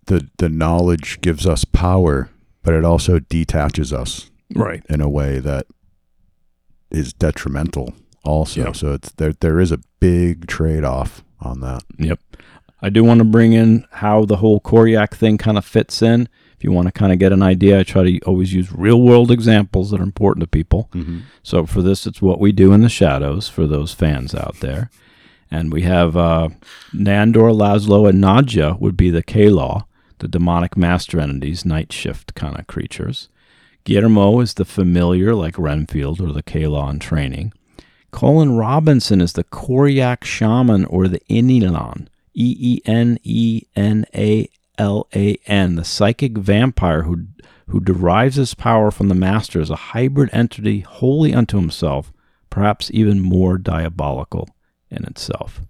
the 0.08 0.28
the 0.38 0.50
knowledge 0.50 1.22
gives 1.22 1.46
us 1.46 1.66
power, 1.66 2.30
but 2.64 2.74
it 2.74 2.84
also 2.86 3.20
detaches 3.20 3.94
us 3.94 4.30
right. 4.56 4.84
in 4.90 5.02
a 5.02 5.10
way 5.10 5.40
that 5.40 5.68
is 6.90 7.14
detrimental. 7.14 7.94
Also, 8.24 8.66
Yeah. 8.66 8.72
so 8.74 8.94
it's 8.94 9.12
there. 9.14 9.34
There 9.34 9.60
is 9.60 9.72
a 9.72 9.80
big 10.00 10.48
trade 10.48 10.84
off 10.84 11.24
on 11.40 11.62
that. 11.62 11.84
Yep. 11.98 12.20
I 12.82 12.90
do 12.90 13.04
want 13.04 13.20
to 13.20 13.24
bring 13.26 13.54
in 13.54 13.86
how 13.92 14.26
the 14.26 14.38
whole 14.38 14.60
Koryak 14.60 15.14
thing 15.14 15.38
kind 15.38 15.58
of 15.58 15.66
fits 15.66 16.02
in. 16.02 16.28
If 16.58 16.64
you 16.64 16.72
want 16.72 16.88
to 16.88 16.92
kind 16.92 17.12
of 17.12 17.18
get 17.20 17.32
an 17.34 17.42
idea, 17.42 17.80
I 17.80 17.84
try 17.84 18.04
to 18.04 18.20
always 18.22 18.54
use 18.54 18.72
real 18.72 19.02
world 19.02 19.32
examples 19.32 19.90
that 19.92 20.00
are 20.00 20.04
important 20.04 20.44
to 20.44 20.48
people. 20.48 20.90
Mm-hmm. 20.94 21.20
So 21.42 21.66
for 21.66 21.82
this, 21.82 22.06
it's 22.06 22.22
what 22.22 22.40
we 22.40 22.52
do 22.52 22.72
in 22.74 22.82
the 22.82 22.90
shadows 22.90 23.48
for 23.50 23.66
those 23.66 23.94
fans 23.94 24.36
out 24.36 24.60
there. 24.60 24.90
And 25.50 25.72
we 25.74 25.82
have 25.84 26.16
uh, 26.16 26.50
Nandor, 26.94 27.52
Laszlo, 27.54 28.08
and 28.08 28.24
Nadja 28.24 28.80
would 28.80 28.96
be 28.96 29.10
the 29.10 29.24
Kalau, 29.24 29.84
the 30.22 30.28
demonic 30.28 30.78
master 30.78 31.20
entities, 31.20 31.66
night 31.66 31.92
shift 31.92 32.34
kind 32.36 32.58
of 32.58 32.68
creatures. 32.68 33.28
Guillermo 33.84 34.40
is 34.40 34.54
the 34.54 34.66
familiar, 34.66 35.34
like 35.36 35.58
Renfield 35.58 36.22
or 36.22 36.32
the 36.32 36.44
Kalau 36.44 36.90
in 36.90 37.00
training. 37.00 37.52
Colin 38.12 38.56
Robinson 38.56 39.20
is 39.20 39.34
the 39.34 39.44
Koryak 39.44 40.24
shaman 40.24 40.86
or 40.86 41.08
the 41.08 41.22
Inilan, 41.30 42.08
E 42.34 42.56
E 42.60 42.82
N 42.86 43.18
E 43.24 43.64
N 43.76 44.06
A 44.16 44.48
L 44.78 45.08
A 45.16 45.38
N, 45.48 45.76
the 45.76 45.84
psychic 45.84 46.38
vampire 46.38 47.04
who 47.04 47.26
who 47.70 47.80
derives 47.80 48.36
his 48.36 48.54
power 48.54 48.92
from 48.92 49.08
the 49.08 49.16
master 49.16 49.62
as 49.62 49.70
a 49.70 49.76
hybrid 49.76 50.30
entity 50.34 50.82
wholly 50.82 51.34
unto 51.34 51.58
himself, 51.58 52.12
perhaps 52.50 52.92
even 52.94 53.22
more 53.22 53.58
diabolical 53.58 54.50
in 54.90 55.06
itself. 55.06 55.62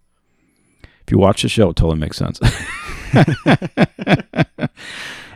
If 1.11 1.15
you 1.15 1.19
watch 1.19 1.41
the 1.41 1.49
show, 1.49 1.71
it 1.71 1.75
totally 1.75 1.99
makes 1.99 2.15
sense. 2.15 2.39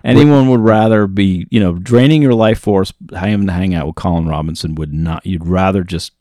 Anyone 0.05 0.47
would 0.47 0.61
rather 0.61 1.05
be, 1.05 1.47
you 1.49 1.59
know, 1.59 1.73
draining 1.73 2.21
your 2.21 2.33
life 2.33 2.59
force, 2.59 2.93
having 3.13 3.45
to 3.47 3.51
hang 3.51 3.73
out 3.75 3.85
with 3.87 3.95
Colin 3.95 4.25
Robinson 4.25 4.75
would 4.75 4.93
not. 4.93 5.25
You'd 5.25 5.45
rather 5.45 5.83
just 5.83 6.13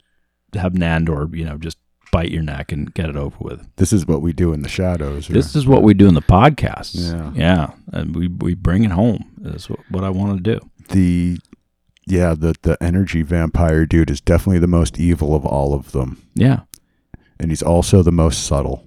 have 0.55 0.73
Nandor, 0.73 1.33
you 1.33 1.45
know, 1.45 1.57
just 1.57 1.77
bite 2.11 2.31
your 2.31 2.43
neck 2.43 2.73
and 2.73 2.93
get 2.93 3.09
it 3.09 3.15
over 3.15 3.37
with. 3.39 3.65
This 3.77 3.93
is 3.93 4.05
what 4.05 4.21
we 4.21 4.33
do 4.33 4.51
in 4.51 4.61
the 4.61 4.67
shadows. 4.67 5.29
or- 5.29 5.33
This 5.33 5.55
is 5.55 5.65
what 5.65 5.83
we 5.83 5.93
do 5.93 6.09
in 6.09 6.15
the 6.15 6.21
podcasts. 6.21 7.13
Yeah. 7.13 7.31
yeah, 7.33 7.71
and 7.93 8.13
we 8.13 8.27
we 8.27 8.55
bring 8.55 8.83
it 8.83 8.91
home. 8.91 9.31
That's 9.37 9.69
what, 9.69 9.79
what 9.89 10.03
I 10.03 10.09
want 10.09 10.43
to 10.43 10.59
do. 10.59 10.59
the 10.89 11.37
yeah 12.05 12.33
the 12.33 12.55
the 12.63 12.77
energy 12.83 13.21
vampire 13.21 13.85
dude 13.85 14.11
is 14.11 14.19
definitely 14.19 14.59
the 14.59 14.67
most 14.67 14.99
evil 14.99 15.33
of 15.33 15.45
all 15.45 15.73
of 15.73 15.93
them, 15.93 16.21
Yeah, 16.33 16.61
and 17.39 17.51
he's 17.51 17.63
also 17.63 18.03
the 18.03 18.11
most 18.11 18.43
subtle. 18.45 18.83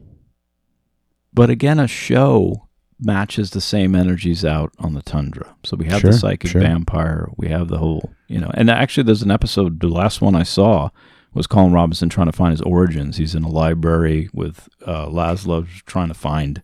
But 1.39 1.51
again, 1.51 1.78
a 1.78 1.86
show 1.89 2.66
matches 3.01 3.51
the 3.51 3.61
same 3.61 3.95
energies 3.95 4.45
out 4.45 4.72
on 4.80 4.95
the 4.95 5.03
tundra. 5.03 5.55
So 5.64 5.76
we 5.76 5.86
have 5.86 6.01
Sure, 6.01 6.11
the 6.11 6.18
psychic 6.18 6.51
sure. 6.51 6.61
vampire. 6.61 7.28
We 7.36 7.49
have 7.49 7.68
the 7.68 7.78
whole, 7.78 8.11
you 8.26 8.41
know, 8.41 8.51
and 8.55 8.68
actually, 8.68 9.05
there's 9.05 9.22
an 9.22 9.30
episode. 9.30 9.80
The 9.80 9.89
last 9.89 10.20
one 10.20 10.34
I 10.34 10.43
saw 10.43 10.91
was 11.34 11.47
Colin 11.47 11.72
Robinson 11.72 12.09
trying 12.09 12.26
to 12.26 12.32
find 12.36 12.51
his 12.51 12.62
origins. 12.62 13.16
He's 13.18 13.34
in 13.36 13.45
a 13.45 13.49
library 13.49 14.28
with 14.34 14.68
uh, 14.84 15.07
Laszlo 15.07 15.66
trying 15.86 16.09
to 16.09 16.14
find 16.14 16.62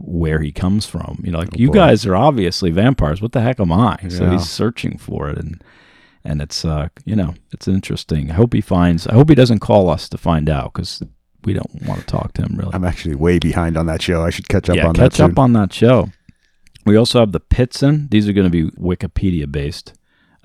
where 0.00 0.40
he 0.40 0.52
comes 0.52 0.86
from. 0.86 1.20
You 1.24 1.32
know, 1.32 1.40
like 1.40 1.48
Oh, 1.52 1.58
you 1.58 1.68
boy. 1.68 1.74
guys 1.74 2.06
are 2.06 2.16
obviously 2.16 2.70
vampires. 2.70 3.20
What 3.20 3.32
the 3.32 3.40
heck 3.42 3.60
am 3.60 3.72
I? 3.72 3.98
So 4.08 4.30
he's 4.30 4.48
searching 4.48 4.96
for 4.96 5.28
it, 5.28 5.36
and 5.38 5.62
and 6.24 6.40
it's 6.40 6.64
uh, 6.64 6.88
you 7.04 7.14
know, 7.16 7.34
it's 7.52 7.68
interesting. 7.68 8.30
I 8.30 8.34
hope 8.34 8.54
he 8.54 8.60
finds. 8.62 9.06
I 9.06 9.12
hope 9.14 9.28
he 9.28 9.34
doesn't 9.34 9.58
call 9.58 9.90
us 9.90 10.08
to 10.08 10.16
find 10.16 10.48
out 10.48 10.72
because 10.72 11.02
we 11.44 11.52
don't 11.52 11.82
want 11.82 12.00
to 12.00 12.06
talk 12.06 12.32
to 12.34 12.42
him 12.42 12.56
really. 12.56 12.72
I'm 12.74 12.84
actually 12.84 13.14
way 13.14 13.38
behind 13.38 13.76
on 13.76 13.86
that 13.86 14.02
show. 14.02 14.22
I 14.22 14.30
should 14.30 14.48
catch 14.48 14.68
up 14.68 14.76
yeah, 14.76 14.88
on 14.88 14.94
catch 14.94 15.16
that. 15.16 15.24
up 15.24 15.30
soon. 15.30 15.38
on 15.38 15.52
that 15.54 15.72
show. 15.72 16.10
We 16.84 16.96
also 16.96 17.20
have 17.20 17.32
the 17.32 17.40
Pitsin. 17.40 18.08
These 18.10 18.28
are 18.28 18.32
going 18.32 18.50
to 18.50 18.70
be 18.70 18.70
Wikipedia 18.72 19.50
based. 19.50 19.92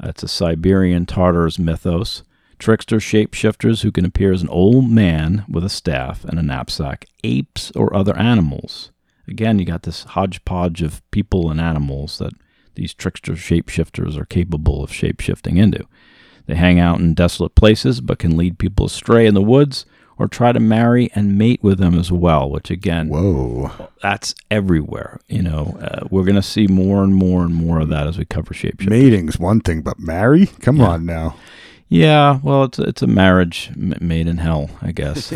Uh, 0.02 0.10
it's 0.10 0.24
a 0.24 0.28
Siberian 0.28 1.06
Tartars 1.06 1.58
mythos. 1.58 2.24
Trickster 2.60 2.98
shapeshifters 2.98 3.82
who 3.82 3.92
can 3.92 4.06
appear 4.06 4.32
as 4.32 4.42
an 4.42 4.50
old 4.50 4.90
man 4.90 5.46
with 5.50 5.66
a 5.66 5.70
staff 5.70 6.24
and 6.24 6.40
a 6.40 6.44
knapsack, 6.44 7.06
apes 7.24 7.72
or 7.76 7.94
other 7.96 8.18
animals. 8.18 8.92
Again, 9.28 9.60
you 9.60 9.66
got 9.66 9.84
this 9.84 10.04
hodgepodge 10.04 10.82
of 10.82 11.02
people 11.12 11.50
and 11.50 11.60
animals 11.60 12.18
that 12.20 12.34
these 12.76 12.94
trickster 12.94 13.34
shapeshifters 13.34 14.18
are 14.18 14.26
capable 14.26 14.84
of 14.84 14.92
shapeshifting 14.92 15.58
into. 15.58 15.86
They 16.46 16.56
hang 16.56 16.80
out 16.80 17.00
in 17.00 17.14
desolate 17.14 17.56
places 17.56 18.02
but 18.02 18.20
can 18.20 18.38
lead 18.38 18.60
people 18.60 18.86
astray 18.86 19.26
in 19.26 19.34
the 19.34 19.42
woods 19.42 19.86
or 20.18 20.28
try 20.28 20.52
to 20.52 20.60
marry 20.60 21.10
and 21.16 21.38
mate 21.38 21.62
with 21.64 21.80
them 21.80 21.98
as 21.98 22.12
well, 22.12 22.50
which 22.50 22.70
again, 22.70 23.10
Whoa. 23.10 23.72
that's 24.02 24.36
everywhere. 24.52 25.20
You 25.28 25.42
know, 25.42 25.78
uh, 25.82 26.08
we're 26.10 26.24
going 26.24 26.36
to 26.36 26.42
see 26.44 26.68
more 26.68 27.04
and 27.04 27.16
more 27.16 27.44
and 27.44 27.54
more 27.56 27.80
of 27.80 27.90
that 27.90 28.08
as 28.08 28.18
we 28.18 28.26
cover 28.26 28.54
shapeshift. 28.54 28.90
Mating's 28.90 29.40
one 29.40 29.60
thing, 29.60 29.82
but 29.82 30.00
marry? 30.00 30.48
Come 30.62 30.78
Yeah. 30.78 30.88
on 30.88 31.06
now. 31.06 31.36
yeah, 31.90 32.40
well, 32.44 32.64
it's 32.66 32.80
it's 32.80 33.02
a 33.02 33.08
marriage 33.08 33.70
m- 33.76 33.94
made 34.02 34.28
in 34.28 34.38
hell, 34.38 34.70
I 34.82 34.92
guess. 34.92 35.30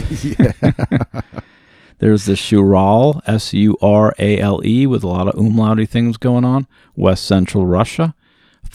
There's 2.00 2.26
the 2.26 2.34
Shurale, 2.34 3.22
S 3.26 3.54
U 3.54 3.76
R 3.82 4.14
A 4.20 4.40
L 4.40 4.62
E, 4.64 4.86
with 4.86 5.04
a 5.04 5.08
lot 5.08 5.28
of 5.28 5.34
umlauty 5.36 5.90
things 5.90 6.18
going 6.18 6.46
on. 6.46 6.68
West 6.96 7.26
Central 7.26 7.66
Russia, 7.66 8.14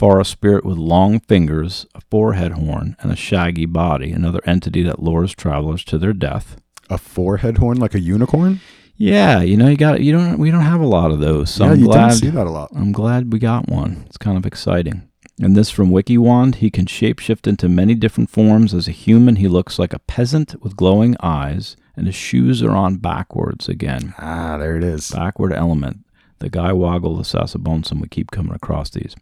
forest 0.02 0.32
spirit 0.32 0.64
with 0.64 0.76
long 0.76 1.20
fingers, 1.20 1.86
a 1.94 2.00
forehead 2.10 2.50
horn, 2.50 2.96
and 2.98 3.12
a 3.12 3.16
shaggy 3.16 3.66
body. 3.66 4.10
Another 4.10 4.40
entity 4.44 4.82
that 4.82 5.00
lures 5.00 5.32
travelers 5.32 5.84
to 5.84 5.96
their 5.96 6.12
death. 6.12 6.56
A 6.90 6.98
forehead 6.98 7.58
horn 7.58 7.78
like 7.78 7.94
a 7.94 8.00
unicorn? 8.00 8.60
Yeah, 8.96 9.42
you 9.42 9.56
know, 9.56 9.68
you 9.68 9.76
got 9.76 10.00
you 10.00 10.10
don't 10.10 10.38
we 10.38 10.50
don't 10.50 10.62
have 10.62 10.80
a 10.80 10.88
lot 10.88 11.12
of 11.12 11.20
those. 11.20 11.50
So 11.50 11.64
yeah, 11.64 11.70
I'm 11.70 11.78
you 11.78 11.84
glad 11.84 12.08
don't 12.08 12.16
see 12.18 12.30
that 12.30 12.48
a 12.48 12.50
lot. 12.50 12.72
I'm 12.74 12.90
glad 12.90 13.32
we 13.32 13.38
got 13.38 13.68
one. 13.68 14.02
It's 14.06 14.18
kind 14.18 14.36
of 14.36 14.44
exciting. 14.44 15.08
And 15.40 15.54
this 15.54 15.70
from 15.70 15.92
WikiWand, 15.92 16.56
he 16.56 16.68
can 16.68 16.86
shapeshift 16.86 17.46
into 17.46 17.68
many 17.68 17.94
different 17.94 18.28
forms. 18.28 18.74
As 18.74 18.88
a 18.88 18.90
human, 18.90 19.36
he 19.36 19.46
looks 19.46 19.78
like 19.78 19.92
a 19.92 20.00
peasant 20.00 20.60
with 20.64 20.74
glowing 20.74 21.16
eyes, 21.20 21.76
and 21.96 22.06
his 22.06 22.16
shoes 22.16 22.60
are 22.60 22.74
on 22.74 22.96
backwards 22.96 23.68
again. 23.68 24.14
Ah, 24.18 24.58
there 24.58 24.76
it 24.76 24.82
is. 24.82 25.12
Backward 25.12 25.52
element. 25.52 25.98
The 26.40 26.50
guy 26.50 26.72
woggle 26.72 27.16
the 27.16 27.22
Sasabonsum. 27.22 28.00
We 28.00 28.08
keep 28.08 28.32
coming 28.32 28.52
across 28.52 28.90
these. 28.90 29.14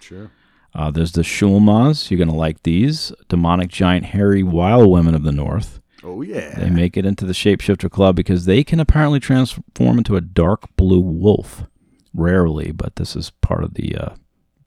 Sure. 0.00 0.30
Uh, 0.74 0.90
there's 0.90 1.12
the 1.12 1.22
Shulmas. 1.22 2.10
You're 2.10 2.18
going 2.18 2.28
to 2.28 2.34
like 2.34 2.62
these. 2.62 3.12
Demonic 3.28 3.68
giant 3.70 4.06
hairy 4.06 4.42
wild 4.42 4.90
women 4.90 5.14
of 5.14 5.24
the 5.24 5.32
north. 5.32 5.80
Oh, 6.04 6.22
yeah. 6.22 6.54
They 6.58 6.70
make 6.70 6.96
it 6.96 7.04
into 7.06 7.24
the 7.24 7.32
Shapeshifter 7.32 7.90
Club 7.90 8.14
because 8.14 8.44
they 8.44 8.62
can 8.62 8.78
apparently 8.78 9.18
transform 9.18 9.98
into 9.98 10.16
a 10.16 10.20
dark 10.20 10.74
blue 10.76 11.00
wolf. 11.00 11.64
Rarely, 12.14 12.72
but 12.72 12.96
this 12.96 13.16
is 13.16 13.30
part 13.30 13.64
of 13.64 13.74
the 13.74 13.96
uh, 13.96 14.14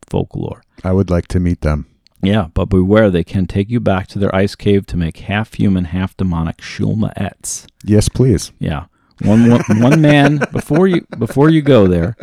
folklore. 0.10 0.64
I 0.84 0.92
would 0.92 1.10
like 1.10 1.28
to 1.30 1.40
meet 1.40 1.62
them. 1.62 1.88
Yeah, 2.24 2.50
but 2.54 2.66
beware, 2.66 3.10
they 3.10 3.24
can 3.24 3.48
take 3.48 3.70
you 3.70 3.80
back 3.80 4.08
to 4.10 4.20
their 4.20 4.34
ice 4.36 4.54
cave 4.56 4.86
to 4.88 4.98
make 4.98 5.18
half 5.18 5.56
human, 5.56 5.86
half 5.86 6.16
demonic 6.16 6.58
Shulmaets. 6.58 7.66
Yes, 7.84 8.10
please. 8.10 8.52
Yeah. 8.60 8.86
One, 9.24 9.50
one, 9.50 9.62
one 9.82 10.02
man 10.02 10.38
before 10.52 10.88
you 10.88 11.06
before 11.18 11.50
you 11.50 11.62
go 11.62 11.88
there, 11.88 12.16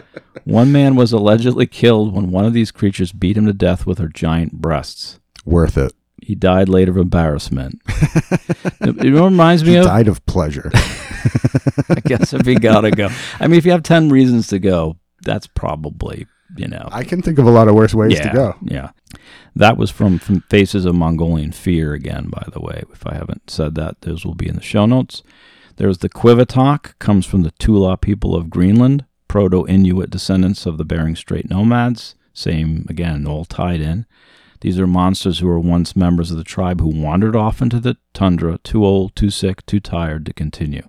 one 0.44 0.72
man 0.72 0.96
was 0.96 1.12
allegedly 1.12 1.66
killed 1.66 2.14
when 2.14 2.30
one 2.30 2.44
of 2.44 2.52
these 2.52 2.70
creatures 2.70 3.12
beat 3.12 3.36
him 3.36 3.46
to 3.46 3.52
death 3.52 3.86
with 3.86 3.98
her 3.98 4.08
giant 4.08 4.54
breasts. 4.54 5.20
Worth 5.44 5.76
it. 5.76 5.92
He 6.20 6.34
died 6.34 6.68
late 6.68 6.88
of 6.88 6.96
embarrassment. 6.96 7.80
it, 7.88 9.04
it 9.04 9.12
reminds 9.12 9.64
me 9.64 9.70
He 9.70 9.76
of. 9.76 9.84
died 9.84 10.08
of 10.08 10.24
pleasure. 10.26 10.70
I 10.74 12.00
guess 12.04 12.32
if 12.32 12.46
you 12.46 12.58
gotta 12.58 12.90
go. 12.90 13.08
I 13.38 13.46
mean, 13.46 13.58
if 13.58 13.64
you 13.64 13.72
have 13.72 13.82
ten 13.82 14.08
reasons 14.08 14.48
to 14.48 14.58
go, 14.58 14.96
that's 15.22 15.46
probably 15.46 16.26
you 16.56 16.68
know. 16.68 16.88
I 16.90 17.04
can 17.04 17.22
think 17.22 17.38
of 17.38 17.46
a 17.46 17.50
lot 17.50 17.68
of 17.68 17.74
worse 17.74 17.94
ways 17.94 18.14
yeah, 18.14 18.28
to 18.28 18.34
go. 18.34 18.56
Yeah. 18.62 18.90
That 19.54 19.76
was 19.76 19.90
from, 19.90 20.18
from 20.18 20.42
Faces 20.42 20.84
of 20.84 20.94
Mongolian 20.94 21.52
Fear 21.52 21.92
again, 21.94 22.28
by 22.28 22.44
the 22.52 22.60
way. 22.60 22.84
If 22.92 23.06
I 23.06 23.14
haven't 23.14 23.50
said 23.50 23.74
that, 23.74 24.02
those 24.02 24.24
will 24.24 24.34
be 24.34 24.48
in 24.48 24.54
the 24.54 24.62
show 24.62 24.86
notes. 24.86 25.22
There's 25.78 25.98
the 25.98 26.08
Qivittoq, 26.08 26.98
comes 26.98 27.24
from 27.24 27.42
the 27.42 27.52
Thule 27.52 27.96
people 27.96 28.34
of 28.34 28.50
Greenland, 28.50 29.04
Proto 29.28 29.64
Inuit 29.68 30.10
descendants 30.10 30.66
of 30.66 30.76
the 30.76 30.84
Bering 30.84 31.14
Strait 31.14 31.48
nomads. 31.48 32.16
Same, 32.34 32.84
again, 32.88 33.28
all 33.28 33.44
tied 33.44 33.80
in. 33.80 34.04
These 34.60 34.80
are 34.80 34.88
monsters 34.88 35.38
who 35.38 35.46
were 35.46 35.60
once 35.60 35.94
members 35.94 36.32
of 36.32 36.36
the 36.36 36.42
tribe 36.42 36.80
who 36.80 36.88
wandered 36.88 37.36
off 37.36 37.62
into 37.62 37.78
the 37.78 37.96
tundra, 38.12 38.58
too 38.64 38.84
old, 38.84 39.14
too 39.14 39.30
sick, 39.30 39.64
too 39.66 39.78
tired 39.78 40.26
to 40.26 40.32
continue. 40.32 40.82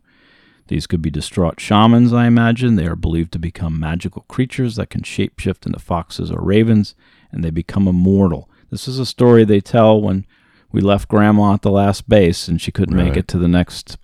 These 0.70 0.88
could 0.88 1.04
be 1.04 1.12
distraught 1.12 1.60
shamans, 1.60 2.12
I 2.12 2.26
imagine. 2.26 2.76
They 2.76 2.88
are 2.88 2.96
believed 2.96 3.32
to 3.34 3.40
become 3.40 3.80
magical 3.80 4.24
creatures 4.24 4.76
that 4.78 4.90
can 4.90 5.02
shapeshift 5.04 5.68
into 5.68 5.78
foxes 5.78 6.32
or 6.32 6.42
ravens, 6.42 6.96
and 7.32 7.44
they 7.44 7.52
become 7.52 7.88
immortal. 7.88 8.50
This 8.72 8.88
is 8.88 8.98
a 8.98 9.06
story 9.06 9.46
they 9.46 9.62
tell 9.62 10.02
when 10.02 10.26
we 10.72 10.82
left 10.82 11.10
Grandma 11.10 11.54
at 11.54 11.62
the 11.62 11.70
last 11.70 12.10
base 12.10 12.48
and 12.48 12.60
she 12.60 12.72
couldn't 12.72 12.98
make 12.98 13.16
it 13.16 13.28
to 13.28 13.38
the 13.38 13.48
next 13.48 14.00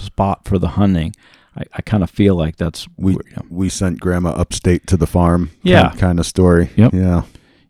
spot 0.00 0.44
for 0.46 0.58
the 0.58 0.68
hunting. 0.68 1.14
I, 1.56 1.64
I 1.74 1.82
kind 1.82 2.02
of 2.02 2.10
feel 2.10 2.34
like 2.36 2.56
that's 2.56 2.86
We 2.96 3.12
you 3.12 3.18
know, 3.36 3.42
we 3.50 3.68
sent 3.68 4.00
grandma 4.00 4.30
upstate 4.30 4.86
to 4.88 4.96
the 4.96 5.06
farm. 5.06 5.50
Yeah. 5.62 5.88
kind, 5.88 5.98
kind 6.00 6.20
of 6.20 6.26
story. 6.26 6.70
Yep. 6.76 6.92
Yeah. 6.94 7.22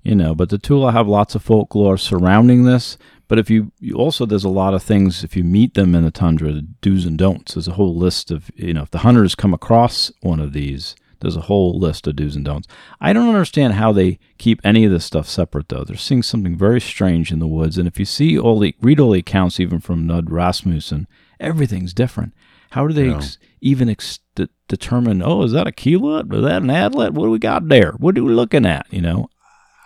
you 0.03 0.14
know 0.14 0.35
but 0.35 0.49
the 0.51 0.59
tula 0.59 0.93
have 0.93 1.07
lots 1.09 1.35
of 1.35 1.43
folklore 1.43 1.99
surrounding 1.99 2.64
this 2.64 2.97
but 3.28 3.39
if 3.39 3.49
you, 3.49 3.70
you 3.78 3.95
also 3.95 4.26
there's 4.26 4.45
a 4.45 4.49
lot 4.49 4.74
of 4.74 4.83
things 4.83 5.22
if 5.24 5.37
you 5.37 5.45
meet 5.45 5.74
them 5.74 5.95
in 5.95 6.05
the 6.05 6.11
tundra 6.11 6.53
the 6.53 6.62
do's 6.81 7.05
and 7.07 7.18
don'ts 7.18 7.55
there's 7.55 7.68
a 7.68 7.72
whole 7.72 7.95
list 7.97 8.31
of 8.31 8.51
you 8.55 8.72
know 8.74 8.83
if 8.83 8.91
the 8.91 8.99
hunters 8.99 9.35
come 9.35 9.53
across 9.55 10.11
one 10.20 10.41
of 10.41 10.53
these 10.53 10.95
there's 11.21 11.37
a 11.37 11.43
whole 11.43 11.79
list 11.79 12.07
of 12.07 12.16
do's 12.16 12.37
and 12.37 12.45
don'ts. 12.45 12.68
I 13.01 13.12
don't 13.12 13.29
understand 13.29 13.75
how 13.75 13.93
they 13.93 14.18
keep 14.39 14.61
any 14.64 14.85
of 14.85 14.91
this 14.93 15.05
stuff 15.05 15.29
separate 15.29 15.68
though. 15.68 15.85
They're 15.85 15.97
seeing 15.97 16.23
something 16.23 16.57
very 16.57 16.81
strange 16.81 17.31
in 17.33 17.39
the 17.39 17.47
woods 17.47 17.79
and 17.79 17.87
if 17.87 17.99
you 17.99 18.05
see 18.05 18.39
all 18.39 18.59
the 18.59 18.75
read 18.81 19.01
all 19.01 19.11
the 19.12 19.21
accounts 19.21 19.61
even 19.61 19.81
from 19.81 20.07
Knud 20.07 20.31
Rasmussen 20.31 21.07
everything's 21.39 21.95
different. 21.95 22.33
How 22.71 22.87
do 22.87 22.93
they 22.95 23.07
Yeah. 23.09 23.16
ex- 23.16 23.39
even 23.61 23.89
ex- 23.89 24.21
de- 24.35 24.49
determine 24.68 25.23
oh 25.23 25.43
is 25.43 25.53
that 25.53 25.66
a 25.68 25.73
keelut 25.73 26.33
is 26.35 26.43
that 26.43 26.62
an 26.62 26.71
adlet? 26.71 27.12
What 27.14 27.25
do 27.27 27.31
we 27.31 27.39
got 27.39 27.68
there? 27.68 27.93
What 27.99 28.16
are 28.18 28.25
we 28.25 28.33
looking 28.33 28.66
at? 28.66 28.87
You 28.91 29.01
know? 29.03 29.29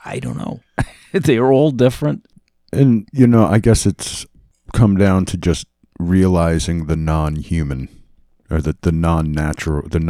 I 0.05 0.19
don't 0.19 0.37
know. 0.37 0.61
they 1.13 1.37
are 1.39 1.53
all 1.53 1.71
different. 1.71 2.27
And 2.73 3.09
you 3.13 3.27
know, 3.27 3.45
I 3.47 3.59
guess 3.59 3.87
it's 3.87 4.27
come 4.73 4.97
down 4.97 5.25
to 5.27 5.37
just 5.37 5.67
realizing 6.01 6.87
the 6.87 6.97
non-human 6.97 7.89
or 8.51 8.61
the 8.61 8.77
the 8.83 8.93
non-natural, 8.93 9.89
the 9.89 10.01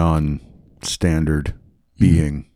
non-standard 0.85 1.55
being 1.99 2.47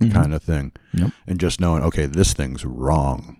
Mhm. 0.00 0.12
kind 0.12 0.34
of 0.34 0.42
thing. 0.42 0.72
Yep. 0.94 1.10
And 1.26 1.40
just 1.40 1.60
knowing, 1.60 1.82
okay, 1.84 2.06
this 2.06 2.32
thing's 2.32 2.64
wrong. 2.64 3.36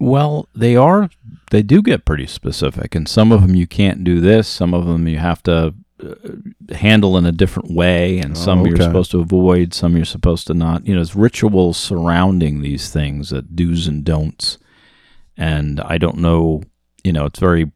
Well, 0.00 0.48
they 0.54 0.76
are. 0.76 1.10
They 1.50 1.62
do 1.62 1.82
get 1.82 2.04
pretty 2.04 2.26
specific, 2.26 2.94
and 2.94 3.08
some 3.08 3.32
of 3.32 3.40
them 3.42 3.56
you 3.56 3.66
can't 3.66 4.04
do 4.04 4.20
this. 4.20 4.46
Some 4.46 4.74
of 4.74 4.86
them 4.86 5.08
you 5.08 5.18
have 5.18 5.42
to 5.44 5.74
uh, 6.00 6.14
handle 6.76 7.16
in 7.18 7.26
a 7.26 7.32
different 7.32 7.72
way, 7.74 8.18
and 8.20 8.32
Oh, 8.32 8.34
some 8.40 8.64
you're 8.64 8.76
supposed 8.76 9.10
to 9.10 9.18
avoid. 9.20 9.74
Some 9.74 9.96
you're 9.96 10.04
supposed 10.04 10.46
to 10.46 10.54
not. 10.54 10.86
You 10.86 10.94
know, 10.94 11.00
it's 11.00 11.16
rituals 11.16 11.76
surrounding 11.76 12.60
these 12.62 12.90
things 12.90 13.30
that 13.30 13.56
do's 13.56 13.88
and 13.88 14.04
don'ts, 14.04 14.58
and 15.36 15.80
I 15.80 15.98
don't 15.98 16.18
know. 16.18 16.62
You 17.02 17.12
know, 17.12 17.24
it's 17.26 17.40
very 17.40 17.72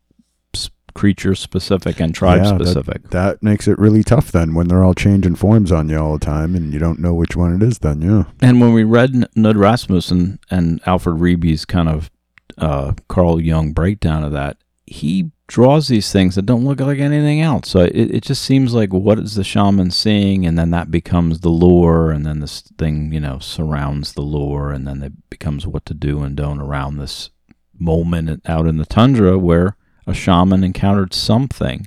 creature 0.95 1.34
specific 1.34 2.01
and 2.01 2.14
tribe 2.14 2.43
Yeah, 2.43 2.55
specific. 2.57 3.11
That 3.11 3.43
makes 3.43 3.68
it 3.68 3.78
really 3.78 4.03
tough 4.03 4.32
then 4.32 4.55
when 4.55 4.68
they're 4.68 4.84
all 4.84 4.95
changing 4.95 5.36
forms 5.36 5.72
on 5.72 5.88
you 5.88 5.99
all 5.99 6.18
the 6.18 6.24
time 6.24 6.55
and 6.55 6.72
you 6.72 6.78
don't 6.78 6.99
know 6.99 7.14
which 7.14 7.36
one 7.36 7.55
it 7.55 7.62
is 7.62 7.78
then, 7.78 8.03
yeah. 8.03 8.24
And 8.40 8.61
when 8.61 8.72
we 8.72 8.84
read 8.84 9.12
Knud 9.36 9.57
Rasmussen 9.57 10.38
and 10.51 10.80
Alfred 10.86 11.16
Reeby's 11.16 11.64
kind 11.64 11.88
of 11.88 12.11
uh, 12.59 12.93
Carl 13.09 13.40
Jung 13.40 13.72
breakdown 13.72 14.24
of 14.24 14.32
that, 14.32 14.59
he 14.86 15.30
draws 15.47 15.88
these 15.88 16.11
things 16.11 16.34
that 16.34 16.47
don't 16.47 16.64
look 16.64 16.80
like 16.80 16.99
anything 16.99 17.40
else. 17.40 17.68
So 17.68 17.80
it, 17.80 17.95
it 17.95 18.22
just 18.22 18.43
seems 18.43 18.72
like 18.72 18.93
what 18.93 19.18
is 19.18 19.34
the 19.34 19.45
shaman 19.45 19.90
seeing, 19.90 20.47
and 20.47 20.59
then 20.59 20.70
that 20.70 20.90
becomes 20.90 21.40
the 21.40 21.51
lore, 21.51 22.11
and 22.11 22.24
then 22.24 22.40
this 22.40 22.62
thing, 22.78 23.12
you 23.12 23.20
know, 23.20 23.38
surrounds 23.38 24.14
the 24.14 24.22
lore, 24.22 24.72
and 24.72 24.86
then 24.86 25.03
it 25.03 25.12
becomes 25.30 25.66
what 25.66 25.84
to 25.86 25.95
do 25.95 26.22
and 26.22 26.36
don't 26.36 26.61
around 26.61 26.97
this 26.97 27.30
moment 27.78 28.43
out 28.47 28.66
in 28.66 28.76
the 28.76 28.86
tundra 28.86 29.38
where 29.38 29.76
a 30.07 30.14
shaman 30.14 30.64
encountered 30.64 31.14
something. 31.14 31.86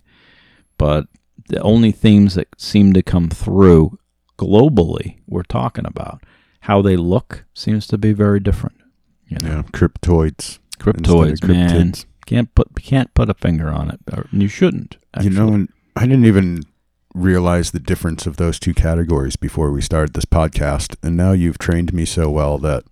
But 0.78 1.07
the 1.47 1.61
only 1.61 1.91
themes 1.91 2.36
that 2.36 2.47
seem 2.59 2.93
to 2.93 3.03
come 3.03 3.30
through 3.30 3.97
globally 4.38 5.18
we're 5.28 5.43
talking 5.43 5.86
about. 5.86 6.24
How 6.61 6.82
they 6.82 6.97
look 6.97 7.45
seems 7.53 7.88
to 7.88 7.97
be 7.97 8.11
very 8.11 8.39
different. 8.39 8.78
You 9.28 9.38
know, 9.41 9.49
Yeah, 9.49 9.61
cryptoids. 9.63 10.59
cryptoids, 10.80 11.47
man, 11.47 11.93
can't 12.26 12.53
put 12.55 12.76
can't 12.82 13.13
put 13.13 13.30
a 13.30 13.34
finger 13.36 13.70
on 13.70 13.89
it, 13.91 13.99
you 14.32 14.47
shouldn't. 14.47 14.97
You 15.22 15.30
know, 15.30 15.68
I 15.95 16.01
didn't 16.07 16.26
even 16.26 16.63
realize 17.13 17.72
the 17.72 17.80
difference 17.80 18.26
of 18.28 18.38
those 18.38 18.59
two 18.59 18.74
categories 18.74 19.36
before 19.38 19.72
we 19.72 19.82
started 19.82 20.13
this 20.13 20.26
podcast. 20.26 20.95
And 21.01 21.16
now 21.16 21.32
you've 21.32 21.57
trained 21.57 21.93
me 21.93 22.03
so 22.03 22.30
well 22.30 22.57
that 22.59 22.84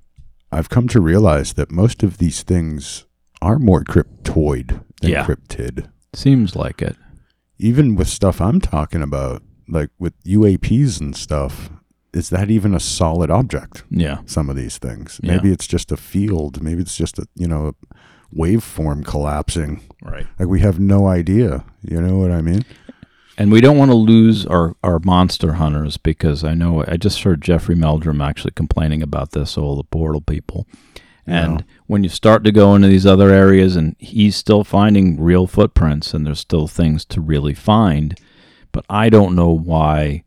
I've 0.51 0.69
come 0.69 0.87
to 0.89 1.01
realize 1.01 1.53
that 1.53 1.71
most 1.71 2.03
of 2.03 2.19
these 2.19 2.41
things 2.41 3.05
are 3.43 3.59
more 3.59 3.83
cryptoid 3.83 4.81
than 5.01 5.11
Yeah. 5.11 5.25
cryptid. 5.25 5.87
seems 6.13 6.55
like 6.55 6.81
it. 6.81 6.95
Even 7.59 7.95
with 7.95 8.07
stuff 8.07 8.39
I'm 8.41 8.59
talking 8.61 9.01
about, 9.01 9.41
like 9.67 9.89
with 9.99 10.13
UAPs 10.23 10.99
and 11.01 11.15
stuff, 11.15 11.69
is 12.13 12.29
that 12.29 12.49
even 12.51 12.73
a 12.75 12.79
solid 12.79 13.31
object? 13.31 13.83
Yeah, 13.89 14.19
Some 14.25 14.49
of 14.49 14.55
these 14.55 14.77
things. 14.77 15.19
Yeah. 15.23 15.35
Maybe 15.35 15.51
it's 15.51 15.65
just 15.67 15.91
a 15.91 15.97
field. 15.97 16.61
Maybe 16.61 16.81
it's 16.81 16.95
just 16.95 17.17
a, 17.19 17.25
you 17.35 17.47
know, 17.47 17.67
a 17.73 17.95
waveform 18.35 19.05
collapsing. 19.05 19.81
right. 20.03 20.27
Like 20.39 20.47
we 20.49 20.59
have 20.61 20.79
no 20.79 21.07
idea. 21.07 21.63
You 21.81 22.01
know 22.01 22.17
what 22.17 22.31
I 22.31 22.41
mean? 22.41 22.63
And 23.37 23.51
we 23.51 23.61
don't 23.61 23.77
want 23.79 23.89
to 23.89 23.95
lose 23.97 24.45
our, 24.45 24.75
our 24.83 24.99
monster 25.03 25.53
hunters 25.53 25.97
because 25.97 26.43
I 26.43 26.53
know 26.53 26.83
I 26.87 26.97
just 26.97 27.23
heard 27.23 27.41
Jeffrey 27.41 27.73
Meldrum 27.75 28.21
actually 28.21 28.51
complaining 28.51 29.01
about 29.01 29.31
this, 29.31 29.57
all 29.57 29.75
the 29.75 29.83
portal 29.83 30.21
people. 30.21 30.67
And 31.25 31.63
when 31.87 32.03
you 32.03 32.09
start 32.09 32.43
to 32.43 32.51
go 32.51 32.75
into 32.75 32.87
these 32.89 33.05
other 33.05 33.29
areas, 33.29 33.75
and 33.75 33.95
he's 33.97 34.35
still 34.35 34.63
finding 34.63 35.19
real 35.21 35.47
footprints, 35.47 36.13
and 36.13 36.25
there's 36.25 36.39
still 36.39 36.67
things 36.67 37.05
to 37.05 37.21
really 37.21 37.53
find, 37.53 38.19
but 38.71 38.85
I 38.89 39.09
don't 39.09 39.35
know 39.35 39.49
why 39.51 40.23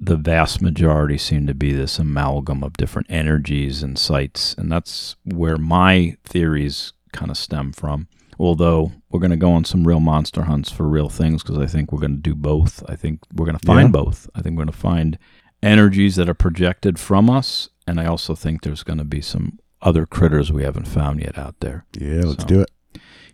the 0.00 0.16
vast 0.16 0.60
majority 0.62 1.18
seem 1.18 1.46
to 1.46 1.54
be 1.54 1.72
this 1.72 1.98
amalgam 1.98 2.62
of 2.62 2.76
different 2.76 3.10
energies 3.10 3.82
and 3.82 3.98
sites, 3.98 4.54
and 4.58 4.70
that's 4.70 5.16
where 5.24 5.56
my 5.56 6.16
theories 6.24 6.92
kind 7.12 7.30
of 7.30 7.36
stem 7.36 7.72
from. 7.72 8.08
Although 8.40 8.92
we're 9.10 9.18
going 9.20 9.32
to 9.32 9.36
go 9.36 9.52
on 9.52 9.64
some 9.64 9.86
real 9.86 9.98
monster 9.98 10.42
hunts 10.44 10.70
for 10.70 10.88
real 10.88 11.08
things 11.08 11.42
because 11.42 11.58
I 11.58 11.66
think 11.66 11.90
we're 11.90 11.98
going 11.98 12.14
to 12.16 12.22
do 12.22 12.36
both. 12.36 12.84
I 12.88 12.94
think 12.94 13.20
we're 13.34 13.46
going 13.46 13.58
to 13.58 13.66
find 13.66 13.88
Yeah. 13.88 14.02
both. 14.02 14.30
I 14.36 14.42
think 14.42 14.56
we're 14.56 14.64
going 14.64 14.72
to 14.72 14.78
find 14.78 15.18
energies 15.60 16.14
that 16.16 16.28
are 16.28 16.34
projected 16.34 16.98
from 17.00 17.28
us, 17.28 17.68
and 17.86 17.98
I 18.00 18.06
also 18.06 18.36
think 18.36 18.62
there's 18.62 18.84
going 18.84 18.98
to 18.98 19.04
be 19.04 19.20
some 19.20 19.58
other 19.82 20.06
critters 20.06 20.52
we 20.52 20.62
haven't 20.64 20.88
found 20.88 21.20
yet 21.20 21.38
out 21.38 21.56
there. 21.60 21.84
Yeah, 21.98 22.22
let's 22.24 22.42
So- 22.42 22.48
do 22.48 22.60
it. 22.60 22.70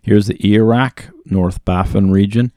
Here's 0.01 0.27
the 0.27 0.35
Ijiraq, 0.35 1.11
North 1.25 1.63
Baffin 1.65 2.11
region. 2.11 2.51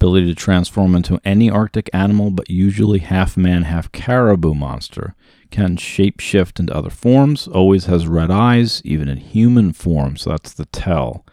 Ability 0.00 0.26
to 0.26 0.34
transform 0.34 0.94
into 0.94 1.20
any 1.24 1.48
Arctic 1.50 1.88
animal, 1.92 2.30
but 2.30 2.50
usually 2.50 2.98
half 2.98 3.36
man, 3.36 3.62
half 3.62 3.90
caribou 3.92 4.54
monster. 4.54 5.14
Can 5.50 5.76
shapeshift 5.76 6.58
into 6.58 6.74
other 6.74 6.90
forms. 6.90 7.46
Always 7.46 7.86
has 7.86 8.06
red 8.08 8.30
eyes, 8.30 8.82
even 8.84 9.08
in 9.08 9.18
human 9.18 9.72
form, 9.72 10.16
so 10.16 10.30
that's 10.30 10.52
the 10.52 10.64
tell. 10.66 11.24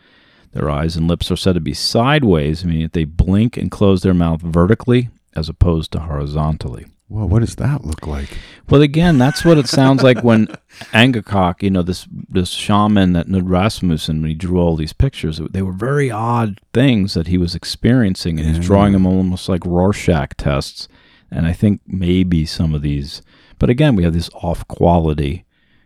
Their 0.52 0.70
eyes 0.70 0.96
and 0.96 1.08
lips 1.08 1.32
are 1.32 1.36
said 1.38 1.54
to 1.54 1.60
be 1.62 1.74
sideways, 1.74 2.64
meaning 2.66 2.84
that 2.84 2.94
they 2.94 3.06
blink 3.06 3.58
and 3.58 3.72
close 3.72 4.02
their 4.04 4.14
mouth 4.14 4.42
vertically 4.42 5.10
as 5.36 5.50
opposed 5.50 5.92
to 5.94 6.00
horizontally. 6.02 6.86
Well, 7.12 7.28
what 7.28 7.40
does 7.40 7.56
that 7.56 7.84
look 7.84 8.08
like? 8.08 8.38
Well, 8.70 8.82
again, 8.82 9.18
that's 9.18 9.44
what 9.44 9.58
it 9.58 9.68
sounds 9.68 10.02
like 10.02 10.24
when 10.24 10.48
Angakok, 10.94 11.62
you 11.62 11.70
know, 11.70 11.82
this 11.82 12.08
this 12.30 12.52
shaman 12.52 13.12
that 13.14 13.28
Knud 13.28 13.44
Rasmussen, 13.50 14.22
when 14.22 14.30
he 14.30 14.36
drew 14.36 14.60
all 14.60 14.78
these 14.78 14.94
pictures, 14.94 15.42
they 15.52 15.62
were 15.62 15.74
very 15.74 16.10
odd 16.10 16.62
things 16.74 17.14
that 17.14 17.28
he 17.28 17.38
was 17.38 17.54
experiencing, 17.54 18.40
and 18.40 18.48
he's 18.56 18.66
drawing 18.66 18.94
them 18.94 19.06
almost 19.06 19.50
like 19.50 19.66
Rorschach 19.66 20.38
tests. 20.38 20.88
And 21.30 21.46
I 21.46 21.52
think 21.52 21.82
maybe 21.86 22.46
some 22.46 22.74
of 22.74 22.82
these, 22.82 23.22
but 23.60 23.70
again, 23.70 23.96
we 23.98 24.04
have 24.04 24.14
this 24.14 24.30
off 24.36 24.66
quality 24.70 25.44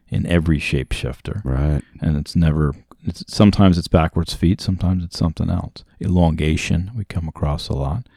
in 0.09 0.27
every 0.27 0.59
shapeshifter, 0.59 1.43
Right. 1.43 1.81
and 2.01 2.17
it's 2.17 2.35
never. 2.35 2.73
It's, 3.03 3.23
sometimes 3.27 3.77
it's 3.79 3.87
backwards 3.87 4.33
feet, 4.35 4.61
sometimes 4.61 5.03
it's 5.03 5.17
something 5.17 5.49
else. 5.49 5.83
Elongation 5.99 6.91
we 6.95 7.03
come 7.05 7.27
across 7.27 7.67
a 7.69 7.73
lot. 7.73 8.07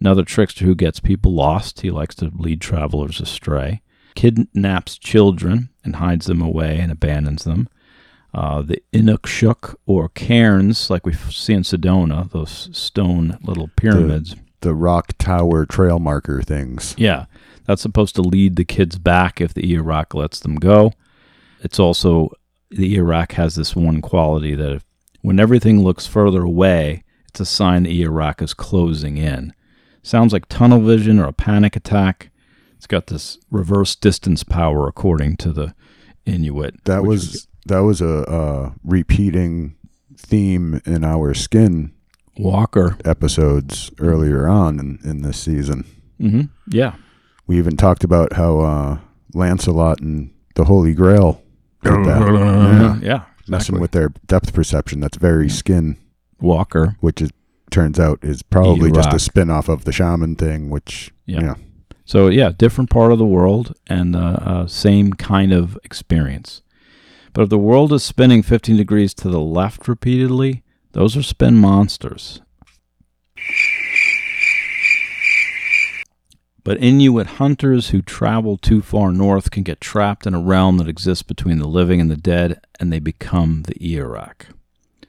Another 0.00 0.24
trickster 0.24 0.64
who 0.64 0.74
gets 0.74 1.00
people 1.00 1.34
lost. 1.34 1.80
He 1.80 1.90
likes 1.90 2.14
to 2.16 2.30
lead 2.34 2.60
travelers 2.60 3.20
astray. 3.20 3.82
Kidnaps 4.14 4.98
children 4.98 5.70
and 5.84 5.96
hides 5.96 6.26
them 6.26 6.42
away 6.42 6.78
and 6.78 6.90
abandons 6.92 7.44
them. 7.44 7.68
Uh, 8.34 8.62
the 8.62 8.82
Inukshuk 8.92 9.74
or 9.86 10.10
cairns, 10.10 10.90
like 10.90 11.06
we 11.06 11.14
see 11.14 11.54
in 11.54 11.62
Sedona, 11.62 12.30
those 12.30 12.68
stone 12.72 13.38
little 13.42 13.70
pyramids. 13.76 14.36
The 14.60 14.74
rock 14.74 15.12
tower 15.18 15.64
trail 15.66 15.98
marker 15.98 16.42
things. 16.42 16.94
Yeah, 16.98 17.26
that's 17.64 17.82
supposed 17.82 18.14
to 18.16 18.22
lead 18.22 18.56
the 18.56 18.64
kids 18.64 18.98
back 18.98 19.40
if 19.40 19.54
the 19.54 19.62
Ijiraq 19.62 20.14
lets 20.14 20.40
them 20.40 20.56
go. 20.56 20.92
It's 21.60 21.78
also 21.78 22.30
the 22.70 22.96
Ijiraq 22.96 23.32
has 23.32 23.54
this 23.54 23.74
one 23.74 24.00
quality 24.02 24.54
that 24.54 24.72
if, 24.72 24.84
when 25.22 25.40
everything 25.40 25.82
looks 25.82 26.06
further 26.06 26.42
away, 26.42 27.04
it's 27.28 27.40
a 27.40 27.46
sign 27.46 27.84
the 27.84 28.02
Ijiraq 28.02 28.42
is 28.42 28.52
closing 28.52 29.16
in. 29.16 29.54
Sounds 30.08 30.32
like 30.32 30.48
tunnel 30.48 30.80
vision 30.80 31.18
or 31.18 31.26
a 31.26 31.34
panic 31.34 31.76
attack. 31.76 32.30
It's 32.78 32.86
got 32.86 33.08
this 33.08 33.36
reverse 33.50 33.94
distance 33.94 34.42
power, 34.42 34.88
according 34.88 35.36
to 35.36 35.52
the 35.52 35.74
Inuit. 36.24 36.82
That 36.84 37.04
was 37.04 37.46
that 37.66 37.80
was 37.80 38.00
a 38.00 38.20
uh, 38.22 38.70
repeating 38.82 39.76
theme 40.16 40.80
in 40.86 41.04
our 41.04 41.34
skin 41.34 41.92
Walker. 42.38 42.96
episodes 43.04 43.90
earlier 43.98 44.48
on 44.48 44.80
in, 44.80 44.98
in 45.04 45.20
this 45.20 45.38
season. 45.38 45.84
hmm 46.18 46.42
Yeah, 46.66 46.94
We 47.46 47.58
even 47.58 47.76
talked 47.76 48.02
about 48.02 48.32
how 48.32 48.60
uh, 48.60 48.98
Lancelot 49.34 50.00
and 50.00 50.32
the 50.54 50.64
Holy 50.64 50.94
Grail 50.94 51.42
did 51.82 51.92
that. 52.06 52.18
Yeah. 52.78 52.98
yeah, 53.02 53.24
messing 53.46 53.78
with 53.78 53.90
their 53.90 54.08
depth 54.26 54.54
perception. 54.54 55.00
That's 55.00 55.18
very 55.18 55.50
skin, 55.50 55.98
Walker. 56.40 56.96
which 57.00 57.20
is 57.20 57.30
turns 57.70 57.98
out 57.98 58.18
is 58.22 58.42
probably 58.42 58.90
just 58.90 59.08
a 59.08 59.16
Ijiraq. 59.16 59.20
spin 59.20 59.50
off 59.50 59.68
of 59.68 59.84
the 59.84 59.92
shaman 59.92 60.36
thing. 60.36 60.70
Which 60.70 61.10
Yeah. 61.26 61.40
yeah, 61.40 61.54
So 62.04 62.28
yeah, 62.28 62.52
different 62.56 62.90
part 62.90 63.12
of 63.12 63.18
the 63.18 63.26
world 63.26 63.74
and 63.86 64.14
uh, 64.16 64.38
uh, 64.40 64.66
same 64.66 65.12
kind 65.12 65.52
of 65.52 65.78
experience. 65.84 66.62
But 67.32 67.42
if 67.42 67.48
the 67.50 67.58
world 67.58 67.92
is 67.92 68.02
spinning 68.02 68.42
15 68.42 68.76
degrees 68.76 69.14
to 69.14 69.28
the 69.28 69.40
left 69.40 69.86
repeatedly, 69.86 70.62
those 70.92 71.16
are 71.16 71.22
spin 71.22 71.56
monsters. 71.56 72.40
But 76.64 76.82
Inuit 76.82 77.26
hunters 77.38 77.90
who 77.90 78.02
travel 78.02 78.58
too 78.58 78.82
far 78.82 79.10
north 79.12 79.50
can 79.50 79.62
get 79.62 79.80
trapped 79.80 80.26
in 80.26 80.34
a 80.34 80.40
realm 80.40 80.76
that 80.78 80.88
exists 80.88 81.22
between 81.22 81.58
the 81.58 81.68
living 81.68 82.00
and 82.00 82.10
the 82.10 82.16
dead, 82.16 82.60
and 82.78 82.92
they 82.92 82.98
become 82.98 83.62
the 83.62 83.74
Ijiraq. 83.74 84.46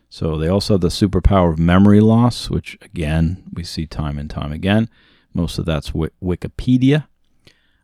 So 0.10 0.38
they 0.38 0.48
also 0.48 0.74
have 0.74 0.82
the 0.82 0.88
superpower 0.90 1.52
of 1.54 1.60
memory 1.60 2.00
loss, 2.02 2.50
which 2.50 2.78
again 2.82 3.44
we 3.54 3.64
see 3.64 3.86
time 3.86 4.18
and 4.18 4.30
time 4.30 4.52
again. 4.52 4.90
Most 5.34 5.60
of 5.60 5.66
that's 5.66 5.90
wi- 5.90 6.10
Wikipedia. 6.24 7.06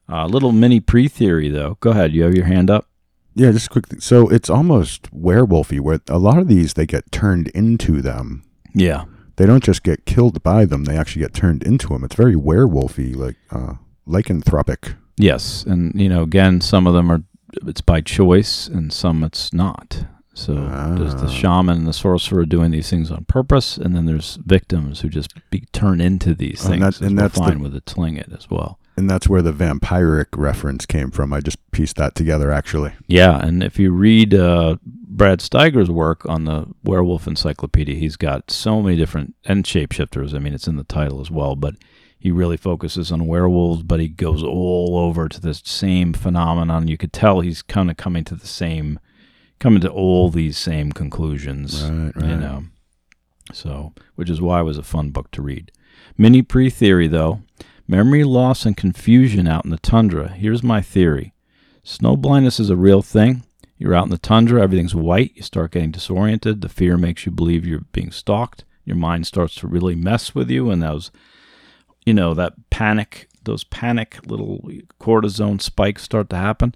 A 0.10 0.28
little 0.28 0.52
mini 0.52 0.80
pre-theory 0.80 1.50
though. 1.50 1.78
Go 1.80 1.92
ahead. 1.92 2.14
You 2.14 2.24
have 2.24 2.36
your 2.36 2.46
hand 2.46 2.70
up. 2.70 2.88
yeah. 3.36 3.52
Just 3.52 3.70
quick. 3.70 3.86
So 4.00 4.28
it's 4.30 4.50
almost 4.50 5.12
werewolfy, 5.16 5.80
where 5.80 6.00
a 6.10 6.18
lot 6.20 6.38
of 6.40 6.48
these 6.48 6.74
they 6.74 6.86
get 6.86 7.12
turned 7.12 7.48
into 7.50 8.02
them. 8.02 8.44
Yeah. 8.74 9.06
They 9.38 9.46
don't 9.46 9.64
just 9.64 9.84
get 9.84 10.06
killed 10.06 10.42
by 10.44 10.64
them; 10.66 10.86
they 10.86 10.96
actually 10.98 11.24
get 11.24 11.34
turned 11.34 11.62
into 11.64 11.90
them. 11.90 12.04
It's 12.06 12.16
very 12.16 12.36
werewolfy, 12.36 13.16
like 13.16 13.36
uh, 13.52 13.74
lycanthropic. 14.08 14.96
Yes, 15.18 15.64
and 15.64 16.00
you 16.00 16.08
know, 16.10 16.24
again, 16.24 16.62
some 16.62 16.88
of 16.88 16.94
them 16.94 17.12
are 17.12 17.24
it's 17.68 17.82
by 17.82 18.00
choice, 18.02 18.68
and 18.68 18.94
some 18.94 19.24
it's 19.26 19.52
not. 19.54 20.06
So 20.38 20.54
there's 20.98 21.16
the 21.16 21.28
Ah. 21.28 21.30
shaman 21.30 21.78
and 21.78 21.88
the 21.88 21.94
sorcerer 21.94 22.46
doing 22.46 22.72
these 22.72 22.90
things 22.90 23.10
on 23.10 23.24
purpose, 23.26 23.78
and 23.78 23.96
then 23.96 24.06
there's 24.06 24.38
victims 24.46 25.00
who 25.00 25.10
just 25.10 25.34
be 25.50 25.64
turned 25.72 26.02
into 26.02 26.36
these 26.36 26.64
And 26.66 26.82
things. 26.82 27.00
that- 27.00 27.08
and 27.08 27.18
that's 27.18 27.36
the- 27.40 27.46
fine 27.46 27.60
with 27.62 27.72
the 27.74 27.82
Tlingit 27.82 28.38
as 28.38 28.50
well. 28.50 28.78
And 28.98 29.10
that's 29.10 29.28
where 29.28 29.42
the 29.42 29.52
vampiric 29.54 30.28
reference 30.38 30.86
came 30.86 31.10
from. 31.12 31.34
I 31.34 31.40
just 31.42 31.58
pieced 31.72 31.96
that 31.98 32.16
together, 32.16 32.52
actually. 32.52 32.92
Yeah, 33.08 33.38
and 33.46 33.64
if 33.64 33.80
you 33.80 33.92
read 33.92 34.34
uh, 34.34 34.76
Brad 34.86 35.40
Steiger's 35.40 35.90
work 35.90 36.26
on 36.30 36.44
the 36.46 36.66
Werewolf 36.84 37.28
Encyclopedia, 37.28 37.96
he's 37.96 38.16
got 38.18 38.52
so 38.52 38.82
many 38.82 38.96
different 38.98 39.36
and 39.46 39.64
shapeshifters. 39.64 40.34
I 40.34 40.40
mean, 40.40 40.54
it's 40.54 40.68
in 40.68 40.76
the 40.76 40.84
title 40.84 41.22
as 41.22 41.32
well, 41.32 41.56
but 41.56 41.76
he 42.20 42.32
really 42.32 42.58
focuses 42.58 43.12
on 43.12 43.28
werewolves, 43.28 43.84
but 43.84 44.00
he 44.02 44.08
goes 44.10 44.44
all 44.44 44.98
over 44.98 45.28
to 45.30 45.40
this 45.42 45.62
same 45.66 46.12
phenomenon. 46.14 46.88
You 46.90 46.98
could 46.98 47.14
tell 47.14 47.40
he's 47.42 47.62
kind 47.62 47.90
of 47.92 47.98
coming 47.98 48.24
to 48.26 48.36
the 48.36 48.48
same, 48.48 49.00
coming 49.60 49.82
to 49.82 49.90
all 49.90 50.30
these 50.30 50.58
same 50.58 50.92
conclusions. 50.92 51.84
Right, 51.84 52.16
You 52.16 52.36
know, 52.38 52.64
so 53.54 53.94
which 54.16 54.30
is 54.30 54.42
why 54.42 54.60
it 54.62 54.64
was 54.64 54.78
a 54.78 54.84
fun 54.84 55.12
book 55.12 55.32
to 55.32 55.42
read. 55.42 55.72
Mini 56.18 56.42
pre 56.42 56.70
theory 56.70 57.08
though, 57.08 57.42
memory 57.88 58.24
loss 58.24 58.66
and 58.66 58.76
confusion 58.76 59.48
out 59.48 59.66
in 59.66 59.72
the 59.72 59.78
tundra. 59.78 60.30
Here's 60.30 60.64
my 60.64 60.82
theory: 60.82 61.34
snow 61.84 62.16
blindness 62.16 62.60
is 62.60 62.70
a 62.70 62.76
real 62.76 63.02
thing. 63.02 63.44
You're 63.78 63.94
out 63.96 64.06
in 64.06 64.12
the 64.12 64.18
tundra, 64.18 64.62
everything's 64.62 64.96
white. 64.96 65.34
You 65.36 65.42
start 65.42 65.72
getting 65.72 65.92
disoriented. 65.92 66.62
The 66.62 66.70
fear 66.70 66.98
makes 66.98 67.26
you 67.26 67.32
believe 67.32 67.66
you're 67.66 67.82
being 67.92 68.12
stalked. 68.12 68.64
Your 68.86 68.96
mind 68.96 69.28
starts 69.28 69.56
to 69.56 69.68
really 69.68 69.96
mess 69.96 70.34
with 70.34 70.50
you, 70.50 70.70
and 70.70 70.82
those, 70.82 71.12
you 72.06 72.14
know, 72.14 72.34
that 72.36 72.54
panic, 72.70 73.28
those 73.44 73.64
panic 73.66 74.20
little 74.26 74.70
cortisone 75.00 75.62
spikes 75.62 76.04
start 76.04 76.30
to 76.30 76.38
happen. 76.38 76.74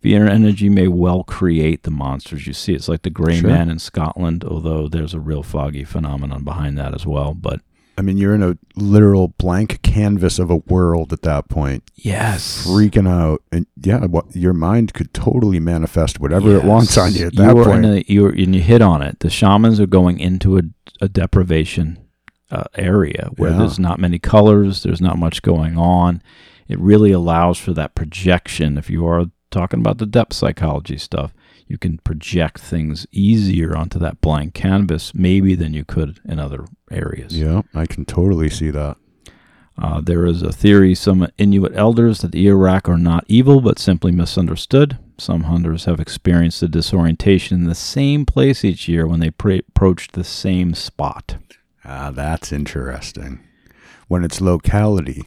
Fear 0.00 0.26
energy 0.28 0.68
may 0.70 0.88
well 0.88 1.24
create 1.24 1.82
the 1.82 1.90
monsters 1.90 2.46
you 2.46 2.52
see. 2.54 2.72
It's 2.74 2.88
like 2.88 3.02
the 3.02 3.10
Gray 3.10 3.40
Sure. 3.40 3.50
Man 3.50 3.68
in 3.68 3.78
Scotland, 3.78 4.44
although 4.44 4.88
there's 4.88 5.12
a 5.14 5.20
real 5.20 5.42
foggy 5.42 5.84
phenomenon 5.84 6.42
behind 6.42 6.78
that 6.78 6.94
as 6.94 7.04
well. 7.04 7.34
But 7.34 7.60
I 7.98 8.02
mean, 8.02 8.16
you're 8.16 8.34
in 8.34 8.42
a 8.42 8.56
literal 8.76 9.28
blank 9.36 9.82
canvas 9.82 10.38
of 10.38 10.48
a 10.48 10.56
world 10.56 11.12
at 11.12 11.20
that 11.22 11.50
point. 11.50 11.82
yes, 11.96 12.66
freaking 12.66 13.06
out, 13.06 13.42
and 13.52 13.66
yeah, 13.76 14.06
what 14.06 14.34
your 14.34 14.54
mind 14.54 14.94
could 14.94 15.12
totally 15.12 15.60
manifest 15.60 16.18
whatever 16.18 16.56
it 16.56 16.64
wants 16.64 16.96
on 16.96 17.12
you 17.12 17.26
at 17.26 17.34
You 17.34 17.42
that 17.42 17.56
are 17.58 17.64
point. 17.64 17.84
A, 17.84 18.04
you're, 18.10 18.30
and 18.30 18.54
you 18.54 18.62
hit 18.62 18.80
on 18.80 19.02
it. 19.02 19.20
The 19.20 19.28
shamans 19.28 19.78
are 19.80 19.86
going 19.86 20.18
into 20.18 20.56
a, 20.56 20.62
a 21.02 21.08
deprivation 21.10 21.98
uh, 22.50 22.64
area 22.74 23.28
where 23.36 23.50
Yeah. 23.50 23.58
there's 23.58 23.78
not 23.78 24.00
many 24.00 24.18
colors, 24.18 24.82
there's 24.82 25.02
not 25.02 25.18
much 25.18 25.42
going 25.42 25.76
on. 25.76 26.22
It 26.68 26.78
really 26.78 27.12
allows 27.12 27.58
for 27.58 27.74
that 27.74 27.94
projection. 27.94 28.78
If 28.78 28.88
you 28.88 29.06
are 29.06 29.26
talking 29.50 29.80
about 29.80 29.98
the 29.98 30.06
depth 30.06 30.34
psychology 30.34 30.96
stuff, 30.96 31.32
you 31.66 31.78
can 31.78 31.98
project 31.98 32.60
things 32.60 33.06
easier 33.12 33.76
onto 33.76 33.98
that 33.98 34.20
blank 34.20 34.54
canvas, 34.54 35.14
maybe 35.14 35.54
than 35.54 35.74
you 35.74 35.84
could 35.84 36.20
in 36.24 36.38
other 36.38 36.64
areas. 36.90 37.36
yeah, 37.38 37.62
I 37.74 37.86
can 37.86 38.04
totally 38.04 38.48
see 38.50 38.70
that. 38.70 38.96
Uh, 39.80 40.00
there 40.00 40.26
is 40.26 40.42
a 40.42 40.52
theory 40.52 40.94
some 40.94 41.26
Inuit 41.38 41.72
elders 41.74 42.20
that 42.20 42.32
the 42.32 42.44
Ijiraq 42.46 42.88
are 42.88 42.98
not 42.98 43.24
evil 43.28 43.60
but 43.60 43.78
simply 43.78 44.12
misunderstood. 44.12 44.98
Some 45.16 45.44
hunters 45.44 45.86
have 45.86 46.00
experienced 46.00 46.60
the 46.60 46.68
disorientation 46.68 47.60
in 47.60 47.68
the 47.68 47.74
same 47.74 48.26
place 48.26 48.64
each 48.64 48.88
year 48.88 49.06
when 49.06 49.20
they 49.20 49.30
pre- 49.30 49.62
approached 49.68 50.12
the 50.12 50.24
same 50.24 50.74
spot. 50.74 51.36
Ah, 51.84 52.10
that's 52.10 52.52
interesting. 52.52 53.40
When 54.08 54.22
it's 54.24 54.40
locality, 54.40 55.24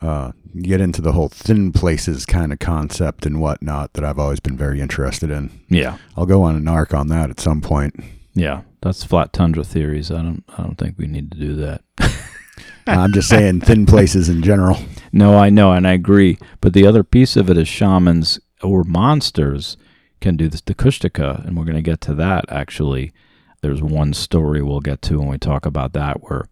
uh, 0.00 0.32
get 0.62 0.80
into 0.80 1.02
the 1.02 1.12
whole 1.12 1.28
thin 1.28 1.72
places 1.72 2.24
kind 2.26 2.52
of 2.52 2.58
concept 2.58 3.26
and 3.26 3.40
whatnot 3.40 3.92
that 3.94 4.04
I've 4.04 4.18
always 4.18 4.40
been 4.40 4.56
very 4.56 4.80
interested 4.80 5.30
in. 5.30 5.50
Yeah, 5.68 5.98
I'll 6.16 6.26
go 6.26 6.42
on 6.42 6.56
an 6.56 6.68
arc 6.68 6.94
on 6.94 7.08
that 7.08 7.30
at 7.30 7.40
some 7.40 7.60
point. 7.60 7.94
yeah, 8.34 8.62
that's 8.80 9.04
flat 9.04 9.32
tundra 9.32 9.64
theories. 9.64 10.10
I 10.10 10.22
don't, 10.22 10.44
I 10.56 10.62
don't 10.62 10.76
think 10.78 10.96
we 10.98 11.06
need 11.06 11.30
to 11.32 11.38
do 11.38 11.54
that. 11.56 11.82
I'm 12.86 13.12
just 13.12 13.28
saying 13.28 13.60
thin 13.62 13.84
places 13.86 14.28
in 14.28 14.42
general. 14.42 14.78
No, 15.12 15.36
I 15.36 15.50
know, 15.50 15.72
and 15.72 15.86
I 15.86 15.92
agree. 15.92 16.38
But 16.60 16.72
the 16.72 16.86
other 16.86 17.04
piece 17.04 17.36
of 17.36 17.50
it 17.50 17.58
is 17.58 17.68
shamans 17.68 18.40
or 18.62 18.82
monsters 18.84 19.76
can 20.20 20.36
do 20.36 20.48
this 20.48 20.60
to 20.62 20.74
Kushtaka, 20.74 21.46
and 21.46 21.56
we're 21.56 21.64
going 21.64 21.76
to 21.76 21.82
get 21.82 22.00
to 22.02 22.14
that 22.14 22.44
actually. 22.48 23.12
There's 23.60 23.82
one 23.82 24.14
story 24.14 24.62
we'll 24.62 24.80
get 24.80 25.02
to 25.02 25.18
when 25.18 25.28
we 25.28 25.38
talk 25.38 25.66
about 25.66 25.92
that 25.92 26.22
where 26.22 26.46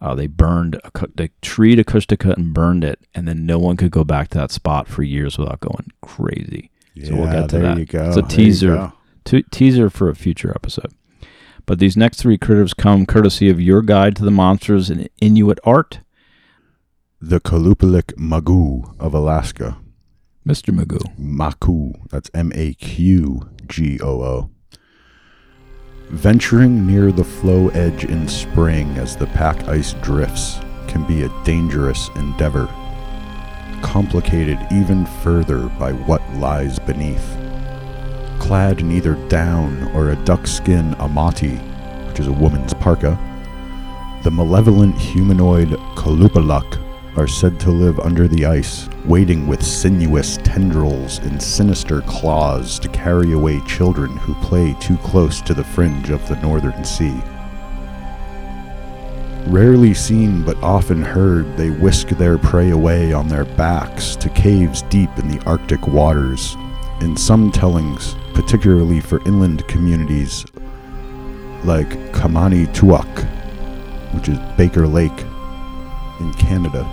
uh, 0.00 0.14
they 0.14 0.26
burned, 0.26 0.76
a, 0.84 0.90
they 1.14 1.24
a 1.24 1.84
Kushtaka 1.84 2.36
and 2.36 2.52
burned 2.54 2.84
it, 2.84 3.00
and 3.14 3.26
then 3.26 3.46
no 3.46 3.58
one 3.58 3.76
could 3.76 3.90
go 3.90 4.04
back 4.04 4.28
to 4.28 4.38
that 4.38 4.50
spot 4.50 4.88
for 4.88 5.02
years 5.02 5.38
without 5.38 5.60
going 5.60 5.88
crazy. 6.02 6.70
So 7.04 7.14
we'll 7.14 7.24
Yeah, 7.26 7.40
get 7.40 7.50
to 7.50 7.58
there 7.58 7.62
that. 7.74 7.78
you 7.78 7.84
go. 7.86 8.08
It's 8.08 8.16
a 8.16 8.20
There 8.22 8.28
teaser. 8.30 8.92
Te- 9.24 9.44
teaser 9.50 9.90
for 9.90 10.08
a 10.08 10.14
future 10.14 10.52
episode. 10.54 10.92
But 11.66 11.78
these 11.80 11.96
next 11.96 12.18
three 12.18 12.38
critters 12.38 12.72
come 12.74 13.06
courtesy 13.06 13.50
of 13.50 13.60
your 13.60 13.82
guide 13.82 14.14
to 14.16 14.24
the 14.24 14.30
monsters 14.30 14.88
in 14.88 15.08
Inuit 15.20 15.58
art, 15.64 16.00
The 17.20 17.40
Kalupalik 17.40 18.14
Magoo 18.14 18.94
of 19.00 19.14
Alaska. 19.14 19.78
Mr. 20.46 20.72
Magoo. 20.72 21.02
Maku. 21.18 21.94
That's 22.10 22.30
M 22.32 22.52
A 22.54 22.74
Q 22.74 23.50
G 23.66 23.98
O 24.00 24.22
O. 24.22 24.50
Venturing 26.10 26.86
near 26.86 27.10
the 27.10 27.24
floe 27.24 27.68
edge 27.70 28.04
in 28.04 28.28
spring 28.28 28.96
as 28.96 29.16
the 29.16 29.26
pack 29.26 29.66
ice 29.66 29.92
drifts 29.94 30.60
can 30.86 31.04
be 31.04 31.24
a 31.24 31.42
dangerous 31.44 32.10
endeavor, 32.14 32.66
complicated 33.82 34.56
even 34.70 35.04
further 35.04 35.68
by 35.80 35.92
what 35.92 36.22
lies 36.34 36.78
beneath. 36.78 37.36
Clad 38.38 38.78
in 38.78 38.92
either 38.92 39.14
down 39.28 39.82
or 39.96 40.10
a 40.10 40.16
duckskin 40.16 40.94
amauti, 40.98 41.58
which 42.06 42.20
is 42.20 42.28
a 42.28 42.32
woman's 42.32 42.72
parka, 42.72 43.18
the 44.22 44.30
malevolent 44.30 44.96
humanoid 44.96 45.70
Kalupalak 45.96 46.85
are 47.16 47.26
said 47.26 47.58
to 47.60 47.70
live 47.70 47.98
under 48.00 48.28
the 48.28 48.44
ice, 48.44 48.88
waiting 49.04 49.46
with 49.46 49.64
sinuous 49.64 50.38
tendrils 50.44 51.18
and 51.18 51.42
sinister 51.42 52.02
claws 52.02 52.78
to 52.78 52.88
carry 52.88 53.32
away 53.32 53.60
children 53.66 54.16
who 54.18 54.34
play 54.36 54.74
too 54.80 54.96
close 54.98 55.40
to 55.40 55.54
the 55.54 55.64
fringe 55.64 56.10
of 56.10 56.26
the 56.28 56.36
northern 56.36 56.84
sea. 56.84 57.18
Rarely 59.46 59.94
seen 59.94 60.42
but 60.42 60.56
often 60.62 61.02
heard, 61.02 61.56
they 61.56 61.70
whisk 61.70 62.08
their 62.08 62.36
prey 62.36 62.70
away 62.70 63.12
on 63.12 63.28
their 63.28 63.44
backs 63.44 64.16
to 64.16 64.28
caves 64.30 64.82
deep 64.82 65.10
in 65.18 65.28
the 65.28 65.42
Arctic 65.46 65.86
waters. 65.86 66.56
In 67.00 67.16
some 67.16 67.52
tellings, 67.52 68.16
particularly 68.34 69.00
for 69.00 69.20
inland 69.26 69.66
communities 69.68 70.44
like 71.64 71.88
Qamani'tuaq, 72.12 73.24
which 74.14 74.28
is 74.28 74.38
Baker 74.56 74.86
Lake 74.86 75.20
in 76.20 76.32
Canada. 76.34 76.84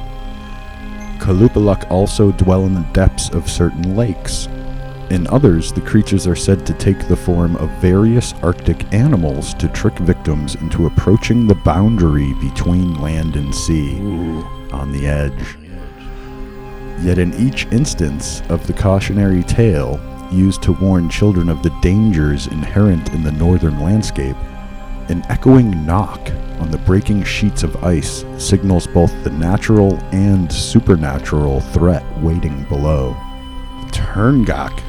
Kalupaluk 1.24 1.90
also 1.90 2.34
dwell 2.34 2.66
in 2.66 2.74
the 2.74 2.86
depths 2.92 3.30
of 3.30 3.50
certain 3.50 3.96
lakes. 3.96 4.48
In 5.10 5.26
others, 5.28 5.72
the 5.72 5.80
creatures 5.80 6.28
are 6.28 6.36
said 6.36 6.66
to 6.66 6.74
take 6.74 7.08
the 7.08 7.16
form 7.16 7.56
of 7.56 7.70
various 7.80 8.34
Arctic 8.44 8.94
animals 8.94 9.54
to 9.54 9.70
trick 9.70 9.98
victims 10.00 10.56
into 10.56 10.86
approaching 10.86 11.48
the 11.48 11.56
boundary 11.56 12.34
between 12.42 13.00
land 13.00 13.38
and 13.38 13.56
sea 13.56 14.00
on 14.74 14.92
the 14.92 15.08
edge. 15.08 15.58
Yet 17.02 17.18
in 17.18 17.34
each 17.36 17.68
instance 17.68 18.42
of 18.50 18.68
the 18.68 18.74
cautionary 18.74 19.44
tale 19.44 20.02
used 20.30 20.62
to 20.64 20.74
warn 20.74 21.10
children 21.10 21.48
of 21.48 21.64
the 21.64 21.74
dangers 21.82 22.48
inherent 22.48 23.14
in 23.14 23.24
the 23.24 23.32
northern 23.32 23.80
landscape, 23.80 24.36
an 25.14 25.24
echoing 25.30 25.86
knock 25.86 26.32
on 26.60 26.72
the 26.72 26.78
breaking 26.80 27.24
sheets 27.24 27.62
of 27.62 27.84
ice 27.84 28.26
signals 28.40 28.88
both 28.88 29.14
the 29.24 29.30
natural 29.30 29.96
and 30.12 30.52
supernatural 30.52 31.60
threat 31.60 32.04
waiting 32.20 32.64
below. 32.64 33.16
Turngak 33.92 34.82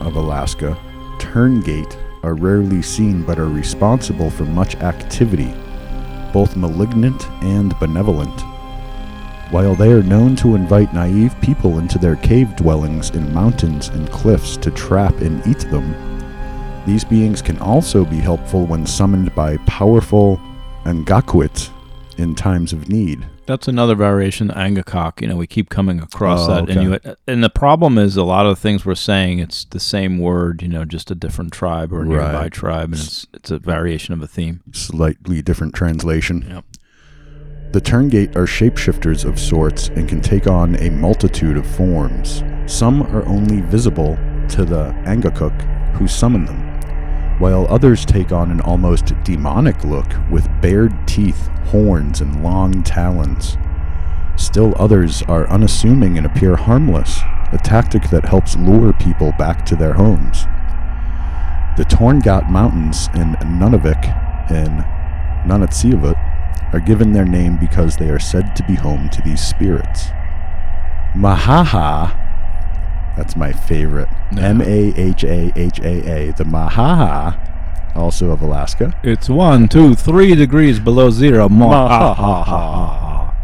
of 0.00 0.14
Alaska, 0.14 0.78
Tuurngait 1.18 1.98
are 2.22 2.34
rarely 2.34 2.82
seen 2.82 3.24
but 3.24 3.40
are 3.40 3.48
responsible 3.48 4.30
for 4.30 4.44
much 4.44 4.76
activity, 4.76 5.52
both 6.32 6.54
malignant 6.54 7.28
and 7.42 7.76
benevolent. 7.80 8.42
While 9.50 9.74
they 9.74 9.90
are 9.90 10.04
known 10.04 10.36
to 10.36 10.54
invite 10.54 10.94
naive 10.94 11.34
people 11.40 11.80
into 11.80 11.98
their 11.98 12.14
cave 12.14 12.54
dwellings 12.54 13.10
in 13.10 13.34
mountains 13.34 13.88
and 13.88 14.08
cliffs 14.12 14.56
to 14.58 14.70
trap 14.70 15.16
and 15.20 15.44
eat 15.48 15.68
them, 15.72 16.13
these 16.86 17.04
beings 17.04 17.40
can 17.42 17.58
also 17.58 18.04
be 18.04 18.16
helpful 18.16 18.66
when 18.66 18.86
summoned 18.86 19.34
by 19.34 19.56
powerful 19.66 20.40
Angakwit 20.84 21.70
in 22.18 22.34
times 22.34 22.72
of 22.72 22.88
need. 22.88 23.26
That's 23.46 23.68
another 23.68 23.94
variation, 23.94 24.48
Angakok. 24.48 25.20
You 25.20 25.26
know, 25.28 25.36
we 25.36 25.46
keep 25.46 25.68
coming 25.68 26.00
across 26.00 26.48
Oh, 26.48 26.54
that, 26.54 26.62
okay. 26.64 26.72
and 26.72 26.82
you 26.82 26.98
and 27.26 27.44
the 27.44 27.50
problem 27.50 27.98
is 27.98 28.16
a 28.16 28.22
lot 28.22 28.46
of 28.46 28.54
the 28.56 28.60
things 28.60 28.86
we're 28.86 28.94
saying. 28.94 29.38
It's 29.38 29.64
the 29.66 29.80
same 29.80 30.18
word, 30.18 30.62
you 30.62 30.68
know, 30.68 30.84
just 30.86 31.10
a 31.10 31.14
different 31.14 31.52
tribe 31.52 31.92
or 31.92 32.02
a 32.02 32.06
nearby 32.06 32.32
Right. 32.34 32.52
tribe, 32.52 32.92
and 32.92 32.94
it's 32.94 33.26
it's 33.34 33.50
a 33.50 33.58
variation 33.58 34.14
of 34.14 34.22
a 34.22 34.26
theme. 34.26 34.60
Slightly 34.72 35.42
different 35.42 35.74
translation. 35.74 36.46
Yep. 36.48 36.64
The 37.72 37.80
Tuurngait 37.80 38.34
are 38.36 38.46
shapeshifters 38.46 39.24
of 39.24 39.38
sorts 39.38 39.88
and 39.88 40.08
can 40.08 40.20
take 40.20 40.46
on 40.46 40.76
a 40.76 40.88
multitude 40.90 41.56
of 41.58 41.66
forms. 41.66 42.42
Some 42.66 43.02
are 43.14 43.26
only 43.26 43.60
visible 43.62 44.16
to 44.50 44.64
the 44.64 44.94
Angakok 45.06 45.60
who 45.96 46.06
summon 46.08 46.44
them, 46.46 46.73
while 47.38 47.66
others 47.68 48.04
take 48.04 48.32
on 48.32 48.50
an 48.50 48.60
almost 48.60 49.12
demonic 49.24 49.84
look 49.84 50.06
with 50.30 50.48
bared 50.60 51.06
teeth, 51.06 51.48
horns, 51.66 52.20
and 52.20 52.42
long 52.42 52.82
talons. 52.82 53.56
Still 54.36 54.74
others 54.76 55.22
are 55.22 55.48
unassuming 55.48 56.16
and 56.16 56.26
appear 56.26 56.56
harmless, 56.56 57.20
a 57.52 57.58
tactic 57.62 58.10
that 58.10 58.24
helps 58.24 58.56
lure 58.56 58.92
people 58.92 59.32
back 59.38 59.64
to 59.66 59.76
their 59.76 59.94
homes. 59.94 60.44
The 61.76 61.84
Torngat 61.84 62.50
Mountains 62.50 63.08
in 63.14 63.34
Nunavik 63.58 64.04
and 64.50 64.84
Nunatsiavut 65.48 66.16
are 66.72 66.80
given 66.80 67.12
their 67.12 67.24
name 67.24 67.56
because 67.56 67.96
they 67.96 68.10
are 68.10 68.18
said 68.18 68.56
to 68.56 68.64
be 68.64 68.74
home 68.74 69.08
to 69.10 69.22
these 69.22 69.40
spirits. 69.40 70.06
Mahaha, 71.14 72.23
that's 73.16 73.36
my 73.36 73.52
favorite. 73.52 74.08
M 74.38 74.60
A 74.60 74.92
H 74.96 75.24
A 75.24 75.52
H 75.56 75.78
A 75.80 76.10
A, 76.28 76.32
the 76.32 76.44
Mahaha, 76.44 77.94
also 77.96 78.30
of 78.30 78.42
Alaska. 78.42 78.98
It's 79.02 79.28
one, 79.28 79.68
two, 79.68 79.94
three 79.94 80.34
degrees 80.34 80.80
below 80.80 81.10
zero. 81.10 81.48
Mo- 81.48 81.68
ha, 81.68 81.88
ha, 81.88 82.14
ha, 82.14 82.44
ha. 82.44 83.34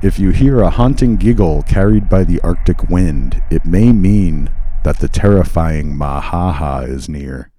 If 0.00 0.18
you 0.18 0.30
hear 0.30 0.60
a 0.60 0.70
haunting 0.70 1.16
giggle 1.16 1.62
carried 1.62 2.08
by 2.08 2.22
the 2.22 2.40
Arctic 2.42 2.88
wind, 2.88 3.42
it 3.50 3.64
may 3.64 3.92
mean 3.92 4.48
that 4.84 5.00
the 5.00 5.08
terrifying 5.08 5.96
Mahaha 5.96 6.88
is 6.88 7.08
near. 7.08 7.50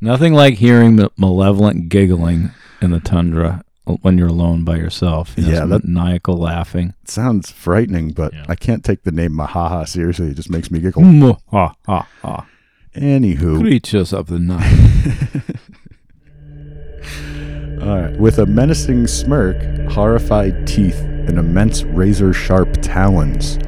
Nothing 0.00 0.32
like 0.32 0.54
hearing 0.54 0.96
ma- 0.96 1.08
malevolent 1.18 1.90
giggling 1.90 2.50
in 2.80 2.90
the 2.92 3.00
tundra 3.00 3.62
when 4.02 4.18
you're 4.18 4.28
alone 4.28 4.64
by 4.64 4.76
yourself. 4.76 5.34
You 5.36 5.44
know, 5.46 5.52
Yeah, 5.52 5.64
that- 5.66 5.84
maniacal 5.84 6.36
laughing. 6.36 6.94
Sounds 7.04 7.50
frightening, 7.50 8.10
but 8.12 8.32
Yeah. 8.34 8.44
I 8.48 8.54
can't 8.54 8.84
take 8.84 9.02
the 9.04 9.12
name 9.12 9.32
Mahaha 9.32 9.86
seriously. 9.88 10.28
It 10.28 10.34
just 10.34 10.50
makes 10.50 10.70
me 10.70 10.78
giggle. 10.80 11.02
Mo- 11.02 11.38
ha, 11.50 11.74
ha, 11.86 12.06
ha. 12.22 12.46
Anywho, 12.96 13.60
Creatures 13.60 14.12
of 14.12 14.26
the 14.26 14.38
night. 14.38 15.42
All 17.82 18.00
right. 18.00 18.18
With 18.18 18.38
a 18.38 18.46
menacing 18.46 19.06
smirk, 19.06 19.56
horrified 19.90 20.66
teeth, 20.66 20.98
and 21.00 21.38
immense 21.38 21.84
razor 21.84 22.32
sharp 22.32 22.68
talons, 22.82 23.58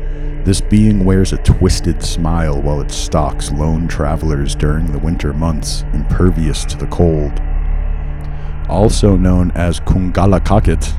this 0.44 0.60
being 0.60 1.04
wears 1.04 1.32
a 1.32 1.38
twisted 1.38 2.02
smile 2.02 2.60
while 2.60 2.80
it 2.80 2.90
stalks 2.90 3.52
lone 3.52 3.86
travelers 3.86 4.54
during 4.56 4.90
the 4.90 4.98
winter 4.98 5.32
months, 5.32 5.84
impervious 5.92 6.64
to 6.64 6.76
the 6.76 6.86
cold. 6.88 7.40
Also 8.70 9.16
known 9.16 9.50
as 9.56 9.80
Kungalakakit, 9.80 10.96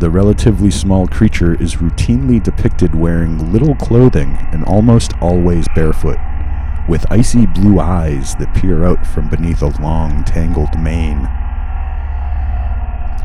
the 0.00 0.10
relatively 0.10 0.70
small 0.70 1.06
creature 1.06 1.54
is 1.60 1.76
routinely 1.76 2.42
depicted 2.42 2.94
wearing 2.94 3.50
little 3.50 3.74
clothing 3.74 4.36
and 4.52 4.62
almost 4.64 5.14
always 5.22 5.66
barefoot, 5.74 6.18
with 6.90 7.10
icy 7.10 7.46
blue 7.46 7.80
eyes 7.80 8.34
that 8.34 8.54
peer 8.54 8.84
out 8.84 9.06
from 9.06 9.30
beneath 9.30 9.62
a 9.62 9.80
long, 9.80 10.24
tangled 10.24 10.78
mane. 10.78 11.26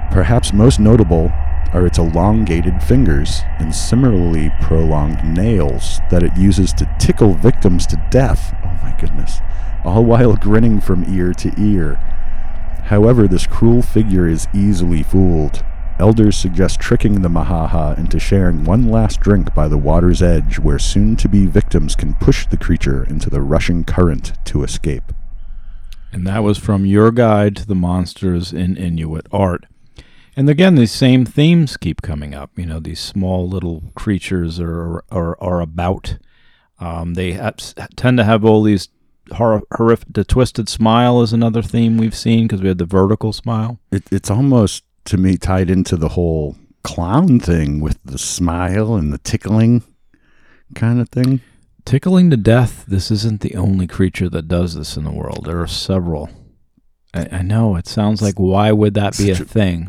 Perhaps 0.09 0.53
most 0.53 0.79
notable 0.79 1.33
are 1.73 1.85
its 1.85 1.97
elongated 1.97 2.81
fingers 2.81 3.41
and 3.59 3.75
similarly 3.75 4.49
prolonged 4.61 5.21
nails 5.25 5.99
that 6.09 6.23
it 6.23 6.37
uses 6.37 6.71
to 6.71 6.89
tickle 6.97 7.33
victims 7.33 7.85
to 7.87 8.01
death. 8.09 8.55
Oh 8.63 8.79
my 8.81 8.95
goodness. 8.97 9.41
All 9.83 10.05
while 10.05 10.37
grinning 10.37 10.79
from 10.79 11.03
ear 11.13 11.33
to 11.33 11.51
ear. 11.61 11.99
However, 12.85 13.27
this 13.27 13.47
cruel 13.47 13.81
figure 13.81 14.27
is 14.27 14.47
easily 14.53 15.01
fooled. 15.01 15.63
Elders 15.97 16.37
suggest 16.37 16.79
tricking 16.79 17.21
the 17.21 17.29
Mahaha 17.29 17.97
into 17.97 18.19
sharing 18.19 18.63
one 18.63 18.89
last 18.89 19.21
drink 19.21 19.55
by 19.55 19.67
the 19.67 19.77
water's 19.77 20.21
edge 20.21 20.59
where 20.59 20.77
soon 20.77 21.15
to 21.15 21.27
be 21.27 21.47
victims 21.47 21.95
can 21.95 22.13
push 22.15 22.45
the 22.45 22.57
creature 22.57 23.03
into 23.03 23.29
the 23.29 23.41
rushing 23.41 23.85
current 23.85 24.33
to 24.45 24.63
escape. 24.63 25.13
And 26.11 26.27
that 26.27 26.43
was 26.43 26.57
from 26.57 26.85
your 26.85 27.11
guide 27.11 27.55
to 27.55 27.65
the 27.65 27.75
monsters 27.75 28.53
in 28.53 28.77
Inuit 28.77 29.25
art. 29.31 29.65
And 30.35 30.49
again, 30.49 30.75
these 30.75 30.91
same 30.91 31.25
themes 31.25 31.77
keep 31.77 32.01
coming 32.01 32.35
up. 32.35 32.51
You 32.55 32.65
know, 32.65 32.79
these 32.79 32.99
small 32.99 33.47
little 33.47 33.83
creatures 33.95 34.59
are 34.59 35.03
are, 35.09 35.41
are 35.41 35.61
about. 35.61 36.17
Um, 36.79 37.13
they 37.13 37.31
have, 37.31 37.57
tend 37.95 38.17
to 38.17 38.25
have 38.25 38.43
all 38.43 38.61
these 38.61 38.89
hor- 39.33 39.63
horrific. 39.73 40.07
The 40.13 40.23
twisted 40.23 40.69
smile 40.69 41.21
is 41.21 41.33
another 41.33 41.61
theme 41.61 41.97
we've 41.97 42.15
seen 42.15 42.45
because 42.47 42.61
we 42.61 42.67
had 42.67 42.77
the 42.77 42.85
vertical 42.85 43.33
smile. 43.33 43.79
it, 43.91 44.03
it's 44.11 44.29
almost 44.29 44.83
to 45.05 45.17
me 45.17 45.37
tied 45.37 45.69
into 45.69 45.95
the 45.97 46.09
whole 46.09 46.55
clown 46.83 47.39
thing 47.39 47.79
with 47.79 47.97
the 48.05 48.17
smile 48.17 48.95
and 48.95 49.11
the 49.13 49.17
tickling 49.19 49.83
kind 50.75 50.99
of 50.99 51.09
thing. 51.09 51.41
Tickling 51.85 52.29
to 52.31 52.37
death. 52.37 52.85
This 52.87 53.11
isn't 53.11 53.41
the 53.41 53.55
only 53.55 53.85
creature 53.87 54.29
that 54.29 54.47
does 54.47 54.73
this 54.75 54.97
in 54.97 55.03
the 55.03 55.11
world. 55.11 55.45
There 55.45 55.61
are 55.61 55.67
several. 55.67 56.29
I, 57.13 57.27
I 57.31 57.41
know 57.43 57.75
it 57.75 57.87
sounds 57.87 58.21
like 58.21 58.35
why 58.39 58.71
would 58.71 58.95
that 58.95 59.15
be 59.17 59.29
a 59.29 59.33
a- 59.33 59.35
thing? 59.35 59.85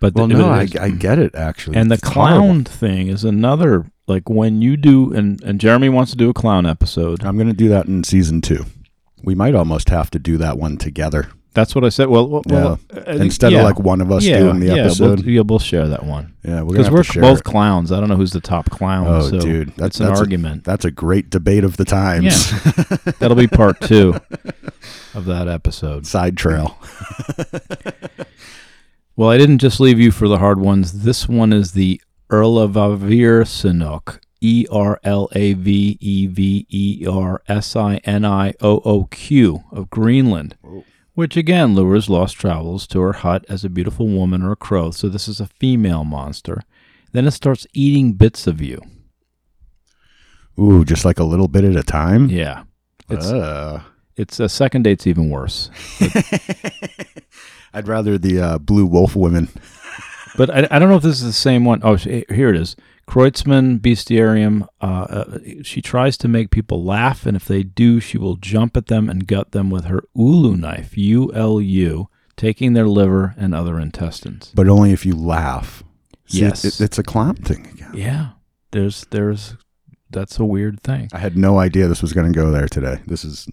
But 0.00 0.14
Well, 0.14 0.28
the- 0.28 0.34
no, 0.34 0.48
I, 0.50 0.68
I 0.80 0.90
get 0.90 1.18
it 1.18 1.34
actually. 1.34 1.76
and 1.76 1.90
the 1.90 1.94
It's 1.94 2.02
clown 2.08 2.40
horrible. 2.40 2.70
thing 2.70 3.08
is 3.08 3.24
another 3.24 3.90
like 4.08 4.28
when 4.28 4.62
you 4.62 4.76
do 4.76 5.12
and 5.12 5.42
and 5.44 5.60
Jeremy 5.60 5.88
wants 5.88 6.10
to 6.12 6.16
do 6.16 6.30
a 6.30 6.34
clown 6.34 6.66
episode. 6.66 7.24
I'm 7.24 7.36
going 7.36 7.48
to 7.48 7.52
do 7.52 7.68
that 7.68 7.86
in 7.86 8.02
season 8.02 8.40
two. 8.40 8.64
We 9.22 9.34
might 9.34 9.54
almost 9.54 9.90
have 9.90 10.10
to 10.12 10.18
do 10.18 10.36
that 10.38 10.58
one 10.58 10.76
together 10.78 11.28
That's 11.52 11.74
what 11.74 11.84
I 11.84 11.88
said. 11.88 12.08
Well, 12.08 12.42
well 12.46 12.76
think- 12.76 13.06
instead 13.08 13.52
yeah. 13.52 13.58
of 13.58 13.64
like 13.64 13.78
one 13.80 14.00
of 14.00 14.12
us 14.12 14.24
yeah, 14.24 14.38
doing 14.38 14.60
the 14.60 14.66
yeah, 14.66 14.84
episode. 14.84 15.20
We'll, 15.20 15.28
yeah, 15.28 15.40
we'll 15.42 15.58
share 15.58 15.88
that 15.88 16.04
one 16.04 16.36
yeah, 16.44 16.62
we're 16.62 16.72
because 16.72 16.90
we're 16.90 17.02
to 17.02 17.12
share 17.12 17.22
both 17.22 17.40
it. 17.40 17.44
clowns. 17.44 17.92
I 17.92 18.00
don't 18.00 18.08
know 18.08 18.16
who's 18.16 18.32
the 18.32 18.40
top 18.40 18.70
clown. 18.70 19.06
Oh, 19.06 19.28
so 19.28 19.40
dude, 19.40 19.68
that's 19.76 19.98
that's 19.98 20.00
an 20.00 20.06
a- 20.06 20.18
argument. 20.18 20.64
that's 20.64 20.84
a 20.84 20.90
great 20.90 21.30
debate 21.30 21.64
of 21.64 21.76
the 21.76 21.84
times. 21.84 22.50
That'll 23.18 23.36
be 23.36 23.48
part 23.48 23.80
two 23.80 24.14
of 25.14 25.26
that 25.26 25.48
episode. 25.48 26.06
Side 26.06 26.36
trail. 26.36 26.78
Well, 29.18 29.30
I 29.30 29.36
didn't 29.36 29.58
just 29.58 29.80
leave 29.80 29.98
you 29.98 30.12
for 30.12 30.28
the 30.28 30.38
hard 30.38 30.60
ones. 30.60 31.02
This 31.02 31.28
one 31.28 31.52
is 31.52 31.72
the 31.72 32.00
Erlavavir 32.30 33.44
Sinok, 33.46 34.18
E 34.40 34.66
R 34.70 35.00
L 35.02 35.28
A 35.34 35.54
V 35.54 35.96
E 36.00 36.26
V 36.26 36.66
E 36.68 37.06
R 37.06 37.42
S 37.48 37.74
I 37.74 37.96
N 38.04 38.24
I 38.24 38.52
O 38.60 38.80
O 38.84 39.04
Q 39.04 39.64
of 39.72 39.90
Greenland, 39.90 40.56
which 41.14 41.36
again 41.36 41.74
lures 41.74 42.08
lost 42.10 42.36
travelers 42.36 42.86
to 42.88 43.00
her 43.00 43.14
hut 43.14 43.44
as 43.48 43.64
a 43.64 43.70
beautiful 43.70 44.06
woman 44.06 44.42
or 44.42 44.52
a 44.52 44.56
crow. 44.56 44.90
So 44.90 45.08
this 45.08 45.26
is 45.28 45.40
a 45.40 45.46
female 45.46 46.04
monster. 46.04 46.62
Then 47.12 47.26
it 47.26 47.30
starts 47.32 47.66
eating 47.72 48.12
bits 48.12 48.46
of 48.46 48.60
you. 48.60 48.80
Ooh, 50.58 50.84
just 50.84 51.04
like 51.04 51.18
a 51.18 51.24
little 51.24 51.48
bit 51.48 51.64
at 51.64 51.76
a 51.76 51.82
time. 51.82 52.28
Yeah. 52.28 52.64
It's 53.08 53.26
Uh, 53.26 53.82
it's 54.16 54.38
a 54.40 54.48
second 54.48 54.82
date's 54.82 55.06
even 55.06 55.30
worse. 55.30 55.70
I'd 57.72 57.86
rather 57.88 58.18
the 58.18 58.40
uh, 58.40 58.58
blue 58.58 58.84
wolf 58.84 59.14
women. 59.16 59.48
But 60.36 60.50
I, 60.50 60.68
I 60.70 60.78
don't 60.78 60.88
know 60.88 60.96
if 60.96 61.02
this 61.02 61.20
is 61.20 61.26
the 61.26 61.32
same 61.32 61.64
one. 61.64 61.80
Oh, 61.82 61.96
sh- 61.96 62.24
here 62.28 62.50
it 62.50 62.56
is. 62.56 62.76
Kreutzmann 63.08 63.78
Bestiarium. 63.80 64.66
Uh, 64.80 64.84
uh, 64.84 65.38
she 65.62 65.80
tries 65.80 66.16
to 66.18 66.28
make 66.28 66.50
people 66.50 66.84
laugh, 66.84 67.24
and 67.26 67.36
if 67.36 67.46
they 67.46 67.62
do, 67.62 68.00
she 68.00 68.18
will 68.18 68.36
jump 68.36 68.76
at 68.76 68.86
them 68.86 69.08
and 69.08 69.26
gut 69.26 69.52
them 69.52 69.70
with 69.70 69.86
her 69.86 70.02
ulu 70.14 70.56
knife, 70.56 70.96
U 70.98 71.32
L 71.34 71.60
U, 71.60 72.08
taking 72.36 72.74
their 72.74 72.86
liver 72.86 73.34
and 73.38 73.54
other 73.54 73.78
intestines. 73.80 74.52
but 74.54 74.68
only 74.68 74.92
if 74.92 75.06
you 75.06 75.14
laugh. 75.14 75.82
See, 76.26 76.40
Yes. 76.40 76.64
it- 76.64 76.80
it's 76.80 76.98
a 76.98 77.02
clown 77.02 77.36
thing 77.36 77.66
again. 77.72 77.92
Yeah, 77.94 78.28
there's 78.72 79.06
there's 79.10 79.56
that's 80.10 80.38
a 80.38 80.44
weird 80.44 80.82
thing. 80.82 81.08
I 81.12 81.18
had 81.18 81.36
no 81.36 81.58
idea 81.58 81.86
this 81.88 82.02
was 82.02 82.12
going 82.12 82.30
to 82.30 82.38
go 82.38 82.50
there 82.50 82.68
today. 82.68 83.00
This 83.06 83.24
is 83.24 83.48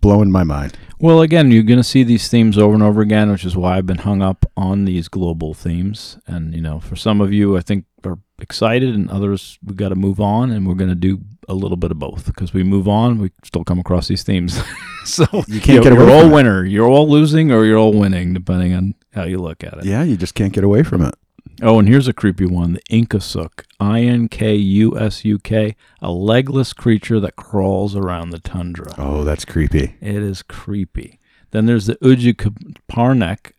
blowing 0.00 0.30
my 0.30 0.44
mind. 0.44 0.76
Well, 0.98 1.20
again, 1.20 1.50
you're 1.50 1.62
going 1.62 1.78
to 1.78 1.84
see 1.84 2.02
these 2.02 2.28
themes 2.28 2.56
over 2.56 2.74
and 2.74 2.82
over 2.82 3.02
again, 3.02 3.30
which 3.30 3.44
is 3.44 3.56
why 3.56 3.76
I've 3.76 3.86
been 3.86 3.98
hung 3.98 4.22
up 4.22 4.46
on 4.56 4.84
these 4.86 5.08
global 5.08 5.52
themes. 5.54 6.18
And 6.26 6.54
you 6.54 6.60
know, 6.62 6.80
for 6.80 6.96
some 6.96 7.20
of 7.20 7.32
you, 7.32 7.56
I 7.56 7.60
think 7.60 7.84
are 8.04 8.18
excited, 8.38 8.94
and 8.94 9.10
others 9.10 9.58
we 9.64 9.74
got 9.74 9.88
to 9.90 9.94
move 9.96 10.20
on, 10.20 10.50
and 10.50 10.66
we're 10.66 10.74
going 10.74 10.90
to 10.90 10.94
do 10.94 11.20
a 11.48 11.54
little 11.54 11.76
bit 11.76 11.90
of 11.90 11.98
both 11.98 12.26
because 12.26 12.52
we 12.52 12.62
move 12.62 12.88
on, 12.88 13.18
we 13.18 13.30
still 13.44 13.64
come 13.64 13.78
across 13.78 14.08
these 14.08 14.22
themes. 14.22 14.60
so 15.04 15.24
You 15.46 15.60
can't 15.60 15.82
get 15.82 15.92
you're 15.92 16.02
away 16.02 16.12
all 16.14 16.20
from 16.22 16.30
it. 16.30 16.34
winner. 16.34 16.64
You're 16.64 16.88
all 16.88 17.08
losing, 17.08 17.52
or 17.52 17.64
you're 17.64 17.78
all 17.78 17.92
winning, 17.92 18.32
depending 18.34 18.74
on 18.74 18.94
how 19.12 19.24
you 19.24 19.38
look 19.38 19.62
at 19.64 19.74
it. 19.78 19.84
Yeah, 19.84 20.02
you 20.02 20.16
just 20.16 20.34
can't 20.34 20.52
get 20.52 20.64
away 20.64 20.82
from 20.82 21.02
it. 21.02 21.14
Oh, 21.62 21.78
and 21.78 21.88
here's 21.88 22.08
a 22.08 22.12
creepy 22.12 22.46
one: 22.46 22.74
the 22.74 22.82
Inkasuk, 22.90 23.64
I 23.80 24.02
N 24.02 24.28
K 24.28 24.54
U 24.54 24.98
S 24.98 25.24
U 25.24 25.38
K, 25.38 25.76
a 26.02 26.10
legless 26.10 26.72
creature 26.72 27.20
that 27.20 27.36
crawls 27.36 27.96
around 27.96 28.30
the 28.30 28.38
tundra. 28.38 28.94
Oh, 28.98 29.24
that's 29.24 29.44
creepy. 29.44 29.96
It 30.00 30.16
is 30.16 30.42
creepy. 30.42 31.18
Then 31.52 31.66
there's 31.66 31.86
the 31.86 31.96
Ujukaparnak, 31.96 33.52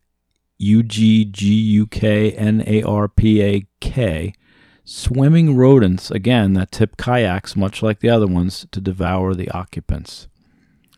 U 0.59 0.83
G 0.83 1.25
G 1.25 1.53
U 1.53 1.87
K 1.87 2.31
N 2.31 2.63
A 2.67 2.83
R 2.83 3.07
P 3.07 3.41
A 3.41 3.67
K, 3.79 4.33
swimming 4.83 5.55
rodents, 5.55 6.11
again, 6.11 6.53
that 6.53 6.71
tip 6.71 6.97
kayaks, 6.97 7.55
much 7.55 7.83
like 7.83 7.99
the 7.99 8.09
other 8.09 8.27
ones, 8.27 8.65
to 8.71 8.79
devour 8.79 9.33
the 9.33 9.49
occupants. 9.51 10.27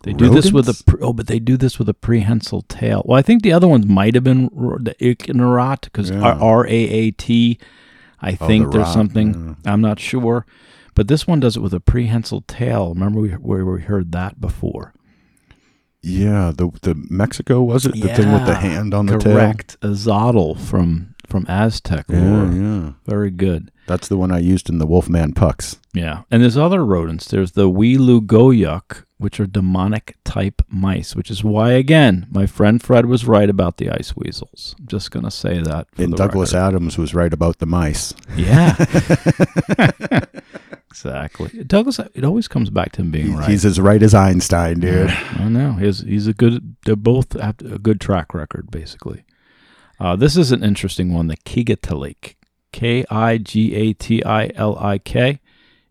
They 0.03 0.13
do 0.13 0.29
this 0.29 0.51
with 0.53 0.69
a 0.69 0.97
oh, 1.01 1.11
but 1.13 1.27
they 1.27 1.39
do 1.39 1.57
this 1.57 1.77
with 1.77 1.89
a 1.89 1.93
prehensile 1.93 2.61
tail. 2.63 3.03
Well, 3.05 3.19
I 3.19 3.21
think 3.21 3.43
the 3.43 3.51
other 3.51 3.67
ones 3.67 3.85
might 3.85 4.15
have 4.15 4.23
been 4.23 4.45
the 4.45 4.95
Ircenrrat 5.01 5.81
because 5.81 6.09
Yeah. 6.09 6.37
R 6.39 6.65
A 6.65 6.69
A 6.69 7.11
T. 7.11 7.59
I 8.21 8.31
Oh, 8.39 8.47
think 8.47 8.65
the 8.67 8.71
there's 8.77 8.85
rat, 8.85 8.93
something. 8.93 9.57
I'm 9.65 9.81
not 9.81 9.99
sure, 9.99 10.45
but 10.95 11.07
this 11.09 11.27
one 11.27 11.39
does 11.41 11.57
it 11.57 11.61
with 11.61 11.73
a 11.73 11.79
prehensile 11.81 12.41
tail. 12.47 12.93
Remember 12.93 13.19
we, 13.19 13.29
where 13.31 13.65
we 13.65 13.81
heard 13.81 14.11
that 14.13 14.39
before? 14.39 14.93
Yeah, 16.01 16.53
the 16.55 16.69
the 16.81 16.95
Mexico 17.09 17.61
was 17.61 17.85
it 17.85 17.93
the 17.93 18.07
thing 18.07 18.31
with 18.31 18.45
the 18.45 18.55
hand 18.55 18.93
on 18.93 19.05
the 19.07 19.17
tail. 19.17 19.33
Correct, 19.33 19.77
Ahuizotl 19.81 20.57
from 20.57 21.13
from 21.27 21.45
Aztec 21.49 22.05
lore. 22.09 22.45
Yeah, 22.45 22.53
yeah. 22.53 22.91
Very 23.05 23.31
good. 23.31 23.69
That's 23.85 24.07
the 24.07 24.15
one 24.17 24.31
I 24.31 24.39
used 24.39 24.69
in 24.69 24.77
the 24.79 24.85
Wolfman 24.87 25.33
pucks. 25.33 25.77
Yeah, 25.93 26.21
and 26.31 26.41
there's 26.41 26.55
other 26.57 26.85
rodents. 26.85 27.27
There's 27.27 27.51
the 27.51 27.69
Weelugoyuk, 27.69 29.03
which 29.19 29.39
are 29.39 29.45
demonic 29.45 30.15
type 30.23 30.61
mice, 30.69 31.15
which 31.15 31.29
is 31.29 31.43
why 31.43 31.71
again 31.71 32.25
my 32.31 32.47
friend 32.47 32.81
Fred 32.81 33.05
was 33.05 33.25
right 33.25 33.49
about 33.49 33.77
the 33.77 33.89
ice 33.89 34.15
weasels. 34.15 34.75
I'm 34.79 34.87
just 34.87 35.11
gonna 35.11 35.29
say 35.29 35.61
that. 35.61 35.87
And 35.97 36.15
Douglas 36.15 36.53
record. 36.53 36.67
Adams 36.67 36.97
was 36.97 37.13
right 37.13 37.33
about 37.33 37.59
the 37.59 37.65
mice. 37.65 38.13
Yeah. 38.35 38.75
exactly. 40.89 41.63
Douglas. 41.65 41.99
It 42.13 42.23
always 42.23 42.47
comes 42.47 42.69
back 42.69 42.93
to 42.93 43.01
him 43.01 43.11
being 43.11 43.35
right. 43.35 43.49
He's 43.49 43.65
as 43.65 43.79
right 43.79 44.01
as 44.01 44.13
Einstein, 44.13 44.79
dude. 44.79 45.09
I 45.09 45.49
know. 45.49 45.73
He's 45.73 45.99
he's 45.99 46.27
a 46.27 46.33
good. 46.33 46.77
They're 46.85 46.95
both 46.95 47.33
have 47.39 47.59
a 47.59 47.77
good 47.77 47.99
track 47.99 48.33
record, 48.33 48.71
basically. 48.71 49.25
Uh, 49.99 50.15
this 50.15 50.37
is 50.37 50.53
an 50.53 50.63
interesting 50.63 51.13
one. 51.13 51.27
The 51.27 51.35
Kigatilik, 51.35 52.35
K 52.71 53.05
I 53.09 53.37
G 53.37 53.75
A 53.75 53.93
T 53.93 54.23
I 54.23 54.51
L 54.55 54.79
I 54.79 54.97
K, 54.97 55.41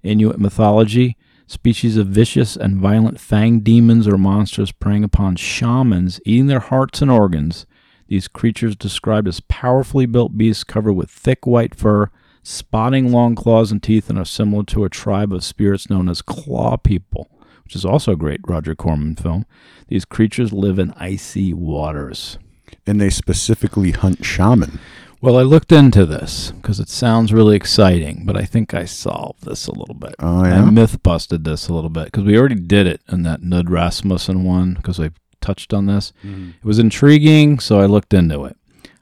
Inuit 0.03 0.39
mythology. 0.39 1.18
Species 1.49 1.97
of 1.97 2.09
vicious 2.09 2.57
and 2.57 2.77
violent 2.77 3.19
fanged 3.19 3.65
demons 3.65 4.07
or 4.07 4.19
monsters 4.19 4.71
preying 4.71 5.03
upon 5.03 5.35
shamans, 5.35 6.21
eating 6.27 6.47
their 6.47 6.61
hearts 6.61 7.01
and 7.01 7.11
organs. 7.11 7.65
These 8.07 8.29
creatures 8.29 8.77
described 8.77 9.27
as 9.27 9.41
powerfully 9.41 10.05
built 10.05 10.37
beasts 10.37 10.63
covered 10.63 10.93
with 10.93 11.11
thick 11.11 11.47
white 11.47 11.75
fur, 11.75 12.11
spotting 12.43 13.13
long 13.13 13.35
claws 13.35 13.73
and 13.73 13.83
teeth, 13.83 14.11
and 14.11 14.19
are 14.19 14.27
similar 14.27 14.63
to 14.65 14.85
a 14.85 14.91
tribe 14.91 15.33
of 15.33 15.43
spirits 15.43 15.89
known 15.89 16.11
as 16.11 16.21
claw 16.21 16.77
people, 16.77 17.31
which 17.65 17.75
is 17.75 17.85
also 17.85 18.13
a 18.13 18.17
great 18.17 18.41
Roger 18.47 18.75
Corman 18.75 19.17
film. 19.17 19.47
These 19.89 20.05
creatures 20.05 20.53
live 20.53 20.79
in 20.79 20.93
icy 20.99 21.55
waters. 21.55 22.39
And 22.87 23.01
they 23.01 23.09
specifically 23.09 23.93
hunt 23.93 24.23
shaman. 24.23 24.81
Well, 25.21 25.37
I 25.37 25.43
looked 25.43 25.73
into 25.73 26.07
this 26.07 26.53
because 26.53 26.79
it 26.79 26.89
sounds 26.89 27.33
really 27.33 27.57
exciting, 27.57 28.23
but 28.25 28.37
I 28.37 28.45
think 28.45 28.73
I 28.73 28.85
solved 28.85 29.45
this 29.45 29.67
a 29.67 29.73
little 29.73 29.95
bit. 29.97 30.15
Oh, 30.21 30.45
I 30.45 30.71
myth 30.71 31.03
busted 31.03 31.45
this 31.45 31.69
a 31.69 31.75
little 31.75 31.91
bit 31.91 32.05
because 32.07 32.25
we 32.25 32.39
already 32.39 32.55
did 32.55 32.87
it 32.87 33.01
in 33.11 33.25
that 33.25 33.41
Knud 33.41 33.69
Rasmussen 33.69 34.45
one 34.45 34.75
because 34.75 35.01
I 35.01 35.11
touched 35.41 35.75
on 35.75 35.87
this. 35.87 36.13
It 36.23 36.65
was 36.65 36.79
intriguing, 36.79 37.59
so 37.59 37.81
I 37.81 37.87
looked 37.87 38.15
into 38.15 38.45
it. 38.45 38.57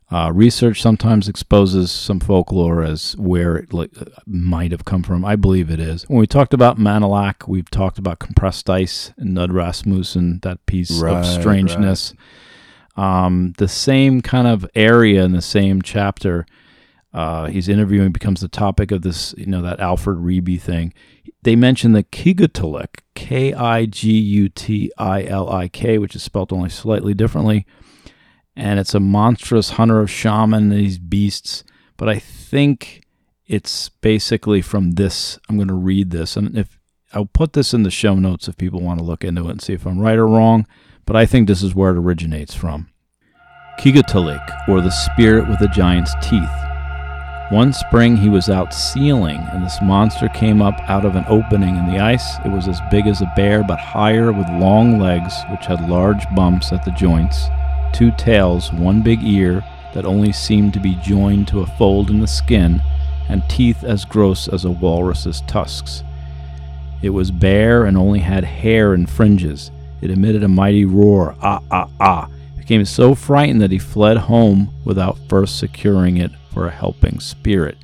Uh, 0.08 0.30
research 0.32 0.80
sometimes 0.80 1.28
exposes 1.28 1.90
some 1.90 2.20
folklore 2.20 2.80
as 2.84 3.16
where 3.16 3.56
it 3.56 3.72
li- 3.74 3.90
uh, 4.00 4.04
might 4.24 4.70
have 4.70 4.84
come 4.84 5.02
from. 5.02 5.24
I 5.24 5.34
believe 5.34 5.68
it 5.68 5.80
is. 5.80 6.04
When 6.08 6.20
we 6.20 6.28
talked 6.28 6.54
about 6.54 6.78
Manilak, 6.78 7.48
we've 7.48 7.68
talked 7.68 7.98
about 7.98 8.20
compressed 8.20 8.70
ice 8.70 9.12
and 9.16 9.36
Knud 9.36 9.52
Rasmussen, 9.52 10.38
that 10.44 10.64
piece 10.66 10.92
Right, 11.00 11.16
of 11.16 11.26
strangeness. 11.26 12.14
Um, 12.96 13.52
the 13.58 13.68
same 13.68 14.22
kind 14.22 14.46
of 14.46 14.66
area 14.74 15.24
in 15.24 15.32
the 15.32 15.42
same 15.42 15.82
chapter. 15.82 16.46
Uh, 17.12 17.46
he's 17.46 17.68
interviewing 17.68 18.12
becomes 18.12 18.40
the 18.40 18.48
topic 18.48 18.90
of 18.90 19.02
this, 19.02 19.34
you 19.38 19.46
know, 19.46 19.62
that 19.62 19.80
Alfred 19.80 20.18
Reby 20.18 20.60
thing. 20.60 20.92
They 21.42 21.56
mention 21.56 21.92
the 21.92 22.02
Kigutalik, 22.02 23.00
K 23.14 23.54
I 23.54 23.86
G 23.86 24.12
U 24.12 24.48
T 24.48 24.90
I 24.98 25.24
L 25.24 25.50
I 25.50 25.68
K, 25.68 25.98
which 25.98 26.16
is 26.16 26.22
spelled 26.22 26.52
only 26.52 26.68
slightly 26.68 27.14
differently. 27.14 27.66
And 28.54 28.80
it's 28.80 28.94
a 28.94 29.00
monstrous 29.00 29.70
hunter 29.70 30.00
of 30.00 30.10
shaman, 30.10 30.70
these 30.70 30.98
beasts. 30.98 31.64
But 31.96 32.08
I 32.08 32.18
think 32.18 33.02
it's 33.46 33.88
basically 33.88 34.60
from 34.60 34.92
this. 34.92 35.38
I'm 35.48 35.56
going 35.56 35.68
to 35.68 35.74
read 35.74 36.10
this. 36.10 36.36
And 36.36 36.56
if 36.56 36.78
I'll 37.12 37.26
put 37.26 37.52
this 37.52 37.72
in 37.72 37.82
the 37.82 37.90
show 37.90 38.16
notes 38.16 38.48
if 38.48 38.56
people 38.56 38.80
want 38.80 38.98
to 38.98 39.04
look 39.04 39.24
into 39.24 39.46
it 39.48 39.52
and 39.52 39.62
see 39.62 39.72
if 39.72 39.86
I'm 39.86 39.98
right 39.98 40.18
or 40.18 40.26
wrong. 40.26 40.66
But 41.06 41.16
I 41.16 41.24
think 41.24 41.46
this 41.46 41.62
is 41.62 41.74
where 41.74 41.92
it 41.92 41.98
originates 41.98 42.54
from. 42.54 42.88
Kigatalik, 43.78 44.68
or 44.68 44.80
the 44.80 44.90
spirit 44.90 45.48
with 45.48 45.60
the 45.60 45.68
giant's 45.68 46.14
teeth. 46.20 46.50
One 47.50 47.72
spring 47.72 48.16
he 48.16 48.28
was 48.28 48.48
out 48.48 48.74
sealing, 48.74 49.38
and 49.52 49.64
this 49.64 49.78
monster 49.80 50.28
came 50.30 50.60
up 50.60 50.74
out 50.88 51.04
of 51.04 51.14
an 51.14 51.24
opening 51.28 51.76
in 51.76 51.86
the 51.86 52.00
ice. 52.00 52.38
It 52.44 52.50
was 52.50 52.66
as 52.66 52.80
big 52.90 53.06
as 53.06 53.22
a 53.22 53.32
bear, 53.36 53.62
but 53.62 53.78
higher, 53.78 54.32
with 54.32 54.48
long 54.48 54.98
legs, 54.98 55.32
which 55.52 55.66
had 55.66 55.88
large 55.88 56.24
bumps 56.34 56.72
at 56.72 56.84
the 56.84 56.90
joints, 56.90 57.46
two 57.92 58.10
tails, 58.18 58.72
one 58.72 59.00
big 59.00 59.22
ear 59.22 59.64
that 59.94 60.04
only 60.04 60.32
seemed 60.32 60.74
to 60.74 60.80
be 60.80 60.96
joined 60.96 61.46
to 61.48 61.60
a 61.60 61.66
fold 61.78 62.10
in 62.10 62.18
the 62.18 62.26
skin, 62.26 62.82
and 63.28 63.48
teeth 63.48 63.84
as 63.84 64.04
gross 64.04 64.48
as 64.48 64.64
a 64.64 64.70
walrus's 64.70 65.40
tusks. 65.42 66.02
It 67.00 67.10
was 67.10 67.30
bare 67.30 67.84
and 67.84 67.96
only 67.96 68.18
had 68.20 68.42
hair 68.42 68.92
and 68.92 69.08
fringes. 69.08 69.70
It 70.02 70.10
emitted 70.10 70.42
a 70.42 70.48
mighty 70.48 70.84
roar, 70.84 71.34
ah, 71.42 71.60
ah, 71.70 71.88
ah. 72.00 72.28
Became 72.58 72.84
so 72.84 73.14
frightened 73.14 73.60
that 73.60 73.70
he 73.70 73.78
fled 73.78 74.16
home 74.16 74.70
without 74.84 75.18
first 75.28 75.58
securing 75.58 76.16
it 76.16 76.30
for 76.52 76.66
a 76.66 76.70
helping 76.70 77.20
spirit. 77.20 77.76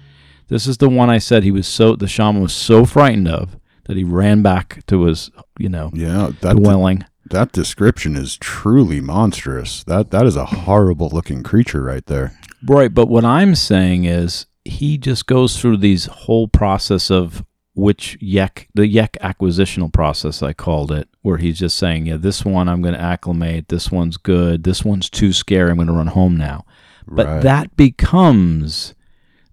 This 0.49 0.67
is 0.67 0.77
the 0.79 0.89
one 0.89 1.09
I 1.09 1.19
said 1.19 1.43
he 1.45 1.51
was 1.51 1.67
so 1.67 1.97
the 1.97 2.09
shaman 2.09 2.43
was 2.43 2.53
so 2.53 2.85
frightened 2.85 3.29
of 3.29 3.57
that 3.85 3.97
he 3.97 4.05
ran 4.05 4.43
back 4.43 4.85
to 4.87 5.05
his, 5.05 5.31
you 5.59 5.69
know, 5.69 5.91
Yeah, 5.95 6.33
that 6.43 6.57
dwelling. 6.57 7.05
that 7.31 7.53
description 7.53 8.17
is 8.17 8.37
truly 8.37 9.01
monstrous. 9.01 9.83
That 9.85 10.11
that 10.11 10.27
is 10.27 10.37
a 10.37 10.45
horrible 10.45 11.09
looking 11.11 11.43
creature 11.43 11.83
right 11.83 12.05
there. 12.07 12.39
Right, 12.67 12.93
but 12.93 13.09
what 13.09 13.25
I'm 13.25 13.55
saying 13.55 14.05
is 14.05 14.47
he 14.65 14.99
just 14.99 15.27
goes 15.27 15.59
through 15.61 15.79
these 15.79 16.07
whole 16.07 16.47
process 16.49 17.11
of 17.11 17.45
which 17.74 18.19
yek 18.20 18.69
the 18.74 18.86
yek 18.86 19.16
acquisitional 19.23 19.93
process 19.93 20.43
I 20.43 20.53
called 20.53 20.93
it, 20.93 21.09
where 21.23 21.39
he's 21.39 21.59
just 21.59 21.78
saying, 21.78 22.07
yeah, 22.07 22.16
this 22.16 22.44
one 22.44 22.69
I'm 22.69 22.82
going 22.82 22.94
to 22.94 23.01
acclimate, 23.01 23.69
this 23.69 23.90
one's 23.90 24.16
good, 24.16 24.65
this 24.65 24.85
one's 24.85 25.09
too 25.09 25.32
scary, 25.32 25.70
I'm 25.70 25.77
going 25.77 25.86
to 25.89 25.94
run 25.94 26.09
home 26.09 26.36
now. 26.36 26.65
But 27.07 27.27
Right. 27.27 27.43
that 27.43 27.77
becomes 27.77 28.94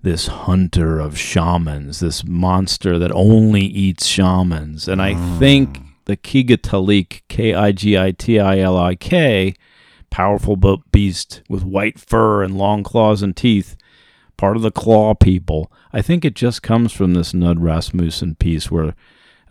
this 0.02 0.28
hunter 0.28 1.00
of 1.00 1.18
shamans, 1.18 2.00
this 2.00 2.24
monster 2.24 2.98
that 3.00 3.12
only 3.12 3.64
eats 3.64 4.06
shamans. 4.06 4.88
And 4.88 5.02
I 5.02 5.14
mm. 5.14 5.40
think 5.40 5.80
the 6.06 6.18
Kigatalik, 6.18 7.22
K 7.28 7.54
I 7.54 7.72
G 7.72 7.98
I 7.98 8.12
T 8.12 8.40
I 8.40 8.60
L 8.60 8.78
I 8.78 8.96
K, 8.96 9.54
powerful 10.10 10.56
beast 10.92 11.42
with 11.50 11.64
white 11.64 12.00
fur 12.00 12.44
and 12.44 12.58
long 12.58 12.84
claws 12.84 13.22
and 13.22 13.36
teeth, 13.36 13.76
part 14.40 14.56
of 14.56 14.62
the 14.62 14.72
claw 14.72 15.14
people. 15.14 15.70
I 15.92 16.02
think 16.02 16.24
it 16.24 16.34
just 16.34 16.64
comes 16.64 16.94
from 16.94 17.14
this 17.14 17.34
Knud 17.34 17.58
Rasmussen 17.60 18.36
piece 18.36 18.72
where 18.72 18.96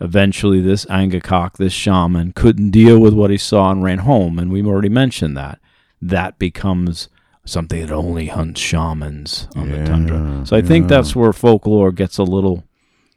eventually 0.01 0.61
this 0.61 0.85
Angakok, 0.85 1.57
this 1.57 1.73
shaman, 1.73 2.33
couldn't 2.33 2.71
deal 2.71 2.97
with 2.97 3.13
what 3.13 3.29
he 3.29 3.37
saw 3.37 3.69
and 3.69 3.83
ran 3.83 3.99
home. 3.99 4.39
And 4.39 4.51
we've 4.51 4.65
already 4.65 4.89
mentioned 4.89 5.37
that. 5.37 5.59
That 6.01 6.39
becomes 6.39 7.07
something 7.45 7.79
that 7.81 7.91
only 7.91 8.27
hunts 8.27 8.61
shamans 8.61 9.47
on 9.55 9.69
the 9.69 9.85
tundra. 9.85 10.43
So 10.47 10.57
I 10.57 10.61
think 10.61 10.87
that's 10.87 11.15
where 11.15 11.33
folklore 11.33 11.91
gets 11.91 12.17
a 12.17 12.23
little, 12.23 12.63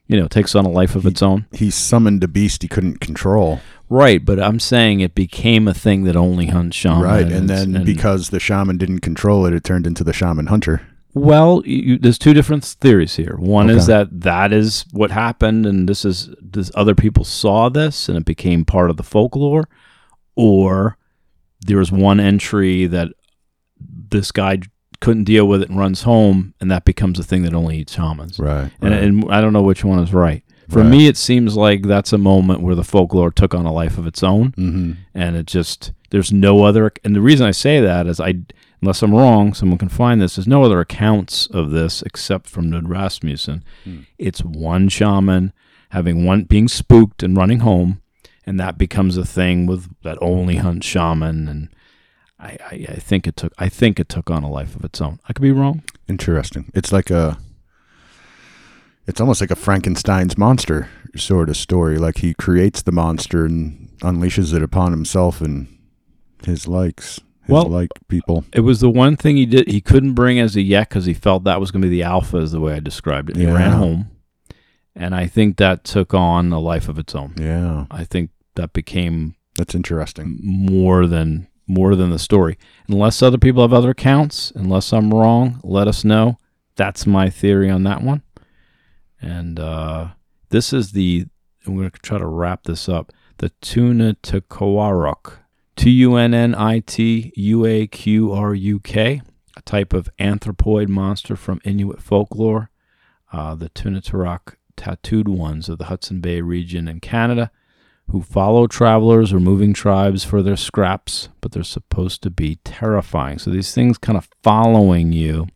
you 0.08 0.20
know, 0.20 0.28
takes 0.28 0.54
on 0.54 0.66
a 0.66 0.70
life 0.70 0.94
of 0.94 1.06
its 1.06 1.22
own. 1.22 1.46
He 1.52 1.70
summoned 1.70 2.22
a 2.22 2.28
beast 2.28 2.60
he 2.60 2.68
couldn't 2.68 3.00
control. 3.00 3.60
Right, 3.88 4.22
but 4.22 4.38
I'm 4.38 4.60
saying 4.60 5.00
it 5.00 5.14
became 5.14 5.68
a 5.68 5.74
thing 5.74 6.04
that 6.04 6.16
only 6.16 6.46
hunts 6.46 6.76
shamans. 6.76 7.04
right. 7.04 7.32
And 7.32 7.48
then 7.48 7.84
because 7.84 8.28
the 8.28 8.40
shaman 8.40 8.76
didn't 8.76 9.00
control 9.00 9.46
it, 9.46 9.54
it 9.54 9.64
turned 9.64 9.86
into 9.86 10.04
the 10.04 10.12
shaman 10.12 10.48
hunter. 10.48 10.82
Well, 11.14 11.62
you, 11.66 11.98
there's 11.98 12.18
two 12.18 12.32
different 12.32 12.64
theories 12.64 13.16
here. 13.16 13.36
One 13.39 13.68
is 13.68 13.86
that 13.86 14.20
that 14.22 14.52
is 14.52 14.86
what 14.93 15.10
happened, 15.10 15.66
and 15.66 15.89
this 15.89 16.05
is 16.05 16.30
this 16.40 16.70
other 16.74 16.94
people 16.94 17.24
saw 17.24 17.68
this, 17.68 18.09
and 18.09 18.16
it 18.16 18.24
became 18.24 18.64
part 18.64 18.89
of 18.89 18.97
the 18.97 19.02
folklore, 19.02 19.68
or 20.36 20.97
there 21.66 21.76
was 21.78 21.93
one 21.93 22.18
entry 22.18 22.86
that 22.86 23.09
this 23.78 24.32
guy 24.32 24.60
couldn't 25.01 25.24
deal 25.24 25.47
with 25.47 25.62
it 25.62 25.68
and 25.68 25.78
runs 25.78 26.02
home, 26.02 26.55
and 26.60 26.70
that 26.70 26.84
becomes 26.84 27.18
a 27.18 27.24
thing 27.24 27.43
that 27.43 27.52
only 27.55 27.78
eats 27.78 27.93
shamans. 27.94 28.39
Right. 28.39 28.70
And, 28.80 28.94
and 28.94 29.32
I 29.32 29.40
don't 29.40 29.52
know 29.52 29.62
which 29.62 29.84
one 29.84 29.98
is 29.98 30.14
right. 30.14 30.43
For 30.70 30.80
Right. 30.80 30.89
me, 30.89 31.06
it 31.09 31.16
seems 31.18 31.56
like 31.56 31.82
that's 31.82 32.12
a 32.14 32.18
moment 32.18 32.62
where 32.62 32.74
the 32.76 32.84
folklore 32.84 33.30
took 33.32 33.52
on 33.55 33.66
a 33.66 33.72
life 33.72 33.98
of 33.98 34.06
its 34.06 34.22
own 34.22 34.52
hmm 34.52 34.93
and 35.14 35.36
it 35.36 35.47
just 35.47 35.93
there's 36.10 36.32
no 36.32 36.64
other 36.64 36.90
and 37.05 37.14
the 37.14 37.20
reason 37.20 37.44
i 37.47 37.51
say 37.51 37.80
that 37.80 38.06
is 38.06 38.18
i 38.20 38.32
unless 38.82 39.02
i'm 39.02 39.14
wrong 39.14 39.54
someone 39.54 39.78
can 39.78 39.88
find 39.88 40.20
this 40.20 40.36
there's 40.36 40.46
no 40.46 40.62
other 40.64 40.80
accounts 40.80 41.46
of 41.46 41.70
this 41.70 42.02
except 42.02 42.48
from 42.48 42.70
Knud 42.70 42.88
Rasmussen 42.88 43.64
Hmm. 43.84 44.00
it's 44.18 44.42
one 44.42 44.88
shaman 44.90 45.52
having 45.90 46.24
one 46.26 46.42
being 46.44 46.68
spooked 46.68 47.22
and 47.22 47.36
running 47.36 47.60
home 47.60 48.02
and 48.44 48.59
that 48.60 48.76
becomes 48.76 49.16
a 49.16 49.24
thing 49.24 49.66
with 49.66 49.88
that 50.02 50.18
only 50.20 50.56
hunt 50.56 50.82
shaman 50.84 51.48
and 51.48 51.68
I, 52.40 52.59
I, 52.70 52.86
I 52.88 52.96
think 52.96 53.28
it 53.28 53.36
took 53.36 53.52
I 53.56 53.68
think 53.68 54.00
it 54.00 54.09
took 54.09 54.28
on 54.28 54.42
a 54.42 54.50
life 54.50 54.74
of 54.74 54.84
its 54.84 55.00
own. 55.00 55.20
I 55.28 55.32
could 55.32 55.42
be 55.42 55.52
wrong. 55.52 55.84
Interesting. 56.09 56.72
It's 56.74 56.90
like 56.90 57.09
a. 57.09 57.38
It's 59.06 59.20
almost 59.20 59.40
like 59.40 59.52
a 59.52 59.56
Frankenstein's 59.56 60.36
monster 60.36 60.88
sort 61.16 61.48
of 61.48 61.56
story. 61.56 61.98
Like 61.98 62.18
he 62.18 62.34
creates 62.34 62.82
the 62.82 62.90
monster 62.90 63.44
and 63.44 63.90
unleashes 64.00 64.52
it 64.54 64.60
upon 64.62 64.90
himself 64.90 65.40
and 65.40 65.68
his 66.44 66.66
likes, 66.66 67.20
Well- 67.48 67.69
like 67.69 67.90
people. 68.09 68.44
It 68.52 68.60
was 68.60 68.81
the 68.81 68.90
one 68.90 69.16
thing 69.16 69.36
he 69.36 69.47
did 69.47 69.69
he 69.69 69.81
couldn't 69.81 70.14
bring 70.14 70.39
as 70.39 70.56
a 70.56 70.62
yet 70.62 70.89
because 70.89 71.06
he 71.06 71.14
felt 71.14 71.44
that 71.44 71.60
was 71.60 71.70
going 71.70 71.82
to 71.82 71.89
be 71.89 71.97
the 71.97 72.02
alpha, 72.05 72.39
is 72.39 72.52
the 72.52 72.60
way 72.60 72.74
I 72.74 72.81
described 72.81 73.31
it. 73.31 73.36
He 73.36 73.47
ran 73.47 73.73
home, 73.73 74.10
and 74.94 75.14
I 75.14 75.27
think 75.27 75.56
that 75.56 75.85
took 75.85 76.14
on 76.14 76.52
a 76.52 76.60
life 76.60 76.89
of 76.89 76.98
its 76.98 77.14
own. 77.14 77.35
Yeah, 77.36 77.86
I 77.90 78.05
think 78.05 78.31
that 78.55 78.73
became 78.73 79.35
that's 79.56 79.74
interesting. 79.74 80.39
more 80.43 81.06
than 81.06 81.48
more 81.66 81.94
than 81.97 82.10
the 82.10 82.19
story. 82.19 82.59
Unless 82.89 83.23
other 83.23 83.39
people 83.39 83.62
have 83.62 83.73
other 83.73 83.90
accounts, 83.90 84.52
unless 84.55 84.93
I'm 84.93 85.10
wrong, 85.12 85.60
let 85.62 85.89
us 85.89 86.05
know. 86.05 86.39
That's 86.77 87.06
my 87.06 87.31
theory 87.31 87.70
on 87.70 87.82
that 87.85 88.02
one. 88.02 88.23
And 89.20 89.60
uh, 89.60 90.09
this 90.51 90.73
is 90.73 90.93
the 90.93 91.27
I'm 91.66 91.77
going 91.77 91.90
to 91.90 91.98
try 92.01 92.19
to 92.19 92.27
wrap 92.27 92.64
this 92.64 92.89
up. 92.89 93.12
The 93.39 93.51
tuna 93.60 94.14
Tukawaruk, 94.23 95.39
T 95.76 95.90
U 95.90 96.16
N 96.16 96.34
N 96.34 96.54
I 96.54 96.80
T 96.80 97.32
U 97.36 97.66
A 97.66 97.86
Q 97.86 98.32
R 98.32 98.54
U 98.54 98.80
K, 98.80 99.22
a 99.56 99.62
type 99.62 99.92
of 99.92 100.08
anthropoid 100.18 100.88
monster 100.88 101.36
from 101.36 101.60
Inuit 101.64 102.02
folklore. 102.02 102.70
Uh, 103.32 103.54
the 103.54 103.70
Tunatarok 103.70 104.56
tattooed 104.76 105.28
ones 105.28 105.68
of 105.68 105.78
the 105.78 105.84
Hudson 105.86 106.20
Bay 106.20 106.40
region 106.40 106.88
in 106.88 107.00
Canada 107.00 107.50
who 108.12 108.20
follow 108.20 108.66
travelers 108.66 109.32
or 109.32 109.40
moving 109.40 109.72
tribes 109.72 110.22
for 110.22 110.42
their 110.42 110.56
scraps, 110.56 111.30
but 111.40 111.52
they're 111.52 111.62
supposed 111.62 112.22
to 112.22 112.30
be 112.30 112.56
terrifying. 112.56 113.38
So 113.38 113.50
these 113.50 113.74
things 113.74 113.96
kind 113.96 114.18
of 114.18 114.28
following 114.42 115.12
you. 115.12 115.46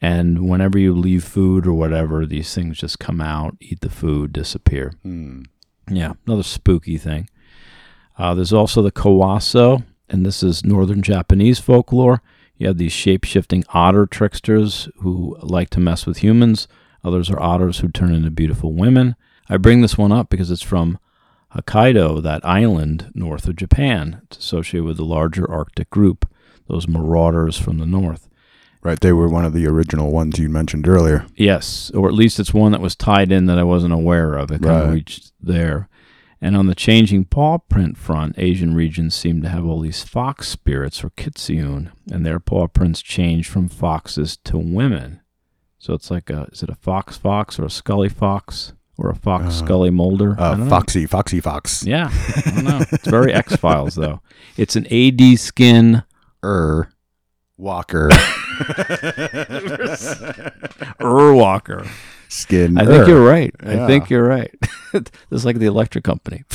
And 0.00 0.48
whenever 0.48 0.78
you 0.78 0.92
leave 0.94 1.24
food 1.24 1.66
or 1.66 1.72
whatever, 1.72 2.26
these 2.26 2.54
things 2.54 2.78
just 2.78 2.98
come 2.98 3.20
out, 3.20 3.56
eat 3.60 3.80
the 3.80 3.88
food, 3.88 4.32
disappear. 4.32 4.92
Hmm. 5.02 5.42
Yeah, 5.88 6.14
another 6.26 6.42
spooky 6.42 6.98
thing. 6.98 7.28
Uh, 8.18 8.34
there's 8.34 8.52
also 8.52 8.82
the 8.82 8.92
Kawauso, 8.92 9.84
and 10.08 10.24
this 10.26 10.42
is 10.42 10.64
northern 10.64 11.02
Japanese 11.02 11.58
folklore. 11.58 12.22
You 12.56 12.66
have 12.68 12.78
these 12.78 12.92
shape 12.92 13.24
shifting 13.24 13.64
otter 13.70 14.06
tricksters 14.06 14.88
who 14.98 15.36
like 15.40 15.70
to 15.70 15.80
mess 15.80 16.06
with 16.06 16.18
humans. 16.18 16.68
Others 17.04 17.30
are 17.30 17.40
otters 17.40 17.78
who 17.78 17.88
turn 17.88 18.12
into 18.14 18.30
beautiful 18.30 18.72
women. 18.72 19.16
I 19.48 19.56
bring 19.56 19.80
this 19.82 19.98
one 19.98 20.12
up 20.12 20.28
because 20.30 20.50
it's 20.50 20.62
from 20.62 20.98
Hokkaido, 21.54 22.22
that 22.22 22.44
island 22.44 23.10
north 23.14 23.48
of 23.48 23.56
Japan. 23.56 24.20
It's 24.24 24.38
associated 24.38 24.84
with 24.84 24.96
the 24.98 25.04
larger 25.04 25.50
Arctic 25.50 25.90
group, 25.90 26.30
those 26.68 26.86
marauders 26.88 27.58
from 27.58 27.78
the 27.78 27.86
north. 27.86 28.28
Right, 28.82 28.98
they 29.00 29.12
were 29.12 29.28
one 29.28 29.44
of 29.44 29.52
the 29.52 29.66
original 29.66 30.10
ones 30.10 30.38
you 30.38 30.48
mentioned 30.48 30.88
earlier. 30.88 31.24
Yes, 31.36 31.90
or 31.94 32.08
at 32.08 32.14
least 32.14 32.40
it's 32.40 32.54
one 32.54 32.72
that 32.72 32.80
was 32.80 32.96
tied 32.96 33.30
in 33.30 33.46
that 33.46 33.58
I 33.58 33.62
wasn't 33.62 33.92
aware 33.94 34.34
of. 34.34 34.50
It 34.50 34.62
kind 34.62 34.76
of 34.82 34.88
Right. 34.88 34.94
reached 34.94 35.32
there. 35.40 35.88
And 36.44 36.56
on 36.56 36.66
the 36.66 36.74
changing 36.74 37.26
paw 37.26 37.58
print 37.58 37.96
front, 37.96 38.34
Asian 38.36 38.74
regions 38.74 39.14
seem 39.14 39.42
to 39.42 39.48
have 39.48 39.64
all 39.64 39.78
these 39.80 40.02
fox 40.02 40.48
spirits 40.48 41.04
or 41.04 41.10
kitsune, 41.10 41.92
and 42.10 42.26
their 42.26 42.40
paw 42.40 42.66
prints 42.66 43.00
change 43.00 43.48
from 43.48 43.68
foxes 43.68 44.36
to 44.38 44.58
women. 44.58 45.20
So 45.78 45.94
it's 45.94 46.10
like 46.10 46.28
a 46.30 46.48
is 46.52 46.62
it 46.64 46.68
a 46.68 46.74
fox 46.74 47.16
fox 47.16 47.58
or 47.60 47.64
a 47.64 47.70
scully 47.70 48.08
fox 48.08 48.72
or 48.98 49.08
a 49.08 49.14
fox 49.14 49.44
Uh, 49.46 49.50
scully 49.50 49.90
Mulder? 49.90 50.34
Uh. 50.38 50.68
Foxy, 50.68 51.06
Foxy 51.06 51.40
Fox. 51.40 51.84
Yeah, 51.86 52.10
I 52.12 52.50
don't 52.50 52.64
know. 52.64 52.80
It's 52.92 53.06
very 53.08 53.32
X 53.32 53.54
Files 53.56 53.94
though. 53.94 54.20
It's 54.56 54.74
an 54.74 54.86
AD 54.92 55.38
skin 55.38 56.02
Er, 56.44 56.88
Walker, 57.56 58.08
Urwalker. 61.00 61.88
Skin. 62.32 62.78
I 62.78 62.86
think 62.86 63.06
you're 63.06 63.24
right. 63.24 63.54
Yeah. 63.62 63.84
I 63.84 63.86
think 63.86 64.08
you're 64.08 64.26
right. 64.26 64.50
this 64.92 65.10
is 65.30 65.44
like 65.44 65.58
the 65.58 65.66
electric 65.66 66.02
company. 66.02 66.44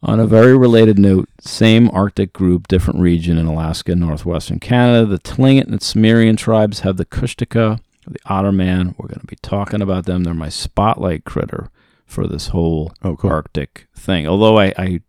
On 0.00 0.20
a 0.20 0.26
very 0.28 0.56
related 0.56 0.96
note, 0.96 1.28
same 1.40 1.90
Arctic 1.90 2.32
group, 2.32 2.68
different 2.68 3.00
region 3.00 3.36
in 3.36 3.46
Alaska 3.46 3.96
northwestern 3.96 4.60
Canada. 4.60 5.04
The 5.06 5.18
Tlingit 5.18 5.66
and 5.66 5.80
Tsimshian 5.80 6.38
tribes 6.38 6.80
have 6.80 6.98
the 6.98 7.04
Kushtaka, 7.04 7.80
the 8.06 8.20
Otterman. 8.20 8.94
We're 8.96 9.08
going 9.08 9.20
to 9.20 9.26
be 9.26 9.36
talking 9.42 9.82
about 9.82 10.06
them. 10.06 10.22
They're 10.22 10.34
my 10.34 10.50
spotlight 10.50 11.24
critter 11.24 11.68
for 12.06 12.28
this 12.28 12.48
whole 12.48 12.92
Oh, 13.02 13.16
cool. 13.16 13.30
Arctic 13.30 13.88
thing. 13.96 14.28
Although 14.28 14.56
I, 14.56 14.66
I, 14.78 15.00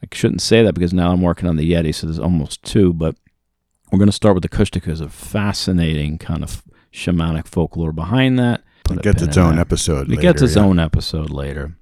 I 0.00 0.06
shouldn't 0.12 0.40
say 0.40 0.62
that 0.62 0.74
because 0.74 0.92
now 0.94 1.10
I'm 1.10 1.20
working 1.20 1.48
on 1.48 1.56
the 1.56 1.72
Yeti, 1.72 1.92
so 1.92 2.06
there's 2.06 2.20
almost 2.20 2.62
two. 2.62 2.92
But 2.92 3.16
we're 3.90 3.98
going 3.98 4.06
to 4.06 4.12
start 4.12 4.34
with 4.36 4.42
the 4.44 4.48
Kushtaka. 4.48 4.84
There's 4.84 5.00
a 5.00 5.08
fascinating 5.08 6.18
kind 6.18 6.44
of 6.44 6.62
shamanic 6.92 7.46
folklore 7.46 7.92
behind 7.92 8.38
that. 8.38 8.62
It 8.90 9.02
gets 9.02 9.22
its 9.22 9.36
own 9.36 9.56
that. 9.56 9.62
episode. 9.62 10.08
It 10.08 10.10
later, 10.10 10.22
gets 10.22 10.42
its 10.42 10.56
yeah. 10.56 10.62
own 10.62 10.78
episode 10.78 11.30
later. 11.30 11.76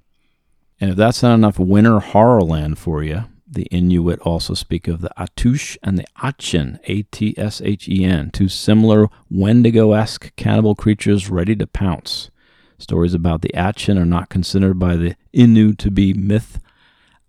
And 0.79 0.91
if 0.91 0.95
that's 0.95 1.21
not 1.21 1.35
enough 1.35 1.59
winter 1.59 1.99
horrorland 1.99 2.77
for 2.77 3.03
you, 3.03 3.25
the 3.47 3.63
Inuit 3.63 4.19
also 4.21 4.53
speak 4.53 4.87
of 4.87 5.01
the 5.01 5.11
Atush 5.17 5.77
and 5.83 5.97
the 5.97 6.05
Atshen, 6.17 6.79
A 6.85 7.01
T 7.03 7.35
S 7.37 7.61
H 7.61 7.89
E 7.89 8.05
N, 8.05 8.31
two 8.31 8.47
similar 8.47 9.09
Wendigo 9.29 9.91
esque 9.91 10.33
cannibal 10.37 10.73
creatures 10.73 11.29
ready 11.29 11.55
to 11.57 11.67
pounce. 11.67 12.31
Stories 12.77 13.13
about 13.13 13.41
the 13.41 13.51
Atshen 13.53 13.99
are 13.99 14.05
not 14.05 14.29
considered 14.29 14.79
by 14.79 14.95
the 14.95 15.15
Innu 15.33 15.77
to 15.79 15.91
be 15.91 16.13
myth 16.13 16.59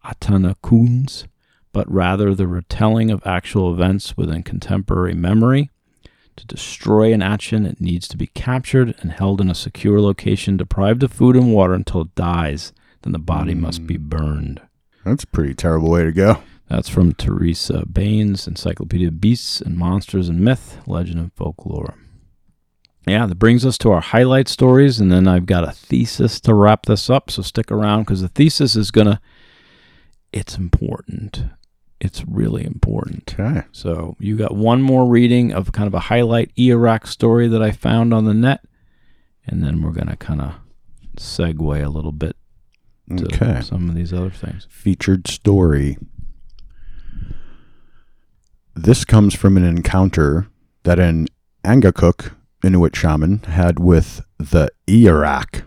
Atanakuns, 0.05 1.27
but 1.73 1.91
rather 1.93 2.35
the 2.35 2.47
retelling 2.47 3.11
of 3.11 3.27
actual 3.27 3.73
events 3.73 4.17
within 4.17 4.43
contemporary 4.43 5.15
memory. 5.15 5.71
To 6.43 6.49
destroy 6.49 7.13
an 7.13 7.21
Atshen, 7.21 7.65
it 7.65 7.81
needs 7.81 8.09
to 8.09 8.17
be 8.17 8.27
captured 8.27 8.97
and 8.99 9.13
held 9.13 9.41
in 9.41 9.49
a 9.49 9.55
secure 9.55 10.01
location, 10.01 10.57
deprived 10.57 11.05
of 11.05 11.13
food 11.13 11.37
and 11.37 11.55
water 11.55 11.73
until 11.73 12.01
it 12.01 12.17
dies. 12.17 12.73
Then 13.03 13.13
the 13.13 13.21
body 13.21 13.55
must 13.55 13.87
be 13.87 13.95
hmm. 13.95 14.09
burned. 14.09 14.61
That's 15.05 15.23
a 15.23 15.29
pretty 15.29 15.55
terrible 15.55 15.89
way 15.89 16.03
to 16.03 16.11
go. 16.11 16.43
That's 16.67 16.89
from 16.89 17.13
Theresa 17.13 17.85
Bane's, 17.87 18.49
Encyclopedia 18.49 19.07
of 19.07 19.21
Beasts 19.21 19.61
and 19.61 19.77
Monsters 19.77 20.29
and 20.29 20.41
Myth, 20.41 20.81
Legend 20.85 21.21
and 21.21 21.33
Folklore. 21.35 21.95
Yeah, 23.07 23.27
that 23.27 23.37
brings 23.37 23.65
us 23.65 23.79
to 23.79 23.93
our 23.93 24.01
highlight 24.01 24.49
stories, 24.49 24.99
and 24.99 25.13
then 25.13 25.29
I've 25.29 25.47
got 25.47 25.63
a 25.63 25.71
thesis 25.71 26.41
to 26.41 26.55
wrap 26.55 26.87
this 26.87 27.09
up. 27.09 27.31
So 27.31 27.43
stick 27.43 27.71
around 27.71 28.03
because 28.03 28.21
the 28.21 28.27
thesis 28.27 28.75
is 28.75 28.91
gonna. 28.91 29.21
It's 30.33 30.59
important. 30.59 31.45
It's 32.05 32.25
really 32.27 32.65
important. 32.67 33.33
Okay. 33.39 33.63
So 33.71 34.17
you 34.19 34.37
got 34.37 34.57
one 34.57 34.83
more 34.83 35.07
reading 35.07 35.53
of 35.53 35.71
kind 35.71 35.87
of 35.87 35.95
a 35.95 36.01
highlight 36.01 36.53
Ijiraq 36.57 37.07
story 37.07 37.47
that 37.47 37.63
I 37.63 37.71
found 37.71 38.13
on 38.13 38.25
the 38.25 38.35
net, 38.35 38.65
and 39.47 39.63
then 39.63 39.81
we're 39.83 39.93
gonna 39.93 40.17
kind 40.17 40.41
of 40.41 40.55
segue 41.17 41.85
a 41.85 41.89
little 41.89 42.11
bit 42.11 42.35
to 43.17 43.25
Okay. 43.27 43.61
some 43.63 43.89
of 43.89 43.95
these 43.95 44.13
other 44.13 44.31
things. 44.31 44.67
Featured 44.69 45.29
story. 45.29 45.97
This 48.75 49.05
comes 49.05 49.35
from 49.35 49.57
an 49.57 49.65
encounter 49.65 50.49
that 50.83 50.99
an 50.99 51.29
Angakuk 51.65 52.33
Inuit 52.65 52.97
shaman 52.97 53.39
had 53.45 53.79
with 53.79 54.23
the 54.39 54.71
Ijiraq. 54.89 55.63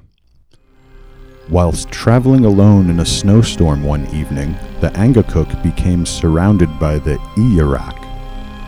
Whilst 1.50 1.92
traveling 1.92 2.44
alone 2.44 2.90
in 2.90 3.00
a 3.02 3.06
snowstorm 3.06 3.84
one 3.84 4.08
evening, 4.08 4.56
the 4.82 4.90
Angakok 4.96 5.62
became 5.62 6.04
surrounded 6.04 6.80
by 6.80 6.98
the 6.98 7.18
Ijiraq, 7.38 8.04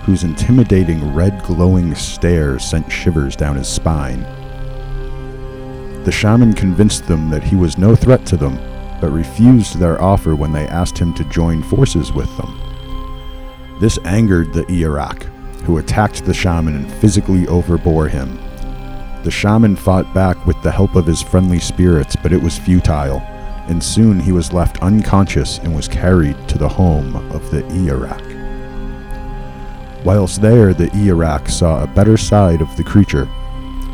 whose 0.03 0.23
intimidating 0.23 1.15
red 1.15 1.41
glowing 1.41 1.95
stare 1.95 2.59
sent 2.59 2.91
shivers 2.91 3.35
down 3.35 3.55
his 3.55 3.67
spine. 3.67 4.21
The 6.03 6.11
shaman 6.11 6.53
convinced 6.53 7.07
them 7.07 7.31
that 7.31 7.43
he 7.43 7.55
was 7.55 7.79
no 7.79 7.95
threat 7.95 8.27
to 8.27 8.37
them, 8.37 8.57
but 9.01 9.09
refused 9.09 9.79
their 9.79 9.99
offer 9.99 10.35
when 10.35 10.51
they 10.51 10.67
asked 10.67 10.99
him 10.99 11.15
to 11.15 11.23
join 11.25 11.63
forces 11.63 12.13
with 12.13 12.29
them. 12.37 12.59
This 13.79 13.97
angered 14.05 14.53
the 14.53 14.65
Ijiraq, 14.65 15.23
who 15.63 15.79
attacked 15.79 16.25
the 16.25 16.33
shaman 16.33 16.75
and 16.75 16.91
physically 16.93 17.45
overbore 17.45 18.07
him. 18.07 18.37
The 19.27 19.31
shaman 19.31 19.75
fought 19.75 20.13
back 20.13 20.45
with 20.45 20.55
the 20.61 20.71
help 20.71 20.95
of 20.95 21.05
his 21.05 21.21
friendly 21.21 21.59
spirits, 21.59 22.15
but 22.15 22.31
it 22.31 22.41
was 22.41 22.57
futile, 22.57 23.19
and 23.67 23.83
soon 23.83 24.21
he 24.21 24.31
was 24.31 24.53
left 24.53 24.81
unconscious 24.81 25.57
and 25.57 25.75
was 25.75 25.89
carried 25.89 26.37
to 26.47 26.57
the 26.57 26.69
home 26.69 27.13
of 27.33 27.51
the 27.51 27.61
Ijiraq. 27.63 28.23
Whilst 30.05 30.41
there, 30.41 30.73
the 30.73 30.87
Ijiraq 30.91 31.49
saw 31.49 31.83
a 31.83 31.87
better 31.87 32.15
side 32.15 32.61
of 32.61 32.73
the 32.77 32.85
creature, 32.85 33.27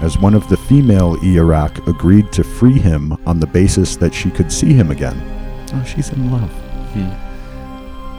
as 0.02 0.20
one 0.20 0.36
of 0.36 0.48
the 0.50 0.58
female 0.58 1.18
Ijiraq 1.18 1.88
agreed 1.88 2.32
to 2.34 2.44
free 2.44 2.78
him 2.78 3.18
on 3.26 3.40
the 3.40 3.48
basis 3.48 3.96
that 3.96 4.14
she 4.14 4.30
could 4.30 4.52
see 4.52 4.74
him 4.74 4.92
again. 4.92 5.20
Oh, 5.74 5.84
she's 5.84 6.10
in 6.10 6.32
love. 6.32 6.52
Hmm. 6.94 7.10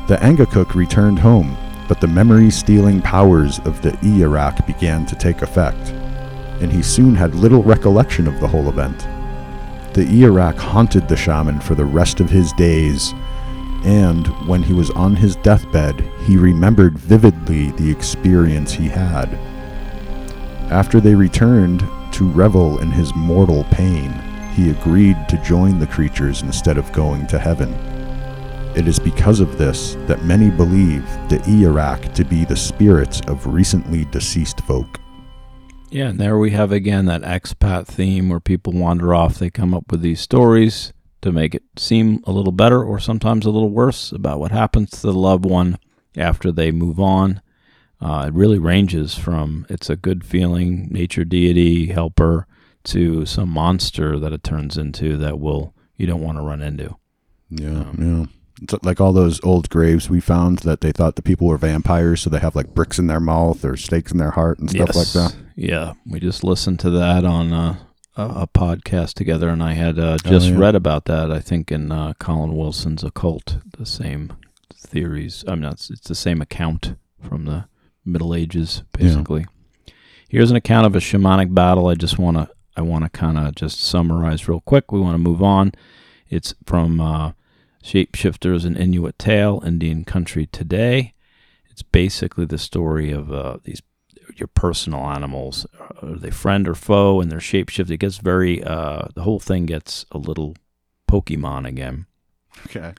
The 0.09 0.16
Angakuk 0.16 0.74
returned 0.74 1.20
home, 1.20 1.57
but 1.86 2.01
the 2.01 2.09
memory 2.09 2.51
stealing 2.51 3.01
powers 3.01 3.61
of 3.61 3.82
the 3.82 3.93
Ijiraq 4.03 4.66
began 4.66 5.07
to 5.07 5.15
take 5.15 5.43
effect, 5.43 5.95
and 6.60 6.72
he 6.72 6.82
soon 6.82 7.14
had 7.14 7.35
little 7.35 7.62
recollection 7.62 8.26
of 8.26 8.40
the 8.40 8.48
whole 8.48 8.68
event. 8.68 9.01
The 9.94 10.05
Ijiraq 10.05 10.56
haunted 10.56 11.09
the 11.09 11.16
shaman 11.16 11.60
for 11.60 11.74
the 11.74 11.85
rest 11.85 12.20
of 12.20 12.31
his 12.31 12.52
days, 12.52 13.12
and 13.85 14.26
when 14.48 14.62
he 14.62 14.72
was 14.72 14.90
on 14.90 15.14
his 15.14 15.36
deathbed, 15.36 16.01
he 16.26 16.36
remembered 16.36 16.98
vividly 16.98 17.70
the 17.72 17.90
experience 17.90 18.72
he 18.72 18.89
had. 18.89 19.35
After 20.70 21.01
they 21.01 21.14
returned 21.14 21.81
to 22.12 22.31
revel 22.31 22.78
in 22.81 22.90
his 22.90 23.14
mortal 23.14 23.64
pain, 23.70 24.10
he 24.55 24.70
agreed 24.70 25.28
to 25.28 25.43
join 25.44 25.78
the 25.78 25.86
creatures 25.86 26.43
instead 26.43 26.78
of 26.78 26.90
going 26.93 27.26
to 27.26 27.39
heaven. 27.39 27.72
It 28.74 28.89
is 28.89 28.98
because 28.98 29.39
of 29.40 29.59
this 29.59 29.94
that 30.06 30.24
many 30.24 30.51
believe 30.51 31.05
the 31.28 31.39
Ijiraq 31.39 32.14
to 32.14 32.24
be 32.24 32.44
the 32.44 32.56
spirits 32.56 33.20
of 33.28 33.47
recently 33.47 34.05
deceased 34.06 34.60
folk. 34.62 34.98
Yeah, 35.95 36.09
and 36.09 36.19
there 36.19 36.37
we 36.37 36.51
have 36.51 36.73
again 36.73 37.05
that 37.05 37.23
expat 37.23 37.87
theme 37.87 38.29
where 38.29 38.41
people 38.41 38.73
wander 38.73 39.15
off. 39.15 39.39
They 39.39 39.49
come 39.49 39.73
up 39.73 39.93
with 39.93 40.01
these 40.01 40.21
stories 40.21 40.93
to 41.23 41.31
make 41.31 41.55
it 41.55 41.62
seem 41.77 42.21
a 42.25 42.33
little 42.33 42.51
better 42.51 42.83
or 42.83 42.99
sometimes 42.99 43.47
a 43.47 43.51
little 43.51 43.71
worse 43.71 44.11
about 44.11 44.41
what 44.41 44.51
happens 44.51 44.91
to 44.91 45.03
the 45.03 45.12
loved 45.12 45.45
one 45.45 45.79
after 46.16 46.51
they 46.51 46.73
move 46.73 46.99
on. 46.99 47.41
Uh, 48.01 48.25
it 48.27 48.35
really 48.35 48.59
ranges 48.59 49.15
from 49.15 49.66
it's 49.69 49.89
a 49.89 49.95
good 49.95 50.25
feeling, 50.25 50.89
nature 50.91 51.25
deity, 51.25 51.87
helper, 51.87 52.49
to 52.83 53.25
some 53.25 53.51
monster 53.51 54.19
that 54.19 54.33
it 54.33 54.43
turns 54.43 54.77
into 54.77 55.16
that 55.19 55.39
will 55.39 55.77
you 55.97 56.09
don't 56.09 56.23
want 56.23 56.37
to 56.37 56.43
run 56.43 56.61
into. 56.61 56.97
Yeah, 57.51 57.93
yeah. 57.97 58.25
Like 58.82 59.01
all 59.01 59.12
those 59.12 59.43
old 59.43 59.68
graves 59.68 60.09
we 60.09 60.20
found 60.20 60.60
that 60.60 60.81
they 60.81 60.93
thought 60.93 61.16
the 61.16 61.22
people 61.22 61.48
were 61.48 61.59
vampires, 61.59 62.20
so 62.22 62.31
they 62.31 62.39
have 62.39 62.55
like 62.55 62.72
bricks 62.74 62.98
in 62.98 63.09
their 63.09 63.20
mouth 63.20 63.64
or 63.64 63.76
stakes 63.76 64.12
in 64.12 64.18
their 64.18 64.31
heart 64.31 64.59
and 64.60 64.70
stuff 64.70 64.94
like 64.94 65.09
that. 65.12 65.36
Yeah, 65.56 65.94
we 66.06 66.20
just 66.20 66.44
listened 66.44 66.78
to 66.81 66.90
that 66.90 67.24
on 67.24 67.52
uh, 67.52 67.76
a, 68.16 68.22
a 68.43 68.47
podcast 68.47 69.14
together, 69.14 69.48
and 69.48 69.62
I 69.62 69.72
had 69.72 69.98
uh, 69.98 70.18
just 70.18 70.48
Oh, 70.48 70.52
yeah. 70.52 70.59
read 70.59 70.74
about 70.76 71.06
that. 71.06 71.32
I 71.32 71.40
think 71.40 71.72
in 71.72 71.90
uh, 71.90 72.12
Colin 72.20 72.56
Wilson's 72.56 73.02
Occult, 73.02 73.59
the 73.76 73.86
same 73.86 74.32
theories. 74.72 75.44
I'm 75.48 75.60
not. 75.60 75.74
It's 75.90 76.09
the 76.09 76.14
same 76.14 76.40
account 76.40 76.94
from 77.20 77.47
the 77.47 77.64
Middle 78.05 78.35
Ages, 78.35 78.82
Yeah. 78.98 79.05
basically. 79.09 79.47
Here's 80.28 80.51
an 80.51 80.56
account 80.56 80.86
of 80.86 80.94
a 80.94 81.01
shamanic 81.01 81.52
battle. 81.55 81.89
I 81.89 81.94
just 81.97 82.18
want 82.18 82.36
to. 82.36 82.48
I 82.76 82.82
want 82.82 83.05
to 83.05 83.10
kind 83.10 83.36
of 83.39 83.55
just 83.56 83.81
summarize 83.81 84.48
real 84.48 84.60
quick. 84.60 84.90
We 84.93 85.01
want 85.01 85.14
to 85.14 85.18
move 85.18 85.43
on. 85.43 85.72
It's 86.28 86.55
from 86.66 87.01
uh, 87.93 88.55
is 88.55 88.65
an 88.65 88.77
Inuit 88.77 89.19
Tale, 89.19 89.62
Indian 89.65 90.05
Country 90.05 90.47
Today. 90.47 91.15
It's 91.70 91.82
basically 91.82 92.47
the 92.47 92.59
story 92.59 93.11
of 93.11 93.32
uh, 93.32 93.59
these 93.65 93.82
your 94.36 94.48
personal 94.48 95.01
animals. 95.01 95.66
Are 96.02 96.16
they 96.16 96.31
friend 96.31 96.66
or 96.66 96.74
foe? 96.74 97.20
And 97.20 97.31
their 97.31 97.39
shapeshift. 97.39 97.90
It 97.90 97.98
gets 97.98 98.19
very. 98.19 98.62
Uh, 98.62 99.09
the 99.15 99.23
whole 99.23 99.40
thing 99.40 99.66
gets 99.66 100.06
a 100.11 100.19
little 100.19 100.56
Pokemon 101.11 101.66
again. 101.66 102.06
Okay. 102.66 102.94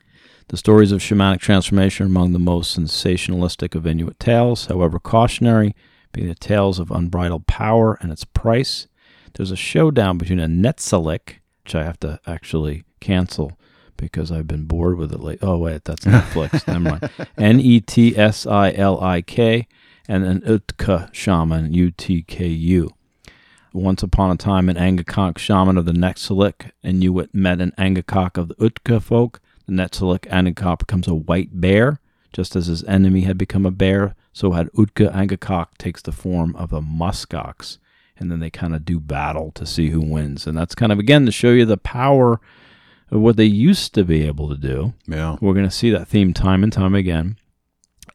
The 0.48 0.56
stories 0.56 0.92
of 0.92 1.00
shamanic 1.00 1.40
transformation 1.40 2.06
are 2.06 2.08
among 2.08 2.32
the 2.32 2.38
most 2.38 2.78
sensationalistic 2.78 3.74
of 3.74 3.86
Inuit 3.86 4.20
tales, 4.20 4.66
however 4.66 5.00
cautionary, 5.00 5.74
being 6.12 6.28
the 6.28 6.36
tales 6.36 6.78
of 6.78 6.92
unbridled 6.92 7.46
power 7.46 7.98
and 8.00 8.12
its 8.12 8.24
price. 8.24 8.86
There's 9.34 9.50
a 9.50 9.56
showdown 9.56 10.18
between 10.18 10.38
a 10.38 10.46
Netsilik, 10.46 11.40
which 11.64 11.74
I 11.74 11.82
have 11.82 11.98
to 12.00 12.20
actually 12.26 12.84
cancel 13.00 13.58
because 13.96 14.30
I've 14.32 14.46
been 14.46 14.64
bored 14.64 14.96
with 14.98 15.12
it 15.12 15.20
late. 15.20 15.38
Oh, 15.42 15.58
wait, 15.58 15.84
that's 15.84 16.04
Netflix. 16.06 16.66
Never 16.66 16.80
mind. 16.80 17.10
N 17.36 17.60
E 17.60 17.80
T 17.80 18.16
S 18.16 18.46
I 18.46 18.72
L 18.72 19.00
I 19.02 19.22
K, 19.22 19.66
and 20.08 20.24
an 20.24 20.40
Utku 20.42 21.12
shaman, 21.12 21.72
U 21.72 21.90
T 21.90 22.22
K 22.22 22.46
U. 22.46 22.90
Once 23.72 24.02
upon 24.02 24.30
a 24.30 24.36
time, 24.36 24.70
an 24.70 24.76
Angakok 24.76 25.36
shaman 25.36 25.76
of 25.76 25.84
the 25.84 25.92
Netsilik 25.92 26.70
and 26.82 26.96
Inuit 26.96 27.34
met 27.34 27.60
an 27.60 27.72
Angakok 27.76 28.38
of 28.38 28.48
the 28.48 28.54
Utku 28.54 29.02
folk. 29.02 29.40
The 29.66 29.72
Netsilik 29.72 30.20
Angakok 30.30 30.78
becomes 30.78 31.06
a 31.06 31.14
white 31.14 31.60
bear, 31.60 32.00
just 32.32 32.56
as 32.56 32.66
his 32.68 32.84
enemy 32.84 33.22
had 33.22 33.36
become 33.36 33.66
a 33.66 33.70
bear. 33.70 34.14
So 34.32 34.52
had 34.52 34.70
Utku 34.72 35.12
Angakok 35.12 35.76
takes 35.78 36.00
the 36.00 36.12
form 36.12 36.56
of 36.56 36.72
a 36.72 36.80
muskox, 36.80 37.76
and 38.18 38.30
then 38.32 38.40
they 38.40 38.48
kind 38.48 38.74
of 38.74 38.84
do 38.86 38.98
battle 38.98 39.50
to 39.52 39.66
see 39.66 39.90
who 39.90 40.00
wins. 40.00 40.46
And 40.46 40.56
that's 40.56 40.74
kind 40.74 40.90
of 40.90 40.98
again 40.98 41.26
to 41.26 41.32
show 41.32 41.50
you 41.50 41.66
the 41.66 41.76
power 41.76 42.40
what 43.08 43.36
they 43.36 43.44
used 43.44 43.94
to 43.94 44.04
be 44.04 44.22
able 44.22 44.48
to 44.48 44.56
do. 44.56 44.94
Yeah. 45.06 45.36
We're 45.40 45.54
going 45.54 45.68
to 45.68 45.70
see 45.70 45.90
that 45.90 46.08
theme 46.08 46.34
time 46.34 46.62
and 46.62 46.72
time 46.72 46.94
again. 46.94 47.36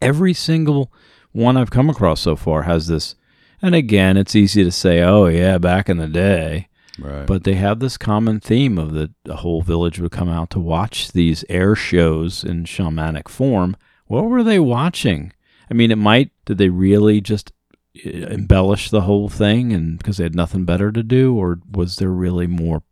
Every 0.02 0.34
single 0.34 0.92
one 1.32 1.58
I've 1.58 1.72
come 1.72 1.90
across 1.90 2.22
so 2.22 2.36
far 2.36 2.64
has 2.64 2.88
this. 2.88 3.16
And 3.62 3.76
again, 3.76 4.18
it's 4.18 4.36
easy 4.36 4.64
to 4.64 4.72
say, 4.72 5.02
oh, 5.02 5.28
yeah, 5.28 5.58
back 5.58 5.88
in 5.88 5.98
the 5.98 6.08
day. 6.08 6.68
Right. 7.00 7.26
But 7.26 7.44
they 7.44 7.54
have 7.54 7.80
this 7.80 7.98
common 7.98 8.40
theme 8.40 8.78
of 8.78 8.94
the, 8.94 9.12
the 9.24 9.38
whole 9.38 9.62
village 9.62 10.00
would 10.00 10.12
come 10.12 10.30
out 10.30 10.50
to 10.52 10.60
watch 10.60 11.12
these 11.12 11.46
air 11.48 11.76
shows 11.76 12.44
in 12.44 12.66
shamanic 12.66 13.30
form. 13.30 13.78
What 14.08 14.26
were 14.26 14.44
they 14.44 14.60
watching? 14.60 15.32
I 15.70 15.74
mean, 15.74 15.92
it 15.92 15.98
might, 15.98 16.32
did 16.46 16.58
they 16.58 16.70
really 16.70 17.22
just 17.22 17.54
uh, 18.06 18.10
embellish 18.10 18.90
the 18.90 19.02
whole 19.02 19.30
thing 19.30 19.72
and 19.72 19.98
because 19.98 20.18
they 20.18 20.24
had 20.24 20.36
nothing 20.36 20.66
better 20.66 20.92
to 20.92 21.04
do? 21.04 21.34
Or 21.36 21.60
was 21.72 21.96
there 21.96 22.10
really 22.10 22.48
more 22.48 22.84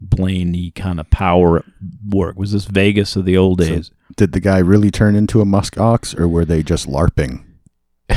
Blaney 0.00 0.70
kind 0.72 0.98
of 1.00 1.10
power 1.10 1.64
work? 2.08 2.36
Was 2.36 2.52
this 2.52 2.64
Vegas 2.64 3.16
of 3.16 3.24
the 3.24 3.36
old 3.36 3.60
So- 3.62 3.68
days? 3.68 3.90
Did 4.16 4.32
the 4.32 4.40
guy 4.40 4.58
really 4.58 4.90
turn 4.90 5.14
into 5.14 5.40
a 5.40 5.44
musk 5.44 5.78
ox, 5.78 6.14
or 6.14 6.26
were 6.28 6.44
they 6.44 6.62
just 6.62 6.88
larping? 6.88 7.44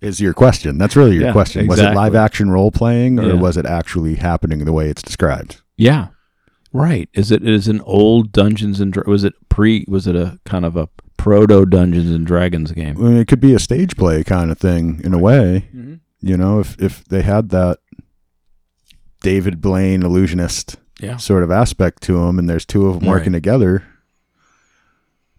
Is 0.00 0.18
your 0.20 0.32
question? 0.32 0.78
That's 0.78 0.96
really 0.96 1.14
your 1.16 1.24
Yeah, 1.26 1.32
question. 1.32 1.66
Was 1.66 1.78
it 1.78 1.94
live 1.94 2.14
action 2.14 2.50
role 2.50 2.70
playing, 2.70 3.18
or 3.18 3.28
Yeah. 3.28 3.32
was 3.34 3.56
it 3.58 3.66
actually 3.66 4.14
happening 4.16 4.64
the 4.64 4.72
way 4.72 4.88
it's 4.88 5.02
described? 5.02 5.60
Yeah, 5.76 6.08
right. 6.72 7.08
Is 7.12 7.30
it 7.30 7.46
is 7.46 7.68
an 7.68 7.80
old 7.82 8.32
Dungeons 8.32 8.80
and 8.80 8.94
was 9.06 9.24
it 9.24 9.34
pre? 9.50 9.84
Was 9.88 10.06
it 10.06 10.16
a 10.16 10.38
kind 10.46 10.64
of 10.64 10.74
a 10.76 10.88
proto 11.18 11.66
Dungeons 11.66 12.10
and 12.10 12.26
Dragons 12.26 12.70
I 12.72 12.74
game? 12.74 12.98
mean, 13.02 13.16
it 13.18 13.28
could 13.28 13.40
be 13.40 13.52
a 13.54 13.58
stage 13.58 13.94
play 13.96 14.24
kind 14.24 14.50
of 14.50 14.58
thing 14.58 15.00
in 15.04 15.12
a 15.12 15.18
way. 15.18 15.66
Mm-hmm. 15.74 15.94
You 16.22 16.36
know, 16.38 16.60
if 16.60 16.80
if 16.80 17.04
they 17.04 17.20
had 17.22 17.50
that 17.50 17.78
David 19.20 19.60
Blaine 19.60 20.02
illusionist 20.02 20.76
Yeah, 21.00 21.16
sort 21.16 21.42
of 21.42 21.50
aspect 21.50 22.02
to 22.04 22.18
them, 22.24 22.38
and 22.38 22.48
there's 22.48 22.66
two 22.66 22.86
of 22.86 23.00
them 23.00 23.08
Right. 23.08 23.16
working 23.18 23.32
together. 23.32 23.84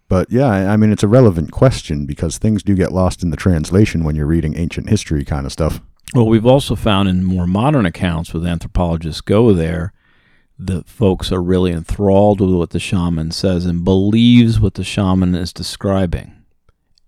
But 0.08 0.32
yeah, 0.32 0.48
I 0.48 0.74
I 0.74 0.78
mean, 0.78 0.92
it's 0.92 1.04
a 1.04 1.08
relevant 1.08 1.52
question 1.52 2.06
because 2.06 2.38
things 2.38 2.64
do 2.64 2.76
get 2.76 2.92
lost 2.92 3.24
in 3.24 3.30
the 3.30 3.38
translation 3.38 4.04
when 4.04 4.16
you're 4.16 4.26
reading 4.26 4.58
ancient 4.58 4.90
history 4.90 5.24
kind 5.24 5.46
of 5.46 5.52
stuff. 5.52 5.80
Well, 6.14 6.28
we've 6.28 6.46
also 6.46 6.76
found 6.76 7.08
in 7.08 7.24
more 7.24 7.48
modern 7.48 7.86
accounts 7.86 8.34
with 8.34 8.46
anthropologists 8.46 9.22
go 9.22 9.54
there 9.54 9.94
the 10.64 10.84
folks 10.84 11.32
are 11.32 11.42
really 11.42 11.72
enthralled 11.72 12.40
with 12.40 12.52
what 12.54 12.70
the 12.70 12.80
shaman 12.80 13.32
says 13.32 13.66
and 13.66 13.84
believes 13.84 14.60
what 14.60 14.76
the 14.76 14.84
shaman 14.84 15.34
is 15.34 15.52
describing, 15.52 16.34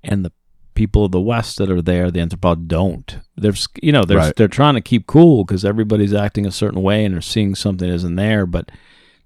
and 0.04 0.26
the 0.26 0.32
people 0.76 1.06
of 1.06 1.12
the 1.12 1.22
West 1.22 1.58
that 1.58 1.70
are 1.72 1.82
there, 1.82 2.10
the 2.12 2.20
anthropologists 2.20 2.68
don't. 2.68 3.18
They're 3.38 3.54
you 3.82 3.92
know 3.92 4.04
they're 4.04 4.18
Right. 4.18 4.36
they're 4.36 4.48
trying 4.48 4.76
to 4.76 4.82
keep 4.82 5.08
cool 5.08 5.44
because 5.46 5.64
everybody's 5.66 6.14
acting 6.14 6.46
a 6.46 6.52
certain 6.52 6.82
way 6.82 7.06
and 7.06 7.14
they're 7.14 7.22
seeing 7.22 7.56
something 7.56 7.88
that 7.88 7.94
isn't 7.94 8.16
there. 8.16 8.46
But 8.46 8.72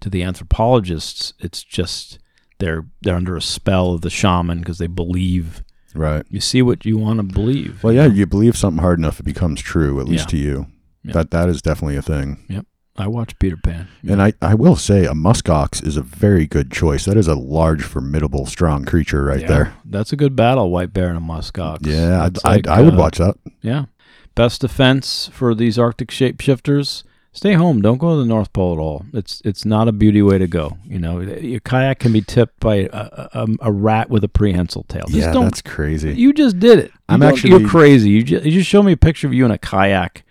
to 0.02 0.10
the 0.10 0.24
anthropologists, 0.24 1.34
it's 1.40 1.64
just 1.64 2.20
they're 2.60 2.86
they're 3.02 3.16
under 3.16 3.36
a 3.36 3.42
spell 3.42 3.94
of 3.94 4.02
the 4.02 4.10
shaman 4.10 4.60
because 4.60 4.78
they 4.78 4.88
believe. 4.88 5.64
Right. 5.96 6.26
You 6.30 6.42
see 6.42 6.62
what 6.62 6.86
you 6.86 6.98
want 6.98 7.18
to 7.18 7.24
believe. 7.24 7.84
Well, 7.84 7.94
yeah, 7.94 8.06
you 8.08 8.26
believe 8.28 8.56
something 8.58 8.82
hard 8.82 9.00
enough, 9.00 9.20
it 9.20 9.24
becomes 9.24 9.62
true, 9.62 10.00
at 10.00 10.08
least 10.08 10.26
Yeah. 10.26 10.30
to 10.32 10.38
you. 10.38 10.68
Yeah. 11.04 11.14
That 11.14 11.32
that 11.32 11.50
is 11.50 11.62
definitely 11.62 11.96
a 11.96 12.02
thing. 12.02 12.64
I 12.98 13.08
watch 13.08 13.38
Peter 13.38 13.58
Pan. 13.58 13.88
And 14.08 14.22
I, 14.22 14.34
I 14.42 14.56
will 14.56 14.76
say 14.76 15.06
a 15.06 15.14
muskox 15.14 15.86
is 15.86 15.98
a 15.98 16.02
very 16.02 16.48
good 16.48 16.72
choice. 16.72 17.06
That 17.06 17.16
is 17.18 17.28
a 17.28 17.36
large, 17.36 17.84
formidable, 17.84 18.46
strong 18.48 18.86
creature 18.86 19.24
right 19.26 19.42
Yeah, 19.42 19.48
there. 19.48 19.74
That's 19.86 20.12
a 20.12 20.16
good 20.16 20.36
battle, 20.36 20.72
white 20.72 20.94
bear 20.94 21.10
and 21.10 21.18
a 21.18 21.22
muskox. 21.22 21.86
Yeah, 21.86 22.24
I'd, 22.24 22.34
That's 22.36 22.46
I'd, 22.46 22.66
like, 22.66 22.68
I 22.68 22.82
would 22.82 22.96
uh, 22.96 22.98
watch 22.98 23.18
that. 23.20 23.36
Yeah. 23.62 23.86
Best 24.34 24.62
defense 24.62 25.30
for 25.34 25.54
these 25.56 25.80
Arctic 25.80 26.10
shapeshifters: 26.10 27.04
stay 27.32 27.54
home. 27.54 27.82
Don't 27.82 27.98
go 27.98 28.16
to 28.16 28.20
the 28.22 28.26
North 28.28 28.54
Pole 28.54 28.74
at 28.74 28.80
all. 28.80 29.04
It's 29.12 29.42
it's 29.44 29.66
not 29.66 29.88
a 29.88 29.92
beauty 29.92 30.22
way 30.22 30.38
to 30.38 30.46
go. 30.46 30.78
You 30.86 31.00
know, 31.00 31.22
your 31.22 31.60
kayak 31.60 31.98
can 32.00 32.14
be 32.14 32.22
tipped 32.22 32.60
by 32.60 32.88
a, 32.94 33.30
a, 33.34 33.48
a 33.62 33.72
rat 33.72 34.12
with 34.12 34.24
a 34.24 34.28
prehensile 34.28 34.84
tail. 34.84 35.06
Just 35.08 35.18
Yeah, 35.18 35.32
that's 35.44 35.64
crazy. 35.64 36.14
You 36.14 36.34
just 36.34 36.60
did 36.60 36.78
it. 36.78 36.92
You 36.92 37.00
I'm 37.10 37.24
actually- 37.24 37.50
You're 37.50 37.68
crazy. 37.68 38.12
You 38.12 38.24
just, 38.24 38.46
you 38.46 38.52
just 38.52 38.70
showed 38.70 38.84
me 38.84 38.92
a 38.92 38.98
picture 38.98 39.26
of 39.26 39.34
you 39.34 39.44
in 39.46 39.50
a 39.52 39.58
kayak. 39.58 40.24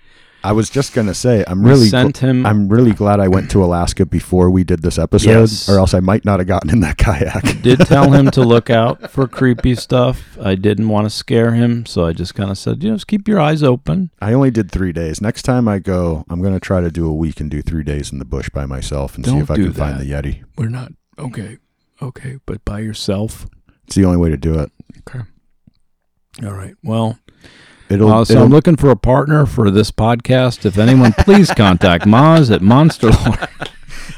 I 0.46 0.52
was 0.52 0.70
just 0.70 0.94
gonna 0.94 1.12
say, 1.14 1.42
I'm 1.46 1.62
We 1.62 1.70
really, 1.70 1.88
sent 1.88 2.18
him. 2.18 2.46
I'm 2.46 2.68
really 2.68 2.92
glad 2.92 3.18
I 3.18 3.26
went 3.28 3.50
to 3.50 3.64
Alaska 3.64 4.06
before 4.06 4.48
we 4.50 4.62
did 4.62 4.80
this 4.82 4.96
episode, 4.98 5.30
Yes. 5.40 5.68
or 5.68 5.78
else 5.78 5.92
I 5.92 6.00
might 6.00 6.24
not 6.24 6.38
have 6.40 6.46
gotten 6.46 6.70
in 6.70 6.80
that 6.80 6.96
kayak. 7.06 7.62
did 7.62 7.80
tell 7.80 8.12
him 8.12 8.30
to 8.30 8.42
look 8.42 8.70
out 8.82 9.10
for 9.10 9.26
creepy 9.26 9.74
stuff. 9.74 10.38
I 10.40 10.54
didn't 10.54 10.88
want 10.88 11.06
to 11.06 11.10
scare 11.10 11.52
him, 11.52 11.84
so 11.84 12.06
I 12.06 12.12
just 12.12 12.34
kind 12.36 12.50
of 12.50 12.58
said, 12.58 12.82
you 12.84 12.90
know, 12.90 12.96
just 12.96 13.08
keep 13.08 13.26
your 13.26 13.40
eyes 13.40 13.62
open. 13.62 14.10
I 14.20 14.32
only 14.32 14.50
did 14.52 14.70
three 14.70 14.92
days. 14.92 15.20
Next 15.20 15.42
time 15.42 15.66
I 15.66 15.80
go, 15.80 16.24
I'm 16.30 16.40
gonna 16.42 16.60
try 16.60 16.80
to 16.80 16.90
do 16.90 17.08
a 17.08 17.14
week 17.14 17.40
and 17.40 17.50
do 17.50 17.60
three 17.60 17.82
days 17.82 18.12
in 18.12 18.18
the 18.20 18.24
bush 18.24 18.48
by 18.48 18.66
myself 18.66 19.16
and 19.16 19.24
see 19.24 19.32
Don't 19.32 19.42
if 19.42 19.50
I 19.50 19.56
do 19.56 19.64
can 19.64 19.72
find 19.72 19.98
the 20.00 20.04
yeti. 20.10 20.44
We're 20.56 20.68
not 20.68 20.92
okay. 21.18 21.58
Okay, 22.00 22.38
but 22.46 22.64
by 22.64 22.80
yourself. 22.80 23.46
It's 23.86 23.96
the 23.96 24.04
only 24.04 24.18
way 24.18 24.30
to 24.30 24.36
do 24.36 24.58
it. 24.60 24.70
Okay. 25.08 25.20
All 26.44 26.52
right. 26.52 26.74
Well, 26.84 27.06
It'll, 27.06 27.25
uh, 27.90 28.24
so 28.24 28.32
it'll 28.34 28.44
I'm 28.44 28.50
looking 28.50 28.76
for 28.76 28.90
a 28.90 28.96
partner 28.96 29.46
for 29.46 29.70
this 29.70 29.90
podcast. 29.90 30.64
If 30.64 30.78
anyone, 30.78 31.12
please 31.12 31.50
contact 31.50 32.04
Moz 32.06 32.50
at 32.54 32.62
Monster 32.62 33.10
Lore. 33.10 33.48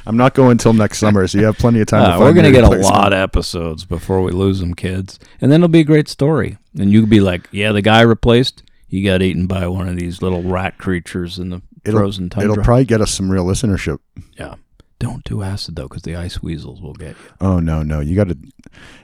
I'm 0.06 0.16
not 0.16 0.34
going 0.34 0.52
until 0.52 0.72
next 0.72 0.98
summer, 0.98 1.26
so 1.26 1.38
you 1.38 1.44
have 1.44 1.58
plenty 1.58 1.80
of 1.80 1.86
time. 1.86 2.02
Uh, 2.02 2.08
find 2.12 2.20
we're 2.22 2.32
gonna 2.32 2.50
get 2.50 2.64
a 2.64 2.68
lot 2.68 3.12
of 3.12 3.18
episodes 3.18 3.84
before 3.84 4.22
we 4.22 4.32
lose 4.32 4.60
them, 4.60 4.74
kids, 4.74 5.18
and 5.40 5.52
then 5.52 5.60
it'll 5.60 5.68
be 5.68 5.80
a 5.80 5.84
great 5.84 6.08
story. 6.08 6.56
And 6.78 6.90
you 6.90 7.00
could 7.00 7.10
be 7.10 7.20
like, 7.20 7.48
"Yeah, 7.50 7.72
the 7.72 7.82
guy 7.82 8.00
replaced. 8.00 8.62
He 8.86 9.02
got 9.02 9.20
eaten 9.20 9.46
by 9.46 9.66
one 9.66 9.86
of 9.86 9.96
these 9.96 10.22
little 10.22 10.42
rat 10.42 10.78
creatures 10.78 11.38
in 11.38 11.50
the 11.50 11.60
It'll- 11.84 12.00
frozen 12.00 12.30
tundra." 12.30 12.52
It'll 12.52 12.64
probably 12.64 12.86
get 12.86 13.00
us 13.02 13.10
some 13.10 13.30
real 13.30 13.44
listenership. 13.44 13.98
yeah. 14.38 14.54
Don't 15.00 15.22
do 15.22 15.42
acid 15.44 15.76
though, 15.76 15.84
because 15.86 16.02
the 16.02 16.16
ice 16.16 16.42
weasels 16.42 16.80
will 16.82 16.94
get 16.94 17.10
you. 17.10 17.30
Oh 17.40 17.60
no, 17.60 17.82
no, 17.84 18.00
you 18.00 18.16
got 18.16 18.28
to. 18.30 18.36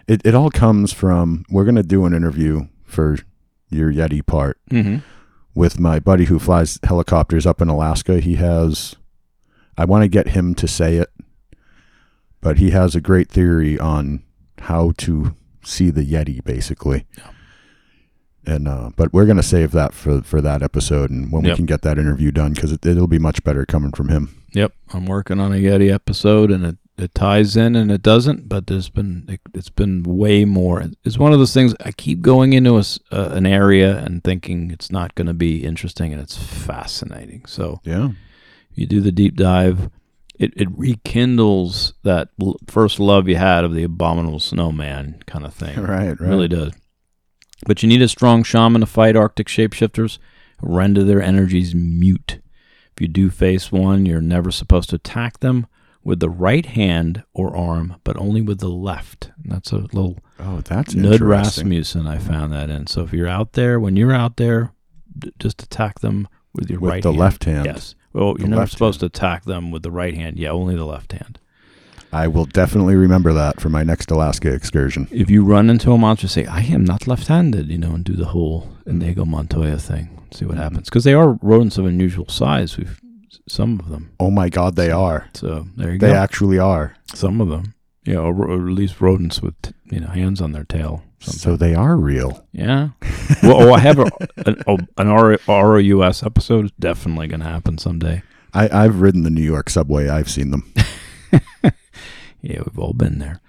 It 0.09 0.23
it 0.25 0.35
all 0.35 0.51
comes 0.51 0.93
from. 0.93 1.45
We're 1.51 1.65
gonna 1.65 1.83
do 1.85 2.05
an 2.07 2.13
interview 2.15 2.67
for 2.85 3.17
your 3.71 3.93
Yeti 3.93 4.25
part 4.25 4.59
Mm-hmm. 4.71 4.99
with 5.55 5.79
my 5.81 5.99
buddy 6.01 6.25
who 6.27 6.39
flies 6.39 6.79
helicopters 6.83 7.47
up 7.47 7.61
in 7.63 7.69
Alaska. 7.69 8.21
He 8.21 8.37
has. 8.37 8.97
I 9.77 9.85
want 9.85 10.03
to 10.03 10.09
get 10.09 10.29
him 10.29 10.55
to 10.57 10.69
say 10.69 10.97
it, 10.97 11.11
but 12.41 12.59
he 12.59 12.71
has 12.71 12.95
a 12.95 13.01
great 13.01 13.29
theory 13.31 13.79
on 13.79 14.23
how 14.61 14.93
to 14.99 15.35
see 15.65 15.91
the 15.91 16.05
Yeti, 16.05 16.43
basically. 16.45 17.07
Yeah. 17.19 17.31
And 18.47 18.69
uh, 18.69 18.91
but 18.97 19.13
we're 19.15 19.25
gonna 19.25 19.43
save 19.43 19.71
that 19.73 19.95
for 19.95 20.21
for 20.21 20.43
that 20.43 20.63
episode, 20.63 21.11
and 21.11 21.33
when 21.33 21.45
Yep. 21.45 21.53
we 21.53 21.57
can 21.57 21.67
get 21.67 21.81
that 21.83 21.99
interview 21.99 22.31
done, 22.31 22.53
because 22.53 22.73
it, 22.73 22.85
it'll 22.85 23.07
be 23.07 23.19
much 23.19 23.43
better 23.43 23.65
coming 23.65 23.91
from 23.93 24.11
him. 24.11 24.43
Yep, 24.53 24.73
I'm 24.93 25.07
working 25.07 25.41
on 25.41 25.51
a 25.53 25.57
Yeti 25.57 25.91
episode, 25.93 26.51
and 26.51 26.65
it, 26.67 26.77
it 26.97 27.15
ties 27.15 27.57
in 27.57 27.75
and 27.77 27.91
it 27.91 28.03
doesn't. 28.03 28.49
But 28.49 28.67
there's 28.67 28.89
been 28.89 29.25
it, 29.29 29.41
it's 29.53 29.71
been 29.71 30.03
way 30.05 30.45
more. 30.45 30.85
It's 31.05 31.19
one 31.19 31.33
of 31.33 31.39
those 31.39 31.55
things. 31.55 31.75
I 31.85 31.93
keep 31.93 32.21
going 32.21 32.53
into 32.53 32.77
a 32.79 32.85
uh, 33.11 33.31
an 33.33 33.47
area 33.47 33.99
and 33.99 34.23
thinking 34.23 34.71
it's 34.71 34.91
not 34.93 35.15
going 35.15 35.27
to 35.27 35.35
be 35.35 35.65
interesting, 35.65 36.13
and 36.13 36.21
it's 36.23 36.37
fascinating. 36.37 37.45
So 37.47 37.81
Yeah. 37.85 38.11
you 38.75 38.87
do 38.87 39.01
the 39.01 39.13
deep 39.13 39.37
dive. 39.37 39.91
It 40.39 40.53
it 40.57 40.69
rekindles 40.77 41.95
that 42.03 42.29
l- 42.41 42.57
first 42.67 42.99
love 42.99 43.29
you 43.29 43.37
had 43.37 43.65
of 43.65 43.75
the 43.75 43.85
abominable 43.85 44.41
snowman 44.41 45.23
kind 45.27 45.45
of 45.47 45.55
thing. 45.55 45.77
Right. 45.83 46.09
It 46.09 46.21
Right. 46.21 46.29
really 46.29 46.49
does. 46.49 46.73
But 47.67 47.83
you 47.83 47.89
need 47.89 48.03
a 48.03 48.09
strong 48.09 48.43
shaman 48.43 48.81
to 48.83 48.87
fight 48.87 49.17
Arctic 49.17 49.47
shapeshifters, 49.47 50.19
render 50.61 51.03
their 51.05 51.23
energies 51.23 51.75
mute. 51.75 52.41
If 52.95 53.01
you 53.01 53.09
do 53.09 53.31
face 53.31 53.73
one, 53.73 54.07
you're 54.07 54.21
never 54.21 54.51
supposed 54.51 54.91
to 54.91 54.97
attack 54.97 55.39
them 55.41 55.67
with 56.05 56.21
the 56.21 56.29
right 56.31 56.67
hand 56.67 57.23
or 57.33 57.57
arm, 57.57 57.97
but 58.05 58.17
only 58.17 58.41
with 58.43 58.61
the 58.61 58.69
left. 58.69 59.31
And 59.43 59.51
that's 59.53 59.73
a 59.73 59.79
little 59.79 60.19
Oh, 60.39 60.61
that's 60.61 60.95
Knud. 60.95 61.21
Rasmussen. 61.21 62.07
I 62.07 62.19
found 62.19 62.53
that 62.53 62.69
in. 62.71 62.87
So 62.87 63.03
if 63.03 63.13
you're 63.13 63.29
out 63.29 63.53
there, 63.55 63.81
when 63.81 63.97
you're 63.97 64.13
out 64.15 64.37
there, 64.37 64.73
d- 65.19 65.33
just 65.39 65.63
attack 65.63 66.01
them 66.01 66.29
with 66.55 66.69
your 66.71 66.81
right 66.81 66.81
hand. 66.81 66.83
With 66.83 66.91
right 66.95 67.03
the 67.03 67.09
hand. 67.11 67.19
left 67.21 67.45
hand. 67.45 67.67
Yes. 67.67 67.95
Well, 68.13 68.35
The 68.35 68.41
you're 68.41 68.49
never 68.49 68.61
left 68.61 68.73
supposed 68.73 69.01
to 69.01 69.07
attack 69.07 69.45
them 69.45 69.71
with 69.71 69.83
the 69.83 69.91
right 69.91 70.15
hand. 70.15 70.39
Yeah, 70.39 70.51
only 70.51 70.77
the 70.77 70.85
left 70.85 71.13
hand. 71.13 71.39
I 72.13 72.29
will 72.29 72.45
definitely 72.45 72.95
remember 72.95 73.33
that 73.33 73.61
for 73.61 73.69
my 73.71 73.83
next 73.83 74.11
Alaska 74.11 74.53
excursion. 74.53 75.09
if 75.11 75.31
you 75.31 75.45
run 75.45 75.69
into 75.69 75.91
a 75.91 75.99
monster, 75.99 76.29
say, 76.29 76.47
I 76.47 76.61
am 76.61 76.85
not 76.85 77.09
left 77.09 77.27
handed, 77.27 77.69
you 77.71 77.79
know, 77.79 77.93
and 77.95 78.05
do 78.05 78.13
the 78.15 78.27
whole 78.27 78.69
Inigo 78.87 79.25
Montoya 79.25 79.79
thing. 79.79 80.11
See 80.33 80.45
what 80.45 80.57
Mhm. 80.57 80.63
happens. 80.63 80.85
Because 80.85 81.03
they 81.05 81.15
are 81.15 81.39
rodents 81.43 81.77
of 81.79 81.87
unusual 81.87 82.29
size. 82.29 82.77
We've 82.77 83.01
some 83.49 83.79
of 83.81 83.89
them. 83.91 84.11
Oh 84.21 84.31
my 84.31 84.49
God, 84.49 84.77
they 84.77 84.91
are. 84.91 85.29
So 85.35 85.67
there 85.77 85.93
you 85.93 85.99
They 85.99 86.09
go. 86.11 86.15
actually 86.15 86.59
are. 86.59 86.97
some 87.15 87.41
of 87.41 87.49
them. 87.49 87.75
Yeah, 88.05 88.17
or, 88.19 88.35
or 88.35 88.55
at 88.57 88.75
least 88.75 89.01
rodents 89.01 89.41
with 89.41 89.55
you 89.87 90.01
know 90.01 90.09
hands 90.09 90.41
on 90.43 90.53
their 90.53 90.65
tail. 90.65 91.03
Sometimes. 91.21 91.41
So 91.43 91.57
they 91.57 91.75
are 91.75 91.97
real. 91.97 92.47
yeah. 92.53 92.91
well, 93.43 93.63
oh, 93.71 93.73
I 93.73 93.79
have 93.81 93.99
a, 93.99 94.11
an, 94.47 94.63
oh, 94.67 94.77
an 94.99 95.09
R- 95.09 95.39
ROUS 95.49 96.23
episode. 96.23 96.67
It's 96.67 96.75
definitely 96.79 97.29
going 97.29 97.41
to 97.41 97.47
happen 97.47 97.79
someday. 97.79 98.23
I, 98.53 98.69
I've 98.85 99.01
ridden 99.01 99.23
the 99.23 99.31
New 99.31 99.43
York 99.43 99.71
subway. 99.71 100.09
I've 100.09 100.31
seen 100.31 100.51
them. 100.51 100.73
Yeah, 102.43 102.59
we've 102.67 102.79
all 102.79 102.93
been 102.93 103.21
there. 103.21 103.41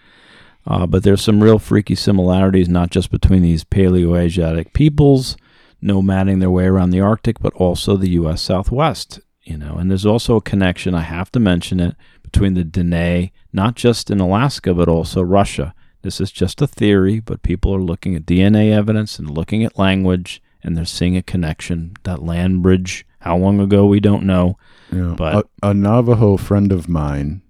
Uh, 0.65 0.87
but 0.87 1.03
there's 1.03 1.21
some 1.21 1.43
real 1.43 1.59
freaky 1.59 1.95
similarities, 1.95 2.69
not 2.69 2.91
just 2.91 3.11
between 3.11 3.41
these 3.41 3.65
Paleo-Asiatic 3.65 4.71
peoples 4.73 5.35
nomading 5.83 6.39
their 6.39 6.49
way 6.49 6.63
around 6.65 6.91
the 6.91 7.01
Arctic, 7.01 7.39
but 7.41 7.53
also 7.55 7.97
the 7.97 8.11
U.S. 8.11 8.41
Southwest. 8.41 9.19
You 9.45 9.57
know, 9.57 9.75
and 9.75 9.89
there's 9.91 10.05
also 10.07 10.35
a 10.37 10.41
connection. 10.41 10.95
I 10.95 11.01
have 11.01 11.31
to 11.33 11.39
mention 11.39 11.79
it 11.79 11.95
between 12.23 12.55
the 12.55 12.63
Dene, 12.63 13.29
not 13.53 13.75
just 13.75 14.09
in 14.09 14.19
Alaska, 14.19 14.73
but 14.73 14.89
also 14.89 15.21
Russia. 15.21 15.75
This 16.01 16.19
is 16.19 16.31
just 16.31 16.61
a 16.61 16.67
theory, 16.67 17.19
but 17.19 17.43
people 17.43 17.73
are 17.75 17.81
looking 17.81 18.15
at 18.15 18.25
DNA 18.25 18.71
evidence 18.73 19.19
and 19.19 19.29
looking 19.29 19.63
at 19.63 19.77
language, 19.77 20.41
and 20.63 20.75
they're 20.75 20.83
seeing 20.85 21.15
a 21.15 21.21
connection. 21.21 21.93
That 22.03 22.23
land 22.23 22.63
bridge, 22.63 23.05
how 23.19 23.37
long 23.37 23.59
ago 23.59 23.85
we 23.85 23.99
don't 23.99 24.23
know. 24.23 24.57
Yeah. 24.91 25.13
But- 25.15 25.47
a, 25.61 25.69
a 25.69 25.73
Navajo 25.73 26.37
friend 26.37 26.71
of 26.71 26.89
mine 26.89 27.41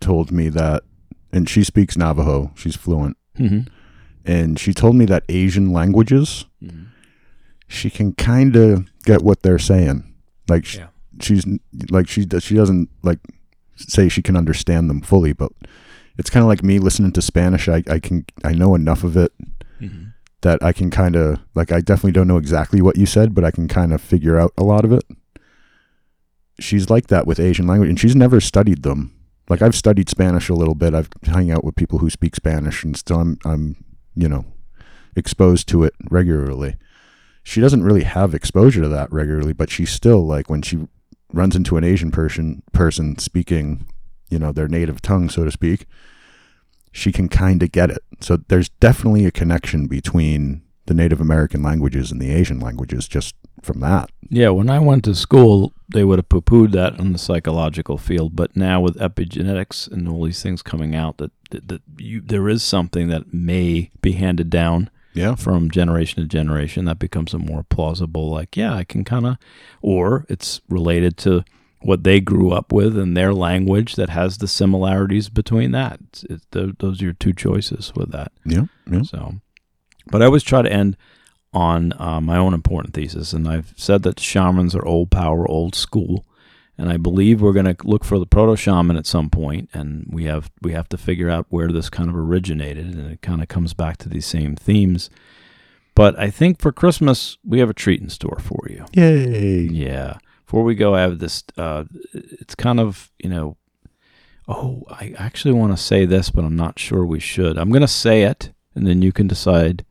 told 0.00 0.30
me 0.30 0.48
that, 0.50 0.84
and 1.32 1.48
she 1.48 1.64
speaks 1.64 1.96
Navajo. 1.96 2.52
She's 2.54 2.76
fluent. 2.76 3.16
Mm-hmm. 3.38 3.68
And 4.24 4.58
she 4.58 4.72
told 4.72 4.94
me 4.96 5.04
that 5.06 5.24
Asian 5.28 5.72
languages, 5.72 6.46
she 7.68 7.90
can 7.90 8.12
kind 8.14 8.56
of 8.56 8.86
get 9.04 9.22
what 9.22 9.42
they're 9.42 9.58
saying. 9.58 10.14
Like 10.48 10.64
sh 10.64 10.76
Yeah. 10.78 10.86
She's 11.20 11.44
like 11.90 12.08
she 12.08 12.24
does- 12.24 12.42
she 12.44 12.54
doesn't 12.54 12.88
like 13.02 13.18
say 13.76 14.08
she 14.08 14.22
can 14.22 14.36
understand 14.36 14.88
them 14.88 15.00
fully, 15.00 15.32
but 15.32 15.50
it's 16.18 16.30
kind 16.30 16.42
of 16.42 16.48
like 16.48 16.62
me 16.62 16.78
listening 16.78 17.12
to 17.12 17.22
Spanish. 17.22 17.68
I, 17.68 17.82
I 17.88 17.98
can 17.98 18.24
I 18.44 18.52
know 18.52 18.74
enough 18.74 19.04
of 19.04 19.16
it 19.16 19.32
Mm-hmm. 19.80 20.04
that 20.42 20.62
I 20.62 20.72
can 20.72 20.88
kind 20.90 21.16
of 21.16 21.40
like 21.56 21.72
I 21.72 21.80
definitely 21.80 22.12
don't 22.12 22.28
know 22.28 22.36
exactly 22.38 22.80
what 22.80 22.96
you 22.96 23.06
said, 23.06 23.34
but 23.34 23.44
I 23.44 23.50
can 23.50 23.66
kind 23.66 23.92
of 23.92 24.00
figure 24.00 24.38
out 24.38 24.52
a 24.56 24.62
lot 24.62 24.84
of 24.84 24.92
it. 24.92 25.02
She's 26.60 26.88
like 26.88 27.08
that 27.08 27.26
with 27.26 27.40
Asian 27.40 27.66
language, 27.66 27.88
and 27.90 27.98
she's 27.98 28.14
never 28.14 28.40
studied 28.40 28.84
them. 28.84 29.12
Like 29.48 29.60
I've 29.60 29.74
studied 29.74 30.08
Spanish 30.08 30.48
a 30.48 30.54
little 30.54 30.76
bit. 30.76 30.94
I've 30.94 31.08
hung 31.26 31.50
out 31.50 31.64
with 31.64 31.74
people 31.74 31.98
who 31.98 32.08
speak 32.08 32.36
Spanish, 32.36 32.84
and 32.84 32.96
still 32.96 33.20
I'm 33.20 33.38
I'm 33.44 33.84
you 34.14 34.28
know 34.28 34.44
exposed 35.16 35.68
to 35.70 35.82
it 35.82 35.94
regularly. 36.10 36.76
She 37.42 37.60
doesn't 37.60 37.82
really 37.82 38.04
have 38.04 38.34
exposure 38.34 38.82
to 38.82 38.88
that 38.88 39.12
regularly, 39.12 39.52
but 39.52 39.68
she's 39.70 39.90
still 39.90 40.24
like 40.24 40.48
when 40.48 40.62
she 40.62 40.86
runs 41.34 41.56
into 41.56 41.76
an 41.76 41.84
Asian 41.84 42.10
person 42.10 42.62
person 42.72 43.18
speaking, 43.18 43.86
you 44.28 44.38
know, 44.38 44.52
their 44.52 44.68
native 44.68 45.02
tongue, 45.02 45.28
so 45.28 45.44
to 45.44 45.50
speak, 45.50 45.86
she 46.92 47.12
can 47.12 47.28
kind 47.28 47.62
of 47.62 47.72
get 47.72 47.90
it. 47.90 48.02
So 48.20 48.36
there's 48.48 48.68
definitely 48.68 49.26
a 49.26 49.30
connection 49.30 49.86
between 49.86 50.62
the 50.86 50.94
Native 50.94 51.20
American 51.20 51.62
languages 51.62 52.12
and 52.12 52.20
the 52.20 52.30
Asian 52.30 52.60
languages 52.60 53.08
just 53.08 53.34
from 53.62 53.80
that. 53.80 54.10
Yeah, 54.28 54.50
when 54.50 54.68
I 54.68 54.78
went 54.78 55.04
to 55.04 55.14
school, 55.14 55.72
they 55.92 56.04
would 56.04 56.18
have 56.18 56.28
poo 56.28 56.42
pooed 56.42 56.72
that 56.72 56.98
in 56.98 57.12
the 57.12 57.18
psychological 57.18 57.98
field. 57.98 58.36
But 58.36 58.56
now 58.56 58.80
with 58.80 58.96
epigenetics 58.96 59.90
and 59.90 60.08
all 60.08 60.24
these 60.24 60.42
things 60.42 60.62
coming 60.62 60.94
out, 60.94 61.18
that, 61.18 61.32
that, 61.50 61.68
that 61.68 61.82
you, 61.96 62.20
there 62.20 62.48
is 62.48 62.62
something 62.62 63.08
that 63.08 63.32
may 63.32 63.90
be 64.02 64.12
handed 64.12 64.50
down 64.50 64.90
Yeah. 65.14 65.36
from 65.36 65.70
generation 65.70 66.22
to 66.22 66.28
generation. 66.28 66.84
That 66.84 66.98
becomes 66.98 67.32
a 67.32 67.38
more 67.38 67.62
plausible, 67.62 68.30
like, 68.30 68.56
yeah, 68.56 68.74
I 68.74 68.84
can 68.84 69.04
kind 69.04 69.26
of, 69.26 69.36
or 69.80 70.26
it's 70.28 70.60
related 70.68 71.16
to 71.18 71.44
what 71.80 72.02
they 72.02 72.18
grew 72.20 72.50
up 72.50 72.72
with 72.72 72.98
and 72.98 73.16
their 73.16 73.32
language 73.34 73.94
that 73.96 74.08
has 74.10 74.38
the 74.38 74.48
similarities 74.48 75.28
between 75.28 75.70
that. 75.72 76.00
It's, 76.08 76.24
it, 76.24 76.40
th- 76.50 76.74
those 76.78 77.00
are 77.00 77.04
your 77.04 77.12
two 77.14 77.32
choices 77.32 77.92
with 77.94 78.10
that. 78.12 78.32
Yeah. 78.44 78.64
Yeah. 78.90 79.02
So, 79.02 79.34
but 80.06 80.22
I 80.22 80.24
always 80.26 80.42
try 80.42 80.62
to 80.62 80.72
end 80.72 80.96
on 81.52 81.92
uh, 82.00 82.20
my 82.20 82.36
own 82.36 82.52
important 82.52 82.94
thesis, 82.94 83.32
and 83.32 83.46
I've 83.46 83.72
said 83.76 84.02
that 84.02 84.18
shamans 84.18 84.74
are 84.74 84.84
old 84.84 85.10
power, 85.10 85.48
old 85.48 85.74
school, 85.74 86.26
and 86.76 86.90
I 86.90 86.96
believe 86.96 87.40
we're 87.40 87.52
going 87.52 87.72
to 87.72 87.86
look 87.86 88.04
for 88.04 88.18
the 88.18 88.26
proto 88.26 88.56
shaman 88.56 88.96
at 88.96 89.06
some 89.06 89.30
point, 89.30 89.70
and 89.72 90.06
we 90.10 90.24
have 90.24 90.50
we 90.60 90.72
have 90.72 90.88
to 90.90 90.98
figure 90.98 91.30
out 91.30 91.46
where 91.48 91.70
this 91.70 91.88
kind 91.88 92.08
of 92.08 92.16
originated, 92.16 92.86
and 92.86 93.10
it 93.10 93.22
kind 93.22 93.42
of 93.42 93.48
comes 93.48 93.74
back 93.74 93.96
to 93.98 94.08
these 94.08 94.26
same 94.26 94.56
themes. 94.56 95.10
But 95.94 96.18
I 96.18 96.30
think 96.30 96.60
for 96.60 96.72
Christmas 96.72 97.38
we 97.44 97.60
have 97.60 97.70
a 97.70 97.74
treat 97.74 98.00
in 98.00 98.08
store 98.08 98.38
for 98.40 98.66
you. 98.68 98.86
Yay. 98.92 99.60
Yeah. 99.60 100.18
Before 100.44 100.64
we 100.64 100.74
go, 100.74 100.94
I 100.94 101.02
have 101.02 101.20
this. 101.20 101.44
Uh, 101.56 101.84
it's 102.12 102.54
kind 102.54 102.80
of 102.80 103.10
you 103.18 103.30
know. 103.30 103.56
Oh, 104.46 104.82
I 104.90 105.14
actually 105.16 105.54
want 105.54 105.74
to 105.74 105.82
say 105.82 106.04
this, 106.04 106.28
but 106.28 106.44
I'm 106.44 106.56
not 106.56 106.78
sure 106.78 107.06
we 107.06 107.20
should. 107.20 107.56
I'm 107.56 107.70
going 107.70 107.80
to 107.80 107.88
say 107.88 108.24
it, 108.24 108.52
and 108.74 108.86
then 108.86 109.00
you 109.00 109.12
can 109.12 109.26
decide. 109.26 109.84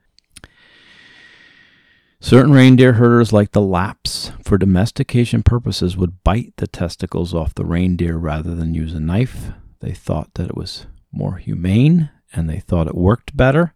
Certain 2.24 2.54
reindeer 2.54 2.94
herders, 2.94 3.34
like 3.34 3.52
the 3.52 3.60
Lapps, 3.60 4.32
for 4.46 4.58
domestication 4.58 5.44
purposes, 5.44 5.98
would 5.98 6.24
bite 6.24 6.54
the 6.56 6.68
testicles 6.68 7.34
off 7.34 7.54
the 7.54 7.66
reindeer 7.66 8.16
rather 8.16 8.56
than 8.56 8.74
use 8.74 8.94
a 8.94 9.00
knife. 9.02 9.50
They 9.82 9.92
thought 9.92 10.34
that 10.36 10.48
it 10.48 10.56
was 10.56 10.86
more 11.12 11.36
humane, 11.36 12.12
and 12.32 12.50
they 12.50 12.62
thought 12.62 12.88
it 12.88 12.96
worked 12.96 13.36
better. 13.36 13.74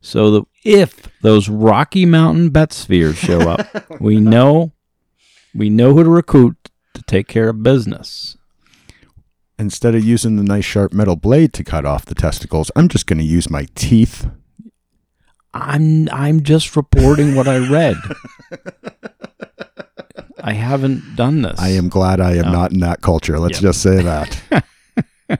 So 0.00 0.30
that 0.30 0.44
if 0.64 1.06
those 1.20 1.50
Rocky 1.50 2.06
Mountain 2.06 2.48
Betz 2.48 2.76
spheres 2.76 3.18
show 3.18 3.40
up, 3.42 3.68
we 4.00 4.16
know 4.16 4.72
we 5.54 5.68
know 5.68 5.92
who 5.92 6.02
to 6.02 6.08
recruit 6.08 6.70
to 6.94 7.02
take 7.02 7.28
care 7.28 7.50
of 7.50 7.62
business. 7.62 8.38
Instead 9.58 9.94
of 9.94 10.02
using 10.02 10.36
the 10.36 10.42
nice 10.42 10.64
sharp 10.64 10.94
metal 10.94 11.16
blade 11.16 11.52
to 11.52 11.62
cut 11.62 11.84
off 11.84 12.06
the 12.06 12.14
testicles, 12.14 12.70
I'm 12.74 12.88
just 12.88 13.06
going 13.06 13.18
to 13.18 13.24
use 13.24 13.50
my 13.50 13.66
teeth. 13.74 14.30
I'm 15.54 16.08
I'm 16.10 16.42
just 16.42 16.76
reporting 16.76 17.34
what 17.34 17.48
I 17.48 17.58
read. 17.68 17.96
I 20.44 20.54
haven't 20.54 21.14
done 21.14 21.42
this. 21.42 21.58
I 21.60 21.68
am 21.70 21.88
glad 21.88 22.20
I 22.20 22.34
am 22.36 22.46
Oh. 22.46 22.52
not 22.52 22.72
in 22.72 22.80
that 22.80 23.00
culture. 23.00 23.38
Let's 23.38 23.58
Yep. 23.58 23.62
just 23.62 23.82
say 23.82 24.02
that. 24.02 24.42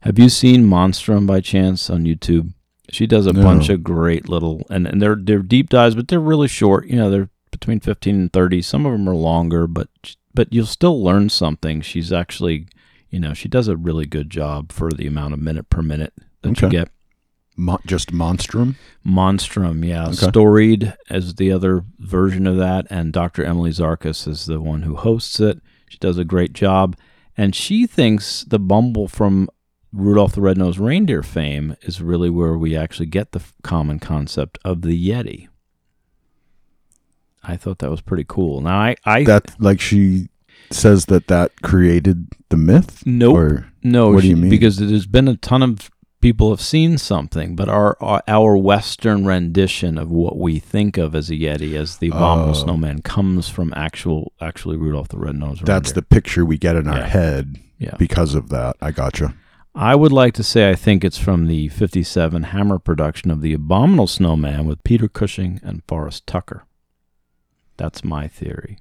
Have 0.00 0.18
you 0.18 0.28
seen 0.28 0.64
Monstrum 0.64 1.26
by 1.26 1.40
chance 1.40 1.90
on 1.90 2.04
YouTube? 2.04 2.52
She 2.90 3.06
does 3.06 3.26
a 3.26 3.32
No. 3.32 3.42
bunch 3.42 3.68
of 3.68 3.82
great 3.82 4.28
little 4.28 4.66
and, 4.70 4.86
and 4.86 5.00
they're 5.02 5.16
they're 5.16 5.42
deep 5.42 5.68
dives, 5.68 5.94
but 5.94 6.08
they're 6.08 6.20
really 6.20 6.48
short. 6.48 6.86
You 6.86 6.96
know, 6.96 7.10
they're 7.10 7.28
between 7.50 7.80
fifteen 7.80 8.14
and 8.16 8.32
thirty. 8.32 8.62
Some 8.62 8.86
of 8.86 8.92
them 8.92 9.08
are 9.08 9.14
longer, 9.14 9.66
but 9.66 9.88
but 10.32 10.52
you'll 10.52 10.66
still 10.66 11.02
learn 11.02 11.28
something. 11.28 11.80
She's 11.80 12.12
actually, 12.12 12.66
you 13.10 13.20
know, 13.20 13.34
she 13.34 13.48
does 13.48 13.68
a 13.68 13.76
really 13.76 14.06
good 14.06 14.30
job 14.30 14.72
for 14.72 14.90
the 14.90 15.06
amount 15.06 15.34
of 15.34 15.40
minute 15.40 15.70
per 15.70 15.82
minute 15.82 16.12
that 16.42 16.60
you 16.60 16.68
get. 16.68 16.88
Mo- 17.56 17.80
just 17.86 18.12
monstrum. 18.12 18.74
Monstrum, 19.06 19.84
yeah. 19.84 20.06
Okay. 20.06 20.28
Storied 20.28 20.94
as 21.08 21.36
the 21.36 21.52
other 21.52 21.84
version 21.98 22.46
of 22.46 22.56
that, 22.56 22.86
and 22.90 23.12
Dr. 23.12 23.44
Emily 23.44 23.70
Zarkis 23.70 24.26
is 24.26 24.46
the 24.46 24.60
one 24.60 24.82
who 24.82 24.96
hosts 24.96 25.38
it. 25.40 25.60
She 25.88 25.98
does 25.98 26.18
a 26.18 26.24
great 26.24 26.52
job, 26.52 26.96
and 27.36 27.54
she 27.54 27.86
thinks 27.86 28.42
the 28.44 28.58
Bumble 28.58 29.06
from 29.08 29.48
Rudolph 29.92 30.32
the 30.32 30.40
Red-Nosed 30.40 30.78
Reindeer 30.80 31.22
fame 31.22 31.76
is 31.82 32.02
really 32.02 32.28
where 32.28 32.58
we 32.58 32.76
actually 32.76 33.06
get 33.06 33.30
the 33.30 33.38
f- 33.38 33.54
common 33.62 34.00
concept 34.00 34.58
of 34.64 34.82
the 34.82 35.08
Yeti. 35.08 35.46
I 37.44 37.56
thought 37.56 37.78
that 37.78 37.90
was 37.90 38.00
pretty 38.00 38.24
cool. 38.26 38.60
Now, 38.60 38.78
I, 38.80 38.96
I 39.04 39.24
That 39.24 39.60
like 39.60 39.80
she 39.80 40.28
says 40.70 41.06
that 41.06 41.28
that 41.28 41.62
created 41.62 42.28
the 42.48 42.56
myth. 42.56 43.02
Nope. 43.06 43.36
Or 43.36 43.72
No, 43.82 44.10
What 44.10 44.22
do 44.22 44.28
you 44.28 44.36
mean? 44.36 44.50
Because 44.50 44.78
there's 44.78 45.06
been 45.06 45.28
a 45.28 45.36
ton 45.36 45.62
of 45.62 45.90
people 46.24 46.48
have 46.48 46.60
seen 46.60 46.96
something, 46.96 47.54
but 47.54 47.68
our 47.68 47.96
our, 48.00 48.22
our 48.26 48.56
Western 48.56 49.26
rendition 49.26 49.98
of 49.98 50.10
what 50.10 50.38
we 50.38 50.58
think 50.58 50.96
of 50.96 51.14
as 51.14 51.28
a 51.28 51.34
Yeti, 51.34 51.74
as 51.74 51.98
the 51.98 52.08
abominable 52.08 52.50
Oh. 52.52 52.64
snowman, 52.64 53.02
comes 53.02 53.48
from 53.50 53.74
actual 53.76 54.32
actually 54.40 54.78
Rudolph 54.78 55.08
the 55.08 55.18
Red-Nosed 55.18 55.66
that's 55.66 55.90
Reindeer. 55.90 55.94
the 55.94 56.02
picture 56.02 56.44
we 56.46 56.56
get 56.56 56.76
in 56.76 56.88
our 56.88 56.96
Yeah. 56.98 57.06
head 57.08 57.56
yeah. 57.78 57.96
because 57.98 58.34
of 58.34 58.48
that. 58.48 58.76
I 58.80 58.90
gotcha. 58.90 59.34
I 59.74 59.94
would 59.96 60.12
like 60.12 60.32
to 60.34 60.42
say 60.42 60.70
I 60.70 60.74
think 60.76 61.04
it's 61.04 61.18
from 61.18 61.46
the 61.46 61.68
'57 61.68 62.44
Hammer 62.44 62.78
production 62.78 63.30
of 63.30 63.42
the 63.42 63.52
Abominable 63.52 64.06
Snowman 64.06 64.64
with 64.66 64.82
Peter 64.82 65.08
Cushing 65.08 65.60
and 65.62 65.82
Forrest 65.86 66.26
Tucker. 66.26 66.64
That's 67.76 68.02
my 68.02 68.28
theory. 68.28 68.78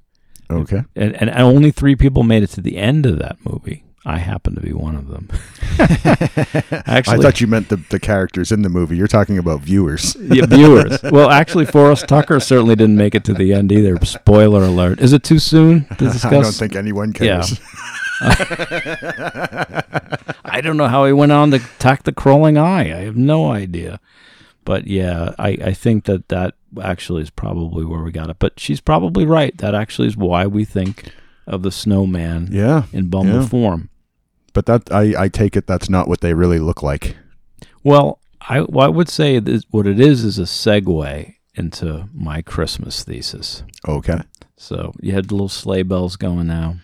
Okay. 0.49 0.83
And, 0.95 1.15
and 1.15 1.29
only 1.31 1.71
three 1.71 1.95
people 1.95 2.23
made 2.23 2.43
it 2.43 2.51
to 2.51 2.61
the 2.61 2.77
end 2.77 3.05
of 3.05 3.17
that 3.19 3.37
movie. 3.43 3.83
I 4.05 4.17
happen 4.17 4.53
to 4.55 4.61
be 4.61 4.73
one 4.73 4.95
of 4.95 5.07
them. 5.07 5.29
actually, 6.85 7.19
I 7.19 7.21
thought 7.21 7.39
you 7.39 7.47
meant 7.47 7.69
the, 7.69 7.77
the 7.89 7.99
characters 7.99 8.51
in 8.51 8.61
the 8.61 8.69
movie. 8.69 8.97
You're 8.97 9.07
talking 9.07 9.37
about 9.37 9.61
viewers. 9.61 10.15
yeah, 10.19 10.45
viewers. 10.45 11.01
Well, 11.11 11.29
actually, 11.29 11.65
Forrest 11.65 12.07
Tucker 12.07 12.39
certainly 12.41 12.75
didn't 12.75 12.97
make 12.97 13.15
it 13.15 13.23
to 13.25 13.33
the 13.33 13.53
end 13.53 13.71
either. 13.71 14.03
Spoiler 14.05 14.63
alert. 14.63 14.99
Is 14.99 15.13
it 15.13 15.23
too 15.23 15.39
soon 15.39 15.85
to 15.85 15.95
discuss? 15.95 16.25
I 16.33 16.41
don't 16.41 16.51
think 16.51 16.75
anyone 16.75 17.13
cares. 17.13 17.59
I 20.45 20.59
don't 20.61 20.77
know 20.77 20.87
how 20.87 21.05
he 21.05 21.13
went 21.13 21.31
on 21.31 21.51
to 21.51 21.57
attack 21.57 22.03
the 22.03 22.11
crawling 22.11 22.57
eye. 22.57 22.95
I 22.97 23.01
have 23.03 23.15
no 23.15 23.51
idea. 23.51 23.99
But 24.65 24.87
yeah, 24.87 25.33
I, 25.37 25.49
I 25.63 25.73
think 25.73 26.05
that 26.05 26.29
that 26.29 26.55
actually 26.81 27.21
is 27.21 27.29
probably 27.29 27.85
where 27.85 28.01
we 28.01 28.11
got 28.11 28.29
it. 28.29 28.37
But 28.39 28.59
she's 28.59 28.81
probably 28.81 29.25
right. 29.25 29.57
That 29.57 29.75
actually 29.75 30.07
is 30.07 30.17
why 30.17 30.45
we 30.47 30.65
think 30.65 31.09
of 31.47 31.63
the 31.63 31.71
snowman 31.71 32.49
Yeah. 32.51 32.83
in 32.93 33.09
Bumble 33.09 33.41
yeah. 33.41 33.47
form. 33.47 33.89
But 34.53 34.67
that 34.67 34.91
I, 34.91 35.23
I 35.23 35.27
take 35.29 35.55
it 35.55 35.67
that's 35.67 35.89
not 35.89 36.07
what 36.07 36.21
they 36.21 36.33
really 36.33 36.59
look 36.59 36.83
like. 36.83 37.17
Well, 37.83 38.19
I, 38.41 38.61
well, 38.61 38.85
I 38.85 38.89
would 38.89 39.09
say 39.09 39.39
that 39.39 39.65
what 39.71 39.87
it 39.87 39.99
is 39.99 40.23
is 40.23 40.37
a 40.39 40.43
segue 40.43 41.35
into 41.55 42.09
my 42.13 42.41
Christmas 42.41 43.03
thesis. 43.03 43.63
Okay. 43.87 44.21
So 44.57 44.93
you 45.01 45.13
had 45.13 45.27
the 45.27 45.35
little 45.35 45.49
sleigh 45.49 45.83
bells 45.83 46.15
going 46.15 46.47
now. 46.47 46.77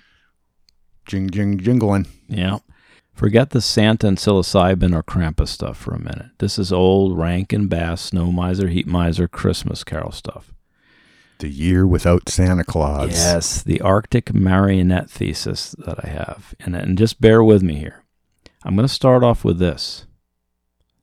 Jing 1.05 1.29
jing 1.29 1.59
jingling. 1.59 2.07
Yeah. 2.27 2.59
Forget 3.13 3.49
the 3.49 3.61
Santa 3.61 4.07
and 4.07 4.17
psilocybin 4.17 4.95
or 4.95 5.03
Krampus 5.03 5.49
stuff 5.49 5.77
for 5.77 5.93
a 5.93 5.99
minute. 5.99 6.27
This 6.37 6.57
is 6.57 6.71
old 6.71 7.17
Rankin 7.17 7.67
Bass, 7.67 8.01
Snow 8.01 8.31
Miser, 8.31 8.67
Heat 8.69 8.87
Miser, 8.87 9.27
Christmas 9.27 9.83
Carol 9.83 10.11
stuff. 10.11 10.53
The 11.39 11.49
year 11.49 11.87
without 11.87 12.27
Santa 12.27 12.65
Claus. 12.65 13.11
Yes, 13.11 13.63
the 13.63 13.79
Arctic 13.81 14.33
marionette 14.33 15.09
thesis 15.09 15.73
that 15.79 16.03
I 16.05 16.09
have. 16.09 16.53
And, 16.59 16.75
and 16.75 16.97
just 16.97 17.21
bear 17.21 17.41
with 17.43 17.63
me 17.63 17.75
here. 17.75 18.03
I'm 18.63 18.75
going 18.75 18.87
to 18.87 18.93
start 18.93 19.23
off 19.23 19.45
with 19.45 19.57
this 19.57 20.05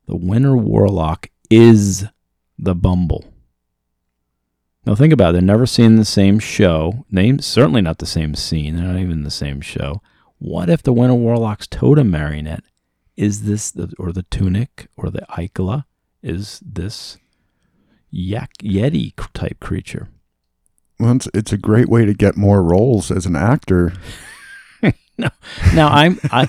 The 0.06 0.16
Winter 0.16 0.54
Warlock 0.54 1.30
is 1.48 2.04
the 2.58 2.74
Bumble. 2.74 3.32
Now 4.84 4.94
think 4.94 5.12
about 5.12 5.30
it. 5.30 5.32
They're 5.32 5.42
never 5.42 5.64
seen 5.66 5.96
the 5.96 6.04
same 6.04 6.38
show. 6.38 7.06
They 7.10 7.38
certainly 7.38 7.80
not 7.80 7.98
the 7.98 8.06
same 8.06 8.34
scene. 8.34 8.76
They're 8.76 8.86
not 8.86 9.00
even 9.00 9.24
the 9.24 9.30
same 9.30 9.62
show. 9.62 10.02
What 10.38 10.68
if 10.68 10.82
the 10.82 10.92
Winter 10.92 11.14
Warlock's 11.14 11.66
totem 11.66 12.10
marionette 12.10 12.62
is 13.16 13.44
this, 13.44 13.74
or 13.98 14.12
the 14.12 14.24
tunic, 14.24 14.88
or 14.96 15.10
the 15.10 15.26
Ikela 15.30 15.86
is 16.22 16.60
this 16.62 17.16
yak 18.10 18.52
yeti 18.62 19.14
type 19.32 19.60
creature? 19.60 20.08
Well, 20.98 21.14
it's, 21.16 21.28
it's 21.34 21.52
a 21.52 21.58
great 21.58 21.88
way 21.88 22.04
to 22.06 22.14
get 22.14 22.36
more 22.36 22.62
roles 22.62 23.10
as 23.10 23.26
an 23.26 23.36
actor. 23.36 23.92
no, 25.18 25.28
Now 25.74 25.88
I'm 25.88 26.18
I 26.30 26.46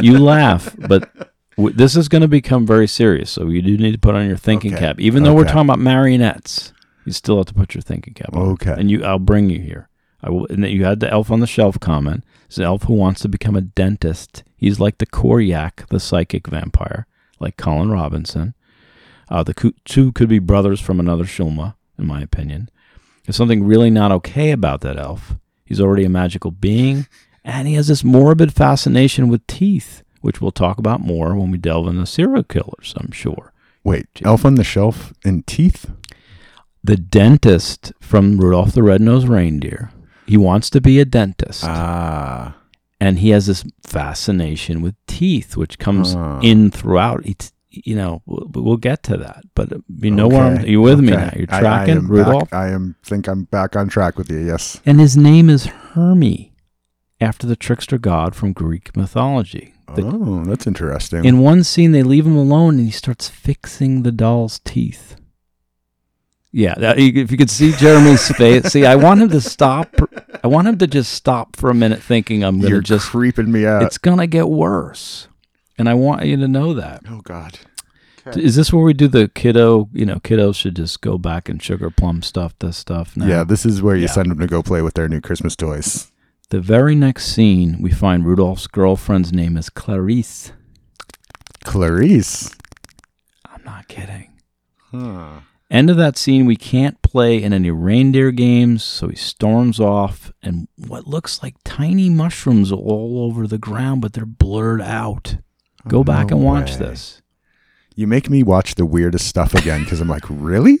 you 0.00 0.18
laugh, 0.18 0.74
but 0.78 1.10
w- 1.56 1.74
this 1.74 1.96
is 1.96 2.08
going 2.08 2.22
to 2.22 2.28
become 2.28 2.66
very 2.66 2.86
serious. 2.86 3.30
So 3.30 3.48
you 3.48 3.62
do 3.62 3.76
need 3.76 3.92
to 3.92 3.98
put 3.98 4.14
on 4.14 4.26
your 4.26 4.36
thinking 4.36 4.72
Okay. 4.74 4.80
cap, 4.86 5.00
even 5.00 5.22
though 5.22 5.34
we're 5.34 5.44
talking 5.44 5.60
about 5.62 5.78
marionettes. 5.78 6.72
You 7.04 7.12
still 7.12 7.36
have 7.36 7.46
to 7.46 7.54
put 7.54 7.74
your 7.74 7.82
thinking 7.82 8.14
cap 8.14 8.34
on. 8.34 8.42
Okay. 8.52 8.74
and 8.78 8.90
you 8.90 9.04
I'll 9.04 9.18
bring 9.18 9.50
you 9.50 9.60
here. 9.60 9.88
I 10.22 10.30
will. 10.30 10.46
And 10.48 10.64
you 10.64 10.84
had 10.84 11.00
the 11.00 11.10
elf 11.10 11.30
on 11.30 11.40
the 11.40 11.46
shelf 11.46 11.78
comment. 11.78 12.24
It's 12.46 12.56
an 12.56 12.64
elf 12.64 12.84
who 12.84 12.94
wants 12.94 13.20
to 13.22 13.28
become 13.28 13.56
a 13.56 13.60
dentist. 13.60 14.42
He's 14.56 14.80
like 14.80 14.98
the 14.98 15.06
Koryak, 15.06 15.86
the 15.88 16.00
psychic 16.00 16.46
vampire, 16.46 17.06
like 17.40 17.56
Colin 17.58 17.90
Robinson. 17.90 18.54
Uh, 19.28 19.42
the 19.42 19.72
two 19.84 20.12
could 20.12 20.28
be 20.30 20.38
brothers 20.38 20.80
from 20.80 20.98
another 20.98 21.24
Shulma, 21.24 21.74
in 21.98 22.06
my 22.06 22.22
opinion. 22.22 22.70
There's 23.24 23.36
something 23.36 23.64
really 23.64 23.90
not 23.90 24.12
okay 24.12 24.50
about 24.50 24.80
that 24.82 24.98
elf. 24.98 25.36
He's 25.64 25.80
already 25.80 26.04
a 26.04 26.10
magical 26.10 26.50
being, 26.50 27.06
and 27.44 27.66
he 27.66 27.74
has 27.74 27.88
this 27.88 28.04
morbid 28.04 28.52
fascination 28.52 29.28
with 29.28 29.46
teeth, 29.46 30.02
which 30.20 30.40
we'll 30.40 30.50
talk 30.52 30.78
about 30.78 31.00
more 31.00 31.34
when 31.34 31.50
we 31.50 31.58
delve 31.58 31.88
into 31.88 32.04
serial 32.06 32.42
killers, 32.42 32.94
I'm 32.98 33.10
sure. 33.12 33.52
Wait, 33.82 34.06
Jim. 34.14 34.26
Elf 34.26 34.44
on 34.44 34.54
the 34.56 34.64
Shelf 34.64 35.12
and 35.24 35.46
teeth? 35.46 35.90
the 36.86 36.96
dentist 36.98 37.94
from 37.98 38.36
Rudolph 38.36 38.72
the 38.72 38.82
Red-Nosed 38.82 39.26
Reindeer. 39.26 39.90
He 40.26 40.36
wants 40.36 40.68
to 40.68 40.82
be 40.82 41.00
a 41.00 41.06
dentist, 41.06 41.64
Ah. 41.64 42.56
and 43.00 43.20
he 43.20 43.30
has 43.30 43.46
this 43.46 43.64
fascination 43.82 44.82
with 44.82 44.94
teeth, 45.06 45.56
which 45.56 45.78
comes 45.78 46.14
Ah. 46.14 46.40
in 46.42 46.70
throughout. 46.70 47.24
It's, 47.24 47.53
you 47.84 47.96
know, 47.96 48.22
we'll, 48.26 48.46
we'll 48.54 48.76
get 48.76 49.02
to 49.04 49.16
that, 49.18 49.44
but 49.54 49.72
uh, 49.72 49.78
you 49.98 50.10
know 50.10 50.28
where 50.28 50.42
I'm. 50.42 50.58
Okay, 50.58 50.70
You 50.70 50.80
with 50.80 51.00
me 51.00 51.10
now? 51.12 51.30
You're 51.36 51.46
I- 51.50 51.58
I 51.58 51.60
tracking 51.60 52.06
Rudolph, 52.08 52.50
Back, 52.50 52.58
I 52.58 52.68
am 52.70 52.96
think 53.04 53.26
I'm 53.28 53.44
back 53.44 53.74
on 53.76 53.88
track 53.88 54.16
with 54.18 54.30
you. 54.30 54.38
Yes. 54.38 54.80
and 54.86 55.00
his 55.00 55.16
name 55.16 55.48
is 55.50 55.66
Hermie, 55.66 56.52
after 57.20 57.46
the 57.46 57.56
trickster 57.56 57.98
god 57.98 58.34
from 58.34 58.52
Greek 58.52 58.96
mythology. 58.96 59.74
The- 59.94 60.02
oh, 60.04 60.44
that's 60.44 60.66
interesting. 60.66 61.24
In 61.24 61.38
one 61.40 61.62
scene, 61.64 61.92
they 61.92 62.02
leave 62.02 62.26
him 62.26 62.36
alone, 62.36 62.76
and 62.78 62.86
he 62.86 62.90
starts 62.90 63.28
fixing 63.28 64.02
the 64.02 64.12
doll's 64.12 64.60
teeth. 64.64 65.16
Yeah, 66.56 66.74
that, 66.76 66.98
if 67.00 67.32
you 67.32 67.36
could 67.36 67.50
see 67.50 67.72
Jeremy's 67.72 68.28
face, 68.36 68.66
see, 68.66 68.86
I 68.86 68.94
want 68.94 69.20
him 69.20 69.28
to 69.30 69.40
stop. 69.40 69.92
I 70.42 70.46
want 70.46 70.68
him 70.68 70.78
to 70.78 70.86
just 70.86 71.12
stop 71.12 71.56
for 71.56 71.68
a 71.68 71.74
minute, 71.74 72.00
thinking 72.00 72.44
I'm 72.44 72.58
gonna 72.58 72.68
You're 72.70 72.80
just. 72.80 73.06
creeping 73.08 73.50
me 73.50 73.66
out. 73.66 73.82
It's 73.82 73.98
gonna 73.98 74.28
get 74.28 74.48
worse, 74.48 75.26
and 75.78 75.88
I 75.88 75.94
want 75.94 76.24
you 76.26 76.36
to 76.36 76.48
know 76.48 76.74
that. 76.74 77.02
oh 77.08 77.20
God. 77.22 77.58
Is 78.34 78.56
this 78.56 78.72
where 78.72 78.82
we 78.82 78.94
do 78.94 79.06
the 79.06 79.28
kiddo? 79.28 79.90
You 79.92 80.06
know, 80.06 80.16
kiddos 80.16 80.54
should 80.56 80.76
just 80.76 81.02
go 81.02 81.18
back 81.18 81.50
and 81.50 81.62
sugar 81.62 81.90
plum 81.90 82.22
stuff 82.22 82.54
this 82.58 82.76
stuff. 82.78 83.16
Now. 83.18 83.26
Yeah, 83.26 83.44
this 83.44 83.66
is 83.66 83.82
where 83.82 83.96
you 83.96 84.02
Yeah. 84.02 84.12
send 84.12 84.30
them 84.30 84.38
to 84.38 84.46
go 84.46 84.62
play 84.62 84.80
with 84.80 84.94
their 84.94 85.08
new 85.10 85.20
Christmas 85.20 85.54
toys. 85.54 86.10
The 86.48 86.60
very 86.60 86.94
next 86.94 87.26
scene, 87.26 87.82
we 87.82 87.90
find 87.90 88.24
Rudolph's 88.24 88.66
girlfriend's 88.66 89.30
name 89.32 89.56
is 89.58 89.68
Clarice. 89.68 90.52
Clarice. 91.64 92.50
I'm 93.44 93.62
not 93.64 93.88
kidding. 93.88 94.32
Huh. 94.90 95.40
End 95.70 95.90
of 95.90 95.96
that 95.96 96.16
scene, 96.16 96.46
we 96.46 96.56
can't 96.56 97.00
play 97.02 97.42
in 97.42 97.52
any 97.52 97.70
reindeer 97.70 98.30
games, 98.30 98.84
so 98.84 99.08
he 99.08 99.16
storms 99.16 99.80
off, 99.80 100.30
and 100.42 100.68
what 100.76 101.06
looks 101.06 101.42
like 101.42 101.56
tiny 101.64 102.08
mushrooms 102.10 102.70
all 102.70 103.24
over 103.26 103.46
the 103.46 103.58
ground, 103.58 104.00
but 104.02 104.12
they're 104.12 104.26
blurred 104.26 104.82
out. 104.82 105.36
Go 105.88 105.98
Oh, 106.00 106.04
back 106.04 106.30
no 106.30 106.36
and 106.36 106.44
watch 106.44 106.72
way. 106.72 106.78
this. 106.78 107.22
You 107.94 108.06
make 108.06 108.28
me 108.28 108.42
watch 108.42 108.74
the 108.74 108.86
weirdest 108.86 109.26
stuff 109.26 109.54
again 109.54 109.84
because 109.84 110.00
I'm 110.00 110.08
like, 110.08 110.24
really? 110.28 110.78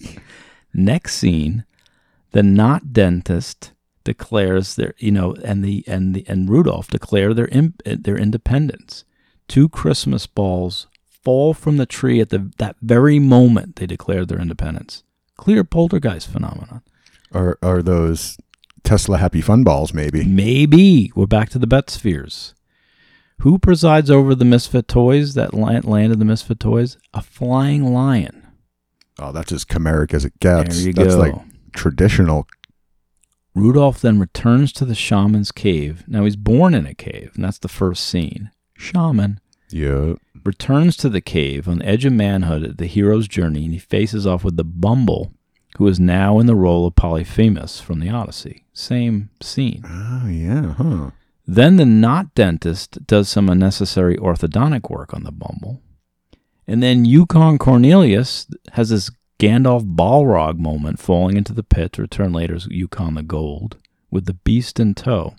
Next 0.72 1.14
scene, 1.16 1.64
the 2.32 2.42
not 2.42 2.92
dentist 2.92 3.72
declares 4.02 4.74
their, 4.74 4.94
you 4.98 5.12
know, 5.12 5.34
and 5.44 5.64
the 5.64 5.84
and 5.86 6.14
the 6.14 6.24
and 6.26 6.48
Rudolph 6.50 6.88
declare 6.88 7.32
their 7.32 7.48
their 7.84 8.18
independence. 8.18 9.04
Two 9.46 9.68
Christmas 9.68 10.26
balls 10.26 10.88
fall 11.06 11.54
from 11.54 11.76
the 11.76 11.86
tree 11.86 12.20
at 12.20 12.30
the 12.30 12.50
that 12.58 12.76
very 12.82 13.18
moment 13.18 13.76
they 13.76 13.86
declared 13.86 14.28
their 14.28 14.40
independence. 14.40 15.04
Clear 15.36 15.62
poltergeist 15.64 16.28
phenomenon. 16.28 16.82
Or 17.32 17.58
are 17.62 17.82
those 17.82 18.36
Tesla 18.82 19.18
Happy 19.18 19.40
Fun 19.40 19.64
balls? 19.64 19.92
Maybe. 19.94 20.24
Maybe 20.24 21.12
we're 21.14 21.26
back 21.26 21.48
to 21.50 21.58
the 21.58 21.66
Betz 21.66 21.94
spheres. 21.94 22.53
Who 23.40 23.58
presides 23.58 24.10
over 24.10 24.34
the 24.34 24.44
misfit 24.44 24.88
toys 24.88 25.34
that 25.34 25.52
la- 25.54 25.80
landed 25.82 26.18
the 26.18 26.24
misfit 26.24 26.60
toys? 26.60 26.96
A 27.12 27.20
flying 27.22 27.92
lion. 27.92 28.46
Oh, 29.18 29.32
that's 29.32 29.52
as 29.52 29.64
chimeric 29.64 30.14
as 30.14 30.24
it 30.24 30.38
gets. 30.40 30.76
there 30.78 30.86
you 30.88 30.92
that's 30.92 31.14
go. 31.14 31.20
like 31.20 31.34
traditional. 31.72 32.46
Rudolph 33.54 34.00
then 34.00 34.18
returns 34.18 34.72
to 34.72 34.84
the 34.84 34.94
shaman's 34.94 35.52
cave. 35.52 36.04
Now 36.08 36.24
he's 36.24 36.36
born 36.36 36.74
in 36.74 36.86
a 36.86 36.94
cave, 36.94 37.32
and 37.34 37.44
that's 37.44 37.58
the 37.58 37.68
first 37.68 38.04
scene. 38.06 38.50
Shaman 38.76 39.38
Yeah. 39.70 40.14
returns 40.44 40.96
to 40.98 41.08
the 41.08 41.20
cave 41.20 41.68
on 41.68 41.78
the 41.78 41.86
edge 41.86 42.04
of 42.04 42.12
manhood 42.12 42.64
at 42.64 42.78
the 42.78 42.86
hero's 42.86 43.28
journey, 43.28 43.64
and 43.64 43.72
he 43.72 43.78
faces 43.78 44.26
off 44.26 44.42
with 44.42 44.56
the 44.56 44.64
Bumble, 44.64 45.32
who 45.76 45.86
is 45.86 46.00
now 46.00 46.40
in 46.40 46.46
the 46.46 46.56
role 46.56 46.84
of 46.86 46.96
Polyphemus 46.96 47.80
from 47.80 48.00
the 48.00 48.08
Odyssey. 48.10 48.64
Same 48.72 49.30
scene. 49.40 49.82
Oh, 49.86 50.26
yeah. 50.28 50.72
Huh. 50.74 51.10
Then 51.46 51.76
the 51.76 51.84
not 51.84 52.34
dentist 52.34 53.06
does 53.06 53.28
some 53.28 53.48
unnecessary 53.48 54.16
orthodontic 54.16 54.88
work 54.90 55.12
on 55.12 55.24
the 55.24 55.32
Bumble. 55.32 55.82
And 56.66 56.82
then 56.82 57.04
Yukon 57.04 57.58
Cornelius 57.58 58.46
has 58.72 58.88
this 58.88 59.10
Gandalf 59.38 59.94
Balrog 59.94 60.58
moment 60.58 60.98
falling 60.98 61.36
into 61.36 61.52
the 61.52 61.62
pit 61.62 61.92
to 61.94 62.02
return 62.02 62.32
later 62.32 62.54
as 62.54 62.66
Yukon 62.70 63.14
the 63.14 63.22
Gold 63.22 63.76
with 64.10 64.24
the 64.24 64.34
beast 64.34 64.80
in 64.80 64.94
tow. 64.94 65.34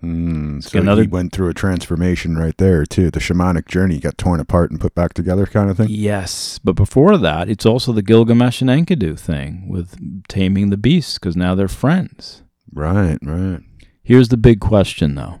Hmm. 0.00 0.60
So 0.60 0.80
another- 0.80 1.02
he 1.02 1.08
went 1.08 1.32
through 1.32 1.48
a 1.48 1.54
transformation 1.54 2.36
right 2.36 2.56
there 2.58 2.84
too. 2.84 3.10
The 3.10 3.20
shamanic 3.20 3.66
journey 3.66 3.98
got 4.00 4.18
torn 4.18 4.40
apart 4.40 4.70
and 4.70 4.78
put 4.78 4.94
back 4.94 5.14
together, 5.14 5.46
kind 5.46 5.70
of 5.70 5.78
thing. 5.78 5.86
Yes, 5.88 6.60
but 6.62 6.74
before 6.74 7.16
that, 7.16 7.48
it's 7.48 7.64
also 7.64 7.92
the 7.92 8.02
Gilgamesh 8.02 8.60
and 8.60 8.68
Enkidu 8.68 9.18
thing 9.18 9.66
with 9.70 9.96
taming 10.28 10.68
the 10.68 10.76
beasts 10.76 11.14
because 11.18 11.36
now 11.36 11.54
they're 11.54 11.68
friends. 11.68 12.42
Right. 12.70 13.16
Right. 13.22 13.60
Here's 14.04 14.28
the 14.28 14.36
big 14.36 14.60
question 14.60 15.14
though 15.14 15.40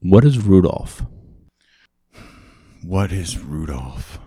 What 0.00 0.24
is 0.24 0.38
Rudolph? 0.44 1.04
What 2.82 3.12
is 3.12 3.38
Rudolph? 3.38 4.18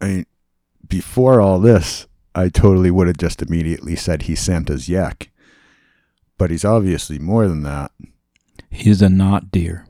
I 0.00 0.06
mean, 0.06 0.26
before 0.88 1.40
all 1.40 1.60
this, 1.60 2.06
I 2.34 2.48
totally 2.48 2.90
would 2.90 3.06
have 3.08 3.18
just 3.18 3.42
immediately 3.42 3.94
said 3.94 4.22
he's 4.22 4.40
Santa's 4.40 4.88
yak. 4.88 5.30
But 6.38 6.50
he's 6.50 6.64
obviously 6.64 7.18
more 7.18 7.46
than 7.46 7.62
that. 7.64 7.92
He's 8.70 9.02
a 9.02 9.10
not 9.10 9.50
deer. 9.50 9.86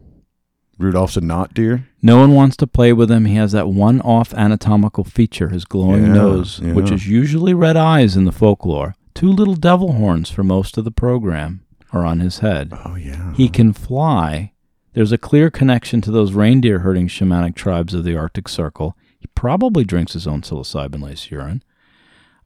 Rudolph's 0.77 1.17
a 1.17 1.21
not 1.21 1.55
deer. 1.55 1.87
No 2.03 2.19
one 2.19 2.35
wants 2.35 2.57
to 2.57 2.67
play 2.67 2.93
with 2.93 3.11
him. 3.13 3.27
He 3.27 3.37
has 3.37 3.53
that 3.53 3.69
one 3.69 4.01
off 4.01 4.35
anatomical 4.35 5.05
feature, 5.05 5.51
his 5.51 5.65
glowing 5.65 6.07
Yeah, 6.07 6.13
nose, 6.15 6.59
yeah. 6.61 6.73
which 6.73 6.91
is 6.91 7.07
usually 7.07 7.55
red 7.55 7.77
eyes 7.77 8.17
in 8.17 8.25
the 8.25 8.33
folklore. 8.33 8.97
Two 9.15 9.29
little 9.31 9.55
devil 9.55 9.93
horns 9.93 10.31
for 10.31 10.43
most 10.43 10.77
of 10.77 10.85
the 10.85 10.91
program 10.91 11.61
are 11.93 12.05
on 12.05 12.21
his 12.21 12.39
head. 12.39 12.73
Oh 12.85 12.95
yeah. 12.95 13.35
He 13.35 13.49
can 13.49 13.73
fly. 13.73 14.53
There's 14.93 15.13
a 15.13 15.19
clear 15.19 15.51
connection 15.51 16.01
to 16.03 16.11
those 16.11 16.33
reindeer 16.33 16.81
herding 16.81 17.09
shamanic 17.09 17.55
tribes 17.55 17.95
of 17.95 18.05
the 18.05 18.17
Arctic 18.17 18.49
Circle. 18.49 18.97
He 19.19 19.29
probably 19.35 19.85
drinks 19.85 20.15
his 20.15 20.27
own 20.27 20.43
psilocybin 20.43 21.03
laced 21.03 21.31
urine. 21.31 21.63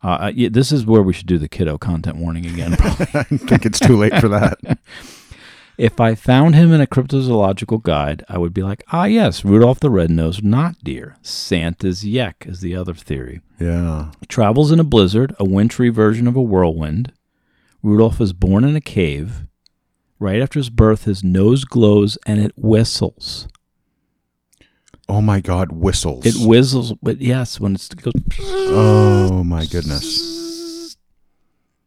Uh, 0.03 0.19
uh, 0.25 0.33
yeah, 0.35 0.51
this 0.51 0.71
is 0.71 0.85
where 0.85 1.03
we 1.03 1.15
should 1.15 1.27
do 1.27 1.39
the 1.39 1.49
kiddo 1.49 1.79
content 1.79 2.19
warning 2.19 2.45
again. 2.45 2.73
probably. 2.77 3.07
I 3.15 3.23
think 3.23 3.65
it's 3.65 3.81
too 3.81 3.97
late 3.97 4.15
for 4.19 4.29
that. 4.29 4.59
if 5.79 5.99
I 5.99 6.15
found 6.15 6.55
him 6.55 6.73
in 6.73 6.83
a 6.83 6.87
cryptozoological 6.87 7.83
guide, 7.83 8.23
I 8.29 8.37
would 8.37 8.53
be 8.53 8.63
like, 8.63 8.85
ah, 8.93 9.05
yes, 9.05 9.45
Rudolph 9.45 9.81
the 9.81 9.91
Red-Nosed, 9.91 10.45
not 10.45 10.77
deer. 10.85 11.17
Santa's 11.23 12.05
yak 12.07 12.45
is 12.47 12.61
the 12.61 12.77
other 12.77 12.93
theory. 12.93 13.41
Yeah. 13.59 14.13
Travels 14.29 14.71
in 14.71 14.79
a 14.79 14.85
blizzard, 14.85 15.35
a 15.39 15.45
wintry 15.45 15.89
version 15.89 16.27
of 16.27 16.37
a 16.37 16.43
whirlwind. 16.43 17.13
Rudolph 17.85 18.19
is 18.19 18.33
born 18.33 18.65
in 18.65 18.75
a 18.75 18.81
cave. 18.81 19.47
Right 20.19 20.41
after 20.41 20.59
his 20.59 20.71
birth, 20.71 21.05
his 21.05 21.23
nose 21.23 21.67
glows 21.67 22.17
and 22.25 22.41
it 22.41 22.53
whistles. 22.57 23.47
Oh 25.07 25.21
my 25.21 25.41
God, 25.41 25.71
whistles. 25.71 26.25
It 26.25 26.49
whistles, 26.49 26.95
but 27.03 27.21
yes, 27.21 27.61
when 27.61 27.75
it's, 27.75 27.91
it 27.91 28.01
goes. 28.01 28.15
oh 28.41 29.45
my 29.45 29.67
goodness. 29.67 30.97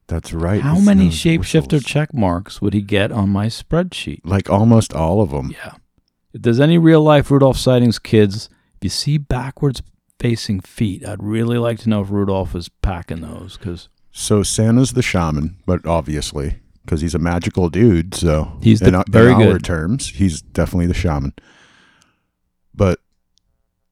That's 0.06 0.34
right. 0.34 0.62
How 0.62 0.80
many 0.80 1.10
shapeshifter 1.10 1.74
whistles. 1.74 1.84
check 1.86 2.14
marks 2.14 2.62
would 2.62 2.76
he 2.76 2.82
get 2.82 3.12
on 3.12 3.30
my 3.30 3.48
spreadsheet? 3.48 4.22
Like 4.24 4.52
almost 4.52 4.94
all 4.94 5.20
of 5.20 5.32
them. 5.32 5.52
Yeah. 5.52 5.74
If 6.32 6.44
there's 6.44 6.60
any 6.60 6.78
real 6.78 7.02
life 7.02 7.32
Rudolph 7.32 7.58
sightings, 7.58 7.98
kids, 7.98 8.50
if 8.76 8.84
you 8.84 8.90
see 8.92 9.18
backwards 9.18 9.82
facing 10.20 10.60
feet, 10.60 11.04
I'd 11.04 11.24
really 11.24 11.58
like 11.58 11.80
to 11.80 11.90
know 11.90 12.02
if 12.02 12.12
Rudolph 12.12 12.54
is 12.54 12.70
packing 12.70 13.22
those 13.22 13.58
because 13.58 13.90
So 14.20 14.42
Santa's 14.42 14.94
the 14.94 15.04
shaman, 15.04 15.58
but 15.68 15.86
obviously 15.86 16.56
because 16.84 17.02
he's 17.02 17.14
a 17.14 17.20
magical 17.20 17.70
dude, 17.70 18.16
so 18.16 18.58
He's 18.64 18.80
the- 18.80 18.88
in, 18.88 18.96
our- 18.96 19.04
in 19.06 19.12
very 19.12 19.32
our 19.34 19.54
good. 19.54 19.64
terms, 19.64 20.08
he's 20.10 20.42
definitely 20.42 20.88
the 20.88 20.94
shaman. 20.96 21.34
But 22.74 23.00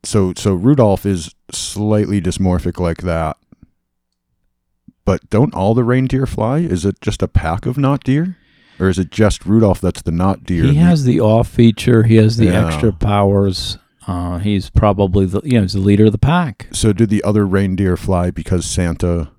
so 0.04 0.34
so 0.36 0.54
Rudolph 0.56 1.06
is 1.06 1.36
slightly 1.52 2.20
dysmorphic 2.22 2.80
like 2.80 3.00
that. 3.04 3.38
But 5.06 5.30
don't 5.30 5.54
all 5.54 5.76
the 5.76 5.84
reindeer 5.84 6.26
fly? 6.26 6.60
Is 6.60 6.86
it 6.86 7.00
just 7.02 7.22
a 7.22 7.28
pack 7.28 7.68
of 7.68 7.78
not 7.78 8.04
deer? 8.04 8.38
Or 8.80 8.90
is 8.90 8.98
it 8.98 9.12
just 9.12 9.46
Rudolph 9.46 9.80
that's 9.80 10.02
the 10.02 10.12
not 10.12 10.44
deer? 10.44 10.64
he 10.66 10.76
has 10.76 11.04
the 11.04 11.20
off 11.20 11.48
feature, 11.48 12.04
he 12.04 12.16
has 12.16 12.38
the 12.38 12.46
Yeah. 12.46 12.66
extra 12.68 12.92
powers. 12.92 13.78
Uh, 14.08 14.40
he's 14.40 14.70
probably 14.72 15.26
the 15.28 15.42
you 15.44 15.54
know 15.54 15.62
he's 15.62 15.74
the 15.74 15.80
leader 15.80 16.06
of 16.06 16.12
the 16.14 16.18
pack. 16.18 16.68
So 16.72 16.94
did 16.94 17.10
the 17.10 17.24
other 17.24 17.46
reindeer 17.46 17.96
fly 17.98 18.32
because 18.32 18.66
Santa 18.66 19.30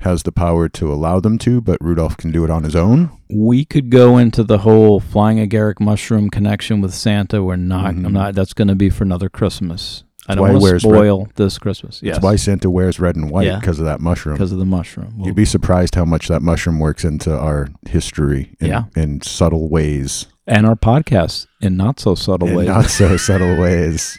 has 0.00 0.22
the 0.22 0.32
power 0.32 0.68
to 0.68 0.92
allow 0.92 1.20
them 1.20 1.38
to, 1.38 1.60
but 1.60 1.78
Rudolph 1.80 2.16
can 2.16 2.30
do 2.30 2.44
it 2.44 2.50
on 2.50 2.62
his 2.64 2.76
own? 2.76 3.10
We 3.30 3.64
could 3.64 3.90
go 3.90 4.16
into 4.18 4.42
the 4.44 4.58
whole 4.58 5.00
flying 5.00 5.38
agaric 5.38 5.80
mushroom 5.80 6.30
connection 6.30 6.80
with 6.80 6.94
Santa. 6.94 7.42
We're 7.42 7.56
not. 7.56 7.94
Mhm. 7.94 8.06
I'm 8.06 8.12
not. 8.12 8.34
That's 8.34 8.52
going 8.54 8.68
to 8.68 8.74
be 8.76 8.90
for 8.90 9.04
another 9.04 9.28
Christmas. 9.28 10.04
I 10.30 10.34
don't 10.34 10.42
want 10.42 10.54
to 10.56 10.62
wears 10.62 10.72
red- 10.84 10.90
spoil 10.92 11.28
this 11.36 11.56
Christmas. 11.58 12.00
Yes, 12.02 12.16
That's 12.16 12.24
why 12.24 12.36
Santa 12.36 12.68
wears 12.70 13.00
red 13.00 13.16
and 13.16 13.30
white 13.30 13.46
Yeah. 13.46 13.58
because 13.58 13.78
of 13.78 13.86
that 13.86 14.00
mushroom. 14.00 14.34
because 14.36 14.52
of 14.52 14.58
the 14.58 14.66
mushroom. 14.66 15.14
We'll- 15.16 15.26
You'd 15.28 15.36
be 15.36 15.46
surprised 15.46 15.94
how 15.94 16.04
much 16.04 16.28
that 16.28 16.42
mushroom 16.42 16.78
works 16.78 17.02
into 17.04 17.34
our 17.34 17.68
history 17.88 18.50
in, 18.60 18.66
Yeah. 18.68 18.84
in 18.94 19.22
subtle 19.22 19.70
ways. 19.70 20.26
And 20.48 20.66
our 20.66 20.74
podcast 20.74 21.46
in 21.60 21.76
not 21.76 22.00
so 22.00 22.14
subtle 22.16 22.48
in 22.48 22.54
ways. 22.56 22.66
not 22.68 22.86
so 22.86 23.16
subtle 23.28 23.56
ways. 23.60 24.18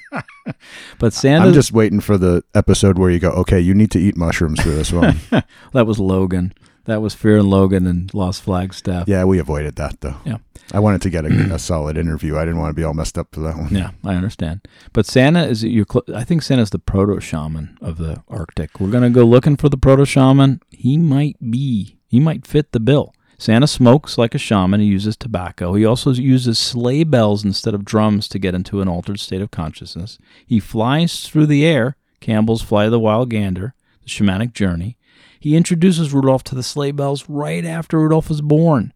but 0.99 1.11
Santa, 1.13 1.47
I'm 1.47 1.53
just 1.53 1.71
waiting 1.73 1.99
for 1.99 2.17
the 2.17 2.43
episode 2.55 2.97
where 2.97 3.09
you 3.09 3.19
go, 3.19 3.31
okay, 3.31 3.59
you 3.59 3.73
need 3.73 3.91
to 3.91 3.99
eat 3.99 4.15
mushrooms 4.15 4.61
for 4.61 4.69
this 4.69 4.91
one. 4.93 5.19
that 5.73 5.85
was 5.85 5.99
Logan. 5.99 6.53
That 6.85 7.01
was 7.01 7.13
Fear 7.13 7.39
and 7.39 7.49
Logan 7.49 7.85
and 7.85 8.11
Lost 8.13 8.41
Flagstaff. 8.41 9.07
yeah, 9.07 9.23
we 9.23 9.37
avoided 9.37 9.75
that 9.75 10.01
though. 10.01 10.15
Yeah. 10.25 10.37
I 10.73 10.79
wanted 10.79 11.01
to 11.03 11.09
get 11.09 11.25
a, 11.25 11.29
a 11.55 11.59
solid 11.59 11.97
interview. 11.97 12.37
I 12.37 12.45
didn't 12.45 12.59
want 12.59 12.69
to 12.71 12.73
be 12.73 12.83
all 12.83 12.93
messed 12.93 13.17
up 13.17 13.27
for 13.31 13.41
that 13.41 13.57
one. 13.57 13.73
Yeah, 13.75 13.91
I 14.03 14.15
understand. 14.15 14.67
But 14.93 15.05
Santa 15.05 15.45
is 15.45 15.63
your. 15.63 15.85
Cl- 15.91 16.05
I 16.15 16.23
think 16.23 16.41
Santa's 16.41 16.69
the 16.69 16.79
proto 16.79 17.19
shaman 17.19 17.77
of 17.81 17.97
the 17.97 18.23
Arctic. 18.27 18.79
We're 18.79 18.91
gonna 18.91 19.09
go 19.09 19.23
looking 19.23 19.57
for 19.57 19.69
the 19.69 19.77
proto 19.77 20.05
shaman. 20.05 20.61
He 20.69 20.97
might 20.97 21.37
be. 21.51 21.97
He 22.07 22.19
might 22.19 22.45
fit 22.47 22.71
the 22.71 22.79
bill. 22.79 23.13
Santa 23.39 23.67
smokes 23.67 24.17
like 24.17 24.35
a 24.35 24.37
shaman. 24.37 24.81
He 24.81 24.85
uses 24.87 25.15
tobacco. 25.17 25.73
He 25.73 25.85
also 25.85 26.11
uses 26.11 26.59
sleigh 26.59 27.03
bells 27.05 27.43
instead 27.45 27.73
of 27.73 27.85
drums 27.85 28.27
to 28.29 28.37
get 28.37 28.53
into 28.53 28.81
an 28.81 28.87
altered 28.89 29.19
state 29.19 29.41
of 29.41 29.49
consciousness. 29.49 30.19
He 30.45 30.59
flies 30.59 31.21
through 31.21 31.47
the 31.47 31.65
air. 31.65 31.95
Campbell's 32.19 32.61
Fly 32.61 32.85
of 32.85 32.91
the 32.91 32.99
Wild 32.99 33.29
Gander, 33.29 33.73
the 34.03 34.09
shamanic 34.09 34.53
journey. 34.53 34.97
He 35.39 35.55
introduces 35.55 36.11
Rudolph 36.13 36.43
to 36.43 36.55
the 36.55 36.63
sleigh 36.63 36.91
bells 36.91 37.29
right 37.29 37.63
after 37.63 37.97
Rudolph 37.97 38.29
is 38.29 38.41
born. 38.41 38.91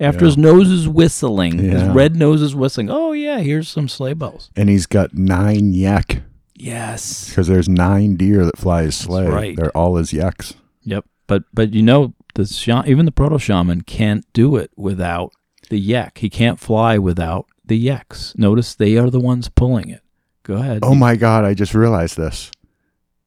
After 0.00 0.24
Yeah. 0.24 0.28
his 0.30 0.38
nose 0.38 0.70
is 0.70 0.88
whistling, 0.88 1.58
his 1.58 1.82
red 1.84 2.16
nose 2.16 2.40
is 2.40 2.54
whistling. 2.54 2.88
Oh 2.90 3.12
yeah, 3.12 3.38
here's 3.40 3.68
some 3.68 3.86
sleigh 3.88 4.14
bells. 4.14 4.50
And 4.56 4.68
he's 4.70 4.86
got 4.86 5.12
nine 5.14 5.74
yak 5.74 6.22
Yes. 6.56 7.28
because 7.28 7.48
there's 7.48 7.68
nine 7.68 8.16
deer 8.16 8.44
that 8.46 8.56
fly 8.58 8.84
his 8.84 8.96
sleigh. 8.96 9.28
right. 9.28 9.56
They're 9.56 9.76
all 9.76 9.96
his 9.96 10.12
yaks. 10.12 10.54
Yep. 10.84 11.04
But 11.26 11.44
but 11.52 11.74
you 11.74 11.82
know 11.82 12.14
the 12.34 12.82
even 12.86 13.04
the 13.06 13.12
proto 13.12 13.38
shaman 13.38 13.82
can't 13.82 14.24
do 14.32 14.56
it 14.56 14.70
without 14.76 15.32
the 15.70 15.78
yak. 15.78 16.18
He 16.18 16.28
can't 16.30 16.58
fly 16.60 16.98
without 16.98 17.46
the 17.64 17.76
yaks. 17.78 18.34
Notice 18.36 18.74
they 18.74 18.96
are 18.96 19.10
the 19.10 19.20
ones 19.20 19.48
pulling 19.48 19.88
it. 19.88 20.02
Go 20.42 20.54
ahead. 20.56 20.80
Oh 20.82 20.94
my 20.94 21.16
god, 21.16 21.44
I 21.44 21.54
just 21.54 21.74
realized 21.74 22.16
this. 22.16 22.50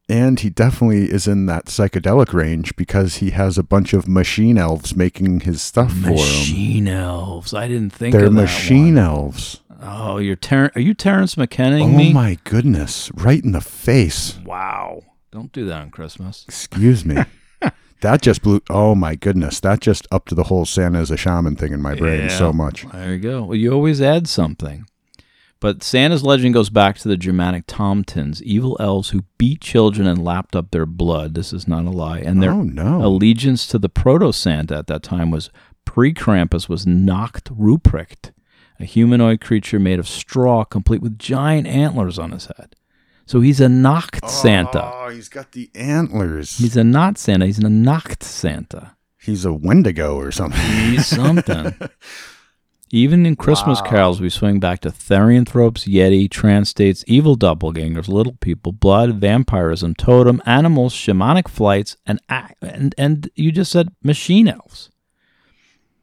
And 0.10 0.40
he 0.40 0.50
definitely 0.50 1.12
is 1.12 1.28
in 1.28 1.48
that 1.48 1.66
psychedelic 1.66 2.32
range 2.32 2.76
because 2.78 3.16
he 3.18 3.32
has 3.32 3.58
a 3.58 3.64
bunch 3.64 3.94
of 3.94 4.08
machine 4.08 4.58
elves 4.58 4.96
making 4.96 5.42
his 5.42 5.62
stuff 5.62 5.92
for 5.92 6.08
him. 6.10 6.14
machine 6.16 6.88
elves. 6.88 7.54
I 7.54 7.68
didn't 7.68 7.90
think 7.92 8.14
They're 8.14 8.26
of 8.28 8.34
that 8.36 8.42
machine 8.42 8.96
one. 8.96 9.04
elves. 9.04 9.60
Oh, 9.82 10.18
you're 10.18 10.38
Ter- 10.38 10.72
are 10.76 10.82
you 10.82 10.94
Terence 10.94 11.36
McKenna? 11.36 11.80
Oh 11.84 11.88
me? 11.88 12.14
my 12.14 12.38
goodness, 12.46 13.12
right 13.16 13.44
in 13.44 13.52
the 13.52 13.60
face. 13.62 14.38
Wow. 14.46 15.02
Don't 15.32 15.52
do 15.52 15.66
that 15.66 15.82
on 15.82 15.90
Christmas. 15.92 16.46
Excuse 16.48 17.04
me. 17.04 17.18
that 18.02 18.22
just 18.22 18.42
blew 18.42 18.62
oh 18.70 18.96
my 18.96 19.16
goodness. 19.16 19.60
That 19.60 19.80
just 19.82 20.08
upped 20.12 20.36
the 20.36 20.44
whole 20.46 20.66
Santa 20.66 21.00
as 21.00 21.12
a 21.12 21.18
shaman 21.18 21.56
thing 21.56 21.74
in 21.74 21.82
my 21.82 21.96
brain 21.96 22.22
Yeah. 22.22 22.38
so 22.38 22.54
much. 22.54 22.86
There 22.92 23.14
you 23.14 23.20
go. 23.20 23.44
Well, 23.44 23.56
you 23.58 23.72
always 23.72 24.02
add 24.02 24.28
something. 24.28 24.86
But 25.60 25.82
Santa's 25.82 26.22
legend 26.24 26.54
goes 26.54 26.70
back 26.70 27.00
to 27.00 27.08
the 27.08 27.18
Germanic 27.18 27.66
Tomtins, 27.66 28.44
evil 28.44 28.78
elves 28.80 29.10
who 29.10 29.24
beat 29.40 29.60
children 29.60 30.08
and 30.08 30.24
lapped 30.24 30.56
up 30.56 30.70
their 30.70 30.86
blood. 30.86 31.34
This 31.34 31.52
is 31.52 31.68
not 31.68 31.86
a 31.86 31.90
lie. 31.90 32.20
And 32.20 32.44
their 32.44 32.52
oh 32.52 32.62
no. 32.62 33.04
allegiance 33.04 33.66
to 33.68 33.80
the 33.80 33.90
proto 33.90 34.32
Santa 34.32 34.78
at 34.78 34.86
that 34.88 35.02
time 35.02 35.32
was 35.32 35.50
pre 35.84 36.14
Krampus 36.14 36.70
was 36.70 36.86
Nacht 36.86 37.46
Ruprecht, 37.46 38.32
a 38.80 38.86
humanoid 38.86 39.42
creature 39.42 39.80
made 39.80 39.98
of 39.98 40.08
straw, 40.08 40.64
complete 40.64 41.02
with 41.02 41.18
giant 41.18 41.66
antlers 41.66 42.20
on 42.20 42.32
his 42.34 42.46
head. 42.56 42.76
So 43.28 43.42
he's 43.42 43.60
a 43.60 43.70
Nacht 43.70 44.22
oh, 44.24 44.28
Santa. 44.28 44.82
Oh, 44.84 45.10
he's 45.10 45.30
got 45.30 45.52
the 45.52 45.70
antlers. 45.76 46.58
He's 46.58 46.76
a 46.78 46.84
not 46.84 47.18
Santa. 47.18 47.46
He's 47.46 47.60
a 47.60 47.70
Nacht 47.70 48.24
Santa. 48.24 48.96
He's 49.22 49.44
a 49.46 49.52
Wendigo 49.54 50.16
or 50.16 50.32
something. 50.32 50.62
He's 50.90 51.06
something. 51.06 51.76
Even 52.90 53.26
in 53.26 53.36
Christmas 53.36 53.82
carols, 53.82 54.22
we 54.22 54.30
swing 54.30 54.62
back 54.62 54.80
to 54.80 54.90
therianthropes, 54.90 55.86
yeti, 55.86 56.32
trance 56.32 56.70
states, 56.70 57.04
evil 57.06 57.36
doppelgangers, 57.36 58.08
little 58.08 58.38
people, 58.40 58.72
blood, 58.72 59.16
vampirism, 59.16 59.94
totem, 59.96 60.42
animals, 60.46 60.94
shamanic 60.94 61.50
flights, 61.50 61.98
and 62.06 62.22
and 62.62 62.96
and 62.98 63.30
you 63.36 63.52
just 63.52 63.74
said 63.74 63.90
machine 64.02 64.48
elves. 64.48 64.90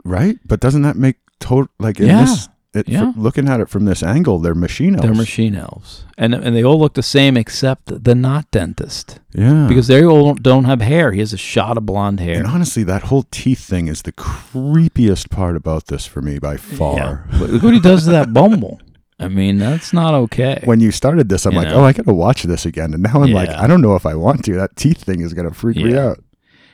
right? 0.05 0.37
But 0.45 0.61
doesn't 0.61 0.83
that 0.83 0.97
make 0.97 1.17
total 1.41 1.73
like 1.79 1.99
in 2.01 2.09
Yeah, 2.09 2.21
this 2.27 2.49
it, 2.75 2.89
yeah. 2.89 3.13
looking 3.17 3.49
at 3.49 3.61
it 3.61 3.69
from 3.69 3.85
this 3.85 4.03
angle, 4.03 4.39
they're 4.39 4.55
machine 4.55 4.95
elves. 4.95 5.03
They're 5.07 5.15
machine 5.15 5.55
elves, 5.55 6.05
and 6.19 6.35
and 6.35 6.55
they 6.57 6.63
all 6.65 6.79
look 6.79 6.95
the 6.95 7.03
same 7.03 7.37
except 7.37 8.05
the 8.05 8.15
not 8.15 8.51
dentist 8.51 9.21
Yeah. 9.33 9.67
because 9.69 9.87
they 9.87 10.05
all 10.05 10.35
don't 10.35 10.65
have 10.65 10.81
hair. 10.81 11.13
He 11.13 11.21
has 11.21 11.33
a 11.33 11.37
shot 11.39 11.77
of 11.77 11.87
blonde 11.87 12.21
hair. 12.21 12.39
and 12.39 12.47
honestly, 12.47 12.83
that 12.85 13.03
whole 13.05 13.25
teeth 13.31 13.61
thing 13.61 13.89
is 13.89 14.03
the 14.03 14.13
creepiest 14.13 15.31
part 15.31 15.57
about 15.57 15.87
this 15.87 16.07
for 16.07 16.23
me 16.23 16.39
by 16.39 16.57
far. 16.57 17.27
Yeah. 17.33 17.39
Look 17.41 17.63
what 17.63 17.75
he 17.75 17.81
does 17.81 18.05
to 18.05 18.11
that 18.11 18.33
bumble. 18.33 18.81
I 19.21 19.29
mean, 19.29 19.59
that's 19.59 19.93
not 19.93 20.13
okay. 20.15 20.61
When 20.65 20.81
you 20.81 20.91
started 20.91 21.29
this, 21.29 21.47
I'm 21.47 21.53
You 21.53 21.59
like, 21.61 21.69
know? 21.69 21.77
oh, 21.81 21.85
I 21.85 21.93
gotta 21.93 22.13
watch 22.13 22.43
this 22.43 22.67
again. 22.67 22.93
And 22.95 23.03
now 23.03 23.23
I'm 23.23 23.31
like, 23.31 23.49
I 23.49 23.67
don't 23.69 23.81
know 23.81 23.95
if 23.95 24.05
I 24.05 24.15
want 24.17 24.45
to. 24.47 24.55
That 24.55 24.75
teeth 24.77 25.03
thing 25.05 25.21
is 25.21 25.33
gonna 25.35 25.53
freak 25.55 25.77
me 25.77 25.93
Yeah. 25.95 26.09
out. 26.09 26.25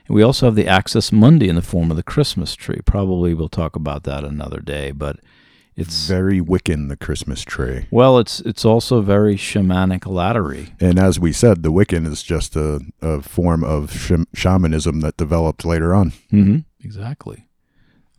We 0.08 0.22
also 0.22 0.46
have 0.46 0.56
the 0.56 0.66
Axis 0.66 1.12
Mundi 1.12 1.48
in 1.48 1.54
the 1.54 1.62
form 1.62 1.90
of 1.90 1.96
the 1.96 2.02
Christmas 2.02 2.56
tree. 2.56 2.80
Probably 2.84 3.32
we'll 3.34 3.48
talk 3.48 3.76
about 3.76 4.02
that 4.04 4.24
another 4.24 4.58
day, 4.60 4.90
but 4.90 5.20
it's 5.80 6.06
Very 6.06 6.40
Wiccan, 6.40 6.88
the 6.88 6.96
Christmas 6.96 7.42
tree. 7.42 7.86
well, 7.90 8.18
it's 8.18 8.40
it's 8.40 8.64
also 8.64 9.00
very 9.00 9.36
shamanic 9.36 10.00
lattery. 10.00 10.72
And 10.80 10.98
as 10.98 11.18
we 11.18 11.32
said, 11.32 11.62
the 11.62 11.72
Wiccan 11.72 12.06
is 12.06 12.22
just 12.22 12.56
a, 12.56 12.80
a 13.00 13.22
form 13.22 13.64
of 13.64 13.92
sh- 13.92 14.12
shamanism 14.34 15.00
that 15.00 15.16
developed 15.16 15.64
later 15.64 15.94
on. 15.94 16.10
Mm-hmm. 16.32 16.58
Exactly. 16.84 17.46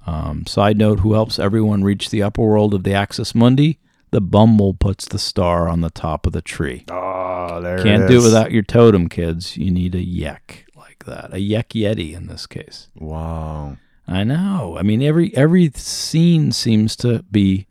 Um, 0.07 0.45
side 0.47 0.77
note: 0.77 0.99
Who 1.01 1.13
helps 1.13 1.37
everyone 1.39 1.83
reach 1.83 2.09
the 2.09 2.23
upper 2.23 2.41
world 2.41 2.73
of 2.73 2.83
the 2.83 2.93
Axis 2.93 3.35
Mundi? 3.35 3.79
The 4.11 4.19
Bumble 4.21 4.73
puts 4.73 5.05
the 5.07 5.19
star 5.19 5.69
on 5.69 5.81
the 5.81 5.89
top 5.89 6.25
of 6.27 6.33
the 6.33 6.41
tree. 6.41 6.83
Oh, 6.91 7.61
there 7.61 7.81
Can't 7.81 8.09
do 8.09 8.19
it 8.19 8.23
without 8.23 8.51
your 8.51 8.63
totem, 8.63 9.07
kids. 9.07 9.55
You 9.55 9.71
need 9.71 9.95
a 9.95 10.03
yek 10.03 10.65
like 10.75 11.05
that, 11.05 11.33
a 11.33 11.39
yek 11.39 11.69
yeti 11.69 12.13
in 12.13 12.27
this 12.27 12.45
case. 12.45 12.89
Wow. 12.95 13.77
I 14.11 14.23
know. 14.23 14.77
I 14.77 14.83
mean, 14.83 15.01
every 15.01 15.35
every 15.35 15.71
scene 15.75 16.51
seems 16.51 16.95
to 16.97 17.23
be 17.31 17.67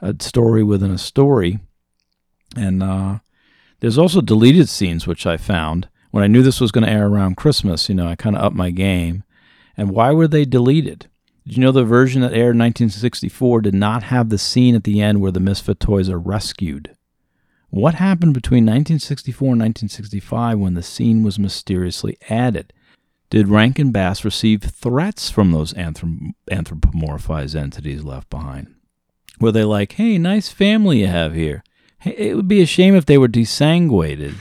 a 0.00 0.14
story 0.20 0.62
within 0.62 0.90
a 0.90 0.98
story, 0.98 1.58
and 2.56 2.82
uh, 2.82 3.18
there's 3.80 3.98
also 3.98 4.20
deleted 4.20 4.68
scenes 4.68 5.06
which 5.06 5.26
I 5.26 5.36
found 5.36 5.88
when 6.12 6.22
I 6.22 6.28
knew 6.28 6.42
this 6.42 6.60
was 6.60 6.70
going 6.70 6.84
to 6.84 6.92
air 6.92 7.08
around 7.08 7.36
Christmas. 7.36 7.88
You 7.88 7.96
know, 7.96 8.06
I 8.06 8.14
kind 8.14 8.36
of 8.36 8.42
upped 8.42 8.56
my 8.56 8.70
game. 8.70 9.24
And 9.76 9.90
why 9.90 10.12
were 10.12 10.28
they 10.28 10.44
deleted? 10.44 11.08
Did 11.44 11.56
you 11.56 11.62
know 11.62 11.72
the 11.72 11.84
version 11.84 12.20
that 12.20 12.32
aired 12.32 12.54
in 12.54 12.60
1964 12.60 13.62
did 13.62 13.74
not 13.74 14.04
have 14.04 14.28
the 14.28 14.38
scene 14.38 14.76
at 14.76 14.84
the 14.84 15.00
end 15.00 15.20
where 15.20 15.32
the 15.32 15.40
Misfit 15.40 15.80
toys 15.80 16.08
are 16.08 16.18
rescued? 16.18 16.94
What 17.70 17.94
happened 17.94 18.34
between 18.34 18.64
1964 18.64 19.46
and 19.46 19.60
1965 19.60 20.58
when 20.58 20.74
the 20.74 20.82
scene 20.82 21.22
was 21.22 21.38
mysteriously 21.38 22.18
added? 22.28 22.72
Did 23.32 23.48
Rankin 23.48 23.92
Bass 23.92 24.26
receive 24.26 24.60
threats 24.62 25.30
from 25.30 25.52
those 25.52 25.72
anthrop- 25.72 26.34
anthropomorphized 26.50 27.56
entities 27.56 28.04
left 28.04 28.28
behind? 28.28 28.74
Were 29.40 29.50
they 29.52 29.64
like, 29.64 29.92
hey, 29.92 30.18
nice 30.18 30.50
family 30.50 31.00
you 31.00 31.06
have 31.06 31.32
here? 31.34 31.64
Hey, 31.98 32.10
it 32.18 32.36
would 32.36 32.46
be 32.46 32.60
a 32.60 32.66
shame 32.66 32.94
if 32.94 33.06
they 33.06 33.16
were 33.16 33.28
desanguated. 33.28 34.34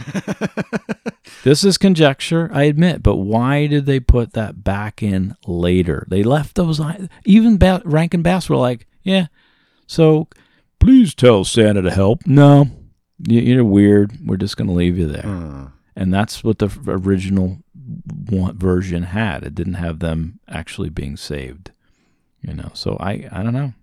this 1.45 1.63
is 1.63 1.77
conjecture, 1.77 2.49
I 2.51 2.63
admit, 2.63 3.01
but 3.01 3.15
why 3.15 3.65
did 3.68 3.85
they 3.85 4.01
put 4.01 4.34
that 4.34 4.61
back 4.65 5.01
in 5.01 5.38
later? 5.47 6.05
They 6.09 6.22
left 6.23 6.55
those, 6.55 6.81
even 7.23 7.57
ba- 7.57 7.81
Rankin 7.85 8.22
Bass 8.23 8.49
were 8.49 8.57
like, 8.57 8.88
yeah, 9.03 9.27
so 9.88 10.27
please 10.80 11.15
tell 11.15 11.45
Santa 11.45 11.81
to 11.81 11.91
help. 11.91 12.27
No, 12.27 12.68
you- 13.26 13.39
you're 13.39 13.63
weird. 13.63 14.18
We're 14.26 14.35
just 14.35 14.57
going 14.57 14.68
to 14.68 14.73
leave 14.73 14.97
you 14.97 15.07
there 15.07 15.26
Uh, 15.26 15.69
and 15.95 16.13
that's 16.13 16.43
what 16.43 16.59
the 16.59 16.69
original 16.88 17.59
version 17.76 19.03
had. 19.03 19.43
It 19.43 19.55
didn't 19.55 19.76
have 19.76 19.99
them 19.99 20.39
actually 20.47 20.89
being 20.89 21.18
saved, 21.18 21.72
you 22.41 22.53
know. 22.53 22.72
So 22.73 22.97
I, 22.99 23.27
I 23.31 23.43
don't 23.43 23.53
know. 23.53 23.73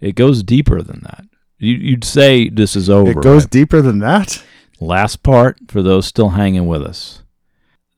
It 0.00 0.14
goes 0.14 0.42
deeper 0.42 0.82
than 0.82 1.00
that. 1.04 1.24
You, 1.58 1.74
you'd 1.74 2.04
say 2.04 2.48
this 2.48 2.76
is 2.76 2.90
over. 2.90 3.12
it 3.12 3.22
goes 3.22 3.44
right? 3.44 3.50
deeper 3.50 3.80
than 3.80 4.00
that. 4.00 4.42
Last 4.80 5.22
part 5.22 5.58
for 5.68 5.82
those 5.82 6.06
still 6.06 6.30
hanging 6.30 6.66
with 6.66 6.82
us. 6.82 7.22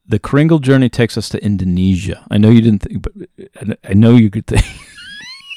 The 0.07 0.19
Kringle 0.21 0.61
journey 0.61 0.89
takes 0.89 1.19
us 1.19 1.29
to 1.31 1.43
Indonesia. 1.45 2.25
I 2.31 2.39
know 2.39 2.51
you 2.51 2.61
didn't 2.61 2.83
think, 2.83 3.03
but 3.03 3.13
I- 3.61 3.91
I 3.91 3.95
know 3.95 4.15
you 4.17 4.31
could 4.31 4.47
think. 4.47 4.65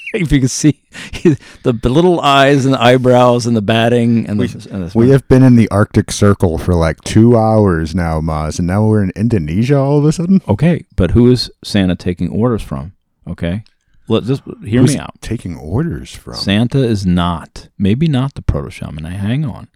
if 0.14 0.32
you 0.32 0.40
can 0.40 0.48
see 0.50 0.82
the 1.64 1.74
little 1.84 2.20
eyes 2.22 2.66
and 2.66 2.74
the 2.74 2.82
eyebrows 2.82 3.46
and 3.46 3.56
the 3.56 3.62
batting 3.62 4.28
and 4.28 4.40
the, 4.40 4.68
and 4.72 4.90
the 4.90 4.98
We 4.98 5.10
have 5.10 5.28
been 5.28 5.44
in 5.44 5.56
the 5.56 5.70
Arctic 5.70 6.12
Circle 6.12 6.58
for 6.58 6.74
like 6.74 7.00
two 7.02 7.38
hours 7.38 7.94
now, 7.94 8.20
Moz, 8.22 8.58
and 8.60 8.68
now 8.68 8.86
we're 8.86 9.04
in 9.04 9.12
Indonesia 9.16 9.78
all 9.78 10.00
of 10.00 10.06
a 10.06 10.12
sudden. 10.12 10.42
Okay, 10.48 10.86
but 10.96 11.12
who 11.12 11.30
is 11.30 11.52
Santa 11.64 11.96
taking 11.96 12.30
orders 12.30 12.62
from? 12.64 12.94
Okay, 13.28 13.64
let 14.08 14.24
just 14.24 14.42
hear 14.64 14.82
Who's 14.82 14.96
me 14.96 15.00
out. 15.00 15.22
Taking 15.22 15.58
orders 15.58 16.12
from 16.16 16.36
Santa 16.36 16.80
is 16.84 17.06
not, 17.06 17.70
maybe 17.78 18.08
not 18.08 18.34
the 18.34 18.42
proto 18.42 18.72
shaman. 18.72 19.06
I 19.06 19.12
hang 19.12 19.46
on, 19.46 19.68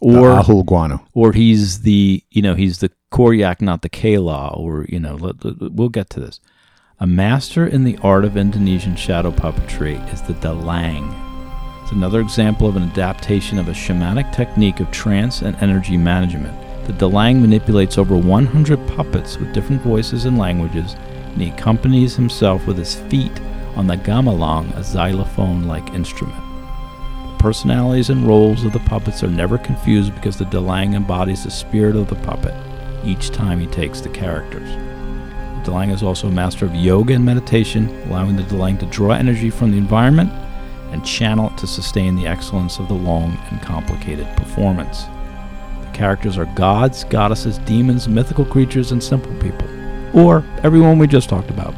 or 0.00 0.12
the 0.12 0.42
Ahul 0.42 0.66
Guano. 0.66 1.06
or 1.14 1.32
he's 1.32 1.80
the 1.82 2.22
you 2.30 2.42
know 2.42 2.54
he's 2.54 2.80
the 2.80 2.90
Koryak, 3.10 3.62
not 3.62 3.80
the 3.80 3.88
Kalau, 3.88 4.54
or 4.58 4.84
you 4.90 5.00
know 5.00 5.14
let, 5.14 5.42
let- 5.42 5.72
we'll 5.72 5.88
get 5.88 6.10
to 6.10 6.20
this. 6.20 6.40
A 7.00 7.06
master 7.06 7.64
in 7.64 7.84
the 7.84 7.96
art 8.02 8.24
of 8.24 8.36
Indonesian 8.36 8.96
shadow 8.96 9.30
puppetry 9.30 10.02
is 10.12 10.20
the 10.20 10.32
Dalang. 10.32 11.14
It's 11.80 11.92
another 11.92 12.20
example 12.20 12.66
of 12.66 12.74
an 12.74 12.82
adaptation 12.82 13.60
of 13.60 13.68
a 13.68 13.72
shamanic 13.72 14.34
technique 14.34 14.80
of 14.80 14.90
trance 14.90 15.42
and 15.42 15.54
energy 15.60 15.96
management. 15.96 16.58
The 16.88 16.94
Dalang 16.94 17.40
manipulates 17.40 17.98
over 17.98 18.16
100 18.16 18.84
puppets 18.88 19.38
with 19.38 19.54
different 19.54 19.80
voices 19.82 20.24
and 20.24 20.38
languages, 20.38 20.96
and 21.34 21.40
he 21.40 21.50
accompanies 21.50 22.16
himself 22.16 22.66
with 22.66 22.76
his 22.76 22.96
feet 22.96 23.40
on 23.76 23.86
the 23.86 23.94
gamelan, 23.94 24.76
a 24.76 24.82
xylophone 24.82 25.68
like 25.68 25.94
instrument. 25.94 26.34
The 26.34 27.36
personalities 27.38 28.10
and 28.10 28.26
roles 28.26 28.64
of 28.64 28.72
the 28.72 28.80
puppets 28.80 29.22
are 29.22 29.28
never 29.28 29.56
confused 29.56 30.16
because 30.16 30.36
the 30.36 30.46
Dalang 30.46 30.96
embodies 30.96 31.44
the 31.44 31.50
spirit 31.52 31.94
of 31.94 32.08
the 32.08 32.16
puppet 32.16 32.56
each 33.04 33.30
time 33.30 33.60
he 33.60 33.68
takes 33.68 34.00
the 34.00 34.08
characters. 34.08 34.87
The 35.68 35.74
Dalang 35.74 35.92
is 35.92 36.02
also 36.02 36.28
a 36.28 36.30
master 36.30 36.64
of 36.64 36.74
yoga 36.74 37.12
and 37.12 37.22
meditation, 37.22 37.90
allowing 38.06 38.36
the 38.36 38.42
Dalang 38.44 38.80
to 38.80 38.86
draw 38.86 39.10
energy 39.10 39.50
from 39.50 39.70
the 39.70 39.76
environment 39.76 40.32
and 40.92 41.04
channel 41.04 41.50
it 41.50 41.58
to 41.58 41.66
sustain 41.66 42.16
the 42.16 42.26
excellence 42.26 42.78
of 42.78 42.88
the 42.88 42.94
long 42.94 43.36
and 43.50 43.60
complicated 43.60 44.26
performance. 44.34 45.04
The 45.82 45.90
characters 45.92 46.38
are 46.38 46.46
gods, 46.54 47.04
goddesses, 47.04 47.58
demons, 47.58 48.08
mythical 48.08 48.46
creatures, 48.46 48.92
and 48.92 49.04
simple 49.04 49.34
people, 49.42 49.68
or 50.18 50.42
everyone 50.62 50.98
we 50.98 51.06
just 51.06 51.28
talked 51.28 51.50
about 51.50 51.74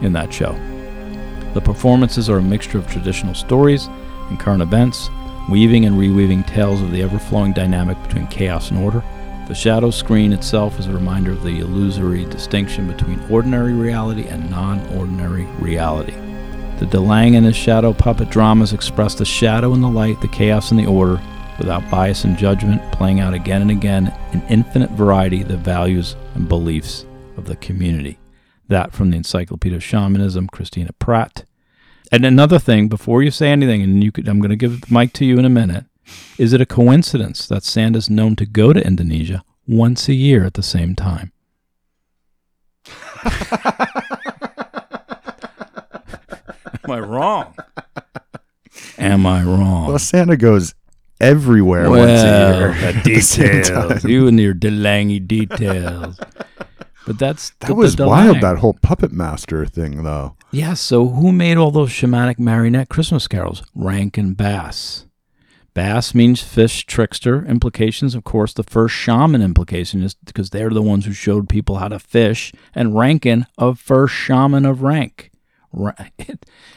in 0.00 0.14
that 0.14 0.32
show. 0.32 0.52
The 1.52 1.60
performances 1.60 2.30
are 2.30 2.38
a 2.38 2.42
mixture 2.42 2.78
of 2.78 2.90
traditional 2.90 3.34
stories 3.34 3.86
and 4.30 4.40
current 4.40 4.62
events, 4.62 5.10
weaving 5.50 5.84
and 5.84 5.96
reweaving 5.96 6.46
tales 6.46 6.80
of 6.80 6.90
the 6.90 7.02
ever 7.02 7.18
flowing 7.18 7.52
dynamic 7.52 8.02
between 8.02 8.28
chaos 8.28 8.70
and 8.70 8.82
order. 8.82 9.04
The 9.46 9.54
shadow 9.54 9.90
screen 9.90 10.32
itself 10.32 10.80
is 10.80 10.88
a 10.88 10.92
reminder 10.92 11.30
of 11.30 11.44
the 11.44 11.60
illusory 11.60 12.24
distinction 12.24 12.88
between 12.88 13.22
ordinary 13.30 13.74
reality 13.74 14.26
and 14.26 14.50
non 14.50 14.84
ordinary 14.96 15.44
reality. 15.60 16.14
The 16.80 16.86
Dalang 16.86 17.36
and 17.36 17.46
his 17.46 17.54
shadow 17.54 17.92
puppet 17.92 18.28
dramas 18.28 18.72
express 18.72 19.14
the 19.14 19.24
shadow 19.24 19.72
and 19.72 19.84
the 19.84 19.88
light, 19.88 20.20
the 20.20 20.26
chaos 20.26 20.72
and 20.72 20.80
the 20.80 20.86
order, 20.86 21.22
without 21.58 21.88
bias 21.90 22.24
and 22.24 22.36
judgment, 22.36 22.82
playing 22.92 23.20
out 23.20 23.34
again 23.34 23.62
and 23.62 23.70
again 23.70 24.12
in 24.32 24.42
infinite 24.48 24.90
variety 24.90 25.44
the 25.44 25.56
values 25.56 26.16
and 26.34 26.48
beliefs 26.48 27.06
of 27.36 27.46
the 27.46 27.56
community. 27.56 28.18
That 28.66 28.92
from 28.92 29.10
the 29.10 29.16
Encyclopedia 29.16 29.76
of 29.76 29.84
Shamanism, 29.84 30.48
Christina 30.48 30.92
Pratt. 30.94 31.44
And 32.10 32.24
another 32.24 32.58
thing, 32.58 32.88
before 32.88 33.22
you 33.22 33.30
say 33.30 33.50
anything, 33.50 33.80
and 33.80 34.02
you 34.02 34.10
could, 34.10 34.26
I'm 34.26 34.40
going 34.40 34.50
to 34.50 34.56
give 34.56 34.80
the 34.80 34.92
mic 34.92 35.12
to 35.14 35.24
you 35.24 35.38
in 35.38 35.44
a 35.44 35.50
minute. 35.50 35.84
Is 36.38 36.52
it 36.52 36.60
a 36.60 36.66
coincidence 36.66 37.46
that 37.46 37.64
Santa's 37.64 38.08
known 38.10 38.36
to 38.36 38.46
go 38.46 38.72
to 38.72 38.84
Indonesia 38.84 39.42
once 39.66 40.08
a 40.08 40.14
year 40.14 40.44
at 40.44 40.54
the 40.54 40.62
same 40.62 40.94
time? 40.94 41.32
Am 46.84 46.90
I 46.90 46.98
wrong? 47.00 47.54
Am 48.98 49.26
I 49.26 49.42
wrong? 49.42 49.88
Well, 49.88 49.98
Santa 49.98 50.36
goes 50.36 50.74
everywhere 51.20 51.90
once 51.90 52.20
a 52.22 52.58
year. 52.58 52.72
the 52.72 52.76
at 52.86 52.94
the 53.04 53.10
details. 53.14 54.04
you 54.04 54.28
and 54.28 54.38
your 54.38 54.54
Delangy 54.54 55.26
details. 55.26 56.18
But 57.06 57.18
that's 57.18 57.50
That 57.60 57.68
the 57.68 57.74
was 57.74 57.96
Dalang. 57.96 58.06
wild, 58.08 58.40
that 58.42 58.58
whole 58.58 58.74
puppet 58.82 59.12
master 59.12 59.64
thing, 59.66 60.02
though. 60.04 60.36
Yeah, 60.52 60.74
so 60.74 61.08
who 61.08 61.32
made 61.32 61.56
all 61.56 61.70
those 61.70 61.90
shamanic 61.90 62.38
marionette 62.38 62.88
Christmas 62.88 63.26
carols? 63.28 63.62
Rankin 63.74 64.34
Bass. 64.34 65.05
Bass 65.76 66.14
means 66.14 66.40
fish 66.40 66.86
trickster. 66.86 67.44
Implications, 67.44 68.14
of 68.14 68.24
course, 68.24 68.54
the 68.54 68.62
first 68.62 68.94
shaman 68.94 69.42
implication 69.42 70.02
is 70.02 70.14
because 70.14 70.48
they're 70.48 70.70
the 70.70 70.80
ones 70.80 71.04
who 71.04 71.12
showed 71.12 71.50
people 71.50 71.76
how 71.76 71.88
to 71.88 71.98
fish, 71.98 72.50
and 72.74 72.96
Rankin 72.96 73.44
of 73.58 73.78
first 73.78 74.14
shaman 74.14 74.64
of 74.64 74.80
rank. 74.80 75.30
Ra- 75.74 75.92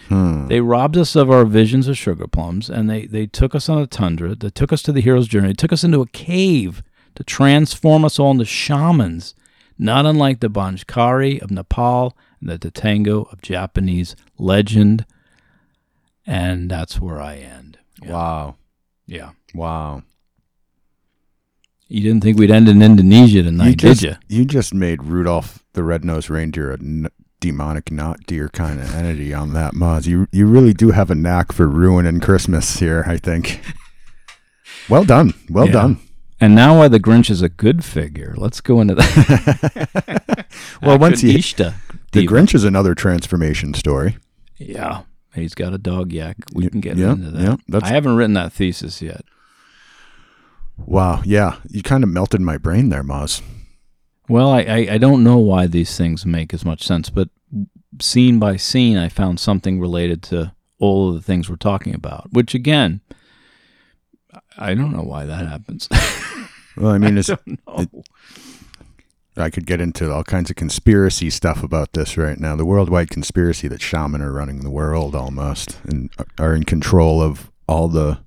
Hmm. 0.10 0.48
They 0.48 0.60
robbed 0.60 0.98
us 0.98 1.16
of 1.16 1.32
our 1.32 1.46
visions 1.46 1.88
of 1.88 1.98
sugar 1.98 2.28
plums, 2.28 2.70
and 2.70 2.90
they, 2.90 3.06
they 3.06 3.26
took 3.26 3.56
us 3.56 3.70
on 3.70 3.78
a 3.82 3.88
tundra. 3.88 4.36
They 4.36 4.50
took 4.50 4.74
us 4.74 4.82
to 4.82 4.92
the 4.92 5.00
hero's 5.00 5.30
journey. 5.30 5.48
They 5.50 5.54
took 5.54 5.72
us 5.72 5.86
into 5.86 6.02
a 6.02 6.08
cave 6.08 6.84
to 7.16 7.24
transform 7.24 8.04
us 8.04 8.20
all 8.20 8.32
into 8.32 8.44
shamans, 8.44 9.34
not 9.78 10.06
unlike 10.06 10.42
the 10.42 10.50
Banjkari 10.50 11.42
of 11.42 11.52
Nepal 11.52 12.18
and 12.42 12.50
the 12.50 12.60
Tatango 12.60 13.32
of 13.32 13.42
Japanese 13.42 14.18
legend. 14.38 15.06
And 16.26 16.70
that's 16.70 17.00
where 17.00 17.22
I 17.22 17.36
end. 17.38 17.78
Yeah. 18.04 18.12
Wow. 18.12 18.56
Yeah. 19.10 19.32
Wow. 19.56 20.04
You 21.88 22.02
didn't 22.04 22.22
think 22.22 22.38
we'd 22.38 22.52
end 22.52 22.70
in 22.70 22.82
Indonesia 22.84 23.42
tonight, 23.42 23.78
just, 23.78 24.02
did 24.02 24.10
you? 24.30 24.38
You 24.38 24.46
just 24.46 24.74
made 24.76 25.04
Rudolph 25.04 25.64
the 25.74 25.84
Red-Nosed 25.84 26.30
Reindeer 26.30 26.72
a 26.72 26.78
n- 26.80 27.08
demonic 27.40 27.92
not 27.92 28.20
deer 28.28 28.50
kind 28.50 28.80
of 28.80 28.94
entity 28.94 29.34
on 29.34 29.54
that, 29.54 29.74
Moz. 29.74 30.06
You 30.06 30.28
you 30.32 30.46
really 30.46 30.74
do 30.74 30.92
have 30.92 31.10
a 31.10 31.16
knack 31.16 31.52
for 31.52 31.68
ruining 31.68 32.20
Christmas 32.20 32.78
here, 32.78 33.04
I 33.08 33.18
think. 33.18 33.62
Well 34.88 35.04
done. 35.04 35.34
Well 35.50 35.66
Yeah. 35.66 35.72
done. 35.74 36.00
And 36.40 36.54
now 36.54 36.78
why 36.78 36.88
the 36.90 37.00
Grinch 37.00 37.30
is 37.32 37.42
a 37.42 37.50
good 37.50 37.84
figure. 37.84 38.34
Let's 38.38 38.62
go 38.62 38.80
into 38.82 38.96
that. 38.96 40.46
Well, 40.82 40.98
once 41.00 41.22
he- 41.22 41.34
The. 41.42 41.74
Grinch 42.14 42.54
is 42.56 42.64
another 42.64 42.94
transformation 42.96 43.74
story. 43.74 44.18
Yeah. 44.58 45.02
He's 45.40 45.56
got 45.56 45.74
a 45.74 45.78
dog 45.78 46.12
yak. 46.12 46.38
We 46.54 46.66
Y- 46.66 46.70
can 46.70 46.80
get 46.82 46.98
yeah, 46.98 47.12
into 47.14 47.32
that. 47.32 47.60
yeah, 47.68 47.80
I 47.82 47.90
haven't 47.90 48.16
written 48.16 48.34
that 48.34 48.54
thesis 48.54 49.02
yet. 49.02 49.22
Wow. 50.78 51.22
Yeah. 51.26 51.58
You 51.70 51.84
kind 51.84 52.04
of 52.04 52.10
melted 52.10 52.42
my 52.42 52.58
brain 52.58 52.90
there, 52.90 53.04
Moz. 53.04 53.42
Well, 54.28 54.50
I, 54.50 54.62
I, 54.62 54.78
I 54.92 54.98
don't 54.98 55.24
know 55.24 55.38
why 55.38 55.68
these 55.68 55.98
things 55.98 56.26
make 56.26 56.54
as 56.54 56.64
much 56.64 56.84
sense, 56.84 57.10
but 57.10 57.30
scene 58.00 58.40
by 58.40 58.56
scene, 58.58 58.98
I 58.98 59.10
found 59.10 59.40
something 59.40 59.80
related 59.80 60.22
to 60.24 60.54
all 60.80 61.10
of 61.10 61.16
the 61.16 61.22
things 61.22 61.50
we're 61.50 61.56
talking 61.58 61.94
about, 61.96 62.32
which 62.32 62.54
again, 62.56 63.02
I 64.58 64.74
don't 64.74 64.94
know 64.94 65.02
why 65.04 65.26
that 65.26 65.48
happens. 65.48 65.90
Well, 66.78 66.92
I 66.92 66.98
mean, 66.98 67.18
it's, 67.18 67.30
no. 67.30 67.86
I 69.40 69.50
could 69.50 69.66
get 69.66 69.82
into 69.82 70.12
all 70.12 70.24
kinds 70.24 70.50
of 70.50 70.56
conspiracy 70.56 71.30
stuff 71.30 71.64
about 71.64 71.94
this 71.94 72.18
right 72.18 72.40
now. 72.40 72.56
The 72.56 72.66
worldwide 72.66 73.10
conspiracy 73.10 73.68
that 73.68 73.82
shaman 73.82 74.22
are 74.22 74.32
running 74.32 74.62
the 74.62 74.70
world 74.70 75.16
almost 75.16 75.80
and 75.86 76.10
are 76.38 76.54
in 76.54 76.64
control 76.64 77.22
of 77.22 77.52
all 77.68 77.88
the 77.88 78.20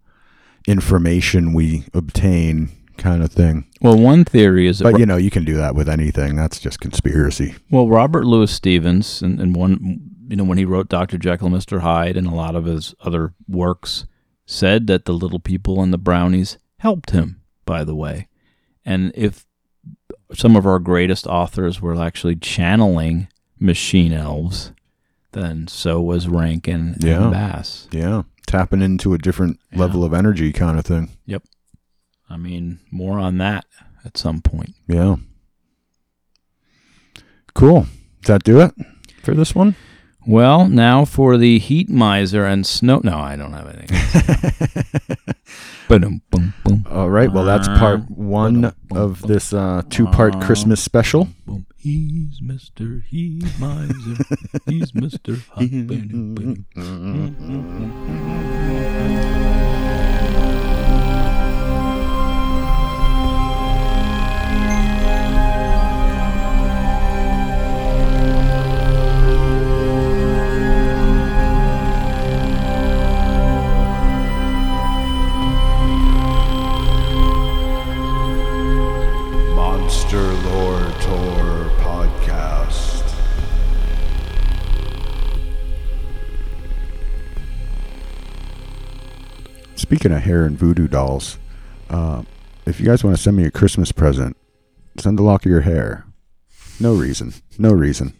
information 0.66 1.52
we 1.52 1.84
obtain, 1.92 2.70
kind 2.96 3.22
of 3.22 3.32
thing. 3.32 3.66
Well, 3.80 3.98
one 3.98 4.24
theory 4.24 4.66
is 4.66 4.78
that 4.78 4.92
But 4.92 4.98
you 4.98 5.06
know, 5.06 5.16
you 5.16 5.30
can 5.30 5.44
do 5.44 5.56
that 5.56 5.74
with 5.74 5.88
anything. 5.88 6.36
That's 6.36 6.58
just 6.58 6.80
conspiracy. 6.80 7.56
Well, 7.70 7.88
Robert 7.88 8.24
Louis 8.24 8.50
Stevens, 8.50 9.22
and, 9.22 9.40
and 9.40 9.56
one, 9.56 10.10
you 10.28 10.36
know, 10.36 10.44
when 10.44 10.58
he 10.58 10.64
wrote 10.64 10.88
Dr. 10.88 11.18
Jekyll 11.18 11.48
and 11.48 11.56
Mr. 11.56 11.80
Hyde 11.80 12.16
and 12.16 12.26
a 12.26 12.34
lot 12.34 12.54
of 12.54 12.64
his 12.64 12.94
other 13.00 13.34
works, 13.48 14.06
said 14.46 14.86
that 14.86 15.04
the 15.04 15.12
little 15.12 15.40
people 15.40 15.82
and 15.82 15.92
the 15.92 15.98
brownies 15.98 16.58
helped 16.78 17.10
him, 17.10 17.42
by 17.64 17.84
the 17.84 17.94
way. 17.94 18.28
And 18.84 19.12
if 19.14 19.46
some 20.34 20.56
of 20.56 20.66
our 20.66 20.78
greatest 20.78 21.26
authors 21.26 21.80
were 21.80 22.00
actually 22.00 22.36
channeling 22.36 23.28
machine 23.60 24.12
elves, 24.12 24.72
then 25.32 25.66
so 25.68 26.00
was 26.00 26.28
Rankin 26.28 26.96
Yeah. 27.00 27.22
and 27.24 27.32
Bass. 27.32 27.88
Yeah, 27.92 28.22
tapping 28.46 28.82
into 28.82 29.14
a 29.14 29.18
different 29.18 29.58
Yeah. 29.72 29.78
level 29.80 30.04
of 30.04 30.12
energy, 30.12 30.52
kind 30.52 30.78
of 30.78 30.84
thing. 30.84 31.10
Yep. 31.26 31.42
I 32.30 32.36
mean, 32.36 32.78
more 32.90 33.18
on 33.18 33.38
that 33.38 33.64
at 34.04 34.16
some 34.16 34.40
point. 34.40 34.74
Yeah. 34.88 35.16
Cool. 37.54 37.82
Does 38.22 38.28
that 38.28 38.44
do 38.44 38.60
it 38.60 38.72
for 39.22 39.34
this 39.34 39.54
one? 39.54 39.74
Well, 40.26 40.68
now 40.68 41.04
for 41.04 41.36
the 41.36 41.58
heat 41.58 41.90
miser 41.90 42.46
and 42.46 42.64
snow. 42.66 43.00
No, 43.02 43.18
I 43.18 43.36
don't 43.36 43.52
have 43.52 43.68
anything. 43.68 45.16
Ba-dum, 45.92 46.22
boom, 46.30 46.54
boom. 46.64 46.86
All 46.90 47.10
right. 47.10 47.30
Well, 47.30 47.44
that's 47.44 47.68
part 47.68 48.10
one 48.10 48.72
of 48.92 49.20
this 49.20 49.52
uh, 49.52 49.82
two-part 49.90 50.40
Christmas 50.40 50.82
special. 50.82 51.28
He's 51.76 52.40
Mr. 52.40 53.04
Heat 53.04 53.44
Miser. 53.60 54.24
He's 54.66 54.92
Mr. 54.92 55.36
Speaking 89.92 90.12
of 90.12 90.22
hair 90.22 90.46
and 90.46 90.58
voodoo 90.58 90.88
dolls, 90.88 91.36
uh, 91.90 92.22
if 92.64 92.80
you 92.80 92.86
guys 92.86 93.04
want 93.04 93.14
to 93.14 93.22
send 93.22 93.36
me 93.36 93.44
a 93.44 93.50
Christmas 93.50 93.92
present, 93.92 94.38
send 94.96 95.18
a 95.18 95.22
lock 95.22 95.44
of 95.44 95.50
your 95.50 95.60
hair. 95.60 96.06
No 96.80 96.94
reason. 96.94 97.34
No 97.58 97.72
reason. 97.72 98.14